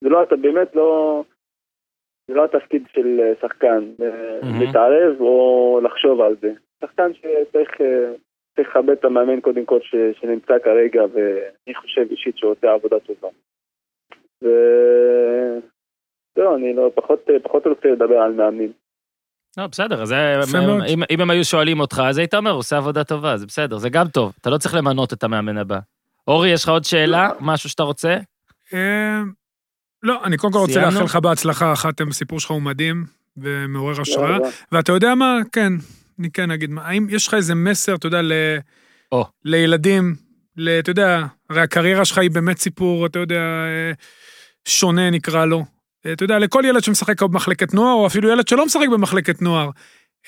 זה 0.00 0.08
לא, 0.08 0.22
אתה 0.22 0.36
באמת 0.36 0.68
לא... 0.76 1.22
זה 2.28 2.34
לא 2.34 2.44
התפקיד 2.44 2.82
של 2.92 3.20
אה, 3.20 3.32
שחקן, 3.40 3.84
מהמם. 3.98 4.60
להתערב 4.60 5.20
או 5.20 5.80
לחשוב 5.84 6.20
על 6.20 6.36
זה. 6.40 6.52
שחקן 6.80 7.10
שצריך 7.14 7.70
אה, 7.80 8.12
צריך 8.56 8.68
לכבד 8.68 8.90
את 8.90 9.04
המאמן 9.04 9.40
קודם 9.40 9.64
כל 9.64 9.78
ש- 9.82 10.20
שנמצא 10.20 10.54
כרגע, 10.64 11.02
ואני 11.12 11.74
חושב 11.74 12.00
אישית 12.10 12.36
שהוא 12.36 12.50
עושה 12.52 12.72
עבודה 12.72 12.96
טובה. 13.00 13.28
ו... 14.44 14.48
זהו, 16.36 16.56
אני 16.56 16.74
לא, 16.76 16.90
פחות, 16.94 17.26
פחות 17.42 17.66
רוצה 17.66 17.88
לדבר 17.88 18.18
על 18.18 18.32
מאמנים. 18.32 18.72
לא, 19.58 19.66
בסדר, 19.66 20.04
זה- 20.04 20.34
מאוד. 20.66 20.82
אם, 20.88 20.98
אם 21.10 21.20
הם 21.20 21.30
היו 21.30 21.44
שואלים 21.44 21.80
אותך, 21.80 22.02
אז 22.08 22.18
היית 22.18 22.34
אומר, 22.34 22.50
הוא 22.50 22.58
עושה 22.58 22.76
עבודה 22.76 23.04
טובה, 23.04 23.36
זה 23.36 23.46
בסדר, 23.46 23.76
זה 23.78 23.88
גם 23.90 24.04
טוב, 24.14 24.32
אתה 24.40 24.50
לא 24.50 24.58
צריך 24.58 24.74
למנות 24.74 25.12
את 25.12 25.24
המאמן 25.24 25.58
הבא. 25.58 25.78
אורי, 26.28 26.48
יש 26.48 26.64
לך 26.64 26.68
עוד 26.70 26.84
שאלה? 26.84 27.28
משהו 27.40 27.70
שאתה 27.70 27.82
רוצה? 27.82 28.16
לא, 30.02 30.24
אני 30.24 30.36
קודם 30.36 30.52
כל 30.52 30.58
רוצה? 30.58 30.80
לאחל 30.80 31.04
לך 31.04 31.16
בהצלחה, 31.16 31.76
חתם, 31.76 32.08
הסיפור 32.08 32.40
שלך 32.40 32.50
הוא 32.50 32.62
מדהים 32.62 33.04
ומעורר 33.36 34.00
השראה. 34.00 34.38
ואתה 34.72 34.92
יודע 34.92 35.14
מה? 35.14 35.38
כן, 35.52 35.72
אני 36.18 36.30
כן 36.30 36.50
אגיד, 36.50 36.70
מה, 36.70 36.82
האם 36.82 37.06
יש 37.10 37.28
לך 37.28 37.34
איזה 37.34 37.54
מסר, 37.54 37.94
אתה 37.94 38.06
יודע, 38.06 38.22
ל... 38.22 38.32
או. 39.12 39.24
לילדים, 39.44 40.14
ל... 40.56 40.68
אתה 40.68 40.90
יודע, 40.90 41.22
הרי 41.50 41.60
הקריירה 41.60 42.04
שלך 42.04 42.18
היא 42.18 42.30
באמת 42.30 42.58
סיפור, 42.58 43.06
אתה 43.06 43.18
יודע, 43.18 43.40
אה, 43.40 43.92
שונה 44.64 45.10
נקרא 45.10 45.44
לו. 45.44 45.64
אה, 46.06 46.12
אתה 46.12 46.24
יודע, 46.24 46.38
לכל 46.38 46.62
ילד 46.66 46.82
שמשחק 46.82 47.22
במחלקת 47.22 47.74
נוער, 47.74 47.94
או 47.94 48.06
אפילו 48.06 48.28
ילד 48.28 48.48
שלא 48.48 48.66
משחק 48.66 48.88
במחלקת 48.92 49.42
נוער, 49.42 49.70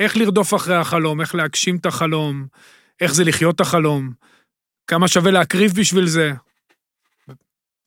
איך 0.00 0.16
לרדוף 0.16 0.54
אחרי 0.54 0.74
החלום, 0.74 1.20
איך 1.20 1.34
להגשים 1.34 1.76
את 1.76 1.86
החלום, 1.86 2.44
איך 3.00 3.14
זה 3.14 3.24
לחיות 3.24 3.54
את 3.54 3.60
החלום, 3.60 4.10
כמה 4.86 5.08
שווה 5.08 5.30
להקריב 5.30 5.70
בשביל 5.80 6.06
זה. 6.06 6.32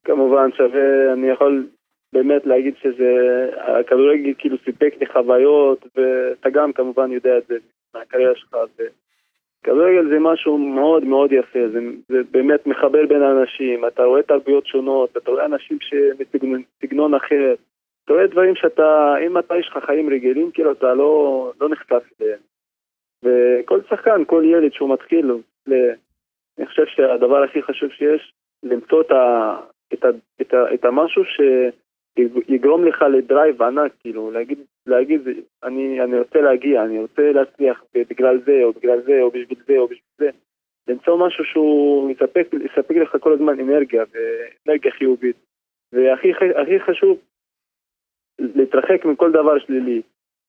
כמובן 0.06 0.50
שווה, 0.58 1.14
אני 1.14 1.28
יכול 1.34 1.68
באמת 2.16 2.46
להגיד 2.46 2.74
שזה, 2.82 3.12
הכדורגל 3.58 4.34
כאילו 4.38 4.58
סיפק 4.66 4.94
לי 5.00 5.06
חוויות, 5.06 5.86
ואתה 5.96 6.50
גם 6.50 6.74
כמובן 6.74 7.12
יודע 7.12 7.38
את 7.38 7.48
זה 7.48 7.58
מהקריירה 7.96 8.36
שלך. 8.36 8.58
כדורגל 9.64 10.10
זה 10.10 10.20
משהו 10.20 10.58
מאוד 10.58 11.04
מאוד 11.04 11.32
יפה, 11.32 11.60
זה, 11.74 11.80
זה 12.08 12.18
באמת 12.32 12.68
מחבר 12.68 13.06
בין 13.06 13.22
האנשים, 13.22 13.86
אתה 13.86 14.04
רואה 14.04 14.24
תרבויות 14.24 14.68
שונות, 14.68 15.18
אתה 15.18 15.32
רואה 15.32 15.46
אנשים 15.46 15.78
שמסגנון 15.82 17.14
אחר, 17.14 17.56
אתה 18.06 18.14
רואה 18.14 18.28
דברים 18.28 18.56
שאתה, 18.56 19.16
אם 19.26 19.38
אתה 19.38 19.58
יש 19.58 19.68
לך 19.68 19.86
חיים 19.86 20.10
רגילים, 20.10 20.52
כאילו 20.52 20.72
אתה 20.72 20.94
לא, 20.94 21.52
לא 21.62 21.70
נחשף 21.70 22.04
אליהם. 22.22 22.40
וכל 23.24 23.80
שחקן, 23.90 24.26
כל 24.28 24.44
ילד 24.46 24.74
שהוא 24.74 24.94
מתחיל, 24.94 25.32
אני 26.58 26.66
חושב 26.66 26.86
שהדבר 26.86 27.44
הכי 27.44 27.62
חשוב 27.62 27.90
שיש, 27.92 28.34
למצוא 28.64 29.02
את, 29.02 29.12
ה, 29.12 29.56
את, 29.94 30.06
ה, 30.06 30.10
את, 30.42 30.54
ה, 30.54 30.74
את 30.74 30.86
המשהו 30.86 31.24
שיגרום 32.20 32.86
לך 32.86 33.02
לדרייב 33.02 33.62
ענק, 33.62 33.92
כאילו, 34.00 34.32
להגיד, 34.32 34.60
להגיד 34.88 35.22
אני, 35.64 36.02
אני 36.02 36.20
רוצה 36.20 36.42
להגיע, 36.42 36.84
אני 36.84 37.00
רוצה 37.00 37.32
להצליח 37.32 37.84
בגלל 38.10 38.42
זה, 38.46 38.64
או 38.64 38.74
בגלל 38.74 39.02
זה, 39.02 39.22
או 39.22 39.32
בשביל 39.32 39.58
זה, 39.68 39.78
או 39.78 39.88
בשביל 39.88 40.00
זה. 40.18 40.30
למצוא 40.88 41.28
משהו 41.28 41.46
שהוא 41.46 42.12
יספק, 42.12 42.48
יספק 42.54 42.96
לך 42.96 43.18
כל 43.20 43.34
הזמן 43.34 43.60
אנרגיה, 43.60 44.04
ואנרגיה 44.12 44.92
חיובית. 44.92 45.36
והכי 45.94 46.80
חשוב, 46.80 47.18
להתרחק 48.40 49.06
מכל 49.06 49.32
דבר 49.32 49.60
שלילי. 49.60 50.02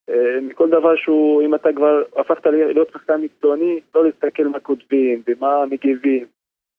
אה, 0.09 0.41
מכל 0.41 0.69
דבר 0.69 0.95
שהוא, 0.95 1.41
אם 1.41 1.55
אתה 1.55 1.69
כבר 1.75 2.03
הפכת 2.15 2.45
להיות 2.45 2.89
שחקן 2.93 3.21
מקצועני, 3.21 3.79
לא 3.95 4.05
להסתכל 4.05 4.47
מה 4.47 4.59
כותבים 4.59 5.21
ומה 5.27 5.65
מגיבים, 5.65 6.25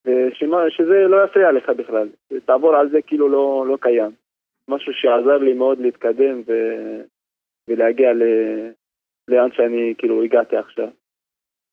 ושמה, 0.05 0.69
שזה 0.69 1.07
לא 1.07 1.23
יפריע 1.23 1.51
לך 1.51 1.69
בכלל, 1.69 2.07
תעבור 2.45 2.75
על 2.75 2.89
זה 2.89 3.01
כאילו 3.01 3.29
לא, 3.29 3.65
לא 3.67 3.77
קיים. 3.81 4.11
משהו 4.69 4.93
שעזר 4.93 5.37
לי 5.37 5.53
מאוד 5.53 5.79
להתקדם 5.79 6.41
ו... 6.47 6.53
ולהגיע 7.69 8.13
ל... 8.13 8.23
לאן 9.27 9.49
שאני 9.53 9.93
כאילו 9.97 10.23
הגעתי 10.23 10.57
עכשיו. 10.57 10.87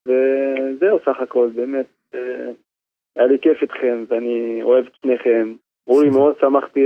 וזהו 0.07 0.99
סך 1.05 1.21
הכל, 1.23 1.51
באמת, 1.55 1.87
אה, 2.15 2.51
היה 3.17 3.27
לי 3.27 3.39
כיף 3.43 3.63
איתכם 3.63 4.05
ואני 4.09 4.63
אוהב 4.63 4.87
את 4.87 4.93
שניכם. 5.03 5.55
אורי, 5.87 6.11
מאוד 6.11 6.35
שמחתי 6.41 6.81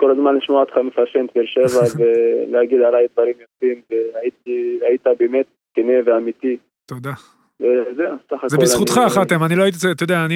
כל 0.00 0.10
הזמן 0.10 0.36
לשמוע 0.36 0.60
אותך 0.60 0.76
מפרשן 0.76 1.26
באר 1.34 1.44
שבע 1.46 1.84
ולהגיד 1.98 2.80
עליי 2.80 3.06
דברים 3.12 3.34
יפים, 3.40 3.82
והיית 4.80 5.06
באמת 5.18 5.46
כנה 5.74 5.92
ואמיתי. 6.04 6.56
תודה. 6.86 7.12
וזהו, 7.60 8.16
סך 8.26 8.32
הכל... 8.32 8.48
זה 8.48 8.56
בזכותך 8.56 9.00
חתם, 9.08 9.44
אני 9.44 9.56
לא 9.56 9.62
הייתי, 9.62 9.78
אתה 9.92 10.04
יודע, 10.04 10.24
אני... 10.24 10.34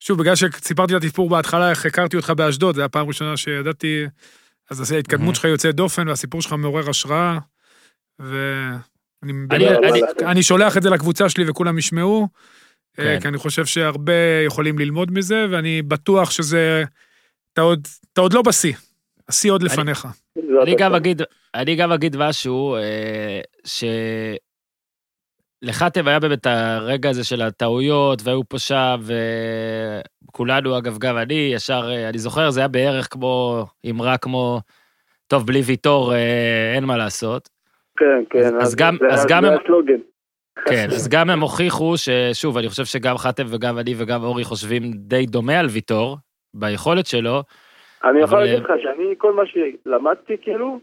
שוב, 0.00 0.18
בגלל 0.18 0.34
שסיפרתי 0.36 0.96
את 0.96 1.02
הסיפור 1.02 1.28
בהתחלה, 1.28 1.70
איך 1.70 1.86
הכרתי 1.86 2.16
אותך 2.16 2.30
באשדוד, 2.30 2.74
זו 2.74 2.80
הייתה 2.80 2.84
הפעם 2.84 3.04
הראשונה 3.04 3.36
שידעתי, 3.36 4.04
אז 4.70 4.92
ההתקדמות 4.92 5.34
שלך 5.34 5.44
יוצאת 5.44 5.74
דופן, 5.74 6.08
והסיפור 6.08 6.42
שלך 6.42 6.52
מעורר 6.52 6.90
השראה, 6.90 7.38
ואני 10.18 10.42
שולח 10.42 10.76
את 10.76 10.82
זה 10.82 10.90
לקבוצה 10.90 11.28
שלי 11.28 11.50
וכולם 11.50 11.78
ישמעו, 11.78 12.28
אה, 12.98 13.04
כן. 13.04 13.20
כי 13.20 13.28
אני 13.28 13.38
חושב 13.38 13.66
שהרבה 13.66 14.42
יכולים 14.46 14.78
ללמוד 14.78 15.12
מזה, 15.12 15.46
ואני 15.50 15.82
בטוח 15.82 16.30
שזה... 16.30 16.84
אתה 17.52 17.60
עוד, 17.60 17.88
אתה 18.12 18.20
עוד 18.20 18.32
לא 18.32 18.42
בשיא, 18.42 18.74
השיא 19.28 19.52
עוד 19.52 19.62
לפניך. 19.62 20.08
אני 20.62 20.74
גם 20.78 20.94
אגיד, 20.94 21.22
אני 21.54 21.76
גם 21.76 21.92
אגיד 21.92 22.16
משהו, 22.16 22.76
אה, 22.76 23.40
ש... 23.64 23.84
לחטב 25.62 26.08
היה 26.08 26.20
באמת 26.20 26.46
הרגע 26.46 27.10
הזה 27.10 27.24
של 27.24 27.42
הטעויות, 27.42 28.18
והיו 28.24 28.48
פה 28.48 28.58
שם, 28.58 28.96
וכולנו, 30.28 30.78
אגב, 30.78 30.98
גם 30.98 31.16
אני, 31.18 31.50
ישר, 31.54 31.88
אה, 31.90 32.08
אני 32.08 32.18
זוכר, 32.18 32.50
זה 32.50 32.60
היה 32.60 32.68
בערך 32.68 33.08
כמו, 33.10 33.64
אמרה 33.90 34.18
כמו, 34.18 34.60
טוב, 35.26 35.46
בלי 35.46 35.60
ויטור 35.60 36.12
אה, 36.12 36.72
אין 36.74 36.84
מה 36.84 36.96
לעשות. 36.96 37.48
כן, 37.96 38.24
כן, 38.30 38.56
אז, 38.56 38.62
אז 38.62 38.76
גם, 38.76 38.96
זה, 39.00 39.06
אז 39.06 39.26
גם 39.28 39.44
הם... 39.44 39.52
הסלוגן. 39.52 40.00
כן, 40.66 40.86
אז 40.86 41.08
גם 41.08 41.30
הם 41.30 41.40
הוכיחו 41.40 41.94
ששוב, 41.96 42.58
אני 42.58 42.68
חושב 42.68 42.84
שגם 42.84 43.16
חטב 43.16 43.46
וגם 43.50 43.78
אני 43.78 43.94
וגם 43.98 44.22
אורי 44.22 44.44
חושבים 44.44 44.82
די 44.94 45.26
דומה 45.26 45.58
על 45.60 45.66
ויטור, 45.66 46.16
ביכולת 46.54 47.06
שלו. 47.06 47.42
אני 48.04 48.20
יכול 48.20 48.38
להגיד 48.38 48.58
לך 48.58 48.72
שאני, 48.82 49.14
כל 49.18 49.32
מה 49.32 49.42
שלמדתי, 49.46 50.36
כאילו, 50.42 50.80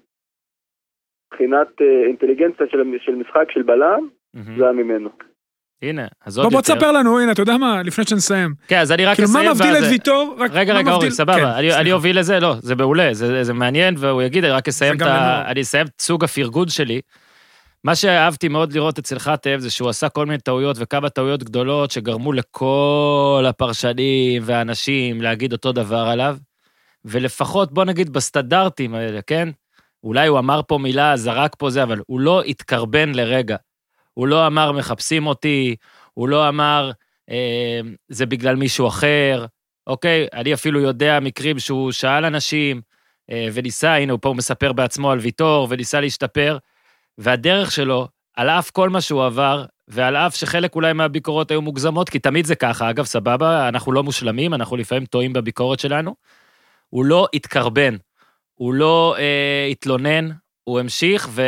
מבחינת 1.27 1.81
אה, 1.81 2.07
אינטליגנציה 2.07 2.65
של, 2.71 2.77
של 2.99 3.15
משחק 3.15 3.51
של 3.51 3.61
בלם, 3.61 4.07
זה 4.35 4.63
היה 4.63 4.71
ממנו. 4.71 5.09
הנה, 5.81 6.07
אז 6.25 6.37
עוד 6.37 6.45
יותר. 6.45 6.55
בוא 6.55 6.61
תספר 6.61 6.91
לנו, 6.91 7.19
הנה, 7.19 7.31
אתה 7.31 7.41
יודע 7.41 7.57
מה, 7.57 7.83
לפני 7.83 8.05
שנסיים. 8.05 8.53
כן, 8.67 8.79
אז 8.79 8.91
אני 8.91 9.05
רק 9.05 9.19
אסיים. 9.19 9.27
כאילו, 9.27 9.43
מה 9.45 9.53
מבדיל 9.53 9.75
את 9.75 9.91
ויטור? 9.91 10.37
רגע, 10.51 10.73
רגע, 10.73 10.91
אורי, 10.91 11.11
סבבה, 11.11 11.35
כן, 11.61 11.71
אני 11.71 11.91
אוביל 11.91 12.19
לזה, 12.19 12.39
לא, 12.39 12.55
זה 12.59 12.75
מעולה, 12.75 13.09
זה 13.13 13.53
מעניין, 13.53 13.95
והוא 13.97 14.21
יגיד, 14.21 14.43
אני 14.43 14.53
רק 14.53 14.67
אסיים 14.67 14.97
את 14.97 15.01
ה... 15.01 15.43
אני 15.47 15.61
אסיים 15.61 15.87
את 15.87 16.01
סוג 16.01 16.23
הפרגון 16.23 16.69
שלי. 16.69 17.01
מה 17.83 17.95
שאהבתי 17.95 18.47
מאוד 18.47 18.73
לראות 18.73 18.99
אצל 18.99 19.19
חטב 19.19 19.57
זה 19.59 19.69
שהוא 19.69 19.89
עשה 19.89 20.09
כל 20.09 20.25
מיני 20.25 20.37
טעויות 20.37 20.77
וכמה 20.79 21.09
טעויות 21.09 21.43
גדולות 21.43 21.91
שגרמו 21.91 22.33
לכל 22.33 23.45
הפרשנים 23.47 24.41
והאנשים 24.45 25.21
להגיד 25.21 25.53
אותו 25.53 25.71
דבר 25.71 26.07
עליו, 26.07 26.37
ולפחות, 27.05 27.73
בוא 27.73 27.83
נגיד, 27.83 28.13
בסטנדרטים 28.13 28.95
האלה, 28.95 29.21
כן? 29.21 29.49
אולי 30.03 30.27
הוא 30.27 30.39
אמר 30.39 30.61
פה 30.67 30.77
מילה, 30.77 31.17
זרק 31.17 31.55
פה 31.57 31.69
זה, 31.69 31.83
אבל 31.83 31.99
הוא 32.07 32.19
לא 32.19 32.43
התקרבן 32.43 33.11
לרגע. 33.15 33.55
הוא 34.15 34.27
לא 34.27 34.47
אמר, 34.47 34.71
מחפשים 34.71 35.27
אותי, 35.27 35.75
הוא 36.13 36.29
לא 36.29 36.49
אמר, 36.49 36.91
אה, 37.29 37.79
זה 38.09 38.25
בגלל 38.25 38.55
מישהו 38.55 38.87
אחר, 38.87 39.45
אוקיי? 39.87 40.27
אני 40.33 40.53
אפילו 40.53 40.79
יודע 40.79 41.19
מקרים 41.19 41.59
שהוא 41.59 41.91
שאל 41.91 42.25
אנשים, 42.25 42.81
אה, 43.31 43.47
וניסה, 43.53 43.95
הנה, 43.95 44.17
פה 44.17 44.29
הוא 44.29 44.37
מספר 44.37 44.73
בעצמו 44.73 45.11
על 45.11 45.19
ויטור, 45.19 45.67
וניסה 45.69 46.01
להשתפר. 46.01 46.57
והדרך 47.17 47.71
שלו, 47.71 48.07
על 48.35 48.49
אף 48.49 48.71
כל 48.71 48.89
מה 48.89 49.01
שהוא 49.01 49.25
עבר, 49.25 49.65
ועל 49.87 50.15
אף 50.15 50.35
שחלק 50.35 50.75
אולי 50.75 50.93
מהביקורות 50.93 51.51
היו 51.51 51.61
מוגזמות, 51.61 52.09
כי 52.09 52.19
תמיד 52.19 52.45
זה 52.45 52.55
ככה, 52.55 52.89
אגב, 52.89 53.05
סבבה, 53.05 53.67
אנחנו 53.67 53.91
לא 53.91 54.03
מושלמים, 54.03 54.53
אנחנו 54.53 54.77
לפעמים 54.77 55.05
טועים 55.05 55.33
בביקורת 55.33 55.79
שלנו, 55.79 56.15
הוא 56.89 57.05
לא 57.05 57.27
התקרבן, 57.33 57.95
הוא 58.55 58.73
לא 58.73 59.15
אה, 59.17 59.67
התלונן, 59.71 60.29
הוא 60.65 60.79
המשיך, 60.79 61.29
ו, 61.31 61.41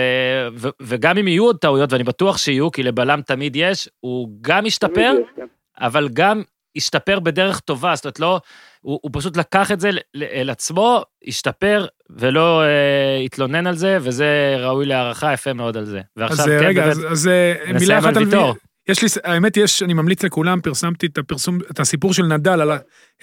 ו, 0.56 0.68
וגם 0.82 1.18
אם 1.18 1.28
יהיו 1.28 1.44
עוד 1.44 1.58
טעויות, 1.58 1.94
ואני 1.94 2.04
בטוח 2.04 2.38
שיהיו, 2.38 2.72
כי 2.72 2.84
לבלם 2.84 3.22
תמיד 3.22 3.56
יש, 3.56 3.90
הוא 4.00 4.30
גם 4.42 4.66
השתפר, 4.66 5.14
כן. 5.36 5.46
אבל 5.80 6.10
גם 6.14 6.42
השתפר 6.76 7.20
בדרך 7.20 7.60
טובה, 7.60 7.96
זאת 7.96 8.06
אומרת, 8.06 8.20
לא, 8.20 8.40
הוא, 8.82 9.00
הוא 9.02 9.12
פשוט 9.14 9.38
לקח 9.38 9.72
את 9.72 9.80
זה 9.80 9.90
אל 10.16 10.50
עצמו, 10.50 11.04
השתפר, 11.28 11.86
ולא 12.10 12.64
אה, 12.64 13.18
התלונן 13.26 13.68
על 13.68 13.76
זה, 13.76 13.98
וזה 14.02 14.56
ראוי 14.60 14.86
להערכה 14.86 15.34
יפה 15.34 15.54
מאוד 15.54 15.78
על 15.78 15.86
זה. 15.86 16.02
ועכשיו, 16.18 16.46
אז 16.46 16.52
כן, 16.60 16.66
רגע, 16.66 16.82
באמת, 16.82 16.98
אז, 16.98 17.06
אז 17.12 17.28
אה, 17.28 17.74
מילה 17.80 18.00
אחת 18.00 18.18
על 18.18 18.24
ויטור. 18.24 18.56
יש 18.88 19.02
לי, 19.02 19.08
האמת 19.24 19.58
יש, 19.58 19.84
אני 19.84 19.94
ממליץ 19.94 20.24
לכולם, 20.24 20.62
פרסמתי 20.62 21.06
את 21.06 21.18
הפרסום, 21.18 21.60
את 21.72 21.80
הסיפור 21.80 22.14
של 22.14 22.24
נדל, 22.24 22.62
על 22.62 22.72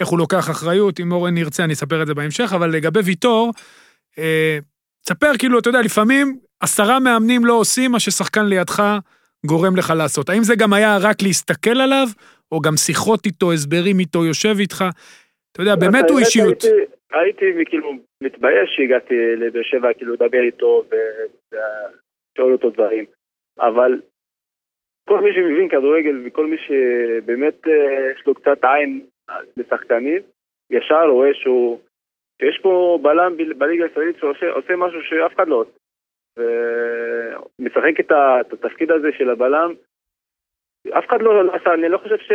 איך 0.00 0.08
הוא 0.08 0.18
לוקח 0.18 0.50
אחריות, 0.50 1.00
אם 1.00 1.12
אורן 1.12 1.36
ירצה 1.36 1.64
אני 1.64 1.72
אספר 1.72 2.02
את 2.02 2.06
זה 2.06 2.14
בהמשך, 2.14 2.52
אבל 2.54 2.70
לגבי 2.70 3.00
ויטור, 3.00 3.52
אה, 4.18 4.58
תספר 5.06 5.32
כאילו, 5.38 5.58
אתה 5.58 5.68
יודע, 5.68 5.80
לפעמים 5.84 6.26
עשרה 6.62 7.00
מאמנים 7.00 7.44
לא 7.44 7.52
עושים 7.52 7.90
מה 7.92 8.00
ששחקן 8.00 8.46
לידך 8.46 8.82
גורם 9.46 9.76
לך 9.76 9.92
לעשות. 9.96 10.28
האם 10.28 10.42
זה 10.42 10.54
גם 10.62 10.72
היה 10.72 10.96
רק 11.02 11.16
להסתכל 11.22 11.78
עליו, 11.84 12.06
או 12.52 12.60
גם 12.60 12.76
שיחות 12.76 13.26
איתו, 13.26 13.52
הסברים 13.52 13.98
איתו, 13.98 14.24
יושב 14.24 14.54
איתך? 14.60 14.84
אתה 15.52 15.62
יודע, 15.62 15.76
באמת 15.76 16.10
הוא 16.10 16.18
אישיות. 16.18 16.64
הייתי 17.12 17.44
כאילו 17.66 17.92
מתבייש 18.20 18.70
שהגעתי 18.76 19.14
לבאר 19.36 19.62
שבע, 19.62 19.92
כאילו 19.92 20.12
לדבר 20.14 20.42
איתו 20.42 20.84
ולשאול 20.88 22.52
אותו 22.52 22.70
דברים. 22.70 23.04
אבל 23.60 24.00
כל 25.08 25.20
מי 25.20 25.30
שמבין 25.34 25.68
כדורגל 25.68 26.22
וכל 26.26 26.46
מי 26.46 26.56
שבאמת 26.58 27.68
אה, 27.68 28.10
יש 28.16 28.26
לו 28.26 28.34
קצת 28.34 28.58
עין 28.64 29.06
לשחקנים, 29.56 30.22
ישר 30.70 31.06
רואה 31.08 31.34
שהוא, 31.34 31.80
שיש 32.42 32.58
פה 32.62 32.98
בלם 33.02 33.36
בליגה 33.58 33.84
הישראלית 33.84 34.16
שעושה 34.16 34.76
משהו 34.76 35.02
שאף 35.02 35.34
אחד 35.34 35.48
לא 35.48 35.54
עושה. 35.54 35.78
ומשחק 36.38 38.00
את 38.00 38.12
התפקיד 38.12 38.90
הזה 38.90 39.08
של 39.18 39.30
הבלם, 39.30 39.72
אף 40.98 41.06
אחד 41.08 41.22
לא 41.22 41.54
עשה, 41.54 41.74
אני 41.74 41.88
לא 41.88 41.98
חושב 41.98 42.18
ש... 42.18 42.32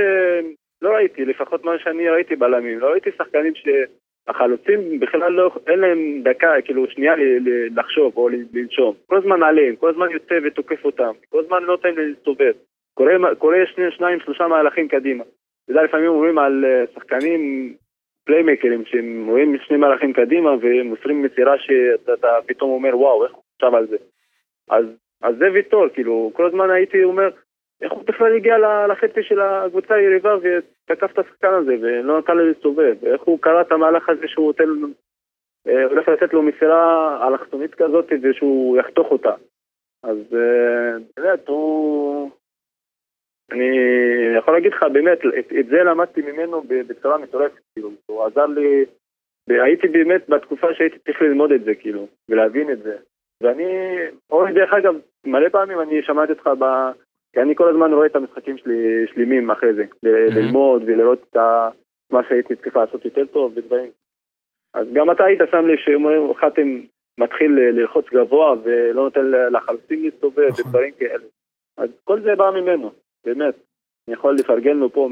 לא 0.82 0.90
ראיתי, 0.90 1.26
לפחות 1.26 1.64
מה 1.64 1.80
שאני 1.80 2.10
ראיתי 2.10 2.36
בלמים, 2.36 2.80
לא 2.80 2.88
ראיתי 2.88 3.10
שחקנים 3.18 3.54
שהחלוצים 3.56 5.00
בכלל 5.00 5.32
לא, 5.32 5.52
אין 5.68 5.80
להם 5.80 6.22
דקה, 6.24 6.54
כאילו 6.66 6.88
שנייה 6.90 7.14
לחשוב 7.76 8.18
או 8.18 8.30
לנשום. 8.30 8.96
כל 9.08 9.18
הזמן 9.18 9.44
עליהם, 9.44 9.76
כל 9.76 9.90
הזמן 9.90 10.12
יוצא 10.12 10.36
ותוקף 10.44 10.86
אותם, 10.86 11.12
כל 11.30 11.40
הזמן 11.40 11.64
לא 11.64 11.68
נותן 11.68 11.96
להסתובב. 11.96 12.54
קורה, 12.94 13.36
קורה 13.36 13.58
שני, 13.76 13.92
שניים, 13.92 14.20
שלושה 14.20 14.48
מהלכים 14.48 14.88
קדימה. 14.88 15.24
אתה 15.24 15.72
יודע, 15.72 15.84
לפעמים 15.84 16.08
אומרים 16.08 16.38
על 16.38 16.66
אה, 16.66 16.84
שחקנים 16.96 17.74
פליימקרים, 18.30 18.86
שהם 18.86 19.28
רואים 19.28 19.58
שני 19.68 19.78
מהלכים 19.78 20.14
קדימה 20.14 20.52
ומוסרים 20.62 21.24
מסירה 21.24 21.54
שאתה 21.58 22.28
פתאום 22.46 22.72
אומר, 22.72 22.98
וואו, 22.98 23.24
איך 23.24 23.34
הוא 23.34 23.44
חשב 23.56 23.76
על 23.76 23.88
זה. 23.88 23.98
אז, 24.70 24.86
אז 25.22 25.36
זה 25.38 25.52
ויטור, 25.52 25.90
כאילו, 25.94 26.32
כל 26.34 26.46
הזמן 26.46 26.70
הייתי 26.70 27.04
אומר, 27.04 27.30
איך 27.82 27.92
הוא 27.92 28.04
בכלל 28.06 28.36
הגיע 28.36 28.58
לחצי 28.88 29.24
של 29.24 29.40
הקבוצה 29.42 29.96
היריבה 29.96 30.36
ותקף 30.38 31.12
את 31.14 31.20
השחקן 31.20 31.54
הזה 31.54 31.76
ולא 31.82 32.18
נתן 32.18 32.38
לו 32.38 32.48
להסתובב, 32.48 32.96
איך 33.06 33.22
הוא 33.22 33.40
קרא 33.42 33.62
את 33.62 33.72
המהלך 33.72 34.10
הזה 34.10 34.28
שהוא 34.28 34.48
נותן 34.48 34.64
אה, 35.68 35.84
הולך 35.86 36.08
לתת 36.08 36.34
לו 36.34 36.42
מסירה 36.42 37.28
אלכסונית 37.28 37.76
כזאת 37.76 38.12
ושהוא 38.22 38.78
יחתוך 38.78 39.12
אותה. 39.12 39.34
אז 40.04 40.18
אה, 40.34 40.98
באמת, 41.18 41.48
הוא... 41.48 42.30
אני 43.52 43.70
יכול 44.38 44.54
להגיד 44.54 44.72
לך, 44.74 44.84
באמת, 44.94 45.20
את, 45.40 45.54
את 45.60 45.66
זה 45.66 45.84
למדתי 45.84 46.22
ממנו 46.22 46.64
בצורה 46.88 47.18
מטורפת, 47.18 47.60
כאילו, 47.74 47.92
הוא 48.06 48.26
עזר 48.26 48.46
לי, 48.46 48.86
הייתי 49.50 49.88
באמת 49.88 50.30
בתקופה 50.30 50.74
שהייתי 50.74 51.00
צריך 51.00 51.22
ללמוד 51.22 51.52
את 51.52 51.64
זה, 51.64 51.76
כאילו, 51.76 52.08
ולהבין 52.30 52.72
את 52.72 52.84
זה. 52.84 52.98
ואני, 53.44 53.98
אורי, 54.30 54.54
דרך 54.54 54.74
אגב, 54.74 54.96
מלא 55.26 55.50
פעמים 55.50 55.82
אני 55.82 56.04
שמעתי 56.04 56.32
אותך 56.32 56.48
ב... 56.48 56.66
כי 57.34 57.42
אני 57.42 57.56
כל 57.56 57.70
הזמן 57.70 57.94
רואה 57.94 58.06
את 58.06 58.16
המשחקים 58.16 58.58
שלי 58.58 59.08
שלמים 59.14 59.52
אחרי 59.52 59.74
זה, 59.74 59.84
ל- 60.04 60.38
ללמוד 60.38 60.84
ולראות 60.86 61.26
את 61.30 61.36
ה... 61.36 61.70
מה 62.12 62.22
שהייתי 62.30 62.56
צריך 62.56 62.76
לעשות 62.76 63.06
יותר 63.06 63.26
טוב 63.26 63.54
ודברים. 63.56 63.90
אז 64.74 64.88
גם 64.94 65.12
אתה 65.12 65.24
היית 65.24 65.40
שם 65.52 65.68
לי 65.68 65.78
שאומרים, 65.78 66.34
חתם 66.34 66.80
מתחיל 67.20 67.52
ללחוץ 67.52 68.06
גבוה 68.14 68.56
ולא 68.64 69.04
נותן 69.04 69.32
לחלוצים 69.52 70.04
להסתובב 70.04 70.50
נכון. 70.50 70.66
ודברים 70.66 70.94
כאלה. 71.00 71.24
אז 71.78 71.90
כל 72.04 72.22
זה 72.22 72.36
בא 72.36 72.52
ממנו, 72.52 72.92
באמת. 73.26 73.56
אני 74.08 74.16
יכול 74.18 74.36
לפרגן 74.36 74.78
לו 74.78 74.94
פה 74.94 75.10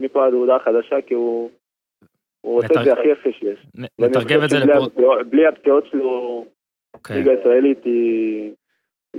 מפה 0.00 0.26
עד 0.26 0.32
הודעה 0.32 0.58
חדשה, 0.64 0.96
כי 1.06 1.14
הוא... 1.14 1.50
הוא 2.40 2.58
עושה 2.58 2.80
את 2.80 2.84
זה 2.84 2.92
הכי 2.92 3.08
יפה 3.08 3.30
שיש. 3.38 3.66
נתרגם 3.98 4.44
את 4.44 4.50
זה. 4.50 4.58
הפציעות- 4.58 5.26
בלי 5.30 5.46
הפציעות 5.46 5.84
שלו, 5.90 6.44
כן. 7.04 7.14
ליגה 7.14 7.30
הישראלית 7.30 7.84
היא 7.84 8.52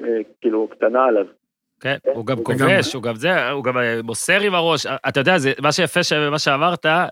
אה, 0.04 0.20
כאילו 0.42 0.68
קטנה 0.68 1.06
עליו. 1.06 1.26
כן, 1.80 1.98
הוא 2.14 2.26
גם. 2.26 2.38
כובש, 2.44 2.94
הוא 2.94 3.04
גם 3.04 3.16
זה, 3.16 3.50
הוא 3.50 3.64
גם 3.64 3.78
אה, 3.78 4.00
מוסר 4.04 4.42
עם 4.42 4.56
הראש. 4.56 4.86
אתה 4.86 5.20
יודע, 5.20 5.38
זה 5.38 5.52
מה 5.62 5.72
שיפה 5.72 6.00
במה 6.28 6.40
שאמרת, 6.40 6.86
אה, 6.86 7.08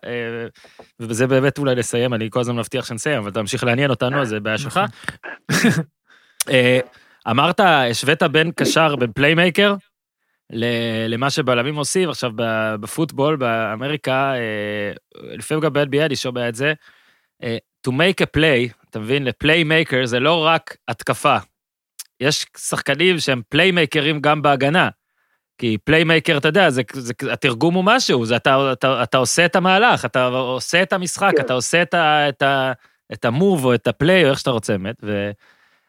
ובזה 1.00 1.28
באמת 1.28 1.58
אולי 1.58 1.76
לסיים, 1.76 2.14
אני 2.14 2.30
כל 2.30 2.40
הזמן 2.40 2.56
מבטיח 2.56 2.86
שנסיים, 2.86 3.18
אבל 3.18 3.32
תמשיך 3.32 3.64
לעניין 3.64 3.90
אותנו, 3.90 4.22
אז 4.22 4.28
זה 4.28 4.40
בעיה 4.40 4.58
שלך. 4.58 4.80
אה, 6.52 6.80
אמרת, 7.32 7.60
השווית 7.60 8.24
בין 8.24 8.52
קשר, 8.56 8.96
בין 8.96 9.12
playmaker, 9.12 9.74
למה 11.08 11.30
שבלמים 11.30 11.76
עושים 11.76 12.10
עכשיו 12.10 12.32
בפוטבול 12.80 13.36
באמריקה, 13.36 14.34
לפעמים 15.18 15.64
גם 15.64 15.74
ב-NBA 15.74 16.06
אני 16.06 16.16
שומע 16.16 16.50
את 16.50 16.56
זה. 16.56 16.74
אה, 17.44 17.58
to 17.88 17.92
make 17.92 18.24
a 18.24 18.40
play, 18.40 18.74
אתה 18.90 19.00
מבין? 19.00 19.24
לפליימייקר 19.24 20.06
זה 20.06 20.20
לא 20.20 20.46
רק 20.46 20.78
התקפה. 20.88 21.38
יש 22.20 22.46
שחקנים 22.58 23.20
שהם 23.20 23.42
פליימייקרים 23.50 24.22
גם 24.22 24.42
בהגנה. 24.42 24.90
כי 25.58 25.78
פליימייקר, 25.84 26.38
אתה 26.38 26.48
יודע, 26.48 26.70
זה, 26.70 26.82
זה, 26.94 27.14
התרגום 27.32 27.74
הוא 27.74 27.84
משהו, 27.84 28.26
זה 28.26 28.36
אתה, 28.36 28.72
אתה, 28.72 29.04
אתה 29.04 29.18
עושה 29.18 29.46
את 29.46 29.56
המהלך, 29.56 30.06
אתה 30.06 30.26
עושה 30.26 30.84
את 30.84 30.94
המשחק, 30.94 31.32
כן. 31.38 31.42
אתה 31.42 31.54
עושה 31.54 31.82
את, 31.82 31.94
ה, 31.94 32.30
את, 32.30 32.42
ה, 32.42 32.72
את 33.14 33.26
ה 33.26 33.34
move 33.34 33.66
או 33.66 33.74
את 33.74 33.88
ה 33.88 33.95
play 33.95 34.26
או 34.26 34.30
איך 34.30 34.40
שאתה 34.40 34.52
רוצה, 34.52 34.78
באמת. 34.78 34.96
ו... 35.04 35.32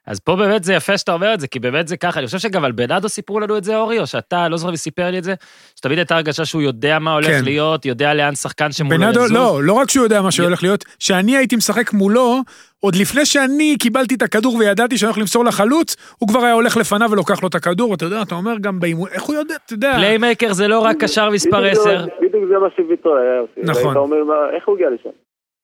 אז 0.06 0.20
פה 0.20 0.36
באמת 0.36 0.64
זה 0.64 0.74
יפה 0.74 0.98
שאתה 0.98 1.12
אומר 1.12 1.34
את 1.34 1.40
זה, 1.40 1.46
כי 1.48 1.58
באמת 1.60 1.88
זה 1.88 1.96
ככה. 1.96 2.18
אני 2.20 2.26
חושב 2.26 2.38
שגם 2.38 2.64
על 2.64 2.72
בנאדו 2.72 3.08
סיפרו 3.08 3.40
לנו 3.40 3.56
את 3.56 3.64
זה, 3.64 3.76
אורי, 3.76 3.98
או 3.98 4.06
שאתה, 4.06 4.48
לא 4.48 4.56
זוכר 4.56 4.70
מי 4.70 4.76
סיפר 4.76 5.10
לי 5.10 5.18
את 5.18 5.24
זה, 5.24 5.34
שתמיד 5.76 5.98
הייתה 5.98 6.14
הרגשה 6.14 6.44
שהוא 6.44 6.62
יודע 6.62 6.98
מה 6.98 7.12
הולך 7.14 7.26
כן. 7.26 7.44
להיות, 7.44 7.84
יודע 7.84 8.14
לאן 8.14 8.34
שחקן 8.34 8.72
שמולו 8.72 8.98
בנאדו, 8.98 9.20
יזוז. 9.20 9.32
לא, 9.32 9.60
לא 9.64 9.72
רק 9.72 9.90
שהוא 9.90 10.04
יודע 10.04 10.22
מה 10.22 10.30
שהולך 10.30 10.62
להיות, 10.62 10.84
שאני 10.98 11.36
הייתי 11.36 11.56
משחק 11.56 11.92
מולו, 11.92 12.40
עוד 12.80 12.94
לפני 12.96 13.26
שאני 13.26 13.76
קיבלתי 13.78 14.14
את 14.14 14.22
הכדור 14.22 14.54
וידעתי 14.56 14.98
שאני 14.98 15.06
הולך 15.08 15.18
למסור 15.18 15.44
לחלוץ, 15.44 15.96
הוא 16.18 16.28
כבר 16.28 16.40
היה 16.40 16.52
הולך 16.52 16.76
לפניו 16.76 17.10
ולוקח 17.10 17.42
לו 17.42 17.48
את 17.48 17.54
הכדור, 17.54 17.94
אתה 17.94 18.04
יודע, 18.04 18.22
אתה 18.22 18.34
אומר 18.34 18.58
גם 18.60 18.80
באימון, 18.80 19.08
איך 19.12 19.22
הוא 19.22 19.34
יודע, 19.36 19.54
אתה 19.66 19.72
יודע. 19.74 19.92
פליימייקר 19.96 20.52
זה 20.52 20.68
לא 20.68 20.78
רק 20.80 20.96
קשר 21.00 21.30
מספר 21.30 21.60
בדיוק 21.60 21.74
זה- 21.74 21.94
10. 21.94 22.06
בדיוק 22.22 22.44
זה 22.48 22.58
מה 22.58 22.66
שוויטור 22.76 23.16
היה 23.16 23.40
עושה. 23.40 23.60
נכון. 23.70 23.84
היית 23.84 23.96
אומר, 23.96 24.24
"מה, 24.24 24.56
איך 24.56 24.64
הוא 24.68 24.74
הגיע 24.74 24.86
לשם? 24.90 25.10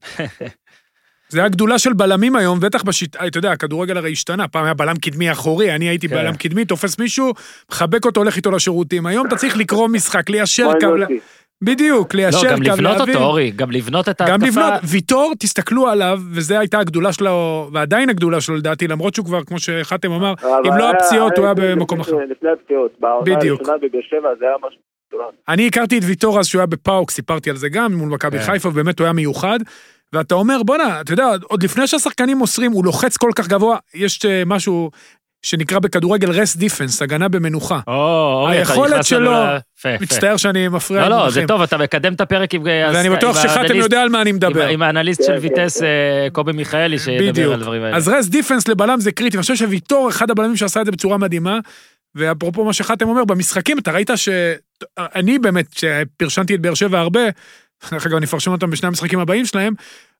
זה 1.32 1.44
הגדולה 1.44 1.78
של 1.78 1.92
בלמים 1.92 2.36
היום, 2.36 2.60
בטח 2.60 2.82
בשיטה, 2.82 3.26
אתה 3.26 3.38
יודע, 3.38 3.52
הכדורגל 3.52 3.96
הרי 3.96 4.12
השתנה, 4.12 4.48
פעם 4.48 4.64
היה 4.64 4.74
בלם 4.74 4.96
קדמי 4.96 5.32
אחורי, 5.32 5.74
אני 5.74 5.88
הייתי 5.88 6.08
כן. 6.08 6.14
בלם 6.14 6.34
קדמי, 6.36 6.64
תופס 6.64 6.98
מישהו, 6.98 7.32
מחבק 7.70 8.04
אותו, 8.04 8.20
הולך 8.20 8.36
איתו 8.36 8.50
לשירותים. 8.50 9.06
היום 9.06 9.26
אתה 9.26 9.36
צריך 9.36 9.56
לקרוא 9.56 9.88
משחק, 9.88 10.30
ליישר 10.30 10.70
קו, 10.80 10.86
עם 10.86 10.96
ל- 10.96 11.00
יוסי? 11.00 11.18
בדיוק, 11.62 12.14
לא, 12.14 12.20
ליישר 12.20 12.50
גם 12.50 12.56
קו, 12.56 12.70
לבנות 12.70 12.96
להבין. 12.98 13.14
אותו, 13.14 13.26
אורי, 13.26 13.50
גם 13.56 13.70
לבנות 13.70 14.08
את 14.08 14.20
ההתקפה. 14.20 14.38
גם 14.38 14.48
לבנות, 14.48 14.72
ויטור, 14.84 15.32
תסתכלו 15.38 15.88
עליו, 15.88 16.20
וזו 16.32 16.58
הייתה 16.58 16.78
הגדולה 16.78 17.12
שלו, 17.12 17.68
ועדיין 17.72 18.08
הגדולה 18.08 18.40
שלו 18.40 18.56
לדעתי, 18.56 18.88
למרות 18.88 19.14
שהוא 19.14 19.26
כבר, 19.26 19.44
כמו 19.44 19.58
שחתם 19.58 20.12
אמר, 20.12 20.34
אם 20.66 20.76
לא 20.78 20.84
היה- 20.84 20.90
הפציעות, 20.90 21.38
הוא 21.38 21.44
היה 21.44 21.54
במקום 21.54 22.00
אחר. 22.00 22.12
לפני 22.30 22.48
הפציעות, 22.60 22.90
בעונה. 23.00 23.34
הראשונה 23.34 23.72
בבאר 23.82 24.00
שבע 24.10 24.28
זה 24.38 24.44
היה 24.44 24.54
משהו 24.66 24.78
מטורף. 25.08 25.34
אני 25.48 25.66
הכרתי 25.66 25.98
את 25.98 26.02
ויטור 26.06 26.38
אז 26.40 26.46
שהוא 26.46 26.60
היה 26.60 26.66
בפאוק, 26.66 27.10
סיפרתי 27.10 27.50
על 27.50 27.56
זה 27.56 27.68
גם, 27.68 27.92
מול 27.94 28.08
מכבי 28.08 28.38
כן. 28.38 28.44
חיפה, 28.44 28.68
ובאמת 28.68 28.98
הוא 28.98 29.04
היה 29.04 29.12
מיוחד. 29.12 29.58
ואתה 30.12 30.34
אומר, 30.34 30.62
בואנה, 30.62 31.00
אתה 31.00 31.12
יודע, 31.12 31.26
עוד 31.42 31.62
לפני 31.62 31.86
שהשחקנים 31.86 32.38
מוסרים, 32.38 32.72
הוא 32.72 32.84
לוחץ 32.84 33.16
כל 33.16 33.30
כך 33.34 33.48
גבוה, 33.48 33.78
יש 33.94 34.24
אה, 34.24 34.42
משהו 34.46 34.90
שנקרא 35.42 35.78
בכדורגל 35.78 36.30
rest 36.30 36.56
defense, 36.56 37.02
הגנה 37.02 37.28
במנוחה. 37.28 37.80
או, 37.86 37.92
אורי, 37.92 38.62
אתה 38.62 38.70
היכולת 38.70 38.92
נכנס 38.92 39.12
לנו 39.12 39.30
שלו-. 39.84 39.96
מצטער 40.00 40.36
שאני 40.36 40.68
מפריע 40.68 41.08
לא, 41.08 41.24
לא, 41.24 41.30
זה. 41.30 41.44
טוב, 41.48 41.62
אתה 41.62 41.78
מקדם 41.78 42.14
את 42.14 42.20
הפרק 42.20 42.54
עם... 42.54 42.66
אה, 42.66 42.90
ואני 42.94 43.10
בטוח 43.10 43.42
שחאתם 43.42 43.76
יודע 43.76 44.02
על 44.02 44.08
מה 44.08 44.22
אני 44.22 44.32
מדבר. 44.32 44.66
עם 44.66 44.82
האנליסט 44.82 45.20
כן, 45.20 45.26
של 45.26 45.32
כן, 45.32 45.38
ויטס, 45.42 45.80
כן. 45.80 45.86
אה, 45.86 46.28
קובי 46.32 46.52
מיכאלי, 46.52 46.98
שידבר. 46.98 47.46
על 47.46 47.52
הדברים 47.52 47.82
האלה. 47.82 47.96
אז 47.96 48.08
rest 48.08 48.30
defense 48.30 48.68
לבלם 48.68 49.00
זה 49.00 49.12
קריטי, 49.12 49.36
אני 49.36 49.42
חושב 49.42 49.56
שוויטור 49.56 50.08
אחד 50.08 50.30
הבלמים 50.30 50.56
שעשה 50.56 50.80
את 50.80 50.86
זה 50.86 50.92
בצורה 50.92 51.18
מדהימה. 51.18 51.58
ואפרופו 52.14 52.64
מה 52.64 52.72
שחתם 52.72 53.08
אומר, 53.08 53.24
במשחקים 53.24 53.78
אתה 53.78 53.92
ראית 53.92 54.10
ש... 54.16 54.28
אני 54.98 55.38
באמת, 55.38 55.66
שפרשנתי 55.72 56.54
את 56.54 56.60
באר 56.60 56.74
שבע 56.74 57.00
הרבה, 57.00 57.20
דרך 57.90 58.06
אגב 58.06 58.16
אני 58.16 58.26
אפרשן 58.26 58.50
אותם 58.50 58.70
בשני 58.70 58.88
המשחקים 58.88 59.18
הבאים 59.18 59.46
שלהם, 59.46 59.74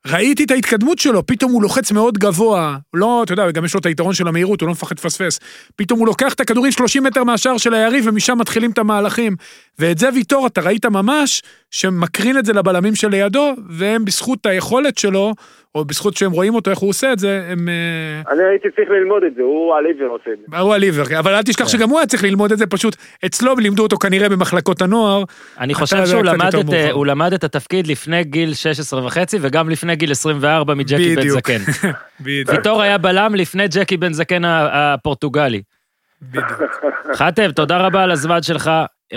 ראיתי 0.06 0.44
את 0.44 0.51
ההתקדמות 0.51 0.98
שלו, 0.98 1.26
פתאום 1.26 1.52
הוא 1.52 1.62
לוחץ 1.62 1.93
מאוד 1.93 2.18
גבוה, 2.18 2.76
לא, 2.94 3.22
אתה 3.22 3.32
יודע, 3.32 3.51
גם 3.51 3.64
יש 3.64 3.74
לו 3.74 3.80
את 3.80 3.86
היתרון 3.86 4.14
של 4.14 4.28
המהירות, 4.28 4.60
הוא 4.60 4.66
לא 4.66 4.72
מפחד 4.72 4.98
לפספס. 4.98 5.40
פתאום 5.76 5.98
הוא 5.98 6.06
לוקח 6.06 6.32
את 6.32 6.40
הכדורים 6.40 6.72
30 6.72 7.05
מטר 7.05 7.24
מהשער 7.24 7.59
של 7.59 7.74
היריב, 7.74 8.05
ומשם 8.09 8.39
מתחילים 8.39 8.70
את 8.70 8.78
המהלכים. 8.78 9.36
ואת 9.78 9.98
זה 9.98 10.09
ויטור, 10.14 10.47
אתה 10.47 10.60
ראית 10.60 10.86
ממש, 10.86 11.43
שמקרין 11.70 12.39
את 12.39 12.44
זה 12.44 12.52
לבלמים 12.52 12.94
שלידו, 12.94 13.55
והם 13.68 14.05
בזכות 14.05 14.47
היכולת 14.47 14.98
שלו, 14.98 15.34
או 15.74 15.85
בזכות 15.85 16.16
שהם 16.16 16.32
רואים 16.32 16.55
אותו, 16.55 16.70
איך 16.70 16.78
הוא 16.78 16.90
עושה 16.90 17.12
את 17.12 17.19
זה, 17.19 17.43
הם... 17.49 17.69
אה, 17.69 18.32
אני 18.32 18.43
הייתי 18.44 18.69
צריך 18.77 18.90
ללמוד 18.90 19.23
את 19.24 19.35
זה, 19.35 19.43
הוא 19.43 19.74
על 19.77 19.86
עיוור 19.86 20.09
עושה 20.09 20.31
את 20.32 20.39
זה. 20.51 20.59
הוא 20.59 20.74
הליבר, 20.74 21.03
אבל 21.19 21.35
אל 21.35 21.43
תשכח 21.43 21.65
כן. 21.65 21.70
שגם 21.70 21.89
הוא 21.89 21.99
היה 21.99 22.07
צריך 22.07 22.24
ללמוד 22.24 22.53
את 22.53 22.59
זה, 22.59 22.66
פשוט 22.66 22.97
אצלו 23.27 23.55
לימדו 23.57 23.82
אותו 23.82 23.97
כנראה 23.97 24.28
במחלקות 24.28 24.82
הנוער. 24.82 25.24
אני 25.61 25.74
חושב 25.74 26.07
שהוא 26.07 26.23
קצת 26.23 26.32
למד 26.32 26.47
את, 26.47 26.55
מאוחר. 26.55 26.93
הוא 26.93 27.07
למד 27.07 27.32
את 27.32 27.44
התפקיד 27.44 27.86
לפני 27.86 28.24
גיל 28.24 28.55
16 28.55 29.07
וחצי, 29.07 29.39
וגם 29.40 29.70
לפני 29.70 29.97
גיל 29.97 30.11
24 30.11 30.74
מג'קי 30.74 31.16
בן. 31.16 31.28
זקן. 31.28 31.59
בדיוק, 32.20 32.49
ויטור 32.49 32.82
היה 32.82 32.99
בלם 32.99 33.35
לפני 33.35 33.69
ג'קי 33.69 33.97
בן 33.97 34.12
זקן 34.12 34.43
הפורטוגלי. 34.44 35.62
בדיוק. 36.23 36.62
חתם, 37.15 37.53
תודה 37.53 37.86
רבה 37.86 38.03
על 38.03 38.11
הזמן 38.11 38.43
שלך. 38.43 38.70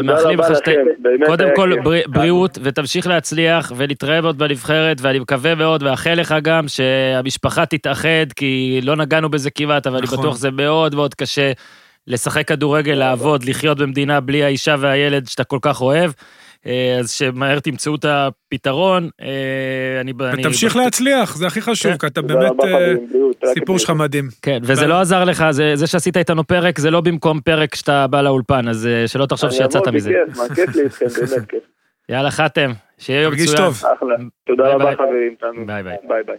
מאחלים 0.03 0.39
לך 0.39 0.47
שת... 0.55 0.67
לכם, 0.67 0.81
באמת 0.99 1.27
קודם 1.27 1.49
כל. 1.55 1.72
בריאות, 2.07 2.57
ותמשיך 2.63 3.07
להצליח, 3.07 3.72
ונתראה 3.77 4.19
עוד 4.19 4.38
בנבחרת, 4.38 4.97
ואני 5.01 5.19
מקווה 5.19 5.55
מאוד, 5.55 5.84
ואאחל 5.84 6.13
לך 6.13 6.35
גם 6.41 6.67
שהמשפחה 6.67 7.65
תתאחד, 7.65 8.34
כי 8.35 8.80
לא 8.84 8.95
נגענו 8.95 9.30
בזה 9.30 9.49
כמעט, 9.49 9.88
אבל 9.88 9.95
אני 9.97 10.03
נכון. 10.03 10.19
בטוח 10.19 10.35
זה 10.38 10.51
מאוד 10.51 10.95
מאוד 10.95 11.13
קשה 11.13 11.51
לשחק 12.07 12.47
כדורגל, 12.47 12.93
לעבוד, 12.93 13.43
לחיות 13.43 13.77
במדינה 13.77 14.19
בלי 14.19 14.43
האישה 14.43 14.76
והילד 14.80 15.27
שאתה 15.27 15.43
כל 15.43 15.59
כך 15.61 15.81
אוהב. 15.81 16.11
אה, 16.67 16.97
אז 16.99 17.11
שמהר 17.11 17.59
תמצאו 17.59 17.95
את 17.95 18.05
הפתרון. 18.05 19.09
אה, 19.21 19.27
אני... 20.01 20.13
אני- 20.21 20.41
ותמשיך 20.41 20.75
להצליח, 20.75 21.35
זה 21.35 21.47
הכי 21.47 21.61
חשוב, 21.61 21.91
כן. 21.91 21.97
כי 21.97 22.07
אתה 22.07 22.21
באמת, 22.21 22.51
רק 22.51 23.53
סיפור. 23.53 23.77
שלך 23.79 23.89
מדהים. 23.89 24.27
כן, 24.41 24.59
וזה 24.63 24.87
לא 24.87 25.01
עזר 25.01 25.23
לך, 25.23 25.45
זה, 25.51 25.75
זה 25.75 25.87
שעשית 25.87 26.17
איתנו 26.17 26.47
פרק, 26.47 26.79
זה 26.79 26.91
לא 26.91 27.01
במקום 27.01 27.39
פרק 27.41 27.75
שאתה 27.75 28.07
בא 28.07 28.21
לאולפן, 28.21 28.67
אז 28.69 28.89
שלא 29.07 29.25
תחשוב 29.25 29.49
אני 29.49 29.57
שיצאת 29.57 29.87
מזה. 29.87 30.11
בכיף, 30.27 30.37
מה, 30.37 30.55
כיף 30.55 30.75
לי 30.75 30.83
איתכם, 30.83 31.05
באמת 31.05 31.45
כיף. 31.51 31.59
יאללה, 32.09 32.31
חאתם, 32.31 32.72
שיהיה 32.97 33.21
יום 33.21 33.31
תרגיש 33.31 33.49
מצוין. 33.49 33.65
טוב. 33.67 33.75
אחלה. 33.97 34.15
תודה 34.47 34.67
רבה. 34.73 34.91
חברים. 34.95 35.35
ביי 35.67 35.83
ביי. 35.83 35.97
ביי 36.07 36.23
ביי. 36.25 36.35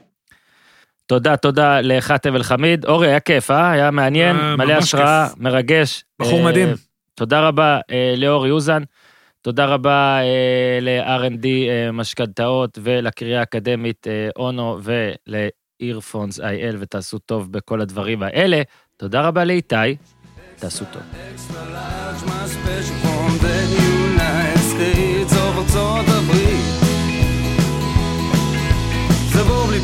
תודה, 1.06 1.36
תודה 1.36 1.80
לחתם 1.80 2.36
אל-חמיד. 2.36 2.84
אורי, 2.84 3.06
היה 3.08 3.20
כיף, 3.20 3.50
אה? 3.50 3.70
היה 3.70 3.90
מעניין, 3.90 4.36
מלא 4.58 4.72
השראה. 4.72 5.28
מרגש. 5.36 6.04
בחור 6.20 6.42
מדהים. 6.42 6.68
תודה 7.14 7.48
רבה 7.48 7.78
לאורי 8.16 8.50
אוזן. 8.50 8.82
תודה 9.46 9.64
רבה 9.66 10.18
אה, 10.22 10.78
ל-R&D 10.80 11.46
אה, 11.46 11.92
משכנתאות 11.92 12.78
ולקריאה 12.82 13.40
האקדמית 13.40 14.06
אה, 14.06 14.28
אונו 14.36 14.78
ול-Earphones 14.82 16.38
IL 16.38 16.76
ותעשו 16.78 17.18
טוב 17.18 17.52
בכל 17.52 17.80
הדברים 17.80 18.22
האלה. 18.22 18.62
תודה 18.96 19.20
רבה 19.20 19.44
לאיתי, 19.44 19.96
תעשו 20.56 20.84
טוב. 20.92 21.02
זה 29.32 29.44
בור 29.44 29.66
בלי 29.66 29.80